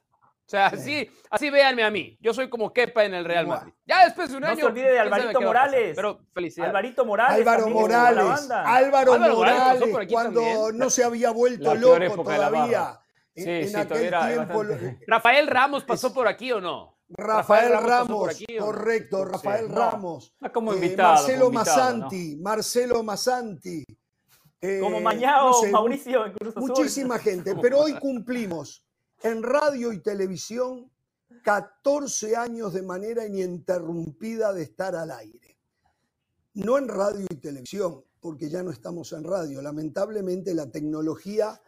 O 0.48 0.48
sea, 0.48 0.68
así, 0.68 1.10
así 1.32 1.50
véanme 1.50 1.84
a 1.84 1.90
mí. 1.90 2.20
Yo 2.22 2.32
soy 2.32 2.50
como 2.50 2.72
Kepa 2.72 3.04
en 3.04 3.16
el 3.16 3.26
Real. 3.26 3.48
Madrid. 3.48 3.74
Ya 3.86 4.06
después 4.06 4.30
de 4.30 4.36
un 4.36 4.42
No 4.42 4.48
año. 4.48 4.58
se 4.58 4.66
olvide 4.66 4.84
de 4.86 4.90
quién 4.92 5.02
Alvarito 5.02 5.42
Morales. 5.42 5.94
Pero 5.96 6.20
felicidades. 6.34 6.70
Alvarito 6.70 7.06
Morales. 7.06 7.40
Álvaro 7.48 7.68
Morales. 7.70 8.24
Álvaro, 8.52 9.14
Álvaro 9.14 9.36
Morales 9.36 9.80
Morales, 9.90 10.08
cuando 10.12 10.42
también. 10.42 10.78
no 10.78 10.90
se 10.92 11.04
había 11.04 11.32
vuelto 11.32 11.74
La 11.74 11.80
loco 11.80 12.24
todavía. 12.24 13.00
En, 13.34 13.44
Sí, 13.44 13.50
en 13.50 13.68
sí, 13.70 13.76
aquel 13.76 13.88
todavía 13.88 14.08
era 14.08 14.28
tiempo, 14.46 14.58
bastante- 14.60 15.00
Rafael 15.08 15.48
Ramos 15.48 15.84
pasó 15.84 16.14
por 16.14 16.28
aquí 16.28 16.52
o 16.52 16.62
no? 16.62 16.95
Rafael 17.10 17.72
Ramos, 17.84 18.36
correcto, 18.60 19.26
Rafael 19.26 19.70
no. 19.70 19.76
Ramos. 19.76 20.34
Ah, 20.42 20.52
como 20.52 20.74
Eh, 20.74 20.96
Marcelo 20.98 21.46
como 21.46 21.48
invitado, 21.48 21.48
¿no? 21.48 21.52
Massanti, 21.52 22.36
Marcelo 22.38 23.04
Massanti. 23.04 23.86
eh, 24.62 24.80
Como 24.82 25.00
Mañao, 25.00 25.50
no 25.50 25.54
sé, 25.54 25.72
Mauricio. 25.72 26.26
Muchísima 26.56 27.20
gente, 27.20 27.56
pero 27.62 27.80
hoy 27.82 27.94
cumplimos 28.00 28.84
en 29.22 29.44
radio 29.44 29.94
y 29.94 30.00
televisión 30.02 30.92
14 31.44 32.36
años 32.36 32.74
de 32.74 32.82
manera 32.82 33.26
ininterrumpida 33.26 34.52
de 34.54 34.64
estar 34.64 34.96
al 34.96 35.12
aire. 35.12 35.60
No 36.56 36.78
en 36.80 36.88
radio 36.88 37.28
y 37.30 37.36
televisión, 37.36 38.04
porque 38.20 38.50
ya 38.50 38.64
no 38.64 38.72
estamos 38.72 39.12
en 39.14 39.24
radio. 39.24 39.62
Lamentablemente 39.62 40.56
la 40.56 40.72
tecnología 40.72 41.62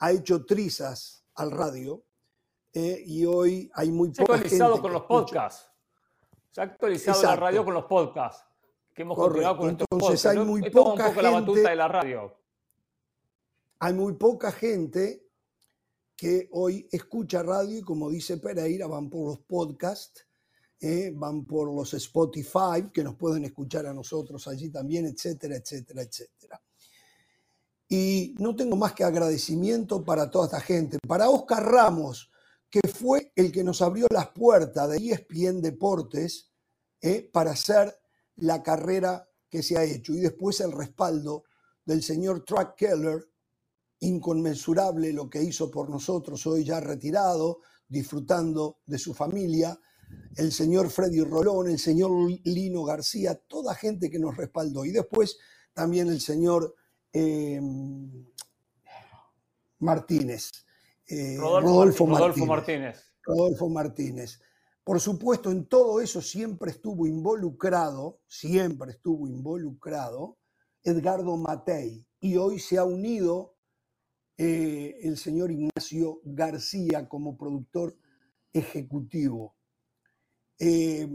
ha 0.00 0.12
hecho 0.12 0.44
trizas 0.44 1.24
al 1.36 1.50
radio 1.52 2.04
eh, 2.78 3.02
y 3.06 3.24
hoy 3.24 3.70
hay 3.74 3.90
muy 3.90 4.14
Se 4.14 4.22
ha 4.22 4.24
poca 4.26 4.34
actualizado 4.38 4.70
gente 4.74 4.82
con 4.82 4.92
los 4.92 5.02
podcasts. 5.02 5.68
Se 6.50 6.60
ha 6.60 6.64
actualizado 6.64 7.22
la 7.22 7.36
radio 7.36 7.64
con 7.64 7.74
los 7.74 7.84
podcasts. 7.84 8.44
Que 8.94 9.02
hemos 9.02 9.16
Correcto. 9.16 9.56
con 9.58 9.68
Entonces, 9.70 9.88
podcasts. 9.98 10.26
hay 10.26 10.38
muy 10.38 10.70
poca 10.70 11.04
un 11.06 11.10
poco 11.10 11.22
la 11.22 11.30
batuta 11.30 11.54
gente- 11.56 11.70
de 11.70 11.76
la 11.76 11.88
radio. 11.88 12.38
Hay 13.80 13.94
muy 13.94 14.12
poca 14.14 14.50
gente 14.52 15.24
que 16.16 16.48
hoy 16.52 16.88
escucha 16.90 17.42
radio 17.42 17.78
y 17.78 17.82
como 17.82 18.10
dice 18.10 18.38
Pereira, 18.38 18.86
van 18.88 19.08
por 19.08 19.28
los 19.28 19.38
podcasts, 19.38 20.26
eh, 20.80 21.12
van 21.14 21.44
por 21.44 21.72
los 21.72 21.94
Spotify, 21.94 22.90
que 22.92 23.04
nos 23.04 23.14
pueden 23.14 23.44
escuchar 23.44 23.86
a 23.86 23.94
nosotros 23.94 24.46
allí 24.48 24.70
también, 24.70 25.06
etcétera, 25.06 25.56
etcétera, 25.56 26.02
etcétera. 26.02 26.60
Y 27.88 28.34
no 28.38 28.54
tengo 28.56 28.74
más 28.76 28.92
que 28.94 29.04
agradecimiento 29.04 30.04
para 30.04 30.28
toda 30.30 30.46
esta 30.46 30.60
gente. 30.60 30.98
Para 31.06 31.30
Oscar 31.30 31.64
Ramos, 31.64 32.30
que 32.70 32.80
fue 32.86 33.32
el 33.34 33.50
que 33.50 33.64
nos 33.64 33.80
abrió 33.82 34.06
las 34.10 34.28
puertas 34.28 34.90
de 34.90 34.96
ESPN 34.98 35.60
Deportes 35.60 36.50
eh, 37.00 37.28
para 37.32 37.52
hacer 37.52 37.94
la 38.36 38.62
carrera 38.62 39.28
que 39.48 39.62
se 39.62 39.78
ha 39.78 39.84
hecho. 39.84 40.12
Y 40.12 40.20
después 40.20 40.60
el 40.60 40.72
respaldo 40.72 41.44
del 41.84 42.02
señor 42.02 42.44
Track 42.44 42.76
Keller, 42.76 43.24
inconmensurable 44.00 45.12
lo 45.12 45.28
que 45.28 45.42
hizo 45.42 45.70
por 45.70 45.88
nosotros, 45.90 46.46
hoy 46.46 46.64
ya 46.64 46.80
retirado, 46.80 47.60
disfrutando 47.88 48.80
de 48.86 48.98
su 48.98 49.14
familia, 49.14 49.78
el 50.36 50.52
señor 50.52 50.90
Freddy 50.90 51.20
Rolón, 51.22 51.68
el 51.68 51.78
señor 51.78 52.10
Lino 52.44 52.84
García, 52.84 53.34
toda 53.34 53.74
gente 53.74 54.10
que 54.10 54.18
nos 54.18 54.36
respaldó. 54.36 54.84
Y 54.84 54.92
después 54.92 55.38
también 55.72 56.08
el 56.08 56.20
señor 56.20 56.74
eh, 57.12 57.60
Martínez, 59.78 60.52
eh, 61.08 61.36
Rodolfo, 61.38 62.06
Rodolfo, 62.06 62.06
Martínez. 62.06 62.46
Rodolfo 62.46 62.46
Martínez. 62.46 62.84
Martínez. 62.86 63.12
Rodolfo 63.24 63.68
Martínez. 63.68 64.40
Por 64.84 65.00
supuesto, 65.00 65.50
en 65.50 65.66
todo 65.66 66.00
eso 66.00 66.22
siempre 66.22 66.70
estuvo 66.70 67.06
involucrado, 67.06 68.20
siempre 68.26 68.92
estuvo 68.92 69.26
involucrado 69.28 70.38
Edgardo 70.82 71.36
Matei. 71.36 72.06
Y 72.20 72.36
hoy 72.36 72.58
se 72.58 72.78
ha 72.78 72.84
unido 72.84 73.56
eh, 74.38 74.98
el 75.02 75.18
señor 75.18 75.50
Ignacio 75.50 76.20
García 76.24 77.06
como 77.08 77.36
productor 77.36 77.96
ejecutivo. 78.52 79.56
Eh, 80.58 81.06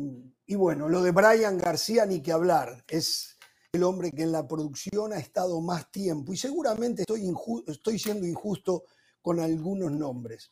y 0.45 0.55
bueno, 0.55 0.87
lo 0.87 1.01
de 1.01 1.11
Brian 1.11 1.57
García 1.57 2.05
ni 2.05 2.21
que 2.21 2.31
hablar. 2.31 2.85
Es 2.87 3.37
el 3.71 3.83
hombre 3.83 4.11
que 4.11 4.21
en 4.21 4.31
la 4.31 4.47
producción 4.47 5.13
ha 5.13 5.17
estado 5.17 5.59
más 5.61 5.89
tiempo. 5.91 6.31
Y 6.31 6.37
seguramente 6.37 7.01
estoy, 7.01 7.23
inju- 7.23 7.63
estoy 7.67 7.97
siendo 7.97 8.27
injusto 8.27 8.83
con 9.23 9.39
algunos 9.39 9.91
nombres. 9.91 10.51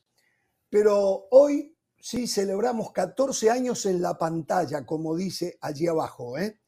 Pero 0.69 1.27
hoy 1.29 1.77
sí 1.99 2.25
celebramos 2.25 2.91
14 2.93 3.51
años 3.51 3.85
en 3.85 4.01
la 4.01 4.17
pantalla, 4.17 4.85
como 4.85 5.15
dice 5.15 5.57
allí 5.61 5.85
abajo. 5.87 6.37
¿eh? 6.39 6.59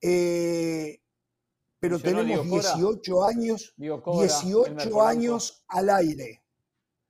Eh, 0.00 1.00
pero 1.80 1.98
tenemos 1.98 2.26
Diego 2.26 2.48
Cora. 2.50 2.74
18 2.74 3.24
años, 3.24 3.74
Diego 3.76 4.02
Cora, 4.02 4.16
Elmer 4.26 4.30
18 4.30 4.74
Polanco. 4.74 5.02
años 5.02 5.64
al 5.68 5.90
aire. 5.90 6.44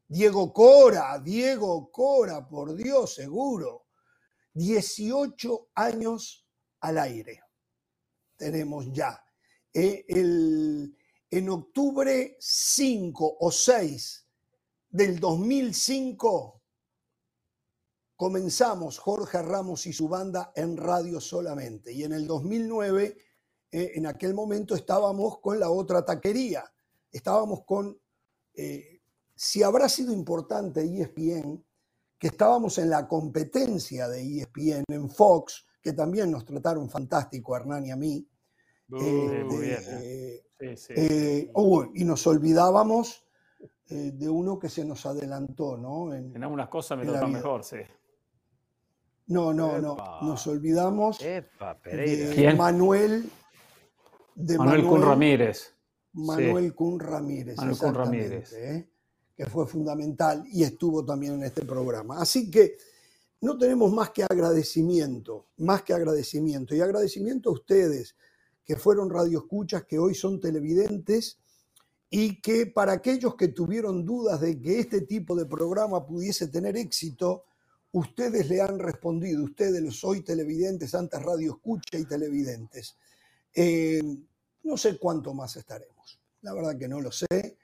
Diego 0.06 0.52
Cora, 0.52 1.18
Diego 1.18 1.90
Cora, 1.90 2.46
por 2.48 2.74
Dios, 2.76 3.14
seguro. 3.16 3.86
18 4.52 5.70
años 5.74 6.46
al 6.80 6.98
aire. 6.98 7.40
Tenemos 8.36 8.92
ya. 8.92 9.20
Eh, 9.72 10.04
el- 10.08 10.96
en 11.36 11.48
octubre 11.48 12.36
5 12.38 13.38
o 13.40 13.50
6 13.50 14.28
del 14.90 15.18
2005 15.18 16.62
comenzamos 18.14 19.00
Jorge 19.00 19.42
Ramos 19.42 19.84
y 19.88 19.92
su 19.92 20.08
banda 20.08 20.52
en 20.54 20.76
radio 20.76 21.20
solamente. 21.20 21.92
Y 21.92 22.04
en 22.04 22.12
el 22.12 22.28
2009, 22.28 23.16
eh, 23.72 23.92
en 23.96 24.06
aquel 24.06 24.32
momento 24.32 24.76
estábamos 24.76 25.40
con 25.40 25.58
la 25.58 25.70
otra 25.70 26.04
taquería. 26.04 26.72
Estábamos 27.10 27.64
con, 27.64 27.98
eh, 28.54 29.00
si 29.34 29.64
habrá 29.64 29.88
sido 29.88 30.12
importante 30.12 30.82
ESPN, 30.84 31.64
que 32.16 32.28
estábamos 32.28 32.78
en 32.78 32.90
la 32.90 33.08
competencia 33.08 34.06
de 34.06 34.22
ESPN 34.22 34.84
en 34.86 35.10
Fox, 35.10 35.66
que 35.82 35.92
también 35.94 36.30
nos 36.30 36.44
trataron 36.44 36.88
fantástico 36.88 37.56
Hernán 37.56 37.86
y 37.86 37.90
a 37.90 37.96
mí. 37.96 38.24
Uh, 38.88 38.98
eh, 39.00 39.44
muy 39.44 39.56
de- 39.56 39.66
bien, 39.66 39.82
eh, 39.88 40.44
Sí, 40.70 40.76
sí. 40.76 40.92
eh, 40.96 41.50
oh, 41.54 41.86
y 41.94 42.04
nos 42.04 42.26
olvidábamos 42.26 43.24
eh, 43.88 44.12
de 44.14 44.28
uno 44.28 44.58
que 44.58 44.68
se 44.68 44.84
nos 44.84 45.04
adelantó, 45.06 45.76
¿no? 45.76 46.14
En, 46.14 46.34
En 46.34 46.42
algunas 46.42 46.68
cosas 46.68 46.98
me 46.98 47.06
toca 47.06 47.26
mejor, 47.26 47.64
sí. 47.64 47.78
No, 49.26 49.54
no, 49.54 49.78
no. 49.80 49.96
Nos 50.22 50.46
olvidamos 50.46 51.20
Epa, 51.22 51.74
de 51.74 51.80
Pereira. 51.80 52.34
¿Quién? 52.34 52.56
Manuel. 52.56 53.30
De 54.34 54.58
Manuel 54.58 54.84
Kun 54.84 55.02
Ramírez. 55.02 55.72
Manuel 56.12 56.68
Sí. 56.68 56.70
Kun 56.72 57.00
Ramírez. 57.00 57.56
Manuel 57.56 57.78
Kun 57.78 57.94
Ramírez. 57.94 58.52
¿eh? 58.52 58.90
Que 59.36 59.46
fue 59.46 59.66
fundamental 59.66 60.44
y 60.50 60.62
estuvo 60.62 61.04
también 61.04 61.34
en 61.34 61.44
este 61.44 61.64
programa. 61.64 62.20
Así 62.20 62.50
que 62.50 62.76
no 63.40 63.56
tenemos 63.58 63.92
más 63.92 64.10
que 64.10 64.24
agradecimiento, 64.24 65.48
más 65.58 65.82
que 65.82 65.94
agradecimiento. 65.94 66.74
Y 66.74 66.80
agradecimiento 66.80 67.50
a 67.50 67.54
ustedes 67.54 68.16
que 68.64 68.76
fueron 68.76 69.10
radioescuchas, 69.10 69.84
que 69.84 69.98
hoy 69.98 70.14
son 70.14 70.40
televidentes 70.40 71.38
y 72.10 72.40
que 72.40 72.66
para 72.66 72.92
aquellos 72.92 73.34
que 73.34 73.48
tuvieron 73.48 74.04
dudas 74.04 74.40
de 74.40 74.60
que 74.60 74.78
este 74.78 75.02
tipo 75.02 75.34
de 75.34 75.46
programa 75.46 76.06
pudiese 76.06 76.48
tener 76.48 76.76
éxito, 76.76 77.44
ustedes 77.92 78.48
le 78.48 78.60
han 78.60 78.78
respondido, 78.78 79.44
ustedes 79.44 79.82
los 79.82 80.04
hoy 80.04 80.22
televidentes, 80.22 80.94
antes 80.94 81.22
radio 81.22 81.54
escucha 81.54 81.98
y 81.98 82.04
televidentes. 82.04 82.96
Eh, 83.52 84.02
no 84.62 84.76
sé 84.76 84.98
cuánto 84.98 85.34
más 85.34 85.56
estaremos, 85.56 86.20
la 86.42 86.54
verdad 86.54 86.78
que 86.78 86.88
no 86.88 87.00
lo 87.00 87.10
sé. 87.10 87.58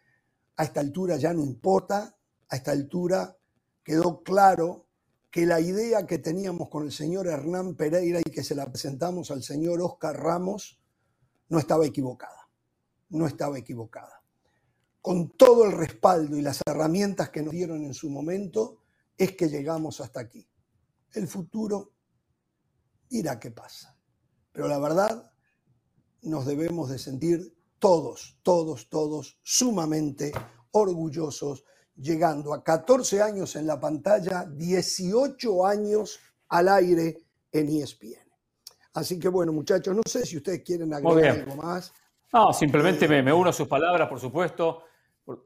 A 0.56 0.64
esta 0.64 0.80
altura 0.80 1.16
ya 1.16 1.32
no 1.32 1.42
importa, 1.42 2.14
a 2.48 2.56
esta 2.56 2.72
altura 2.72 3.36
quedó 3.82 4.22
claro 4.22 4.86
que 5.30 5.46
la 5.46 5.60
idea 5.60 6.06
que 6.06 6.18
teníamos 6.18 6.68
con 6.68 6.84
el 6.84 6.92
señor 6.92 7.28
Hernán 7.28 7.76
Pereira 7.76 8.18
y 8.18 8.30
que 8.30 8.42
se 8.42 8.56
la 8.56 8.66
presentamos 8.66 9.30
al 9.30 9.44
señor 9.44 9.80
Oscar 9.80 10.16
Ramos 10.20 10.79
no 11.50 11.58
estaba 11.58 11.84
equivocada, 11.84 12.48
no 13.10 13.26
estaba 13.26 13.58
equivocada 13.58 14.20
con 15.00 15.30
todo 15.30 15.64
el 15.64 15.72
respaldo 15.72 16.36
y 16.36 16.42
las 16.42 16.60
herramientas 16.66 17.30
que 17.30 17.42
nos 17.42 17.52
dieron 17.52 17.84
en 17.84 17.94
su 17.94 18.10
momento, 18.10 18.82
es 19.16 19.32
que 19.36 19.48
llegamos 19.48 20.00
hasta 20.00 20.20
aquí. 20.20 20.46
El 21.12 21.26
futuro 21.26 21.92
dirá 23.08 23.38
qué 23.38 23.50
pasa. 23.50 23.96
Pero 24.52 24.68
la 24.68 24.78
verdad, 24.78 25.32
nos 26.22 26.46
debemos 26.46 26.90
de 26.90 26.98
sentir 26.98 27.56
todos, 27.78 28.38
todos, 28.42 28.88
todos 28.88 29.38
sumamente 29.42 30.32
orgullosos, 30.72 31.64
llegando 31.96 32.54
a 32.54 32.62
14 32.62 33.22
años 33.22 33.56
en 33.56 33.66
la 33.66 33.80
pantalla, 33.80 34.44
18 34.44 35.66
años 35.66 36.18
al 36.48 36.68
aire 36.68 37.26
en 37.52 37.68
ESPN. 37.68 38.29
Así 38.94 39.18
que 39.18 39.28
bueno, 39.28 39.52
muchachos, 39.52 39.94
no 39.94 40.02
sé 40.04 40.26
si 40.26 40.36
ustedes 40.36 40.62
quieren 40.62 40.92
agregar 40.92 41.40
algo 41.40 41.56
más. 41.56 41.92
No, 42.32 42.52
simplemente 42.52 43.08
me, 43.08 43.22
me 43.22 43.32
uno 43.32 43.50
a 43.50 43.52
sus 43.52 43.68
palabras, 43.68 44.08
por 44.08 44.20
supuesto. 44.20 44.84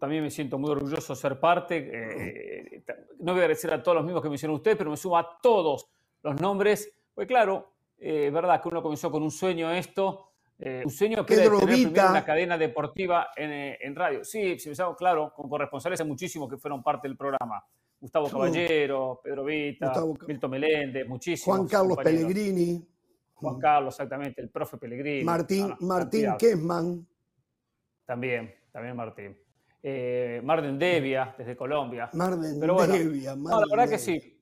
También 0.00 0.22
me 0.22 0.30
siento 0.30 0.58
muy 0.58 0.70
orgulloso 0.70 1.14
de 1.14 1.20
ser 1.20 1.38
parte. 1.38 1.90
eh, 1.92 2.84
no 3.20 3.32
voy 3.32 3.40
a 3.40 3.44
agradecer 3.44 3.72
a 3.72 3.82
todos 3.82 3.96
los 3.96 4.04
mismos 4.04 4.22
que 4.22 4.28
mencionó 4.28 4.54
usted, 4.54 4.76
pero 4.76 4.90
me 4.90 4.96
sumo 4.96 5.18
a 5.18 5.38
todos 5.42 5.88
los 6.22 6.40
nombres. 6.40 6.90
Pues 7.14 7.26
claro, 7.26 7.72
eh, 7.98 8.26
es 8.28 8.32
verdad 8.32 8.60
que 8.62 8.68
uno 8.68 8.82
comenzó 8.82 9.10
con 9.10 9.22
un 9.22 9.30
sueño 9.30 9.70
esto, 9.70 10.30
eh, 10.58 10.82
un 10.84 10.90
sueño 10.90 11.24
que 11.24 11.34
era 11.34 11.42
Pedro 11.44 11.58
tener 11.60 11.74
primero 11.74 11.90
Vita. 11.90 12.10
una 12.10 12.24
cadena 12.24 12.58
deportiva 12.58 13.28
en, 13.36 13.50
eh, 13.50 13.78
en 13.80 13.94
radio. 13.94 14.24
Sí, 14.24 14.58
si 14.58 14.68
pensamos, 14.68 14.96
claro, 14.96 15.32
con 15.34 15.48
corresponsales 15.48 16.00
hay 16.00 16.06
muchísimos 16.06 16.48
que 16.48 16.56
fueron 16.56 16.82
parte 16.82 17.08
del 17.08 17.16
programa. 17.16 17.64
Gustavo. 18.00 18.28
Caballero, 18.28 19.20
Pedro 19.22 19.44
Vita, 19.44 19.86
Gustavo 19.86 20.16
Milton 20.26 20.50
Meléndez, 20.50 21.08
muchísimos. 21.08 21.56
Juan 21.56 21.68
Carlos 21.68 21.96
compañeros. 21.96 22.32
Pellegrini, 22.32 22.86
Juan 23.44 23.60
Carlos, 23.60 23.94
exactamente, 23.94 24.40
el 24.40 24.50
profe 24.50 24.76
Pellegrini. 24.78 25.24
Martín, 25.24 25.70
Ah, 25.72 25.76
Martín. 25.80 26.34
Kessman, 26.38 27.06
También, 28.04 28.54
también 28.72 28.96
Martín. 28.96 29.36
Eh, 29.82 30.40
Marden 30.44 30.78
Devia, 30.78 31.34
desde 31.36 31.56
Colombia. 31.56 32.08
Marden 32.14 32.58
Pero 32.58 32.74
bueno, 32.74 32.94
Devia, 32.94 33.36
no, 33.36 33.42
la 33.42 33.50
Marden 33.56 33.70
verdad 33.70 33.88
que 33.90 33.98
sí. 33.98 34.40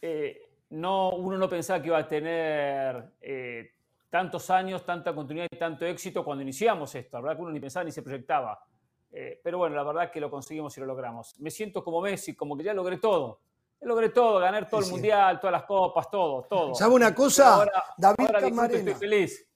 Eh, 0.00 0.42
no, 0.70 1.10
uno 1.16 1.36
no 1.36 1.48
pensaba 1.48 1.80
que 1.82 1.88
iba 1.88 1.98
a 1.98 2.06
tener 2.06 3.10
eh, 3.20 3.72
tantos 4.08 4.48
años, 4.50 4.84
tanta 4.86 5.12
continuidad 5.14 5.48
y 5.50 5.56
tanto 5.58 5.84
éxito 5.84 6.24
cuando 6.24 6.42
iniciamos 6.42 6.94
esto. 6.94 7.16
La 7.16 7.22
verdad 7.22 7.36
que 7.36 7.42
uno 7.42 7.50
ni 7.52 7.60
pensaba 7.60 7.84
ni 7.84 7.90
se 7.90 8.02
proyectaba. 8.02 8.64
Eh, 9.12 9.40
pero 9.42 9.58
bueno, 9.58 9.74
la 9.74 9.82
verdad 9.82 10.10
que 10.12 10.20
lo 10.20 10.30
conseguimos 10.30 10.76
y 10.76 10.80
lo 10.80 10.86
logramos. 10.86 11.38
Me 11.40 11.50
siento 11.50 11.82
como 11.82 12.00
Messi, 12.00 12.34
como 12.36 12.56
que 12.56 12.62
ya 12.62 12.72
logré 12.72 12.98
todo. 12.98 13.40
Logré 13.82 14.10
todo, 14.10 14.38
ganar 14.40 14.68
todo 14.68 14.80
el 14.80 14.86
Sí. 14.86 14.92
mundial, 14.92 15.40
todas 15.40 15.52
las 15.52 15.62
copas, 15.64 16.10
todo, 16.10 16.42
todo. 16.44 16.74
¿Sabe 16.74 16.94
una 16.94 17.14
cosa? 17.14 17.54
ahora, 17.54 17.84
David 17.96 18.26
ahora 18.26 18.40
disfruto 18.42 18.76
estoy 18.76 18.94
feliz. 18.94 19.46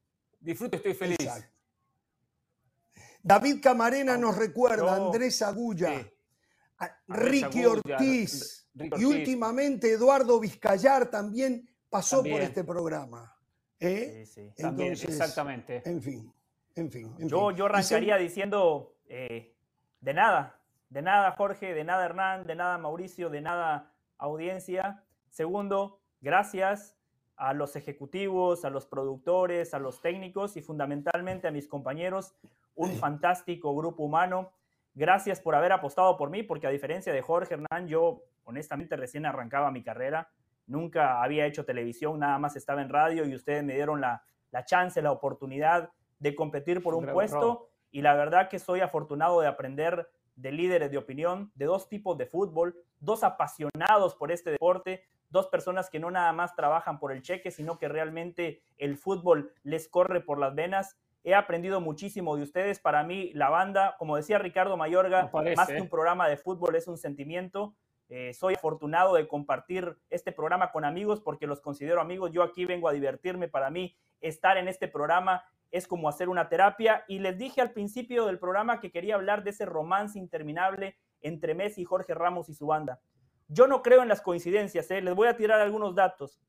Disfruto 0.41 0.77
estoy 0.77 0.95
feliz. 0.95 1.21
Exacto. 1.21 1.49
David 3.23 3.63
Camarena 3.63 4.17
nos 4.17 4.37
recuerda, 4.37 4.99
no. 4.99 5.07
Andrés 5.07 5.41
Agulla, 5.43 6.07
Ricky 7.09 7.63
Agulla, 7.65 7.69
Ortiz 7.71 8.69
Ricky 8.75 9.01
y 9.01 9.05
Ortiz. 9.05 9.07
últimamente 9.07 9.93
Eduardo 9.93 10.39
Vizcayar 10.41 11.11
también 11.11 11.69
pasó 11.89 12.23
por 12.23 12.41
este 12.41 12.65
programa. 12.65 13.35
¿eh? 13.81 14.25
También, 14.57 14.93
Entonces, 14.93 15.09
exactamente. 15.21 15.83
En 15.85 16.03
fin, 16.03 16.33
en 16.75 16.91
fin. 16.91 17.15
en 17.19 17.29
Yo, 17.29 17.49
fin. 17.49 17.57
yo 17.57 17.67
arrancaría 17.67 18.17
diciendo 18.17 18.97
eh, 19.07 19.55
de 20.01 20.15
nada, 20.15 20.61
de 20.91 21.03
nada 21.03 21.33
Jorge, 21.33 21.73
de 21.73 21.85
nada 21.85 22.05
Hernán, 22.05 22.47
de 22.47 22.55
nada 22.57 22.77
Mauricio, 22.79 23.31
de 23.31 23.41
nada 23.41 23.94
audiencia. 24.19 25.05
Segundo, 25.31 26.01
gracias 26.21 26.97
a 27.37 27.53
los 27.53 27.77
ejecutivos, 27.77 28.65
a 28.65 28.71
los 28.71 28.87
productores, 28.87 29.75
a 29.75 29.79
los 29.79 30.01
técnicos 30.01 30.57
y 30.57 30.63
fundamentalmente 30.63 31.49
a 31.49 31.51
mis 31.51 31.67
compañeros, 31.67 32.35
un 32.75 32.93
fantástico 32.93 33.75
grupo 33.75 34.05
humano. 34.05 34.53
Gracias 34.95 35.41
por 35.41 35.55
haber 35.55 35.73
apostado 35.73 36.17
por 36.17 36.31
mí, 36.31 36.43
porque 36.43 36.67
a 36.67 36.71
diferencia 36.71 37.13
de 37.13 37.23
Jorge 37.23 37.55
Hernán, 37.55 37.89
yo 37.89 38.23
honestamente 38.45 38.97
recién 38.97 39.27
arrancaba 39.27 39.71
mi 39.71 39.83
carrera, 39.83 40.31
nunca 40.67 41.23
había 41.23 41.47
hecho 41.47 41.65
televisión, 41.65 42.21
nada 42.21 42.39
más 42.39 42.57
estaba 42.57 42.83
en 42.83 42.89
radio 42.89 43.27
y 43.27 43.35
ustedes 43.35 43.65
me 43.65 43.75
dieron 43.75 44.01
la, 44.01 44.25
la 44.51 44.65
chance, 44.65 45.03
la 45.03 45.13
oportunidad 45.13 45.91
de 46.19 46.35
competir 46.35 46.83
por 46.83 46.95
Un 46.95 47.07
un 47.07 47.13
puesto 47.13 47.69
y 47.91 48.03
la 48.03 48.15
verdad 48.15 48.49
que 48.49 48.59
soy 48.59 48.81
afortunado 48.81 49.41
de 49.41 49.49
aprender 49.49 50.09
de 50.37 50.53
líderes 50.53 50.91
de 50.91 50.99
opinión, 50.99 51.53
de 51.55 51.67
dos 51.67 51.89
tipos 51.89 52.19
de 52.19 52.27
fútbol, 52.27 52.77
dos 53.01 53.25
apasionados 53.25 54.15
por 54.15 54.33
este 54.33 54.51
deporte, 54.51 55.05
dos 55.31 55.49
personas 55.49 55.91
que 55.91 55.99
no 55.99 56.11
nada 56.11 56.33
más 56.33 56.55
trabajan 56.55 56.99
por 56.99 57.13
el 57.13 57.23
cheque, 57.23 57.51
sino 57.51 57.79
que 57.79 57.89
realmente 57.89 58.63
el 58.79 58.97
fútbol 58.97 59.53
les 59.63 59.89
corre 59.89 60.21
por 60.21 60.39
las 60.39 60.55
venas. 60.55 60.97
He 61.25 61.35
aprendido 61.35 61.81
muchísimo 61.81 62.37
de 62.37 62.43
ustedes. 62.43 62.79
Para 62.79 63.03
mí, 63.03 63.33
la 63.35 63.49
banda, 63.49 63.97
como 63.99 64.17
decía 64.17 64.39
Ricardo 64.39 64.77
Mayorga, 64.77 65.31
parece, 65.31 65.57
más 65.57 65.69
que 65.69 65.79
¿eh? 65.79 65.83
un 65.83 65.89
programa 65.89 66.29
de 66.29 66.37
fútbol 66.37 66.77
es 66.77 66.87
un 66.87 66.99
sentimiento. 66.99 67.75
Eh, 68.11 68.35
soy 68.35 68.55
afortunado 68.55 69.15
de 69.15 69.27
compartir 69.27 69.97
este 70.11 70.31
programa 70.31 70.71
con 70.71 70.85
amigos 70.85 71.21
porque 71.21 71.47
los 71.47 71.61
considero 71.61 72.01
amigos. 72.01 72.31
Yo 72.33 72.43
aquí 72.43 72.67
vengo 72.67 72.89
a 72.89 72.93
divertirme. 72.93 73.49
Para 73.49 73.71
mí, 73.71 73.97
estar 74.21 74.57
en 74.57 74.69
este 74.69 74.89
programa 74.89 75.45
es 75.75 75.89
como 75.89 76.09
hacer 76.09 76.29
una 76.29 76.49
terapia. 76.49 77.05
Y 77.09 77.19
les 77.19 77.37
dije 77.37 77.61
al 77.61 77.73
principio 77.73 78.27
del 78.27 78.39
programa 78.39 78.79
que 78.79 78.93
quería 78.93 79.17
hablar 79.17 79.43
de 79.43 79.51
ese 79.51 79.67
romance 79.67 80.17
interminable 80.17 80.97
entre 81.21 81.53
Messi 81.53 81.83
y 81.83 81.85
Jorge 81.85 82.15
Ramos 82.15 82.49
y 82.49 82.55
su 82.55 82.67
banda. 82.67 83.01
Yo 83.49 83.67
no 83.67 83.83
creo 83.83 84.01
en 84.03 84.09
las 84.09 84.21
coincidencias, 84.21 84.89
¿eh? 84.93 85.01
les 85.03 85.15
voy 85.17 85.27
a 85.27 85.37
tirar 85.37 85.61
algunos 85.61 85.97
datos. 85.97 86.41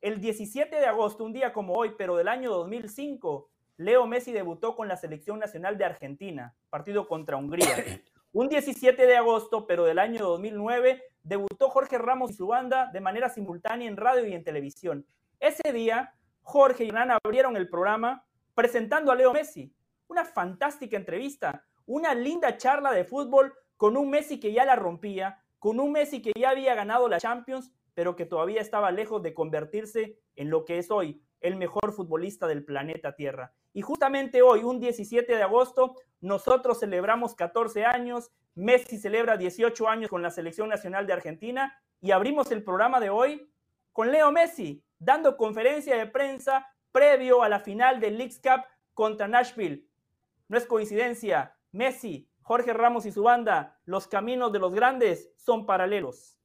El 0.00 0.20
17 0.20 0.76
de 0.76 0.86
agosto, 0.86 1.24
un 1.24 1.32
día 1.32 1.52
como 1.52 1.74
hoy, 1.74 1.94
pero 1.98 2.14
del 2.14 2.28
año 2.28 2.50
2005, 2.50 3.50
Leo 3.78 4.06
Messi 4.06 4.30
debutó 4.30 4.76
con 4.76 4.86
la 4.86 4.96
selección 4.96 5.40
nacional 5.40 5.76
de 5.76 5.86
Argentina, 5.86 6.54
partido 6.70 7.08
contra 7.08 7.36
Hungría. 7.36 7.66
Un 8.32 8.48
17 8.48 9.04
de 9.04 9.16
agosto, 9.16 9.66
pero 9.66 9.84
del 9.84 9.98
año 9.98 10.24
2009, 10.26 11.02
debutó 11.24 11.70
Jorge 11.70 11.98
Ramos 11.98 12.30
y 12.30 12.34
su 12.34 12.46
banda 12.46 12.90
de 12.92 13.00
manera 13.00 13.28
simultánea 13.28 13.88
en 13.88 13.96
radio 13.96 14.26
y 14.26 14.34
en 14.34 14.44
televisión. 14.44 15.06
Ese 15.40 15.72
día, 15.72 16.14
Jorge 16.42 16.84
y 16.84 16.88
Hernán 16.88 17.10
abrieron 17.24 17.56
el 17.56 17.68
programa 17.68 18.24
presentando 18.54 19.12
a 19.12 19.14
Leo 19.14 19.32
Messi. 19.32 19.72
Una 20.08 20.24
fantástica 20.24 20.96
entrevista, 20.96 21.64
una 21.86 22.14
linda 22.14 22.56
charla 22.56 22.92
de 22.92 23.04
fútbol 23.04 23.52
con 23.76 23.96
un 23.96 24.10
Messi 24.10 24.38
que 24.40 24.52
ya 24.52 24.64
la 24.64 24.76
rompía, 24.76 25.42
con 25.58 25.80
un 25.80 25.92
Messi 25.92 26.22
que 26.22 26.32
ya 26.38 26.50
había 26.50 26.74
ganado 26.74 27.08
la 27.08 27.18
Champions, 27.18 27.72
pero 27.94 28.16
que 28.16 28.26
todavía 28.26 28.60
estaba 28.60 28.90
lejos 28.90 29.22
de 29.22 29.34
convertirse 29.34 30.18
en 30.36 30.50
lo 30.50 30.64
que 30.64 30.78
es 30.78 30.90
hoy, 30.90 31.22
el 31.40 31.56
mejor 31.56 31.92
futbolista 31.92 32.46
del 32.46 32.64
planeta 32.64 33.14
Tierra. 33.14 33.52
Y 33.72 33.82
justamente 33.82 34.42
hoy, 34.42 34.62
un 34.62 34.78
17 34.78 35.34
de 35.34 35.42
agosto, 35.42 35.96
nosotros 36.20 36.80
celebramos 36.80 37.34
14 37.34 37.84
años, 37.84 38.30
Messi 38.54 38.98
celebra 38.98 39.36
18 39.36 39.88
años 39.88 40.10
con 40.10 40.22
la 40.22 40.30
Selección 40.30 40.68
Nacional 40.68 41.06
de 41.06 41.12
Argentina 41.12 41.76
y 42.00 42.12
abrimos 42.12 42.50
el 42.50 42.62
programa 42.62 43.00
de 43.00 43.10
hoy 43.10 43.50
con 43.92 44.12
Leo 44.12 44.30
Messi, 44.30 44.84
dando 44.98 45.36
conferencia 45.36 45.96
de 45.96 46.06
prensa 46.06 46.66
previo 46.94 47.42
a 47.42 47.48
la 47.48 47.58
final 47.58 47.98
del 47.98 48.16
Leagues 48.16 48.38
Cup 48.38 48.64
contra 48.94 49.26
Nashville. 49.26 49.84
No 50.46 50.56
es 50.56 50.64
coincidencia, 50.64 51.56
Messi, 51.72 52.30
Jorge 52.42 52.72
Ramos 52.72 53.04
y 53.04 53.10
su 53.10 53.24
banda, 53.24 53.80
los 53.84 54.06
caminos 54.06 54.52
de 54.52 54.60
los 54.60 54.72
grandes 54.72 55.32
son 55.36 55.66
paralelos. 55.66 56.38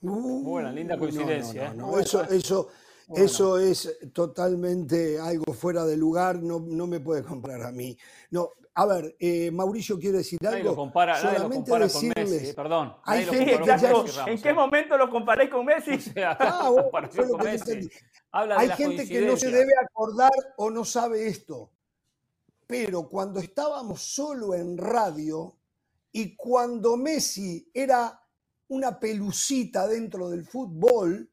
Buena, 0.00 0.70
linda 0.70 0.96
coincidencia. 0.96 1.74
no, 1.74 1.74
no, 1.74 1.88
¿eh? 1.88 1.92
no, 1.94 1.98
Eso, 1.98 2.22
eso, 2.22 2.68
Bueno. 3.08 3.24
eso 3.24 3.58
es 3.58 3.98
totalmente 4.12 5.18
algo 5.18 5.52
fuera 5.52 5.84
de 5.84 5.96
lugar, 5.96 6.42
no, 6.42 6.60
no 6.60 6.86
me 6.86 7.00
puede 7.00 7.22
comprar 7.22 7.62
a 7.62 7.72
mí. 7.72 7.96
No, 8.30 8.50
a 8.74 8.86
ver, 8.86 9.16
eh, 9.18 9.50
Mauricio 9.50 9.98
quiere 9.98 10.18
decir 10.18 10.38
Nadie 10.40 10.58
algo. 10.58 10.70
lo 10.70 10.76
compara, 10.76 11.12
nadie 11.14 11.24
lo 11.30 11.34
Solamente 11.36 11.70
con 11.70 11.80
decirles, 11.80 12.30
Messi, 12.30 12.48
eh, 12.48 12.54
perdón. 12.54 12.96
hay 13.04 13.20
Nadie 13.20 13.26
lo 13.26 13.32
gente 13.32 13.52
comparó 13.52 13.64
que 13.64 13.70
con 13.70 13.80
ya- 13.82 14.02
Messi, 14.02 14.16
Ramos, 14.18 14.30
¿En 14.32 14.42
qué 14.42 14.48
¿eh? 14.48 14.54
momento 14.54 14.96
lo 14.98 15.10
comparé 15.10 15.50
con 15.50 15.64
Messi? 15.66 15.90
Ah, 16.24 16.70
con 17.30 17.40
que. 17.40 17.88
Habla 18.34 18.58
Hay 18.58 18.68
gente 18.70 19.06
que 19.06 19.20
no 19.26 19.36
se 19.36 19.50
debe 19.50 19.72
acordar 19.82 20.32
o 20.56 20.70
no 20.70 20.84
sabe 20.86 21.26
esto. 21.26 21.70
Pero 22.66 23.06
cuando 23.08 23.40
estábamos 23.40 24.00
solo 24.00 24.54
en 24.54 24.78
radio 24.78 25.54
y 26.12 26.34
cuando 26.34 26.96
Messi 26.96 27.68
era 27.74 28.18
una 28.68 28.98
pelucita 28.98 29.86
dentro 29.86 30.30
del 30.30 30.46
fútbol, 30.46 31.28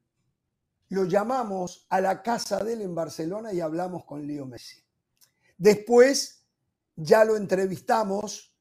lo 0.90 1.06
llamamos 1.06 1.86
a 1.90 2.02
la 2.02 2.22
casa 2.22 2.64
de 2.64 2.74
él 2.74 2.82
en 2.82 2.96
Barcelona 2.96 3.54
y 3.54 3.60
hablamos 3.62 4.06
con 4.06 4.26
Leo 4.26 4.46
Messi. 4.46 4.84
Después 5.58 6.46
ya 6.96 7.24
lo 7.26 7.36
entrevistamos 7.38 8.56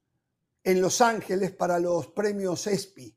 en 0.62 0.80
Los 0.80 1.00
Ángeles 1.00 1.52
para 1.52 1.78
los 1.78 2.08
premios 2.08 2.66
ESPI. 2.66 3.16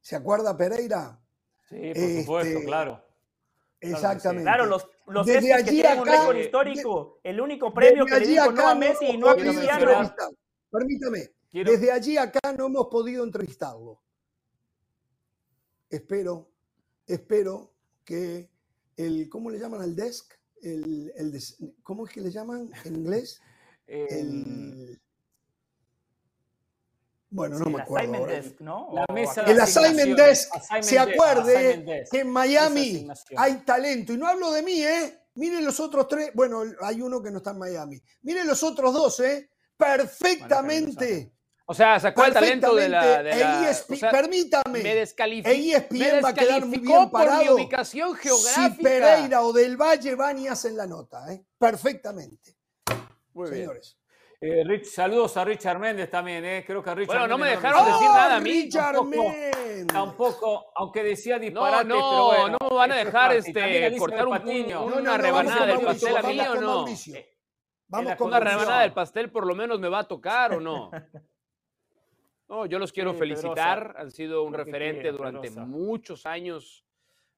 ¿Se 0.00 0.16
acuerda 0.16 0.56
Pereira? 0.56 1.20
Sí, 1.68 1.92
por 1.94 2.20
supuesto, 2.20 2.52
Este, 2.58 2.64
claro. 2.64 3.04
Exactamente. 3.80 4.44
Claro, 4.44 4.66
los, 4.66 4.86
los 5.06 5.26
Desde 5.26 5.48
que 5.48 5.52
allí 5.54 5.80
un 5.80 5.86
acá- 5.86 6.20
récord 6.20 6.36
histórico. 6.36 7.20
El 7.24 7.40
único 7.40 7.74
premio 7.74 8.06
que 8.06 8.20
le 8.20 8.26
dijo 8.26 8.52
no 8.52 8.68
a 8.68 8.74
Messi 8.76 9.06
y 9.06 9.16
no 9.16 9.28
a 9.30 9.34
Cristiano. 9.34 10.14
Permítame. 10.70 11.30
Quiero- 11.50 11.72
Desde 11.72 11.90
allí 11.90 12.16
acá 12.16 12.52
no 12.56 12.66
hemos 12.66 12.86
podido 12.86 13.24
entrevistarlo. 13.24 14.00
Espero, 15.90 16.50
espero 17.06 17.71
que 18.04 18.50
el, 18.96 19.28
¿cómo 19.28 19.50
le 19.50 19.58
llaman 19.58 19.80
al 19.82 19.94
desk? 19.96 20.32
El, 20.60 21.12
el 21.16 21.32
des- 21.32 21.56
¿Cómo 21.82 22.06
es 22.06 22.12
que 22.12 22.20
le 22.20 22.30
llaman 22.30 22.70
en 22.84 22.96
inglés? 22.96 23.40
El, 23.86 25.00
bueno, 27.30 27.58
no 27.58 27.64
me 27.70 27.82
acuerdo. 27.82 28.04
assignment 28.04 28.22
ahora. 28.22 28.32
desk, 28.42 28.60
¿no? 28.60 28.88
La 28.92 29.06
mesa 29.12 29.42
El 29.42 29.60
assignment 29.60 30.16
desk, 30.16 30.54
Assignment 30.54 30.84
se 30.84 30.98
acuerde 30.98 31.76
desk. 31.78 32.12
que 32.12 32.20
en 32.20 32.30
Miami 32.30 33.08
hay 33.36 33.56
talento. 33.64 34.12
Y 34.12 34.18
no 34.18 34.26
hablo 34.28 34.52
de 34.52 34.62
mí, 34.62 34.82
¿eh? 34.82 35.18
Miren 35.34 35.64
los 35.64 35.80
otros 35.80 36.08
tres. 36.08 36.30
Bueno, 36.34 36.62
hay 36.80 37.00
uno 37.00 37.22
que 37.22 37.30
no 37.30 37.38
está 37.38 37.50
en 37.52 37.58
Miami. 37.58 38.00
Miren 38.22 38.46
los 38.46 38.62
otros 38.62 38.92
dos, 38.94 39.18
¿eh? 39.20 39.50
Perfectamente. 39.76 41.31
O 41.66 41.74
sea, 41.74 41.98
sacó 42.00 42.24
el 42.24 42.32
talento 42.32 42.74
de 42.74 42.88
la. 42.88 43.22
De 43.22 43.34
la- 43.34 43.70
E 43.70 43.70
o 43.70 43.96
sea, 43.96 44.10
permítame. 44.10 44.82
Me 44.82 44.94
descalificó. 44.94 45.50
E 45.50 45.70
ESPN 45.76 46.20
va 46.24 46.28
a 46.30 46.34
quedar 46.34 46.66
muy 46.66 46.78
bien 46.78 47.10
por 47.10 47.38
mi 47.38 47.48
ubicación 47.48 48.16
Si 48.16 48.22
geográfica. 48.28 48.82
Pereira 48.82 49.42
o 49.42 49.52
Del 49.52 49.76
Valle 49.76 50.14
van 50.14 50.38
y 50.38 50.48
hacen 50.48 50.76
la 50.76 50.86
nota, 50.86 51.32
¿eh? 51.32 51.44
Perfectamente. 51.58 52.56
Muy 53.34 53.50
bien. 53.50 53.62
Señores. 53.62 53.98
Eh, 54.44 54.64
Rich, 54.66 54.86
saludos 54.86 55.36
a 55.36 55.44
Richard 55.44 55.78
Méndez 55.78 56.10
también, 56.10 56.44
¿eh? 56.44 56.64
Creo 56.66 56.82
que 56.82 56.90
a 56.90 56.94
Richard 56.96 57.16
Bueno, 57.16 57.28
no 57.28 57.38
me 57.38 57.48
dejaron 57.50 57.84
decir 57.86 58.08
nada 58.08 58.36
a 58.36 58.40
mí. 58.40 58.50
Richard 58.50 58.94
Tampoco- 58.96 59.28
Méndez. 59.28 59.86
Tampoco, 59.86 60.72
aunque 60.74 61.02
decía 61.04 61.36
No, 61.36 61.42
disparate, 61.42 61.84
no, 61.84 61.94
pero 61.94 62.24
bueno. 62.42 62.56
no 62.60 62.68
me 62.70 62.76
van 62.76 62.92
a 62.92 62.98
es 63.00 63.04
dejar 63.06 63.32
este, 63.36 63.96
cortar 63.98 64.26
un- 64.26 64.32
Patiño. 64.38 64.84
un- 64.84 64.90
No, 64.90 64.96
no, 64.96 65.00
una 65.02 65.16
no, 65.16 65.22
rebanada 65.22 65.66
del 65.66 65.76
Mauricio, 65.82 66.08
pastel 66.12 66.16
a 66.16 66.22
mí 66.28 66.40
o 66.40 66.60
no. 66.60 66.74
Mauricio. 66.78 67.14
Eh, 67.14 67.28
Vamos 67.86 68.06
la 68.10 68.16
con 68.16 68.26
Una 68.28 68.36
conducción. 68.38 68.58
rebanada 68.60 68.82
del 68.82 68.92
pastel 68.94 69.30
por 69.30 69.46
lo 69.46 69.54
menos 69.54 69.78
me 69.78 69.88
va 69.88 69.98
a 70.00 70.08
tocar 70.08 70.54
o 70.54 70.60
no. 70.60 70.90
No, 72.52 72.66
yo 72.66 72.78
los 72.78 72.92
quiero 72.92 73.14
Sí, 73.14 73.18
felicitar. 73.18 73.78
Pedrosa. 73.80 74.00
Han 74.02 74.10
sido 74.10 74.42
un 74.44 74.52
referente 74.52 75.00
quiera, 75.00 75.16
durante 75.16 75.48
Pedrosa. 75.48 75.64
muchos 75.64 76.26
años 76.26 76.84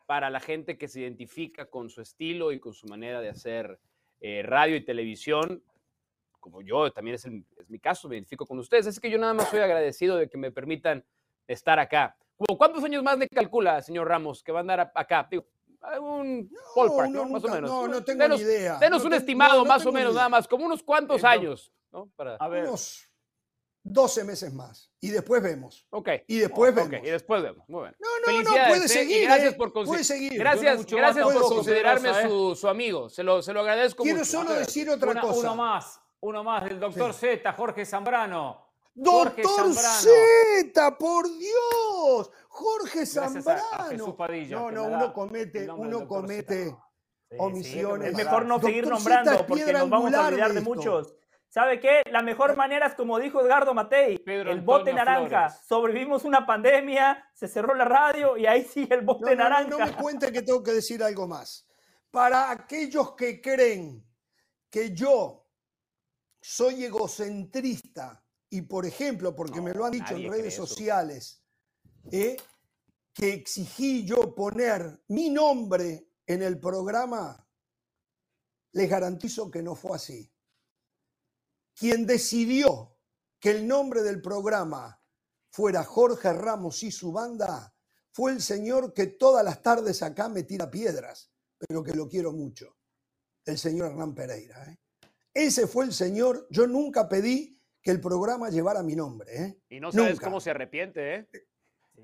para 0.07 0.29
la 0.29 0.41
gente 0.41 0.77
que 0.77 0.89
se 0.89 1.03
identifica 1.03 1.67
con 1.67 1.89
su 1.89 2.01
estilo 2.01 2.51
y 2.51 2.59
con 2.59 2.75
su 2.75 2.89
manera 2.89 3.21
de 3.21 3.29
hacer 3.29 3.79
eh, 4.21 4.43
radio 4.43 4.75
y 4.75 4.85
televisión. 4.85 5.63
Como 6.41 6.63
yo, 6.63 6.91
también 6.93 7.15
es, 7.15 7.25
el- 7.27 7.45
es 7.61 7.71
mi 7.71 7.79
caso, 7.79 8.09
me 8.09 8.17
identifico 8.17 8.45
con 8.45 8.59
ustedes. 8.59 8.87
Es 8.89 8.99
que 8.99 9.09
yo 9.09 9.17
nada 9.19 9.35
más 9.35 9.49
soy 9.51 9.61
agradecido 9.61 10.17
de 10.17 10.29
que 10.29 10.37
me 10.37 10.51
permitan 10.51 11.05
estar 11.47 11.79
acá. 11.79 12.17
¿Cuántos 12.59 12.83
años 12.83 13.05
más 13.05 13.17
le 13.17 13.29
calcula, 13.29 13.81
señor 13.83 14.09
Ramos, 14.09 14.43
que 14.43 14.51
va 14.51 14.59
a 14.59 14.63
andar 14.63 14.91
acá? 14.97 15.29
Digo, 15.31 15.47
un 16.01 16.51
ballpark, 16.75 17.09
uno 17.11 17.25
¿no? 17.25 17.31
Más 17.31 17.45
o 17.45 17.49
menos. 17.49 17.71
no, 17.71 17.87
no 17.87 18.03
tengo 18.03 18.23
denos, 18.25 18.41
ni 18.41 18.47
idea. 18.47 18.79
denos 18.79 18.99
No 19.03 19.05
un 19.07 19.11
te- 19.13 19.17
estimado, 19.19 19.59
no, 19.59 19.63
no 19.63 19.65
más 19.69 19.87
o 19.87 19.93
menos, 19.93 20.13
nada 20.13 20.29
más, 20.29 20.49
como 20.49 20.67
unos 20.67 20.83
cuantos 20.83 21.19
Entonces, 21.23 21.39
años, 21.41 21.73
¿no? 21.93 22.09
Para... 22.17 22.35
A 22.35 22.49
ver, 22.49 22.65
Unos 22.65 23.09
12 23.85 24.25
meses 24.25 24.53
más. 24.53 24.91
Y 25.01 25.11
después 25.11 25.43
vemos. 25.43 25.87
Ok. 25.91 26.09
Y 26.27 26.39
después 26.39 26.75
vemos. 26.75 26.93
y 27.03 27.11
después 27.11 27.43
vemos. 27.43 27.69
Muy 27.69 27.83
bien. 27.83 27.97
No, 28.01 28.09
no, 28.09 28.19
no, 28.19 28.25
Felicidades, 28.45 28.69
puede 28.69 28.85
¿eh? 28.87 28.89
seguir. 28.89 29.23
Gracias 29.25 29.53
¿eh? 29.53 29.57
por 29.57 29.73
Puede 29.73 30.05
seguir. 30.05 30.39
Gracias, 30.39 30.79
mucho 30.79 30.97
gracias 30.97 31.25
por 31.25 31.43
considerarme 31.43 32.15
seguir. 32.15 32.29
su, 32.31 32.57
su 32.57 32.69
amigo. 32.69 33.09
Se 33.11 33.23
lo, 33.23 33.43
se 33.43 33.53
lo 33.53 33.61
agradezco 33.61 34.03
Quiero 34.03 34.21
mucho. 34.21 34.31
solo 34.31 34.55
decir 34.55 34.89
otra 34.89 35.11
una- 35.11 35.21
cosa. 35.21 35.41
uno 35.41 35.57
más. 35.57 36.01
Uno 36.21 36.43
más 36.43 36.65
del 36.65 36.81
doctor 36.81 37.13
Z, 37.13 37.53
Jorge 37.53 37.85
Zambrano. 37.85 38.65
Doctor 38.95 39.75
Z, 39.75 40.99
por 40.99 41.27
Dios, 41.37 42.31
Jorge 42.49 43.05
Zambrano. 43.05 44.17
No, 44.51 44.71
no, 44.71 44.85
uno 44.85 45.13
comete, 45.13 45.69
uno 45.71 46.09
comete 46.09 46.75
omisiones. 47.37 48.11
Es 48.11 48.17
mejor 48.17 48.47
no 48.47 48.61
seguir 48.61 48.87
nombrando 48.87 49.47
porque 49.47 49.73
nos 49.73 49.91
vamos 49.91 50.15
a 50.15 50.29
olvidar 50.29 50.55
de 50.55 50.61
muchos. 50.61 51.15
¿Sabe 51.55 51.79
qué? 51.79 52.03
La 52.11 52.21
mejor 52.21 52.57
manera 52.57 52.89
es 52.89 52.95
como 52.97 53.17
dijo 53.21 53.41
Edgardo 53.41 53.75
Matei, 53.75 54.19
Pedro 54.19 54.51
el 54.51 54.61
bote 54.61 54.91
Antonio 54.91 55.05
naranja. 55.05 55.51
Flores. 55.51 55.67
Sobrevivimos 55.69 56.25
una 56.25 56.45
pandemia, 56.45 57.31
se 57.33 57.47
cerró 57.47 57.77
la 57.77 57.85
radio 57.85 58.37
y 58.37 58.45
ahí 58.45 58.65
sigue 58.65 58.97
el 58.97 59.03
bote 59.03 59.21
No, 59.21 59.31
no, 59.31 59.37
no, 59.37 59.43
naranja. 59.45 59.69
no 59.71 59.79
me 59.79 59.93
cuente 59.93 60.33
que 60.33 60.43
tengo 60.43 60.65
que 60.65 60.73
decir 60.73 61.01
algo 61.01 61.29
más. 61.29 61.69
Para 62.11 62.51
aquellos 62.51 63.15
que 63.15 63.41
creen 63.41 64.05
que 64.69 64.93
yo 64.93 65.47
soy 66.41 66.87
egocentrista 66.87 68.21
y, 68.51 68.63
por 68.63 68.85
ejemplo, 68.85 69.33
porque 69.37 69.61
me 69.61 69.73
lo 69.73 69.85
han 69.85 69.93
dicho 69.93 70.17
en 70.17 70.29
redes 70.29 70.57
sociales, 70.57 71.41
¿eh? 72.11 72.37
que 73.13 73.33
exigí 73.33 74.05
yo 74.05 74.35
poner 74.35 75.05
mi 75.07 75.31
nombre 75.31 76.09
en 76.27 76.43
el 76.43 76.59
programa, 76.59 77.47
les 78.73 78.91
garantizo 78.91 79.53
que 79.53 79.63
no 79.63 79.77
fue 79.77 79.95
así. 79.95 80.34
Quien 81.77 82.07
decidió 82.07 82.97
que 83.41 83.51
el 83.51 83.67
nombre 83.67 84.03
del 84.03 84.21
programa 84.21 85.01
fuera 85.51 85.85
Jorge 85.85 86.33
Ramos 86.33 86.83
y 86.83 86.91
su 86.91 87.13
banda 87.13 87.75
fue 88.13 88.33
el 88.33 88.41
señor 88.41 88.95
que 88.95 89.07
todas 89.09 89.45
las 89.45 89.61
tardes 89.63 90.03
acá 90.03 90.29
me 90.29 90.45
tira 90.45 90.71
piedras, 90.71 91.33
pero 91.59 91.83
que 91.83 91.95
lo 91.95 92.09
quiero 92.09 92.33
mucho, 92.33 92.77
el 93.45 93.59
señor 93.59 93.89
Hernán 93.89 94.15
Pereira. 94.15 94.65
¿eh? 94.71 94.79
Ese 95.33 95.67
fue 95.67 95.85
el 95.85 95.93
señor, 95.93 96.47
yo 96.49 96.67
nunca 96.67 97.09
pedí 97.09 97.61
que 97.83 97.91
el 97.91 98.01
programa 98.01 98.51
llevara 98.51 98.83
mi 98.83 98.95
nombre. 98.97 99.37
¿eh? 99.37 99.59
Y 99.69 99.81
no 99.81 99.93
sabes 99.93 100.13
Nunca. 100.13 100.25
cómo 100.25 100.41
se 100.41 100.51
arrepiente, 100.51 101.15
¿eh? 101.15 101.29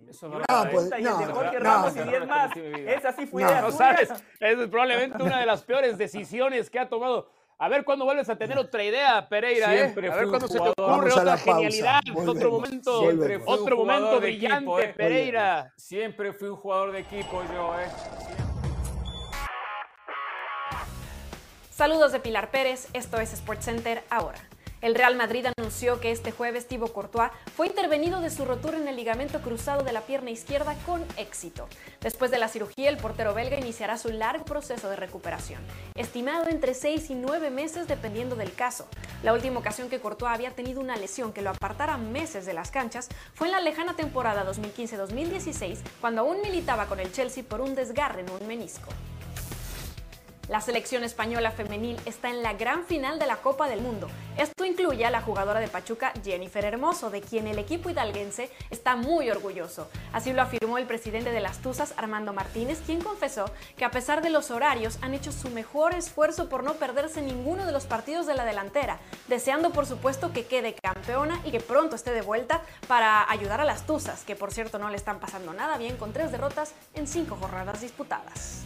Eso 0.08 0.26
Una 0.28 0.44
Ah, 0.48 0.68
pues, 0.70 0.90
y 0.90 0.94
el 0.94 1.04
no, 1.04 1.18
de 1.18 1.26
Jorge 1.26 1.58
no, 1.58 1.64
Ramos 1.64 1.96
no, 1.96 2.04
y 2.04 2.08
10 2.08 2.26
más. 2.26 2.56
Esa 2.56 3.12
sí 3.12 3.26
fue 3.26 3.42
No. 3.42 3.60
No 3.62 3.72
sabes, 3.72 4.10
es 4.40 4.68
probablemente 4.68 5.22
una 5.22 5.40
de 5.40 5.46
las 5.46 5.62
peores 5.62 5.96
decisiones 5.98 6.70
que 6.70 6.78
ha 6.78 6.88
tomado. 6.88 7.30
A 7.62 7.68
ver 7.68 7.84
cuándo 7.84 8.06
vuelves 8.06 8.26
a 8.30 8.36
tener 8.36 8.56
otra 8.56 8.82
idea, 8.82 9.28
Pereira, 9.28 9.70
Siempre 9.70 10.06
¿eh? 10.06 10.10
A 10.10 10.16
ver 10.16 10.28
cuándo 10.28 10.48
se 10.48 10.58
te 10.58 10.68
ocurre 10.70 11.12
otra 11.12 11.36
pausa, 11.36 11.36
genialidad, 11.36 12.00
otro 12.16 12.52
momento, 12.52 13.02
volvemos. 13.02 13.46
Otro 13.46 13.76
momento 13.76 14.18
brillante, 14.18 14.56
equipo, 14.56 14.80
¿eh? 14.80 14.94
Pereira. 14.96 15.70
Siempre 15.76 16.32
fui 16.32 16.48
un 16.48 16.56
jugador 16.56 16.92
de 16.92 17.00
equipo 17.00 17.42
yo, 17.52 17.78
¿eh? 17.78 17.86
Saludos 21.70 22.12
de 22.12 22.20
Pilar 22.20 22.50
Pérez, 22.50 22.88
esto 22.94 23.20
es 23.20 23.28
SportsCenter 23.28 24.04
ahora. 24.08 24.38
El 24.80 24.94
Real 24.94 25.14
Madrid 25.14 25.44
anunció 25.58 26.00
que 26.00 26.10
este 26.10 26.32
jueves 26.32 26.66
Thibaut 26.66 26.90
Courtois 26.92 27.30
fue 27.54 27.66
intervenido 27.66 28.22
de 28.22 28.30
su 28.30 28.46
rotura 28.46 28.78
en 28.78 28.88
el 28.88 28.96
ligamento 28.96 29.42
cruzado 29.42 29.84
de 29.84 29.92
la 29.92 30.00
pierna 30.00 30.30
izquierda 30.30 30.74
con 30.86 31.04
éxito. 31.18 31.68
Después 32.00 32.30
de 32.30 32.38
la 32.38 32.48
cirugía, 32.48 32.88
el 32.88 32.96
portero 32.96 33.34
belga 33.34 33.58
iniciará 33.58 33.98
su 33.98 34.08
largo 34.08 34.46
proceso 34.46 34.88
de 34.88 34.96
recuperación, 34.96 35.60
estimado 35.96 36.48
entre 36.48 36.72
6 36.72 37.10
y 37.10 37.14
9 37.14 37.50
meses 37.50 37.88
dependiendo 37.88 38.36
del 38.36 38.54
caso. 38.54 38.88
La 39.22 39.34
última 39.34 39.60
ocasión 39.60 39.90
que 39.90 40.00
Courtois 40.00 40.32
había 40.32 40.52
tenido 40.52 40.80
una 40.80 40.96
lesión 40.96 41.34
que 41.34 41.42
lo 41.42 41.50
apartara 41.50 41.98
meses 41.98 42.46
de 42.46 42.54
las 42.54 42.70
canchas 42.70 43.10
fue 43.34 43.48
en 43.48 43.52
la 43.52 43.60
lejana 43.60 43.96
temporada 43.96 44.50
2015-2016, 44.50 45.76
cuando 46.00 46.22
aún 46.22 46.40
militaba 46.40 46.86
con 46.86 47.00
el 47.00 47.12
Chelsea 47.12 47.44
por 47.44 47.60
un 47.60 47.74
desgarre 47.74 48.22
en 48.22 48.30
un 48.30 48.46
menisco. 48.48 48.88
La 50.50 50.60
selección 50.60 51.04
española 51.04 51.52
femenil 51.52 51.96
está 52.06 52.28
en 52.28 52.42
la 52.42 52.54
gran 52.54 52.84
final 52.84 53.20
de 53.20 53.26
la 53.28 53.36
Copa 53.36 53.68
del 53.68 53.82
Mundo. 53.82 54.08
Esto 54.36 54.64
incluye 54.64 55.06
a 55.06 55.10
la 55.12 55.22
jugadora 55.22 55.60
de 55.60 55.68
Pachuca 55.68 56.12
Jennifer 56.24 56.64
Hermoso, 56.64 57.08
de 57.08 57.20
quien 57.20 57.46
el 57.46 57.60
equipo 57.60 57.88
hidalguense 57.88 58.50
está 58.68 58.96
muy 58.96 59.30
orgulloso. 59.30 59.88
Así 60.12 60.32
lo 60.32 60.42
afirmó 60.42 60.78
el 60.78 60.88
presidente 60.88 61.30
de 61.30 61.38
las 61.38 61.58
Tuzas, 61.58 61.94
Armando 61.96 62.32
Martínez, 62.32 62.82
quien 62.84 63.00
confesó 63.00 63.44
que 63.76 63.84
a 63.84 63.92
pesar 63.92 64.22
de 64.22 64.30
los 64.30 64.50
horarios 64.50 64.98
han 65.02 65.14
hecho 65.14 65.30
su 65.30 65.50
mejor 65.50 65.94
esfuerzo 65.94 66.48
por 66.48 66.64
no 66.64 66.74
perderse 66.74 67.22
ninguno 67.22 67.64
de 67.64 67.70
los 67.70 67.84
partidos 67.84 68.26
de 68.26 68.34
la 68.34 68.44
delantera, 68.44 68.98
deseando 69.28 69.70
por 69.70 69.86
supuesto 69.86 70.32
que 70.32 70.46
quede 70.46 70.74
campeona 70.74 71.40
y 71.44 71.52
que 71.52 71.60
pronto 71.60 71.94
esté 71.94 72.10
de 72.10 72.22
vuelta 72.22 72.62
para 72.88 73.30
ayudar 73.30 73.60
a 73.60 73.64
las 73.64 73.86
Tuzas, 73.86 74.24
que 74.24 74.34
por 74.34 74.50
cierto 74.50 74.80
no 74.80 74.90
le 74.90 74.96
están 74.96 75.20
pasando 75.20 75.52
nada 75.52 75.78
bien 75.78 75.96
con 75.96 76.12
tres 76.12 76.32
derrotas 76.32 76.74
en 76.94 77.06
cinco 77.06 77.36
jornadas 77.36 77.82
disputadas. 77.82 78.64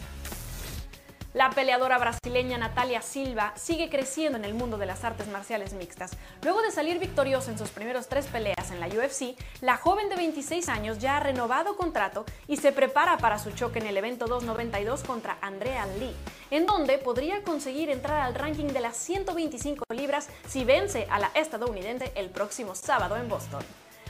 La 1.35 1.49
peleadora 1.49 1.97
brasileña 1.97 2.57
Natalia 2.57 3.01
Silva 3.01 3.51
sigue 3.57 3.89
creciendo 3.89 4.37
en 4.37 4.45
el 4.45 4.53
mundo 4.53 4.77
de 4.77 4.85
las 4.85 5.03
artes 5.03 5.27
marciales 5.27 5.73
mixtas. 5.73 6.11
Luego 6.41 6.61
de 6.61 6.71
salir 6.71 6.97
victoriosa 6.97 7.51
en 7.51 7.57
sus 7.57 7.71
primeros 7.71 8.07
tres 8.07 8.27
peleas 8.27 8.71
en 8.71 8.79
la 8.79 8.87
UFC, 8.87 9.37
la 9.59 9.75
joven 9.75 10.07
de 10.07 10.15
26 10.15 10.69
años 10.69 10.99
ya 10.99 11.17
ha 11.17 11.19
renovado 11.19 11.75
contrato 11.75 12.23
y 12.47 12.55
se 12.55 12.71
prepara 12.71 13.17
para 13.17 13.37
su 13.37 13.51
choque 13.51 13.79
en 13.79 13.87
el 13.87 13.97
evento 13.97 14.27
292 14.27 15.03
contra 15.03 15.37
Andrea 15.41 15.85
Lee, 15.99 16.15
en 16.51 16.65
donde 16.65 16.99
podría 16.99 17.43
conseguir 17.43 17.89
entrar 17.89 18.21
al 18.21 18.33
ranking 18.33 18.67
de 18.67 18.79
las 18.79 18.95
125 18.95 19.83
libras 19.93 20.29
si 20.47 20.63
vence 20.63 21.05
a 21.09 21.19
la 21.19 21.31
estadounidense 21.35 22.13
el 22.15 22.29
próximo 22.29 22.75
sábado 22.75 23.17
en 23.17 23.27
Boston. 23.27 23.61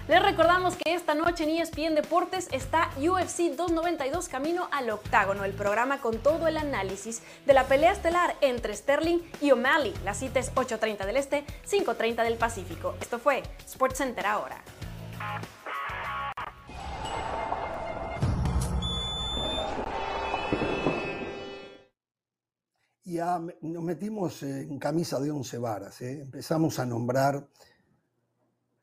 Les 0.08 0.22
recordamos 0.22 0.76
que 0.76 0.94
esta 0.94 1.16
noche 1.16 1.46
en 1.46 1.50
ESPN 1.50 1.96
Deportes 1.96 2.48
está 2.52 2.92
UFC 2.98 3.56
292 3.56 4.30
Camino 4.30 4.68
al 4.72 4.92
Octágono, 4.92 5.44
el 5.44 5.54
programa 5.54 6.00
con 6.00 6.20
todo 6.20 6.48
el 6.48 6.58
análisis 6.58 7.24
de 7.48 7.54
la 7.54 7.68
pelea 7.68 7.92
estelar 7.92 8.36
entre 8.42 8.76
Sterling 8.76 9.22
y 9.42 9.50
O'Malley. 9.50 9.96
La 10.04 10.14
cita 10.14 10.40
es 10.40 10.54
8.30 10.54 11.08
del 11.08 11.18
Este, 11.18 11.44
5.30 11.68 12.24
del 12.24 12.38
Pacífico. 12.38 12.94
Esto 13.02 13.18
fue 13.18 13.42
SportsCenter 13.68 14.28
ahora. 14.28 14.64
Ya 23.06 23.40
nos 23.62 23.84
metimos 23.84 24.44
en 24.44 24.78
camisa 24.78 25.20
de 25.20 25.32
once 25.32 25.58
varas, 25.58 26.00
¿eh? 26.02 26.22
empezamos 26.22 26.78
a 26.78 26.86
nombrar 26.86 27.48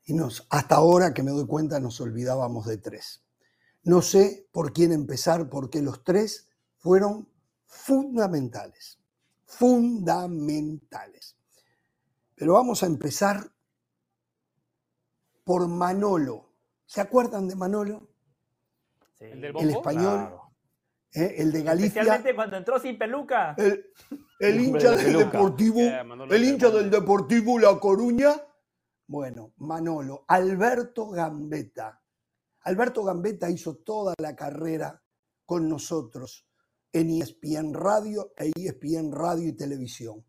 y 0.05 0.15
nos, 0.15 0.47
hasta 0.51 0.77
ahora 0.77 1.15
que 1.15 1.23
me 1.23 1.31
doy 1.31 1.47
cuenta 1.47 1.81
nos 1.81 2.01
olvidábamos 2.01 2.67
de 2.67 2.79
tres. 2.79 3.23
No 3.85 4.03
sé 4.03 4.49
por 4.53 4.73
quién 4.73 4.93
empezar 4.93 5.49
porque 5.49 5.83
los 5.83 6.05
tres 6.05 6.49
fueron 6.79 7.29
fundamentales, 7.67 8.99
fundamentales. 9.45 11.37
Pero 12.35 12.55
vamos 12.55 12.83
a 12.83 12.87
empezar 12.87 13.51
por 15.45 15.69
Manolo. 15.69 16.49
¿Se 16.87 17.01
acuerdan 17.01 17.49
de 17.49 17.57
Manolo? 17.57 18.09
¿El 19.19 19.41
del 19.41 19.57
El 19.57 19.71
español, 19.71 20.35
¿eh? 21.13 21.37
el 21.39 21.53
de 21.53 21.63
Galicia. 21.63 22.03
Especialmente 22.03 22.35
cuando 22.35 22.57
entró 22.57 22.79
sin 22.79 22.99
peluca. 22.99 23.55
El, 24.39 24.61
hincha 24.61 24.91
de 24.91 24.97
del 24.97 25.07
peluca. 25.07 25.25
Deportivo, 25.25 25.79
Yeah, 25.79 26.07
el 26.31 26.45
hincha 26.45 26.71
del 26.71 26.91
Deportivo 26.91 27.59
La 27.59 27.79
Coruña. 27.79 28.33
Bueno, 29.13 29.53
Manolo, 29.59 30.25
Alberto 30.27 31.11
Gambetta. 31.11 32.03
Alberto 32.63 33.05
Gambetta 33.05 33.51
hizo 33.51 33.77
toda 33.77 34.15
la 34.17 34.35
carrera 34.35 35.03
con 35.45 35.69
nosotros 35.69 36.49
en 36.91 37.11
ESPN 37.11 37.75
Radio 37.75 38.33
e 38.35 38.51
ESPN 38.57 39.13
Radio 39.13 39.49
y 39.49 39.53
Televisión. 39.53 40.25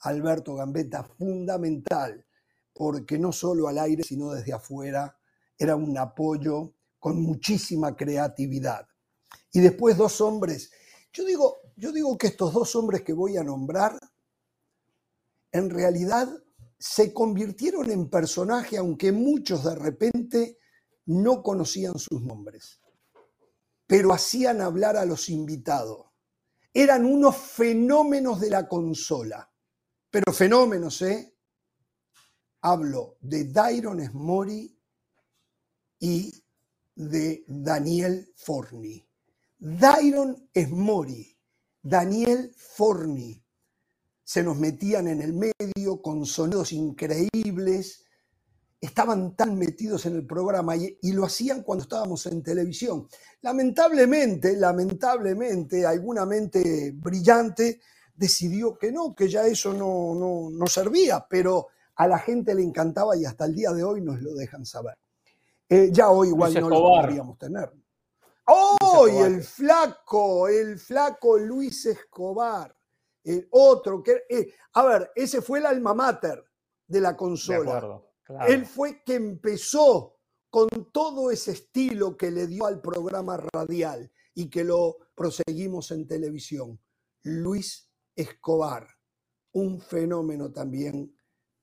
Alberto 0.00 0.56
Gambetta, 0.56 1.04
fundamental, 1.04 2.22
porque 2.74 3.18
no 3.18 3.32
solo 3.32 3.66
al 3.66 3.78
aire, 3.78 4.02
sino 4.02 4.30
desde 4.32 4.52
afuera, 4.52 5.18
era 5.56 5.74
un 5.74 5.96
apoyo 5.96 6.74
con 6.98 7.22
muchísima 7.22 7.96
creatividad. 7.96 8.86
Y 9.54 9.60
después 9.60 9.96
dos 9.96 10.20
hombres. 10.20 10.70
Yo 11.14 11.24
digo, 11.24 11.60
yo 11.76 11.92
digo 11.92 12.18
que 12.18 12.26
estos 12.26 12.52
dos 12.52 12.76
hombres 12.76 13.00
que 13.04 13.14
voy 13.14 13.38
a 13.38 13.42
nombrar, 13.42 13.98
en 15.50 15.70
realidad 15.70 16.28
se 16.78 17.12
convirtieron 17.12 17.90
en 17.90 18.08
personaje, 18.08 18.76
aunque 18.76 19.10
muchos 19.10 19.64
de 19.64 19.74
repente 19.74 20.58
no 21.06 21.42
conocían 21.42 21.98
sus 21.98 22.22
nombres, 22.22 22.80
pero 23.86 24.12
hacían 24.12 24.60
hablar 24.60 24.96
a 24.96 25.04
los 25.04 25.28
invitados. 25.28 26.06
Eran 26.72 27.04
unos 27.04 27.36
fenómenos 27.36 28.40
de 28.40 28.50
la 28.50 28.68
consola, 28.68 29.50
pero 30.10 30.32
fenómenos, 30.32 31.02
¿eh? 31.02 31.34
Hablo 32.60 33.16
de 33.20 33.44
Dairon 33.44 34.04
Smori 34.04 34.78
y 35.98 36.44
de 36.94 37.44
Daniel 37.46 38.32
Forni. 38.36 39.04
Dairon 39.58 40.50
Smori, 40.54 41.36
Daniel 41.82 42.54
Forni, 42.56 43.42
se 44.28 44.42
nos 44.42 44.58
metían 44.58 45.08
en 45.08 45.22
el 45.22 45.32
medio 45.32 46.02
con 46.02 46.26
sonidos 46.26 46.72
increíbles, 46.72 48.04
estaban 48.78 49.34
tan 49.34 49.56
metidos 49.56 50.04
en 50.04 50.16
el 50.16 50.26
programa 50.26 50.76
y, 50.76 50.98
y 51.00 51.12
lo 51.12 51.24
hacían 51.24 51.62
cuando 51.62 51.84
estábamos 51.84 52.26
en 52.26 52.42
televisión. 52.42 53.08
Lamentablemente, 53.40 54.54
lamentablemente, 54.54 55.86
alguna 55.86 56.26
mente 56.26 56.92
brillante 56.94 57.80
decidió 58.14 58.76
que 58.76 58.92
no, 58.92 59.14
que 59.14 59.30
ya 59.30 59.46
eso 59.46 59.72
no, 59.72 60.14
no, 60.14 60.50
no 60.50 60.66
servía, 60.66 61.26
pero 61.26 61.68
a 61.94 62.06
la 62.06 62.18
gente 62.18 62.54
le 62.54 62.62
encantaba 62.62 63.16
y 63.16 63.24
hasta 63.24 63.46
el 63.46 63.54
día 63.54 63.70
de 63.70 63.82
hoy 63.82 64.02
nos 64.02 64.20
lo 64.20 64.34
dejan 64.34 64.66
saber. 64.66 64.98
Eh, 65.70 65.88
ya 65.90 66.10
hoy 66.10 66.28
igual 66.28 66.52
Luis 66.52 66.62
no 66.64 66.68
lo 66.68 66.80
podríamos 66.82 67.38
tener. 67.38 67.72
¡Hoy 68.44 69.10
el 69.24 69.42
flaco! 69.42 70.48
El 70.48 70.78
flaco 70.78 71.38
Luis 71.38 71.86
Escobar. 71.86 72.77
El 73.28 73.48
otro 73.50 74.02
que. 74.02 74.24
eh, 74.28 74.52
a 74.74 74.84
ver, 74.84 75.10
ese 75.14 75.42
fue 75.42 75.58
el 75.58 75.66
alma 75.66 75.94
mater 75.94 76.42
de 76.86 77.00
la 77.00 77.10
De 77.10 77.16
consola. 77.16 77.58
acuerdo. 77.78 78.12
claro. 78.22 78.52
Él 78.52 78.64
fue 78.66 79.02
que 79.04 79.14
empezó 79.14 80.16
con 80.50 80.68
todo 80.92 81.30
ese 81.30 81.52
estilo 81.52 82.16
que 82.16 82.30
le 82.30 82.46
dio 82.46 82.66
al 82.66 82.80
programa 82.80 83.36
radial 83.52 84.10
y 84.34 84.48
que 84.48 84.64
lo 84.64 84.96
proseguimos 85.14 85.90
en 85.90 86.06
televisión. 86.06 86.80
Luis 87.22 87.90
Escobar, 88.16 88.86
un 89.52 89.80
fenómeno 89.80 90.50
también 90.50 91.14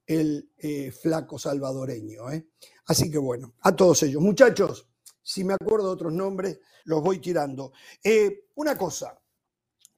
el 0.05 0.51
eh, 0.57 0.91
flaco 0.91 1.39
salvadoreño. 1.39 2.29
¿eh? 2.31 2.47
Así 2.85 3.09
que 3.09 3.17
bueno, 3.17 3.55
a 3.61 3.75
todos 3.75 4.03
ellos. 4.03 4.21
Muchachos, 4.21 4.87
si 5.23 5.43
me 5.43 5.53
acuerdo 5.55 5.87
de 5.87 5.93
otros 5.93 6.13
nombres, 6.13 6.59
los 6.83 7.01
voy 7.01 7.19
tirando. 7.19 7.71
Eh, 8.03 8.49
una 8.55 8.77
cosa, 8.77 9.19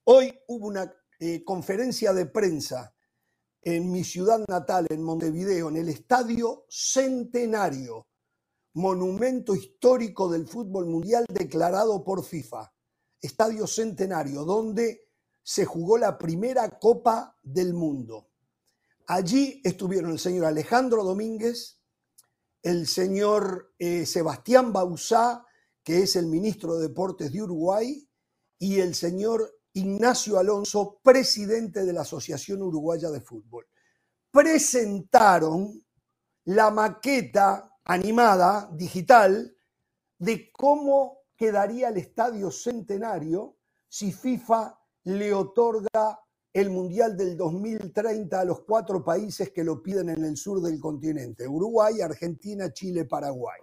hoy 0.06 0.34
hubo 0.48 0.68
una 0.68 0.89
eh, 1.19 1.44
conferencia 1.44 2.14
de 2.14 2.27
prensa 2.27 2.94
en 3.61 3.91
mi 3.91 4.03
ciudad 4.03 4.45
natal, 4.48 4.88
en 4.89 5.03
Montevideo, 5.03 5.69
en 5.69 5.77
el 5.77 5.89
Estadio 5.89 6.65
Centenario, 6.69 8.07
monumento 8.73 9.56
histórico 9.56 10.30
del 10.30 10.48
fútbol 10.48 10.85
mundial 10.85 11.26
declarado 11.27 12.03
por 12.03 12.23
FIFA. 12.23 12.72
Estadio 13.19 13.65
Centenario, 13.65 14.44
donde 14.44 15.07
se 15.41 15.65
jugó 15.65 15.98
la 15.98 16.18
primera 16.18 16.77
Copa 16.77 17.35
del 17.41 17.73
Mundo. 17.73 18.30
Allí 19.07 19.61
estuvieron 19.64 20.11
el 20.11 20.19
señor 20.19 20.45
Alejandro 20.45 21.03
Domínguez, 21.03 21.81
el 22.61 22.85
señor 22.85 23.73
eh, 23.80 24.06
Sebastián 24.06 24.72
Bauzá, 24.72 25.45
que 25.84 26.03
es 26.03 26.15
el 26.15 26.27
ministro 26.27 26.76
de 26.76 26.89
Deportes 26.89 27.31
de 27.31 27.41
Uruguay, 27.41 28.07
y 28.60 28.80
el 28.80 28.94
señor 28.94 29.56
Ignacio 29.77 30.39
Alonso, 30.39 30.99
presidente 31.03 31.85
de 31.85 31.93
la 31.93 32.01
Asociación 32.01 32.63
Uruguaya 32.63 33.11
de 33.11 33.21
Fútbol. 33.21 33.67
Presentaron 34.31 35.85
la 36.45 36.71
maqueta 36.71 37.77
animada, 37.85 38.69
digital, 38.73 39.55
de 40.17 40.51
cómo 40.51 41.19
quedaría 41.35 41.89
el 41.89 41.97
estadio 41.97 42.49
centenario 42.49 43.57
si 43.87 44.11
FIFA 44.11 44.79
le 45.03 45.31
otorga 45.31 46.19
el 46.51 46.71
Mundial 46.71 47.15
del 47.15 47.37
2030 47.37 48.39
a 48.39 48.45
los 48.45 48.61
cuatro 48.61 49.03
países 49.03 49.51
que 49.51 49.63
lo 49.63 49.83
piden 49.83 50.09
en 50.09 50.25
el 50.25 50.37
sur 50.37 50.59
del 50.59 50.79
continente, 50.79 51.47
Uruguay, 51.47 52.01
Argentina, 52.01 52.73
Chile, 52.73 53.05
Paraguay. 53.05 53.61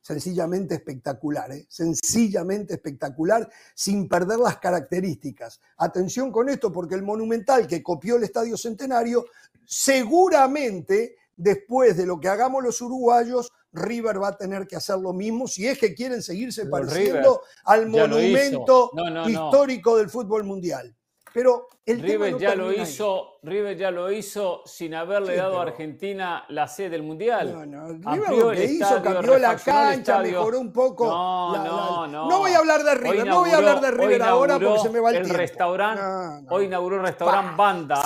Sencillamente 0.00 0.74
espectacular, 0.74 1.52
¿eh? 1.52 1.66
sencillamente 1.68 2.74
espectacular, 2.74 3.48
sin 3.74 4.08
perder 4.08 4.38
las 4.38 4.58
características. 4.58 5.60
Atención 5.76 6.32
con 6.32 6.48
esto, 6.48 6.72
porque 6.72 6.94
el 6.94 7.02
Monumental 7.02 7.66
que 7.66 7.82
copió 7.82 8.16
el 8.16 8.24
Estadio 8.24 8.56
Centenario, 8.56 9.26
seguramente 9.66 11.16
después 11.36 11.96
de 11.96 12.06
lo 12.06 12.18
que 12.18 12.28
hagamos 12.28 12.64
los 12.64 12.80
uruguayos, 12.80 13.52
River 13.72 14.22
va 14.22 14.28
a 14.28 14.36
tener 14.36 14.66
que 14.66 14.76
hacer 14.76 14.98
lo 14.98 15.12
mismo 15.12 15.46
si 15.46 15.66
es 15.66 15.78
que 15.78 15.94
quieren 15.94 16.22
seguirse 16.22 16.66
pareciendo 16.66 17.12
River 17.12 17.40
al 17.64 17.86
monumento 17.86 18.90
No, 18.94 19.10
no, 19.10 19.24
no. 19.24 19.28
histórico 19.28 19.96
del 19.96 20.08
fútbol 20.08 20.44
mundial. 20.44 20.96
Pero 21.38 21.68
el 21.86 22.02
tema 22.02 22.24
River 22.26 22.32
no 22.32 22.38
ya 22.40 22.54
lo 22.56 22.68
ahí. 22.70 22.80
hizo, 22.80 23.38
River 23.44 23.76
ya 23.76 23.90
lo 23.92 24.10
hizo 24.10 24.62
sin 24.66 24.92
haberle 24.92 25.34
Sí, 25.34 25.38
dado 25.38 25.60
a 25.60 25.62
Argentina 25.62 26.44
la 26.48 26.66
sede 26.66 26.90
del 26.90 27.04
mundial. 27.04 27.52
No, 27.52 27.64
no, 27.64 27.88
River 28.12 28.30
lo 28.30 28.50
el 28.50 28.58
que 28.58 28.64
hizo, 28.64 28.84
estadio, 28.96 29.14
cambió 29.14 29.38
la 29.38 29.52
el 29.52 29.60
cancha, 29.62 30.18
mejoró 30.18 30.58
un 30.58 30.72
poco. 30.72 31.06
No, 31.06 31.52
la- 31.56 31.62
la- 31.62 31.68
no, 31.68 32.06
no. 32.08 32.28
No 32.28 32.38
voy 32.40 32.50
a 32.50 32.58
hablar 32.58 32.82
de 32.82 32.94
River, 32.96 33.24
no 33.26 33.38
voy 33.40 33.50
a 33.50 33.56
hablar 33.56 33.80
de 33.80 33.90
River 33.92 34.22
ahora 34.22 34.58
porque 34.58 34.78
se 34.80 34.90
me 34.90 34.98
va 34.98 35.10
el, 35.10 35.16
tiempo. 35.22 35.34
restaurante, 35.38 36.02
No, 36.02 36.40
no. 36.42 36.48
hoy 36.50 36.64
inauguró 36.64 36.96
el 36.96 37.02
restaurante 37.02 37.54
Banda. 37.56 38.00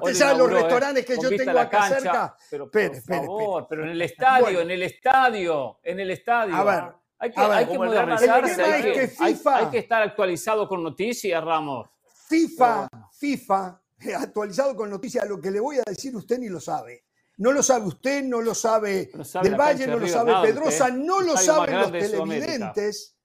usted 0.00 0.14
sabe 0.14 0.38
los 0.38 0.48
¿eh? 0.50 0.54
restaurantes 0.54 1.04
que 1.04 1.16
yo 1.20 1.28
tengo 1.30 1.58
acá 1.58 1.78
cancha. 1.80 1.98
cerca. 2.00 2.36
Pero 2.48 2.70
por 2.70 3.02
favor, 3.02 3.66
pero 3.68 3.82
en 3.82 3.88
el 3.90 4.02
estadio, 4.02 4.44
Bueno. 4.44 4.60
en 4.60 4.70
el 4.70 4.82
estadio, 4.84 5.78
en 5.82 5.98
el 6.00 6.10
estadio. 6.12 6.54
A 6.54 6.62
ver, 6.62 6.84
hay 7.18 7.30
que, 7.32 7.40
a 7.40 7.48
ver. 7.48 7.58
hay 7.58 7.66
que 7.66 7.72
el 7.72 7.78
modernizarse. 7.80 8.50
El 8.52 8.56
tema 8.56 8.76
es 8.78 8.84
que, 8.84 9.08
FIFA- 9.16 9.54
hay 9.56 9.66
que 9.66 9.78
estar 9.78 10.00
actualizado 10.02 10.68
con 10.68 10.80
noticias, 10.84 11.42
Ramos. 11.42 11.88
FIFA, 12.28 12.88
FIFA, 13.12 13.82
eh, 14.00 14.14
actualizado 14.14 14.76
con 14.76 14.90
noticias, 14.90 15.26
lo 15.28 15.40
que 15.40 15.50
le 15.50 15.60
voy 15.60 15.78
a 15.78 15.82
decir 15.86 16.14
usted 16.14 16.38
ni 16.38 16.48
lo 16.48 16.60
sabe. 16.60 17.06
No 17.38 17.52
lo 17.52 17.62
sabe 17.62 17.86
usted, 17.86 18.24
no 18.24 18.40
lo 18.40 18.54
sabe, 18.54 19.10
No 19.14 19.24
sabe 19.24 19.48
Del 19.48 19.58
Valle, 19.58 19.86
no 19.86 19.98
lo 19.98 20.08
sabe 20.08 20.32
nada, 20.32 20.42
Pedrosa, 20.44 20.86
usted. 20.86 20.98
no 20.98 21.20
lo 21.20 21.34
más 21.34 21.44
saben 21.44 21.74
los 21.76 21.92
televidentes, 21.92 23.16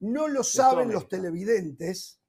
no 0.00 0.28
lo 0.28 0.44
saben 0.44 0.92
los 0.92 1.08
televidentes. 1.08 2.20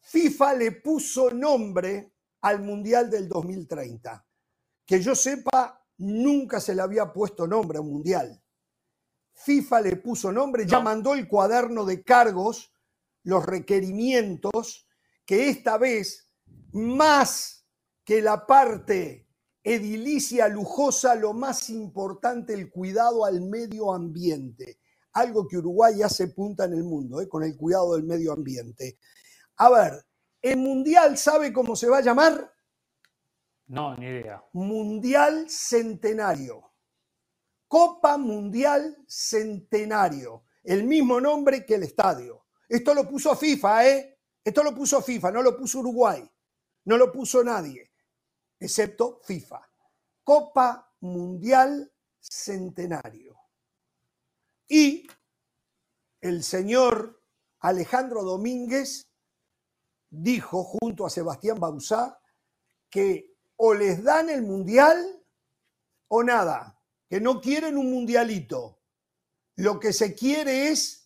FIFA 0.00 0.54
le 0.54 0.72
puso 0.72 1.30
nombre 1.30 2.12
al 2.40 2.62
Mundial 2.62 3.10
del 3.10 3.28
2030. 3.28 4.26
Que 4.86 5.00
yo 5.00 5.14
sepa, 5.14 5.84
nunca 5.98 6.60
se 6.60 6.74
le 6.74 6.82
había 6.82 7.12
puesto 7.12 7.46
nombre 7.46 7.78
a 7.78 7.80
un 7.80 7.92
Mundial. 7.92 8.42
FIFA 9.34 9.80
le 9.82 9.96
puso 9.96 10.32
nombre, 10.32 10.66
ya 10.66 10.80
mandó 10.80 11.12
el 11.12 11.28
cuaderno 11.28 11.84
de 11.84 12.02
cargos, 12.02 12.72
los 13.24 13.44
requerimientos, 13.44 14.85
que 15.26 15.48
esta 15.50 15.76
vez, 15.76 16.32
más 16.72 17.66
que 18.04 18.22
la 18.22 18.46
parte 18.46 19.26
edilicia 19.62 20.46
lujosa, 20.46 21.16
lo 21.16 21.32
más 21.32 21.68
importante, 21.70 22.54
el 22.54 22.70
cuidado 22.70 23.24
al 23.24 23.40
medio 23.40 23.92
ambiente. 23.92 24.78
Algo 25.12 25.48
que 25.48 25.56
Uruguay 25.58 26.02
hace 26.02 26.28
punta 26.28 26.66
en 26.66 26.74
el 26.74 26.84
mundo, 26.84 27.20
¿eh? 27.20 27.28
con 27.28 27.42
el 27.42 27.56
cuidado 27.56 27.94
del 27.94 28.04
medio 28.04 28.32
ambiente. 28.32 28.98
A 29.56 29.70
ver, 29.70 30.06
¿el 30.40 30.58
Mundial 30.58 31.18
sabe 31.18 31.52
cómo 31.52 31.74
se 31.74 31.88
va 31.88 31.98
a 31.98 32.02
llamar? 32.02 32.52
No, 33.66 33.96
ni 33.96 34.06
idea. 34.06 34.44
Mundial 34.52 35.50
Centenario. 35.50 36.72
Copa 37.66 38.16
Mundial 38.16 38.96
Centenario. 39.08 40.44
El 40.62 40.84
mismo 40.84 41.20
nombre 41.20 41.66
que 41.66 41.74
el 41.74 41.82
estadio. 41.82 42.46
Esto 42.68 42.94
lo 42.94 43.08
puso 43.08 43.34
FIFA, 43.34 43.88
¿eh? 43.88 44.15
Esto 44.46 44.62
lo 44.62 44.72
puso 44.72 45.02
FIFA, 45.02 45.32
no 45.32 45.42
lo 45.42 45.56
puso 45.56 45.80
Uruguay. 45.80 46.24
No 46.84 46.96
lo 46.96 47.10
puso 47.10 47.42
nadie, 47.42 47.90
excepto 48.60 49.20
FIFA. 49.24 49.60
Copa 50.22 50.94
Mundial 51.00 51.92
Centenario. 52.20 53.36
Y 54.68 55.04
el 56.20 56.44
señor 56.44 57.20
Alejandro 57.58 58.22
Domínguez 58.22 59.08
dijo 60.10 60.62
junto 60.62 61.04
a 61.04 61.10
Sebastián 61.10 61.58
Bauzá 61.58 62.20
que 62.88 63.34
o 63.56 63.74
les 63.74 64.04
dan 64.04 64.30
el 64.30 64.42
mundial 64.42 65.24
o 66.06 66.22
nada, 66.22 66.80
que 67.08 67.20
no 67.20 67.40
quieren 67.40 67.76
un 67.76 67.90
mundialito. 67.90 68.78
Lo 69.56 69.80
que 69.80 69.92
se 69.92 70.14
quiere 70.14 70.68
es 70.68 71.05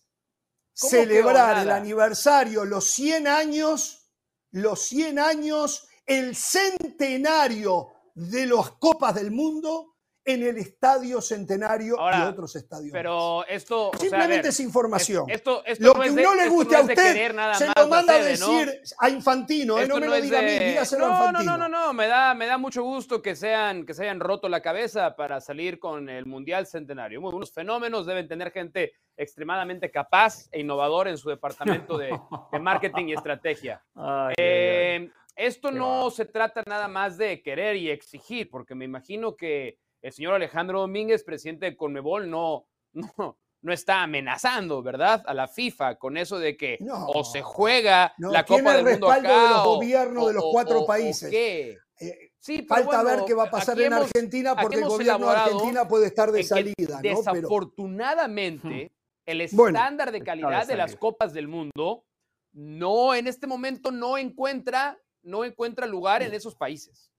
celebrar 0.89 1.59
el 1.59 1.71
aniversario, 1.71 2.65
los 2.65 2.85
100 2.91 3.27
años, 3.27 4.09
los 4.51 4.81
100 4.81 5.19
años, 5.19 5.87
el 6.05 6.35
centenario 6.35 7.89
de 8.15 8.47
las 8.47 8.71
Copas 8.71 9.15
del 9.15 9.31
Mundo 9.31 9.90
en 10.23 10.43
el 10.43 10.57
Estadio 10.57 11.19
Centenario 11.21 11.95
y 11.95 12.21
otros 12.21 12.55
estadios. 12.55 12.91
Pero 12.91 13.45
esto. 13.47 13.89
o 13.89 13.91
sea, 13.91 13.99
Simplemente 14.01 14.35
ver, 14.37 14.45
es 14.47 14.59
información. 14.59 15.29
es- 15.29 15.37
Esto, 15.37 15.63
esto 15.65 15.83
lo 15.83 15.93
no 15.93 15.99
que 16.01 16.07
es 16.09 16.15
de- 16.15 16.21
no 16.23 16.35
le 16.35 16.47
guste 16.49 16.73
no 16.73 16.77
a 16.79 16.81
usted 16.81 17.33
nada 17.33 17.53
se 17.55 17.67
lo 17.75 17.87
manda 17.87 18.15
a 18.15 18.17
sede, 18.23 18.37
¿no? 18.37 18.53
decir 18.59 18.81
a 18.99 19.09
Infantino, 19.09 19.79
¿eh? 19.79 19.87
No 19.87 19.95
me 19.95 20.01
no 20.01 20.07
lo 20.07 20.21
diga 20.21 20.39
a 20.39 20.41
mí, 20.43 20.59
dígaselo 20.59 21.05
a 21.05 21.09
no, 21.09 21.13
no, 21.13 21.25
Infantino. 21.41 21.57
no, 21.57 21.67
no, 21.69 21.85
no, 21.87 21.93
me 21.93 22.07
da, 22.07 22.33
me 22.35 22.45
da 22.45 22.57
mucho 22.57 22.83
gusto 22.83 23.21
que 23.21 23.35
sean, 23.35 23.85
que 23.85 23.93
se 23.93 24.03
hayan 24.03 24.19
roto 24.19 24.47
la 24.47 24.61
cabeza 24.61 25.15
para 25.15 25.41
salir 25.41 25.79
con 25.79 26.07
el 26.09 26.25
Mundial 26.27 26.67
Centenario. 26.67 27.19
Muy 27.21 27.31
buenos 27.31 27.51
fenómenos, 27.51 28.05
deben 28.05 28.27
tener 28.27 28.51
gente 28.51 28.93
extremadamente 29.17 29.89
capaz 29.91 30.47
e 30.51 30.59
innovador 30.59 31.07
en 31.07 31.17
su 31.17 31.29
departamento 31.29 31.97
de, 31.97 32.17
de 32.51 32.59
marketing 32.59 33.07
y 33.07 33.13
estrategia. 33.13 33.81
Ay, 33.95 34.03
ay, 34.03 34.25
ay. 34.29 34.33
Eh, 34.37 35.11
esto 35.35 35.71
no 35.71 36.11
se 36.11 36.25
trata 36.25 36.61
nada 36.67 36.87
más 36.87 37.17
de 37.17 37.41
querer 37.41 37.75
y 37.77 37.89
exigir, 37.89 38.49
porque 38.51 38.75
me 38.75 38.85
imagino 38.85 39.35
que 39.35 39.77
el 40.01 40.11
señor 40.13 40.33
Alejandro 40.35 40.79
Domínguez, 40.81 41.23
presidente 41.23 41.65
de 41.67 41.75
Conmebol, 41.77 42.29
no, 42.29 42.67
no, 42.93 43.37
no 43.61 43.73
está 43.73 44.01
amenazando, 44.03 44.81
¿verdad? 44.81 45.23
A 45.27 45.33
la 45.33 45.47
FIFA 45.47 45.95
con 45.99 46.17
eso 46.17 46.39
de 46.39 46.57
que 46.57 46.77
No. 46.81 47.05
o 47.07 47.23
se 47.23 47.41
juega 47.41 48.13
No, 48.17 48.31
la 48.31 48.43
Copa 48.45 48.75
el 48.77 48.83
del 48.85 48.93
Mundo 48.93 49.07
respaldo 49.07 49.29
acá 49.29 49.43
de 49.43 49.49
los 49.49 49.59
o- 49.67 49.75
gobiernos 49.75 50.27
de 50.27 50.33
los 50.33 50.43
cuatro 50.51 50.79
o- 50.79 50.83
o 50.83 50.87
países. 50.87 51.29
qué. 51.29 51.77
Eh, 51.99 52.27
Sí, 52.43 52.63
Falta 52.67 53.03
ver 53.03 53.19
qué 53.27 53.35
va 53.35 53.43
a 53.43 53.51
pasar 53.51 53.79
en 53.79 53.93
hemos- 53.93 54.05
Argentina 54.05 54.55
porque 54.59 54.77
el 54.77 54.85
gobierno 54.85 55.29
de 55.29 55.35
Argentina 55.37 55.87
puede 55.87 56.07
estar 56.07 56.31
de 56.31 56.41
salida, 56.43 56.73
¿no? 56.95 56.99
Pero 57.03 57.17
Desafortunadamente, 57.17 58.91
el 59.27 59.41
estándar 59.41 60.11
de 60.11 60.17
está 60.17 60.31
de 60.33 60.41
calidad 60.41 60.67
de 60.67 60.75
las 60.75 60.95
copas 60.95 61.33
del 61.33 61.47
mundo 61.47 62.03
no 62.53 63.13
en 63.13 63.27
este 63.27 63.45
momento 63.45 63.91
no 63.91 64.17
encuentra 64.17 64.97
no 65.23 65.45
encuentra 65.45 65.85
lugar 65.85 66.23
en 66.23 66.33
esos 66.33 66.55
países. 66.55 67.10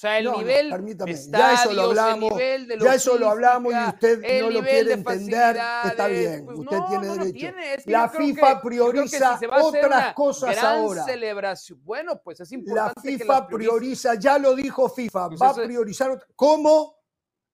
O 0.00 0.02
sea, 0.02 0.16
el 0.18 0.24
No, 0.24 0.32
no, 0.32 0.38
nivel 0.38 0.70
permítame, 0.70 1.12
de 1.12 1.18
ya 1.30 1.52
eso 1.52 1.72
lo 1.74 1.90
estadios, 1.92 1.98
hablamos, 1.98 2.30
el 2.32 2.38
nivel 2.38 2.68
de 2.68 2.78
ya 2.78 2.94
eso 2.94 3.18
lo 3.18 3.28
hablamos 3.28 3.74
y 3.74 3.76
usted 3.90 4.40
no 4.40 4.50
lo 4.50 4.60
quiere 4.62 4.84
de 4.84 4.92
entender, 4.94 5.56
está 5.84 6.06
bien, 6.06 6.44
pues 6.46 6.58
usted 6.58 6.76
no, 6.78 6.88
tiene 6.88 7.06
no 7.06 7.12
derecho. 7.16 7.32
tiene, 7.34 7.74
es 7.74 7.84
que 7.84 7.90
la 7.90 8.08
FIFA 8.08 8.54
que- 8.62 8.66
prioriza 8.66 9.38
si 9.38 9.44
otras 9.44 10.14
cosas 10.14 10.56
ahora. 10.56 11.04
celebración, 11.04 11.80
bueno, 11.84 12.18
pues 12.24 12.40
es 12.40 12.50
La 12.50 12.56
importante 12.56 13.02
que 13.02 13.18
FIFA 13.18 13.46
prioriza, 13.46 14.14
ya 14.14 14.38
lo 14.38 14.54
dijo 14.54 14.88
FIFA, 14.88 15.28
Pues 15.28 15.38
va 15.42 15.50
a 15.50 15.54
priorizar 15.54 16.26
como 16.34 16.96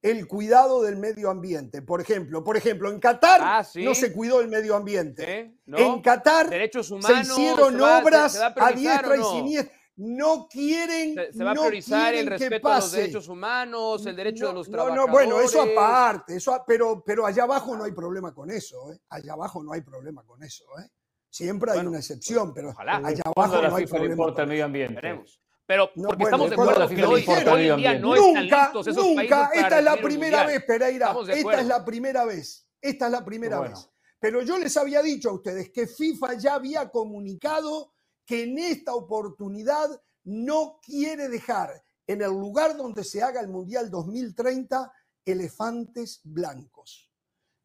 el 0.01 0.29
cuidado 0.29 0.83
del 0.85 0.99
medio 0.99 1.31
ambiente. 1.31 1.83
Por 1.83 2.01
ejemplo, 2.01 2.45
por 2.45 2.57
ejemplo, 2.57 2.91
en 2.93 3.01
Qatar 3.01 3.41
Ah, 3.43 3.65
sí. 3.65 3.83
no 3.83 3.93
se 3.93 4.13
cuidó 4.13 4.41
el 4.41 4.47
medio 4.47 4.77
ambiente. 4.77 5.25
¿Eh? 5.41 5.55
¿No? 5.67 5.79
En 5.79 6.01
Qatar 6.01 6.49
Derechos 6.49 6.87
se 6.87 6.95
humanos, 6.95 7.27
hicieron 7.27 7.73
¿se 7.75 7.81
va- 7.81 7.97
se- 7.99 8.03
obras 8.05 8.41
va 8.41 8.67
a 8.69 8.71
diestra 8.73 9.17
y 9.17 9.19
no? 9.19 9.31
siniestra. 9.33 9.77
No 9.99 10.47
quieren, 10.47 11.15
Se, 11.15 11.33
se 11.33 11.45
va 11.45 11.53
a 11.53 11.55
no 11.55 11.63
priorizar 11.63 12.15
el 12.15 12.27
respeto 12.27 12.69
a 12.69 12.75
los 12.77 12.85
pase. 12.85 12.97
derechos 12.99 13.29
humanos, 13.29 14.05
el 14.05 14.15
derecho 14.15 14.49
de 14.49 14.53
los 14.53 14.69
No, 14.69 14.73
trabajadores. 14.73 15.07
no, 15.07 15.13
bueno, 15.13 15.41
eso 15.41 15.63
aparte, 15.63 16.37
eso, 16.37 16.63
pero, 16.67 17.03
pero 17.05 17.25
allá 17.25 17.45
abajo 17.45 17.75
no 17.77 17.85
hay 17.85 17.93
problema 17.93 18.35
con 18.35 18.51
eso, 18.51 18.93
¿eh? 18.93 18.99
Allá 19.09 19.33
abajo 19.33 19.63
no 19.63 19.73
hay 19.73 19.81
problema 19.81 20.23
con 20.25 20.43
eso, 20.43 20.65
¿eh? 20.79 20.89
Siempre 21.31 21.73
hay 21.73 21.87
una 21.87 21.99
excepción, 21.99 22.53
pero 22.53 22.71
ojalá. 22.71 22.97
allá 23.05 23.23
¿Cuándo 23.35 23.57
abajo 23.57 23.71
no 23.71 23.77
hay 23.77 23.87
problema. 23.87 24.13
importa 24.13 24.35
con 24.35 24.43
el 24.43 24.49
medio 24.49 24.65
ambiente? 24.67 24.95
Veremos. 24.95 25.41
Pero 25.67 25.91
No, 25.97 26.09
porque 26.09 26.23
bueno, 26.25 26.27
estamos 26.45 26.49
de 26.51 26.55
acuerdo 26.55 26.89
que 26.89 26.95
FIFA 26.97 27.09
hoy, 27.09 27.49
hoy 27.49 27.69
en 27.71 27.77
día 27.77 27.99
no 27.99 28.15
nunca, 28.15 28.41
están 28.43 28.45
listos 28.63 28.87
esos 28.87 29.05
nunca, 29.07 29.51
esta 29.53 29.79
es 29.79 29.85
la 29.85 29.97
primera 29.97 30.39
mundial. 30.43 30.47
vez, 30.47 30.65
Pereira, 30.65 31.17
esta 31.29 31.61
es 31.61 31.67
la 31.67 31.85
primera 31.85 32.25
vez, 32.25 32.69
esta 32.81 33.07
es 33.07 33.13
la 33.13 33.25
primera 33.25 33.59
Bueno. 33.59 33.75
vez. 33.75 33.91
Pero 34.21 34.43
yo 34.43 34.59
les 34.59 34.77
había 34.77 35.03
dicho 35.03 35.31
a 35.31 35.33
ustedes 35.33 35.71
que 35.71 35.87
FIFA 35.87 36.35
ya 36.35 36.55
había 36.55 36.89
comunicado 36.91 37.95
que 38.27 38.43
en 38.43 38.59
esta 38.59 38.95
oportunidad 38.95 39.89
no 40.25 40.81
quiere 40.83 41.29
dejar 41.29 41.83
en 42.07 42.21
el 42.23 42.31
lugar 42.31 42.77
donde 42.77 43.05
se 43.05 43.23
haga 43.23 43.41
el 43.41 43.49
Mundial 43.49 43.91
2030 43.91 44.93
elefantes 45.25 46.21
blancos. 46.25 47.11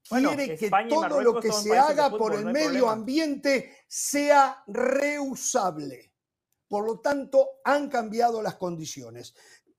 Bueno, 0.10 0.30
Quiere 0.30 0.58
que 0.58 0.70
todo 0.90 1.22
lo 1.22 1.40
que 1.40 1.52
se 1.52 1.78
haga 1.78 2.10
fútbol, 2.10 2.20
por 2.20 2.34
el 2.36 2.46
no 2.46 2.52
medio 2.52 2.68
problema. 2.68 2.92
ambiente 2.92 3.78
sea 3.88 4.64
reusable. 4.68 6.14
Por 6.68 6.86
lo 6.86 7.00
tanto, 7.00 7.48
han 7.64 7.90
cambiado 7.90 8.42
las 8.42 8.56
condiciones. 8.56 9.36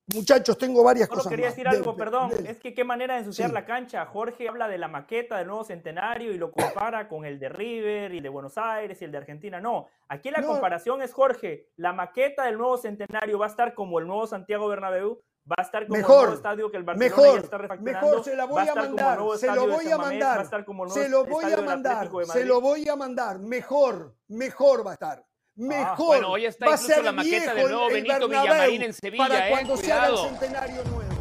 Muchachos, 0.09 0.59
tengo 0.59 0.83
varias 0.83 1.07
Solo 1.09 1.19
cosas 1.19 1.31
quería 1.31 1.47
más. 1.47 1.55
decir 1.55 1.69
algo, 1.69 1.93
De- 1.93 1.99
perdón. 1.99 2.31
de- 2.31 2.51
Es 2.51 2.59
que 2.59 2.75
qué 2.75 2.85
manera 2.85 3.15
de 3.15 3.21
ensuciar 3.21 3.49
Sí. 3.51 3.55
la 3.55 3.65
cancha. 3.65 4.05
Jorge 4.07 4.49
habla 4.49 4.67
de 4.69 4.77
la 4.77 4.89
maqueta 4.89 5.39
del 5.39 5.47
nuevo 5.47 5.65
centenario 5.65 6.33
y 6.33 6.39
lo 6.39 6.51
compara 6.51 6.53
con 7.09 7.25
el 7.25 7.39
de 7.39 7.49
River 7.49 8.13
y 8.13 8.17
el 8.19 8.23
de 8.23 8.29
Buenos 8.29 8.59
Aires 8.59 9.01
y 9.01 9.05
el 9.05 9.13
de 9.13 9.19
Argentina. 9.19 9.61
No, 9.61 9.89
aquí 10.09 10.31
la 10.31 10.41
No. 10.41 10.49
comparación 10.49 11.03
es 11.03 11.13
Jorge. 11.13 11.69
La 11.77 11.93
maqueta 11.93 12.45
del 12.45 12.59
nuevo 12.59 12.77
centenario 12.79 13.39
va 13.39 13.47
a 13.47 13.51
estar 13.51 13.75
como 13.75 14.01
el 14.01 14.07
nuevo 14.07 14.27
Santiago 14.27 14.67
Bernabéu, 14.69 15.21
va 15.51 15.55
a 15.59 15.63
estar 15.63 15.85
como 15.87 15.95
el 15.97 16.03
Mejor, 16.03 16.17
nuevo 16.23 16.35
estadio 16.35 16.71
que 16.71 16.77
el 16.77 16.83
Barcelona 16.85 17.17
mejor, 17.17 17.35
ya 17.39 17.45
está 17.45 17.59
refaccionando, 17.59 18.07
mejor 18.09 18.25
se 18.25 18.37
la 18.37 18.45
voy 18.45 18.61
a 18.61 18.73
el 18.73 18.75
mandar, 18.77 19.19
se 19.39 19.47
lo 19.47 19.67
voy 19.69 19.91
a 19.91 19.99
mandar, 19.99 20.39
a 20.39 20.43
el 20.43 20.49
se 20.91 21.09
lo 21.09 21.25
voy 21.25 21.53
a 21.53 21.63
mandar, 21.63 22.11
se 22.27 22.45
lo 22.45 22.61
voy 22.61 22.89
a 22.89 22.97
mandar, 22.97 23.39
mejor, 23.39 24.15
mejor 24.29 24.87
va 24.87 24.91
a 24.91 24.95
estar. 24.95 25.25
Mejor. 25.55 26.07
bueno, 26.07 26.31
hoy 26.31 26.47
está 26.47 26.65
va 26.67 26.73
a 26.73 26.75
incluso 26.77 26.95
ser 26.95 27.05
la 27.05 27.13
maqueta 27.13 27.55
del 27.55 27.69
nuevo 27.69 27.89
Benito 27.89 28.29
Bernabéu 28.29 28.43
Villamarín 28.43 28.83
en 28.83 28.95
Sevilla, 28.95 29.29
Para 29.29 29.49
eh, 29.49 29.51
cuando 29.51 29.77
se 29.77 29.93
haga 29.93 30.09
el 30.09 30.17
centenario 30.17 30.85
nuevo. 30.85 31.13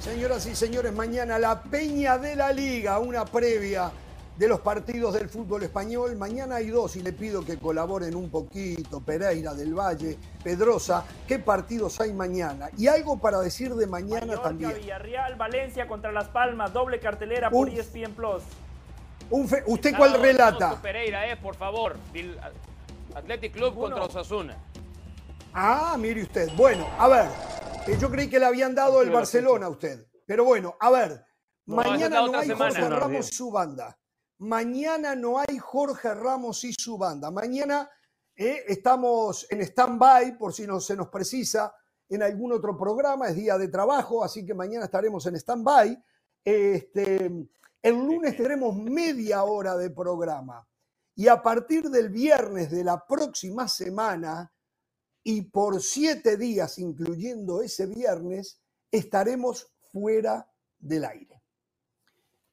Señoras 0.00 0.46
y 0.46 0.56
señores, 0.56 0.92
mañana 0.92 1.38
la 1.38 1.62
Peña 1.62 2.18
de 2.18 2.34
la 2.34 2.52
Liga, 2.52 2.98
una 2.98 3.24
previa 3.24 3.92
de 4.40 4.48
los 4.48 4.60
partidos 4.60 5.12
del 5.12 5.28
fútbol 5.28 5.64
español. 5.64 6.16
Mañana 6.16 6.56
hay 6.56 6.68
dos 6.70 6.96
y 6.96 7.02
le 7.02 7.12
pido 7.12 7.44
que 7.44 7.58
colaboren 7.58 8.14
un 8.14 8.30
poquito. 8.30 9.02
Pereira 9.02 9.52
del 9.52 9.74
Valle, 9.74 10.16
Pedrosa, 10.42 11.04
¿qué 11.28 11.38
partidos 11.38 12.00
hay 12.00 12.14
mañana? 12.14 12.70
Y 12.78 12.86
algo 12.86 13.18
para 13.18 13.38
decir 13.40 13.74
de 13.74 13.86
mañana 13.86 14.20
Mallorca, 14.24 14.42
también. 14.42 14.72
Villarreal, 14.74 15.36
Valencia 15.36 15.86
contra 15.86 16.10
Las 16.10 16.28
Palmas, 16.28 16.72
doble 16.72 16.98
cartelera 17.00 17.50
por 17.50 17.68
E 17.68 17.72
Un- 17.72 17.76
ESPN 17.80 18.14
Plus. 18.14 18.42
Un 19.28 19.46
fe- 19.46 19.62
¿Usted 19.66 19.92
Vamos, 19.92 20.08
cuál 20.08 20.22
relata? 20.22 20.70
con 20.70 20.80
Pereira, 20.80 21.30
eh, 21.30 21.36
por 21.36 21.54
favor. 21.54 21.96
Athletic 23.14 23.52
Club 23.52 23.74
contra 23.78 24.02
Osasuna. 24.04 24.56
Ah, 25.52 25.96
mire 25.98 26.22
usted. 26.22 26.48
Bueno, 26.56 26.86
a 26.98 27.08
ver, 27.08 27.26
eh, 27.86 27.98
yo 28.00 28.10
creí 28.10 28.30
que 28.30 28.38
le 28.38 28.46
habían 28.46 28.74
dado 28.74 29.02
el 29.02 29.10
Barcelona 29.10 29.66
a 29.66 29.68
usted. 29.68 30.06
Pero 30.26 30.44
bueno, 30.44 30.76
a 30.80 30.90
ver, 30.90 31.26
No, 31.66 31.76
mañana 31.76 32.22
no 32.26 32.38
hay 32.38 32.46
semana. 32.46 32.70
Jorge 32.72 32.88
No, 32.88 32.96
Ramos 33.00 33.26
su 33.26 33.50
banda. 33.50 33.98
Mañana 34.40 35.14
no 35.14 35.38
hay 35.38 35.58
Jorge 35.58 36.14
Ramos 36.14 36.64
y 36.64 36.72
su 36.72 36.96
banda. 36.96 37.30
Mañana 37.30 37.90
eh, 38.34 38.64
estamos 38.68 39.46
en 39.50 39.60
stand-by 39.60 40.38
por 40.38 40.54
si 40.54 40.66
no, 40.66 40.80
se 40.80 40.96
nos 40.96 41.08
precisa 41.08 41.74
en 42.08 42.22
algún 42.22 42.52
otro 42.52 42.74
programa. 42.74 43.28
Es 43.28 43.36
día 43.36 43.58
de 43.58 43.68
trabajo, 43.68 44.24
así 44.24 44.46
que 44.46 44.54
mañana 44.54 44.86
estaremos 44.86 45.26
en 45.26 45.36
stand-by. 45.36 46.02
Este, 46.42 47.30
el 47.82 47.94
lunes 47.94 48.34
tendremos 48.34 48.74
media 48.76 49.44
hora 49.44 49.76
de 49.76 49.90
programa. 49.90 50.66
Y 51.14 51.28
a 51.28 51.42
partir 51.42 51.90
del 51.90 52.08
viernes 52.08 52.70
de 52.70 52.82
la 52.82 53.06
próxima 53.06 53.68
semana 53.68 54.50
y 55.22 55.42
por 55.42 55.82
siete 55.82 56.38
días, 56.38 56.78
incluyendo 56.78 57.60
ese 57.60 57.84
viernes, 57.84 58.58
estaremos 58.90 59.70
fuera 59.92 60.50
del 60.78 61.04
aire. 61.04 61.39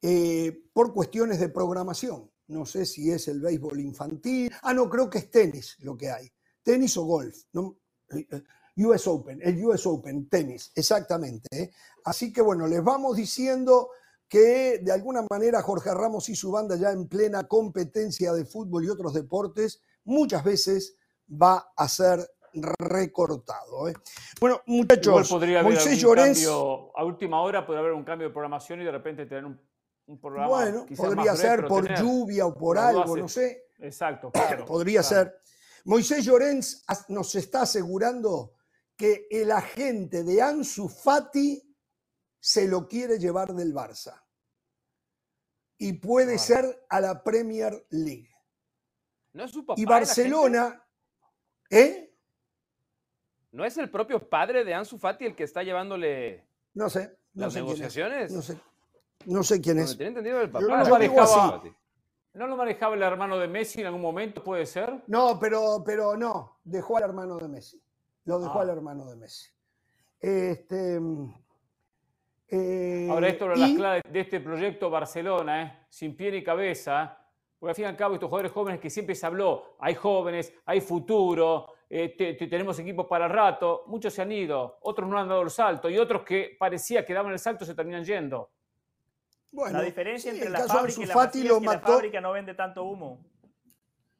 Eh, 0.00 0.64
por 0.72 0.92
cuestiones 0.92 1.40
de 1.40 1.48
programación. 1.48 2.30
No 2.48 2.64
sé 2.64 2.86
si 2.86 3.10
es 3.10 3.28
el 3.28 3.40
béisbol 3.40 3.80
infantil. 3.80 4.52
Ah, 4.62 4.72
no, 4.72 4.88
creo 4.88 5.10
que 5.10 5.18
es 5.18 5.30
tenis 5.30 5.76
lo 5.80 5.96
que 5.96 6.10
hay. 6.10 6.30
Tenis 6.62 6.96
o 6.96 7.04
golf. 7.04 7.36
¿no? 7.52 7.78
Eh, 8.10 8.26
eh, 8.30 8.42
US 8.84 9.06
Open, 9.08 9.40
el 9.42 9.64
US 9.64 9.86
Open, 9.86 10.28
tenis, 10.28 10.70
exactamente. 10.74 11.48
¿eh? 11.50 11.70
Así 12.04 12.32
que 12.32 12.40
bueno, 12.40 12.66
les 12.66 12.82
vamos 12.82 13.16
diciendo 13.16 13.90
que 14.28 14.78
de 14.78 14.92
alguna 14.92 15.26
manera 15.28 15.62
Jorge 15.62 15.92
Ramos 15.92 16.28
y 16.28 16.36
su 16.36 16.52
banda 16.52 16.76
ya 16.76 16.92
en 16.92 17.08
plena 17.08 17.48
competencia 17.48 18.32
de 18.32 18.44
fútbol 18.44 18.84
y 18.84 18.88
otros 18.88 19.14
deportes, 19.14 19.82
muchas 20.04 20.44
veces 20.44 20.96
va 21.30 21.72
a 21.76 21.88
ser 21.88 22.30
recortado. 22.78 23.88
¿eh? 23.88 23.94
Bueno, 24.40 24.62
Igual 24.66 24.78
muchachos, 24.80 25.28
podría 25.28 25.60
haber 25.60 25.72
Moisés 25.72 25.98
Llorens, 25.98 26.38
cambio, 26.38 26.96
a 26.96 27.04
última 27.04 27.42
hora 27.42 27.66
puede 27.66 27.80
haber 27.80 27.92
un 27.92 28.04
cambio 28.04 28.28
de 28.28 28.32
programación 28.32 28.80
y 28.80 28.84
de 28.84 28.92
repente 28.92 29.26
tener 29.26 29.44
un, 29.44 29.60
un 30.08 30.18
programa 30.18 30.48
bueno, 30.48 30.86
más 30.88 30.98
podría 30.98 31.36
ser 31.36 31.66
por 31.66 31.84
tener. 31.84 32.00
lluvia 32.00 32.46
o 32.46 32.54
por 32.54 32.78
algo, 32.78 33.16
no 33.16 33.28
sé. 33.28 33.68
Exacto, 33.78 34.30
claro. 34.32 34.64
Podría 34.64 35.02
claro. 35.02 35.30
ser. 35.30 35.42
Moisés 35.84 36.24
Llorens 36.24 36.84
nos 37.08 37.34
está 37.34 37.62
asegurando 37.62 38.54
que 38.96 39.26
el 39.30 39.52
agente 39.52 40.24
de 40.24 40.42
Ansu 40.42 40.88
Fati 40.88 41.62
se 42.40 42.66
lo 42.66 42.88
quiere 42.88 43.18
llevar 43.18 43.54
del 43.54 43.74
Barça. 43.74 44.22
Y 45.76 45.92
puede 45.92 46.38
ser 46.38 46.86
a 46.88 47.00
la 47.00 47.22
Premier 47.22 47.86
League. 47.90 48.30
¿No 49.34 49.44
es 49.44 49.50
su 49.52 49.64
papá? 49.64 49.80
Y? 49.80 49.84
Barcelona, 49.84 50.84
¿eh? 51.70 52.16
¿No 53.52 53.64
es 53.64 53.76
el 53.76 53.90
propio 53.90 54.28
padre 54.28 54.64
de 54.64 54.74
Ansu 54.74 54.98
Fati 54.98 55.26
el 55.26 55.36
que 55.36 55.44
está 55.44 55.62
llevándole 55.62 56.48
No 56.74 56.88
sé. 56.90 57.18
No 57.34 57.44
las 57.44 57.52
sé 57.52 57.60
negociaciones? 57.60 58.32
No 58.32 58.42
sé. 58.42 58.58
No 59.26 59.42
sé 59.42 59.60
quién 59.60 59.78
es. 59.78 59.90
me 59.90 59.96
tenía 59.96 60.08
entendido 60.08 60.40
el 60.40 60.46
Yo- 60.46 60.52
papá. 60.52 60.62
yo 60.64 60.68
¿No 60.68 60.84
lo, 60.84 60.90
manejaba, 60.90 61.56
así. 61.56 61.72
¿No 62.34 62.46
lo 62.46 62.56
manejaba 62.56 62.94
el 62.94 63.02
hermano 63.02 63.38
de 63.38 63.48
Messi 63.48 63.80
en 63.80 63.86
algún 63.86 64.02
momento? 64.02 64.42
¿Puede 64.42 64.64
ser? 64.66 65.02
No, 65.06 65.38
pero, 65.40 65.82
pero 65.84 66.16
no, 66.16 66.58
dejó 66.64 66.96
al 66.98 67.04
hermano 67.04 67.36
de 67.38 67.48
Messi. 67.48 67.82
Lo 68.24 68.38
dejó 68.38 68.58
Ah. 68.58 68.62
al 68.62 68.70
hermano 68.70 69.06
de 69.06 69.16
Messi. 69.16 69.48
Este, 70.20 71.00
eh, 72.50 73.08
Ahora, 73.10 73.28
esto 73.28 73.48
de 73.48 73.56
las 73.56 73.70
claves 73.72 74.02
de 74.10 74.20
este 74.20 74.40
proyecto 74.40 74.90
Barcelona, 74.90 75.62
¿eh? 75.62 75.86
sin 75.88 76.16
pie 76.16 76.30
ni 76.32 76.42
cabeza, 76.42 77.18
porque 77.58 77.70
al 77.70 77.74
fin 77.76 77.84
y 77.84 77.88
al 77.88 77.96
cabo 77.96 78.14
estos 78.14 78.28
jugadores 78.28 78.52
jóvenes 78.52 78.80
que 78.80 78.90
siempre 78.90 79.14
se 79.14 79.26
habló, 79.26 79.76
hay 79.80 79.94
jóvenes, 79.94 80.52
hay 80.64 80.80
futuro, 80.80 81.72
eh, 81.90 82.14
te- 82.16 82.34
te- 82.34 82.46
tenemos 82.46 82.78
equipos 82.78 83.06
para 83.06 83.28
rato, 83.28 83.84
muchos 83.86 84.12
se 84.14 84.22
han 84.22 84.32
ido, 84.32 84.78
otros 84.82 85.08
no 85.08 85.18
han 85.18 85.28
dado 85.28 85.42
el 85.42 85.50
salto 85.50 85.88
y 85.90 85.98
otros 85.98 86.22
que 86.22 86.56
parecía 86.58 87.04
que 87.04 87.14
daban 87.14 87.32
el 87.32 87.38
salto 87.38 87.64
se 87.64 87.74
terminan 87.74 88.04
yendo. 88.04 88.50
Bueno, 89.50 89.78
la 89.78 89.84
diferencia 89.84 90.30
sí, 90.32 90.38
entre 90.38 90.50
la 90.50 90.66
fábrica 90.66 91.00
y 91.02 91.06
la 91.06 91.14
Fati 91.14 91.42
lo 91.42 91.54
es 91.56 91.60
que 91.60 91.66
la 91.66 91.80
fábrica 91.80 92.20
no 92.20 92.32
vende 92.32 92.54
tanto 92.54 92.84
humo. 92.84 93.24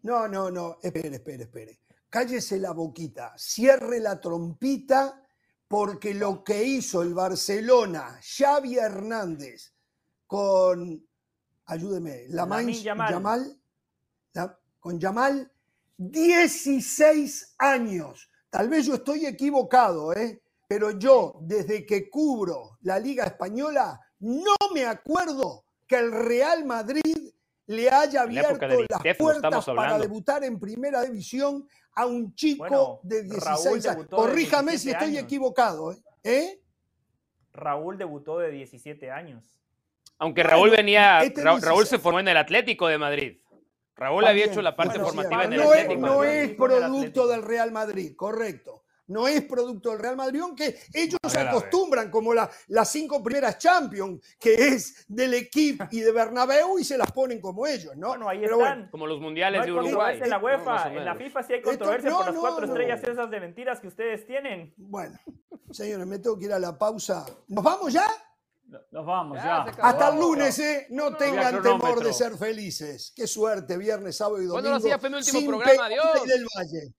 No, 0.02 0.26
no, 0.28 0.50
no, 0.50 0.78
espere, 0.82 1.08
espere, 1.16 1.42
espere. 1.44 1.80
Cállese 2.08 2.58
la 2.58 2.72
boquita, 2.72 3.34
cierre 3.36 4.00
la 4.00 4.18
trompita, 4.20 5.22
porque 5.66 6.14
lo 6.14 6.42
que 6.42 6.64
hizo 6.64 7.02
el 7.02 7.12
Barcelona, 7.12 8.18
Xavi 8.22 8.78
Hernández, 8.78 9.74
con, 10.26 11.06
ayúdeme, 11.66 12.24
la 12.28 12.46
Lamine 12.46 12.72
Yamal. 12.82 13.10
Yamal, 13.12 13.60
la- 14.32 14.58
con 14.80 14.98
Yamal, 14.98 15.52
16 15.98 17.54
años. 17.58 18.30
Tal 18.48 18.68
vez 18.70 18.86
yo 18.86 18.94
estoy 18.94 19.26
equivocado, 19.26 20.14
¿eh? 20.14 20.42
pero 20.66 20.92
yo, 20.92 21.38
desde 21.42 21.84
que 21.84 22.08
cubro 22.08 22.78
la 22.82 22.98
Liga 22.98 23.24
Española, 23.24 24.00
no 24.20 24.54
me 24.74 24.84
acuerdo 24.84 25.64
que 25.86 25.96
el 25.96 26.12
Real 26.12 26.64
Madrid 26.64 27.32
le 27.66 27.90
haya 27.90 28.20
la 28.20 28.22
abierto 28.22 28.66
de 28.66 28.86
las 28.88 29.16
puertas 29.16 29.64
para 29.66 29.98
debutar 29.98 30.42
en 30.44 30.58
primera 30.58 31.02
división 31.02 31.66
a 31.94 32.06
un 32.06 32.34
chico 32.34 32.58
Bueno, 32.66 33.00
de 33.02 33.22
Raúl 33.40 33.80
16 33.80 33.86
años. 33.86 34.06
Corríjame 34.10 34.72
si 34.78 34.86
17 34.88 34.90
estoy 34.92 35.08
años. 35.16 35.24
equivocado. 35.24 35.92
¿eh? 35.92 35.98
¿Eh? 36.24 36.60
Raúl 37.52 37.98
debutó 37.98 38.38
de 38.38 38.50
17 38.50 39.10
años. 39.10 39.44
Aunque 40.18 40.42
Bueno, 40.42 40.56
Raúl 40.56 40.70
venía, 40.70 41.20
este 41.22 41.42
Ra- 41.42 41.58
Raúl 41.60 41.86
se 41.86 41.98
formó 41.98 42.20
en 42.20 42.28
el 42.28 42.36
Atlético 42.36 42.86
de 42.88 42.98
Madrid. 42.98 43.38
Raúl 43.96 44.24
había 44.26 44.46
hecho 44.46 44.62
la 44.62 44.76
parte 44.76 44.98
Bueno, 44.98 45.06
formativa 45.08 45.44
en 45.44 45.52
el 45.54 45.60
no 45.60 45.74
es, 45.74 45.80
Atlético. 45.82 46.06
no 46.06 46.24
es 46.24 46.50
producto 46.54 47.26
del 47.26 47.42
Real 47.42 47.72
Madrid, 47.72 48.14
correcto. 48.16 48.77
No 49.08 49.26
es 49.26 49.42
producto 49.42 49.90
del 49.90 49.98
Real 49.98 50.16
Madrid, 50.16 50.40
aunque 50.40 50.78
ellos 50.92 51.18
se 51.28 51.38
acostumbran 51.40 52.10
como 52.10 52.32
la- 52.32 52.50
las 52.68 52.90
cinco 52.90 53.22
primeras 53.22 53.58
Champions, 53.58 54.20
que 54.38 54.54
es 54.54 55.04
del 55.08 55.34
equipo 55.34 55.84
y 55.90 56.00
de 56.00 56.12
Bernabéu, 56.12 56.78
y 56.78 56.84
se 56.84 56.96
las 56.96 57.10
ponen 57.12 57.40
como 57.40 57.66
ellos, 57.66 57.96
¿no? 57.96 58.08
Bueno, 58.08 58.28
ahí 58.28 58.38
Pero 58.40 58.58
están. 58.60 58.88
Como 58.90 59.06
los 59.06 59.20
mundiales 59.20 59.64
de 59.64 59.72
Uruguay. 59.72 59.92
controversia 59.92 60.24
en 60.24 60.30
la 60.30 60.38
UEFA, 60.38 60.92
en 60.92 61.04
la. 61.04 61.14
FIFA 61.16 61.42
sí 61.42 61.52
hay 61.54 61.58
Esto- 61.58 61.70
controversia 61.70 62.10
no, 62.10 62.16
por 62.18 62.26
las 62.26 62.34
no, 62.34 62.40
cuatro 62.40 62.66
no. 62.66 62.72
estrellas 62.72 63.02
esas 63.02 63.30
de 63.30 63.40
mentiras 63.40 63.80
que 63.80 63.88
ustedes 63.88 64.26
tienen. 64.26 64.72
Bueno, 64.76 65.18
señores, 65.70 66.06
me 66.06 66.18
tengo 66.18 66.38
que 66.38 66.44
ir 66.46 66.52
a 66.52 66.58
la 66.58 66.76
pausa. 66.78 67.24
¿Nos 67.48 67.64
vamos 67.64 67.92
ya? 67.92 68.06
Nos 68.90 69.06
vamos, 69.06 69.38
Ya, 69.38 69.44
ya. 69.44 69.64
se 69.64 69.70
acabó. 69.70 69.88
Hasta 69.88 70.08
el 70.10 70.20
lunes, 70.20 70.58
¿eh? 70.58 70.86
No 70.90 71.16
tengan 71.16 71.62
temor 71.62 72.04
de 72.04 72.12
ser 72.12 72.36
felices. 72.36 73.12
Qué 73.16 73.26
suerte, 73.26 73.78
viernes, 73.78 74.16
sábado 74.18 74.42
y 74.42 74.46
domingo. 74.46 74.78
Sí, 74.80 74.88
ya 74.88 74.98
fue 74.98 75.08
mi 75.08 75.16
último 75.16 75.38
sin 75.38 75.48
programa, 75.48 75.86
adiós. 75.86 76.24
del 76.26 76.46
Valle. 76.54 76.94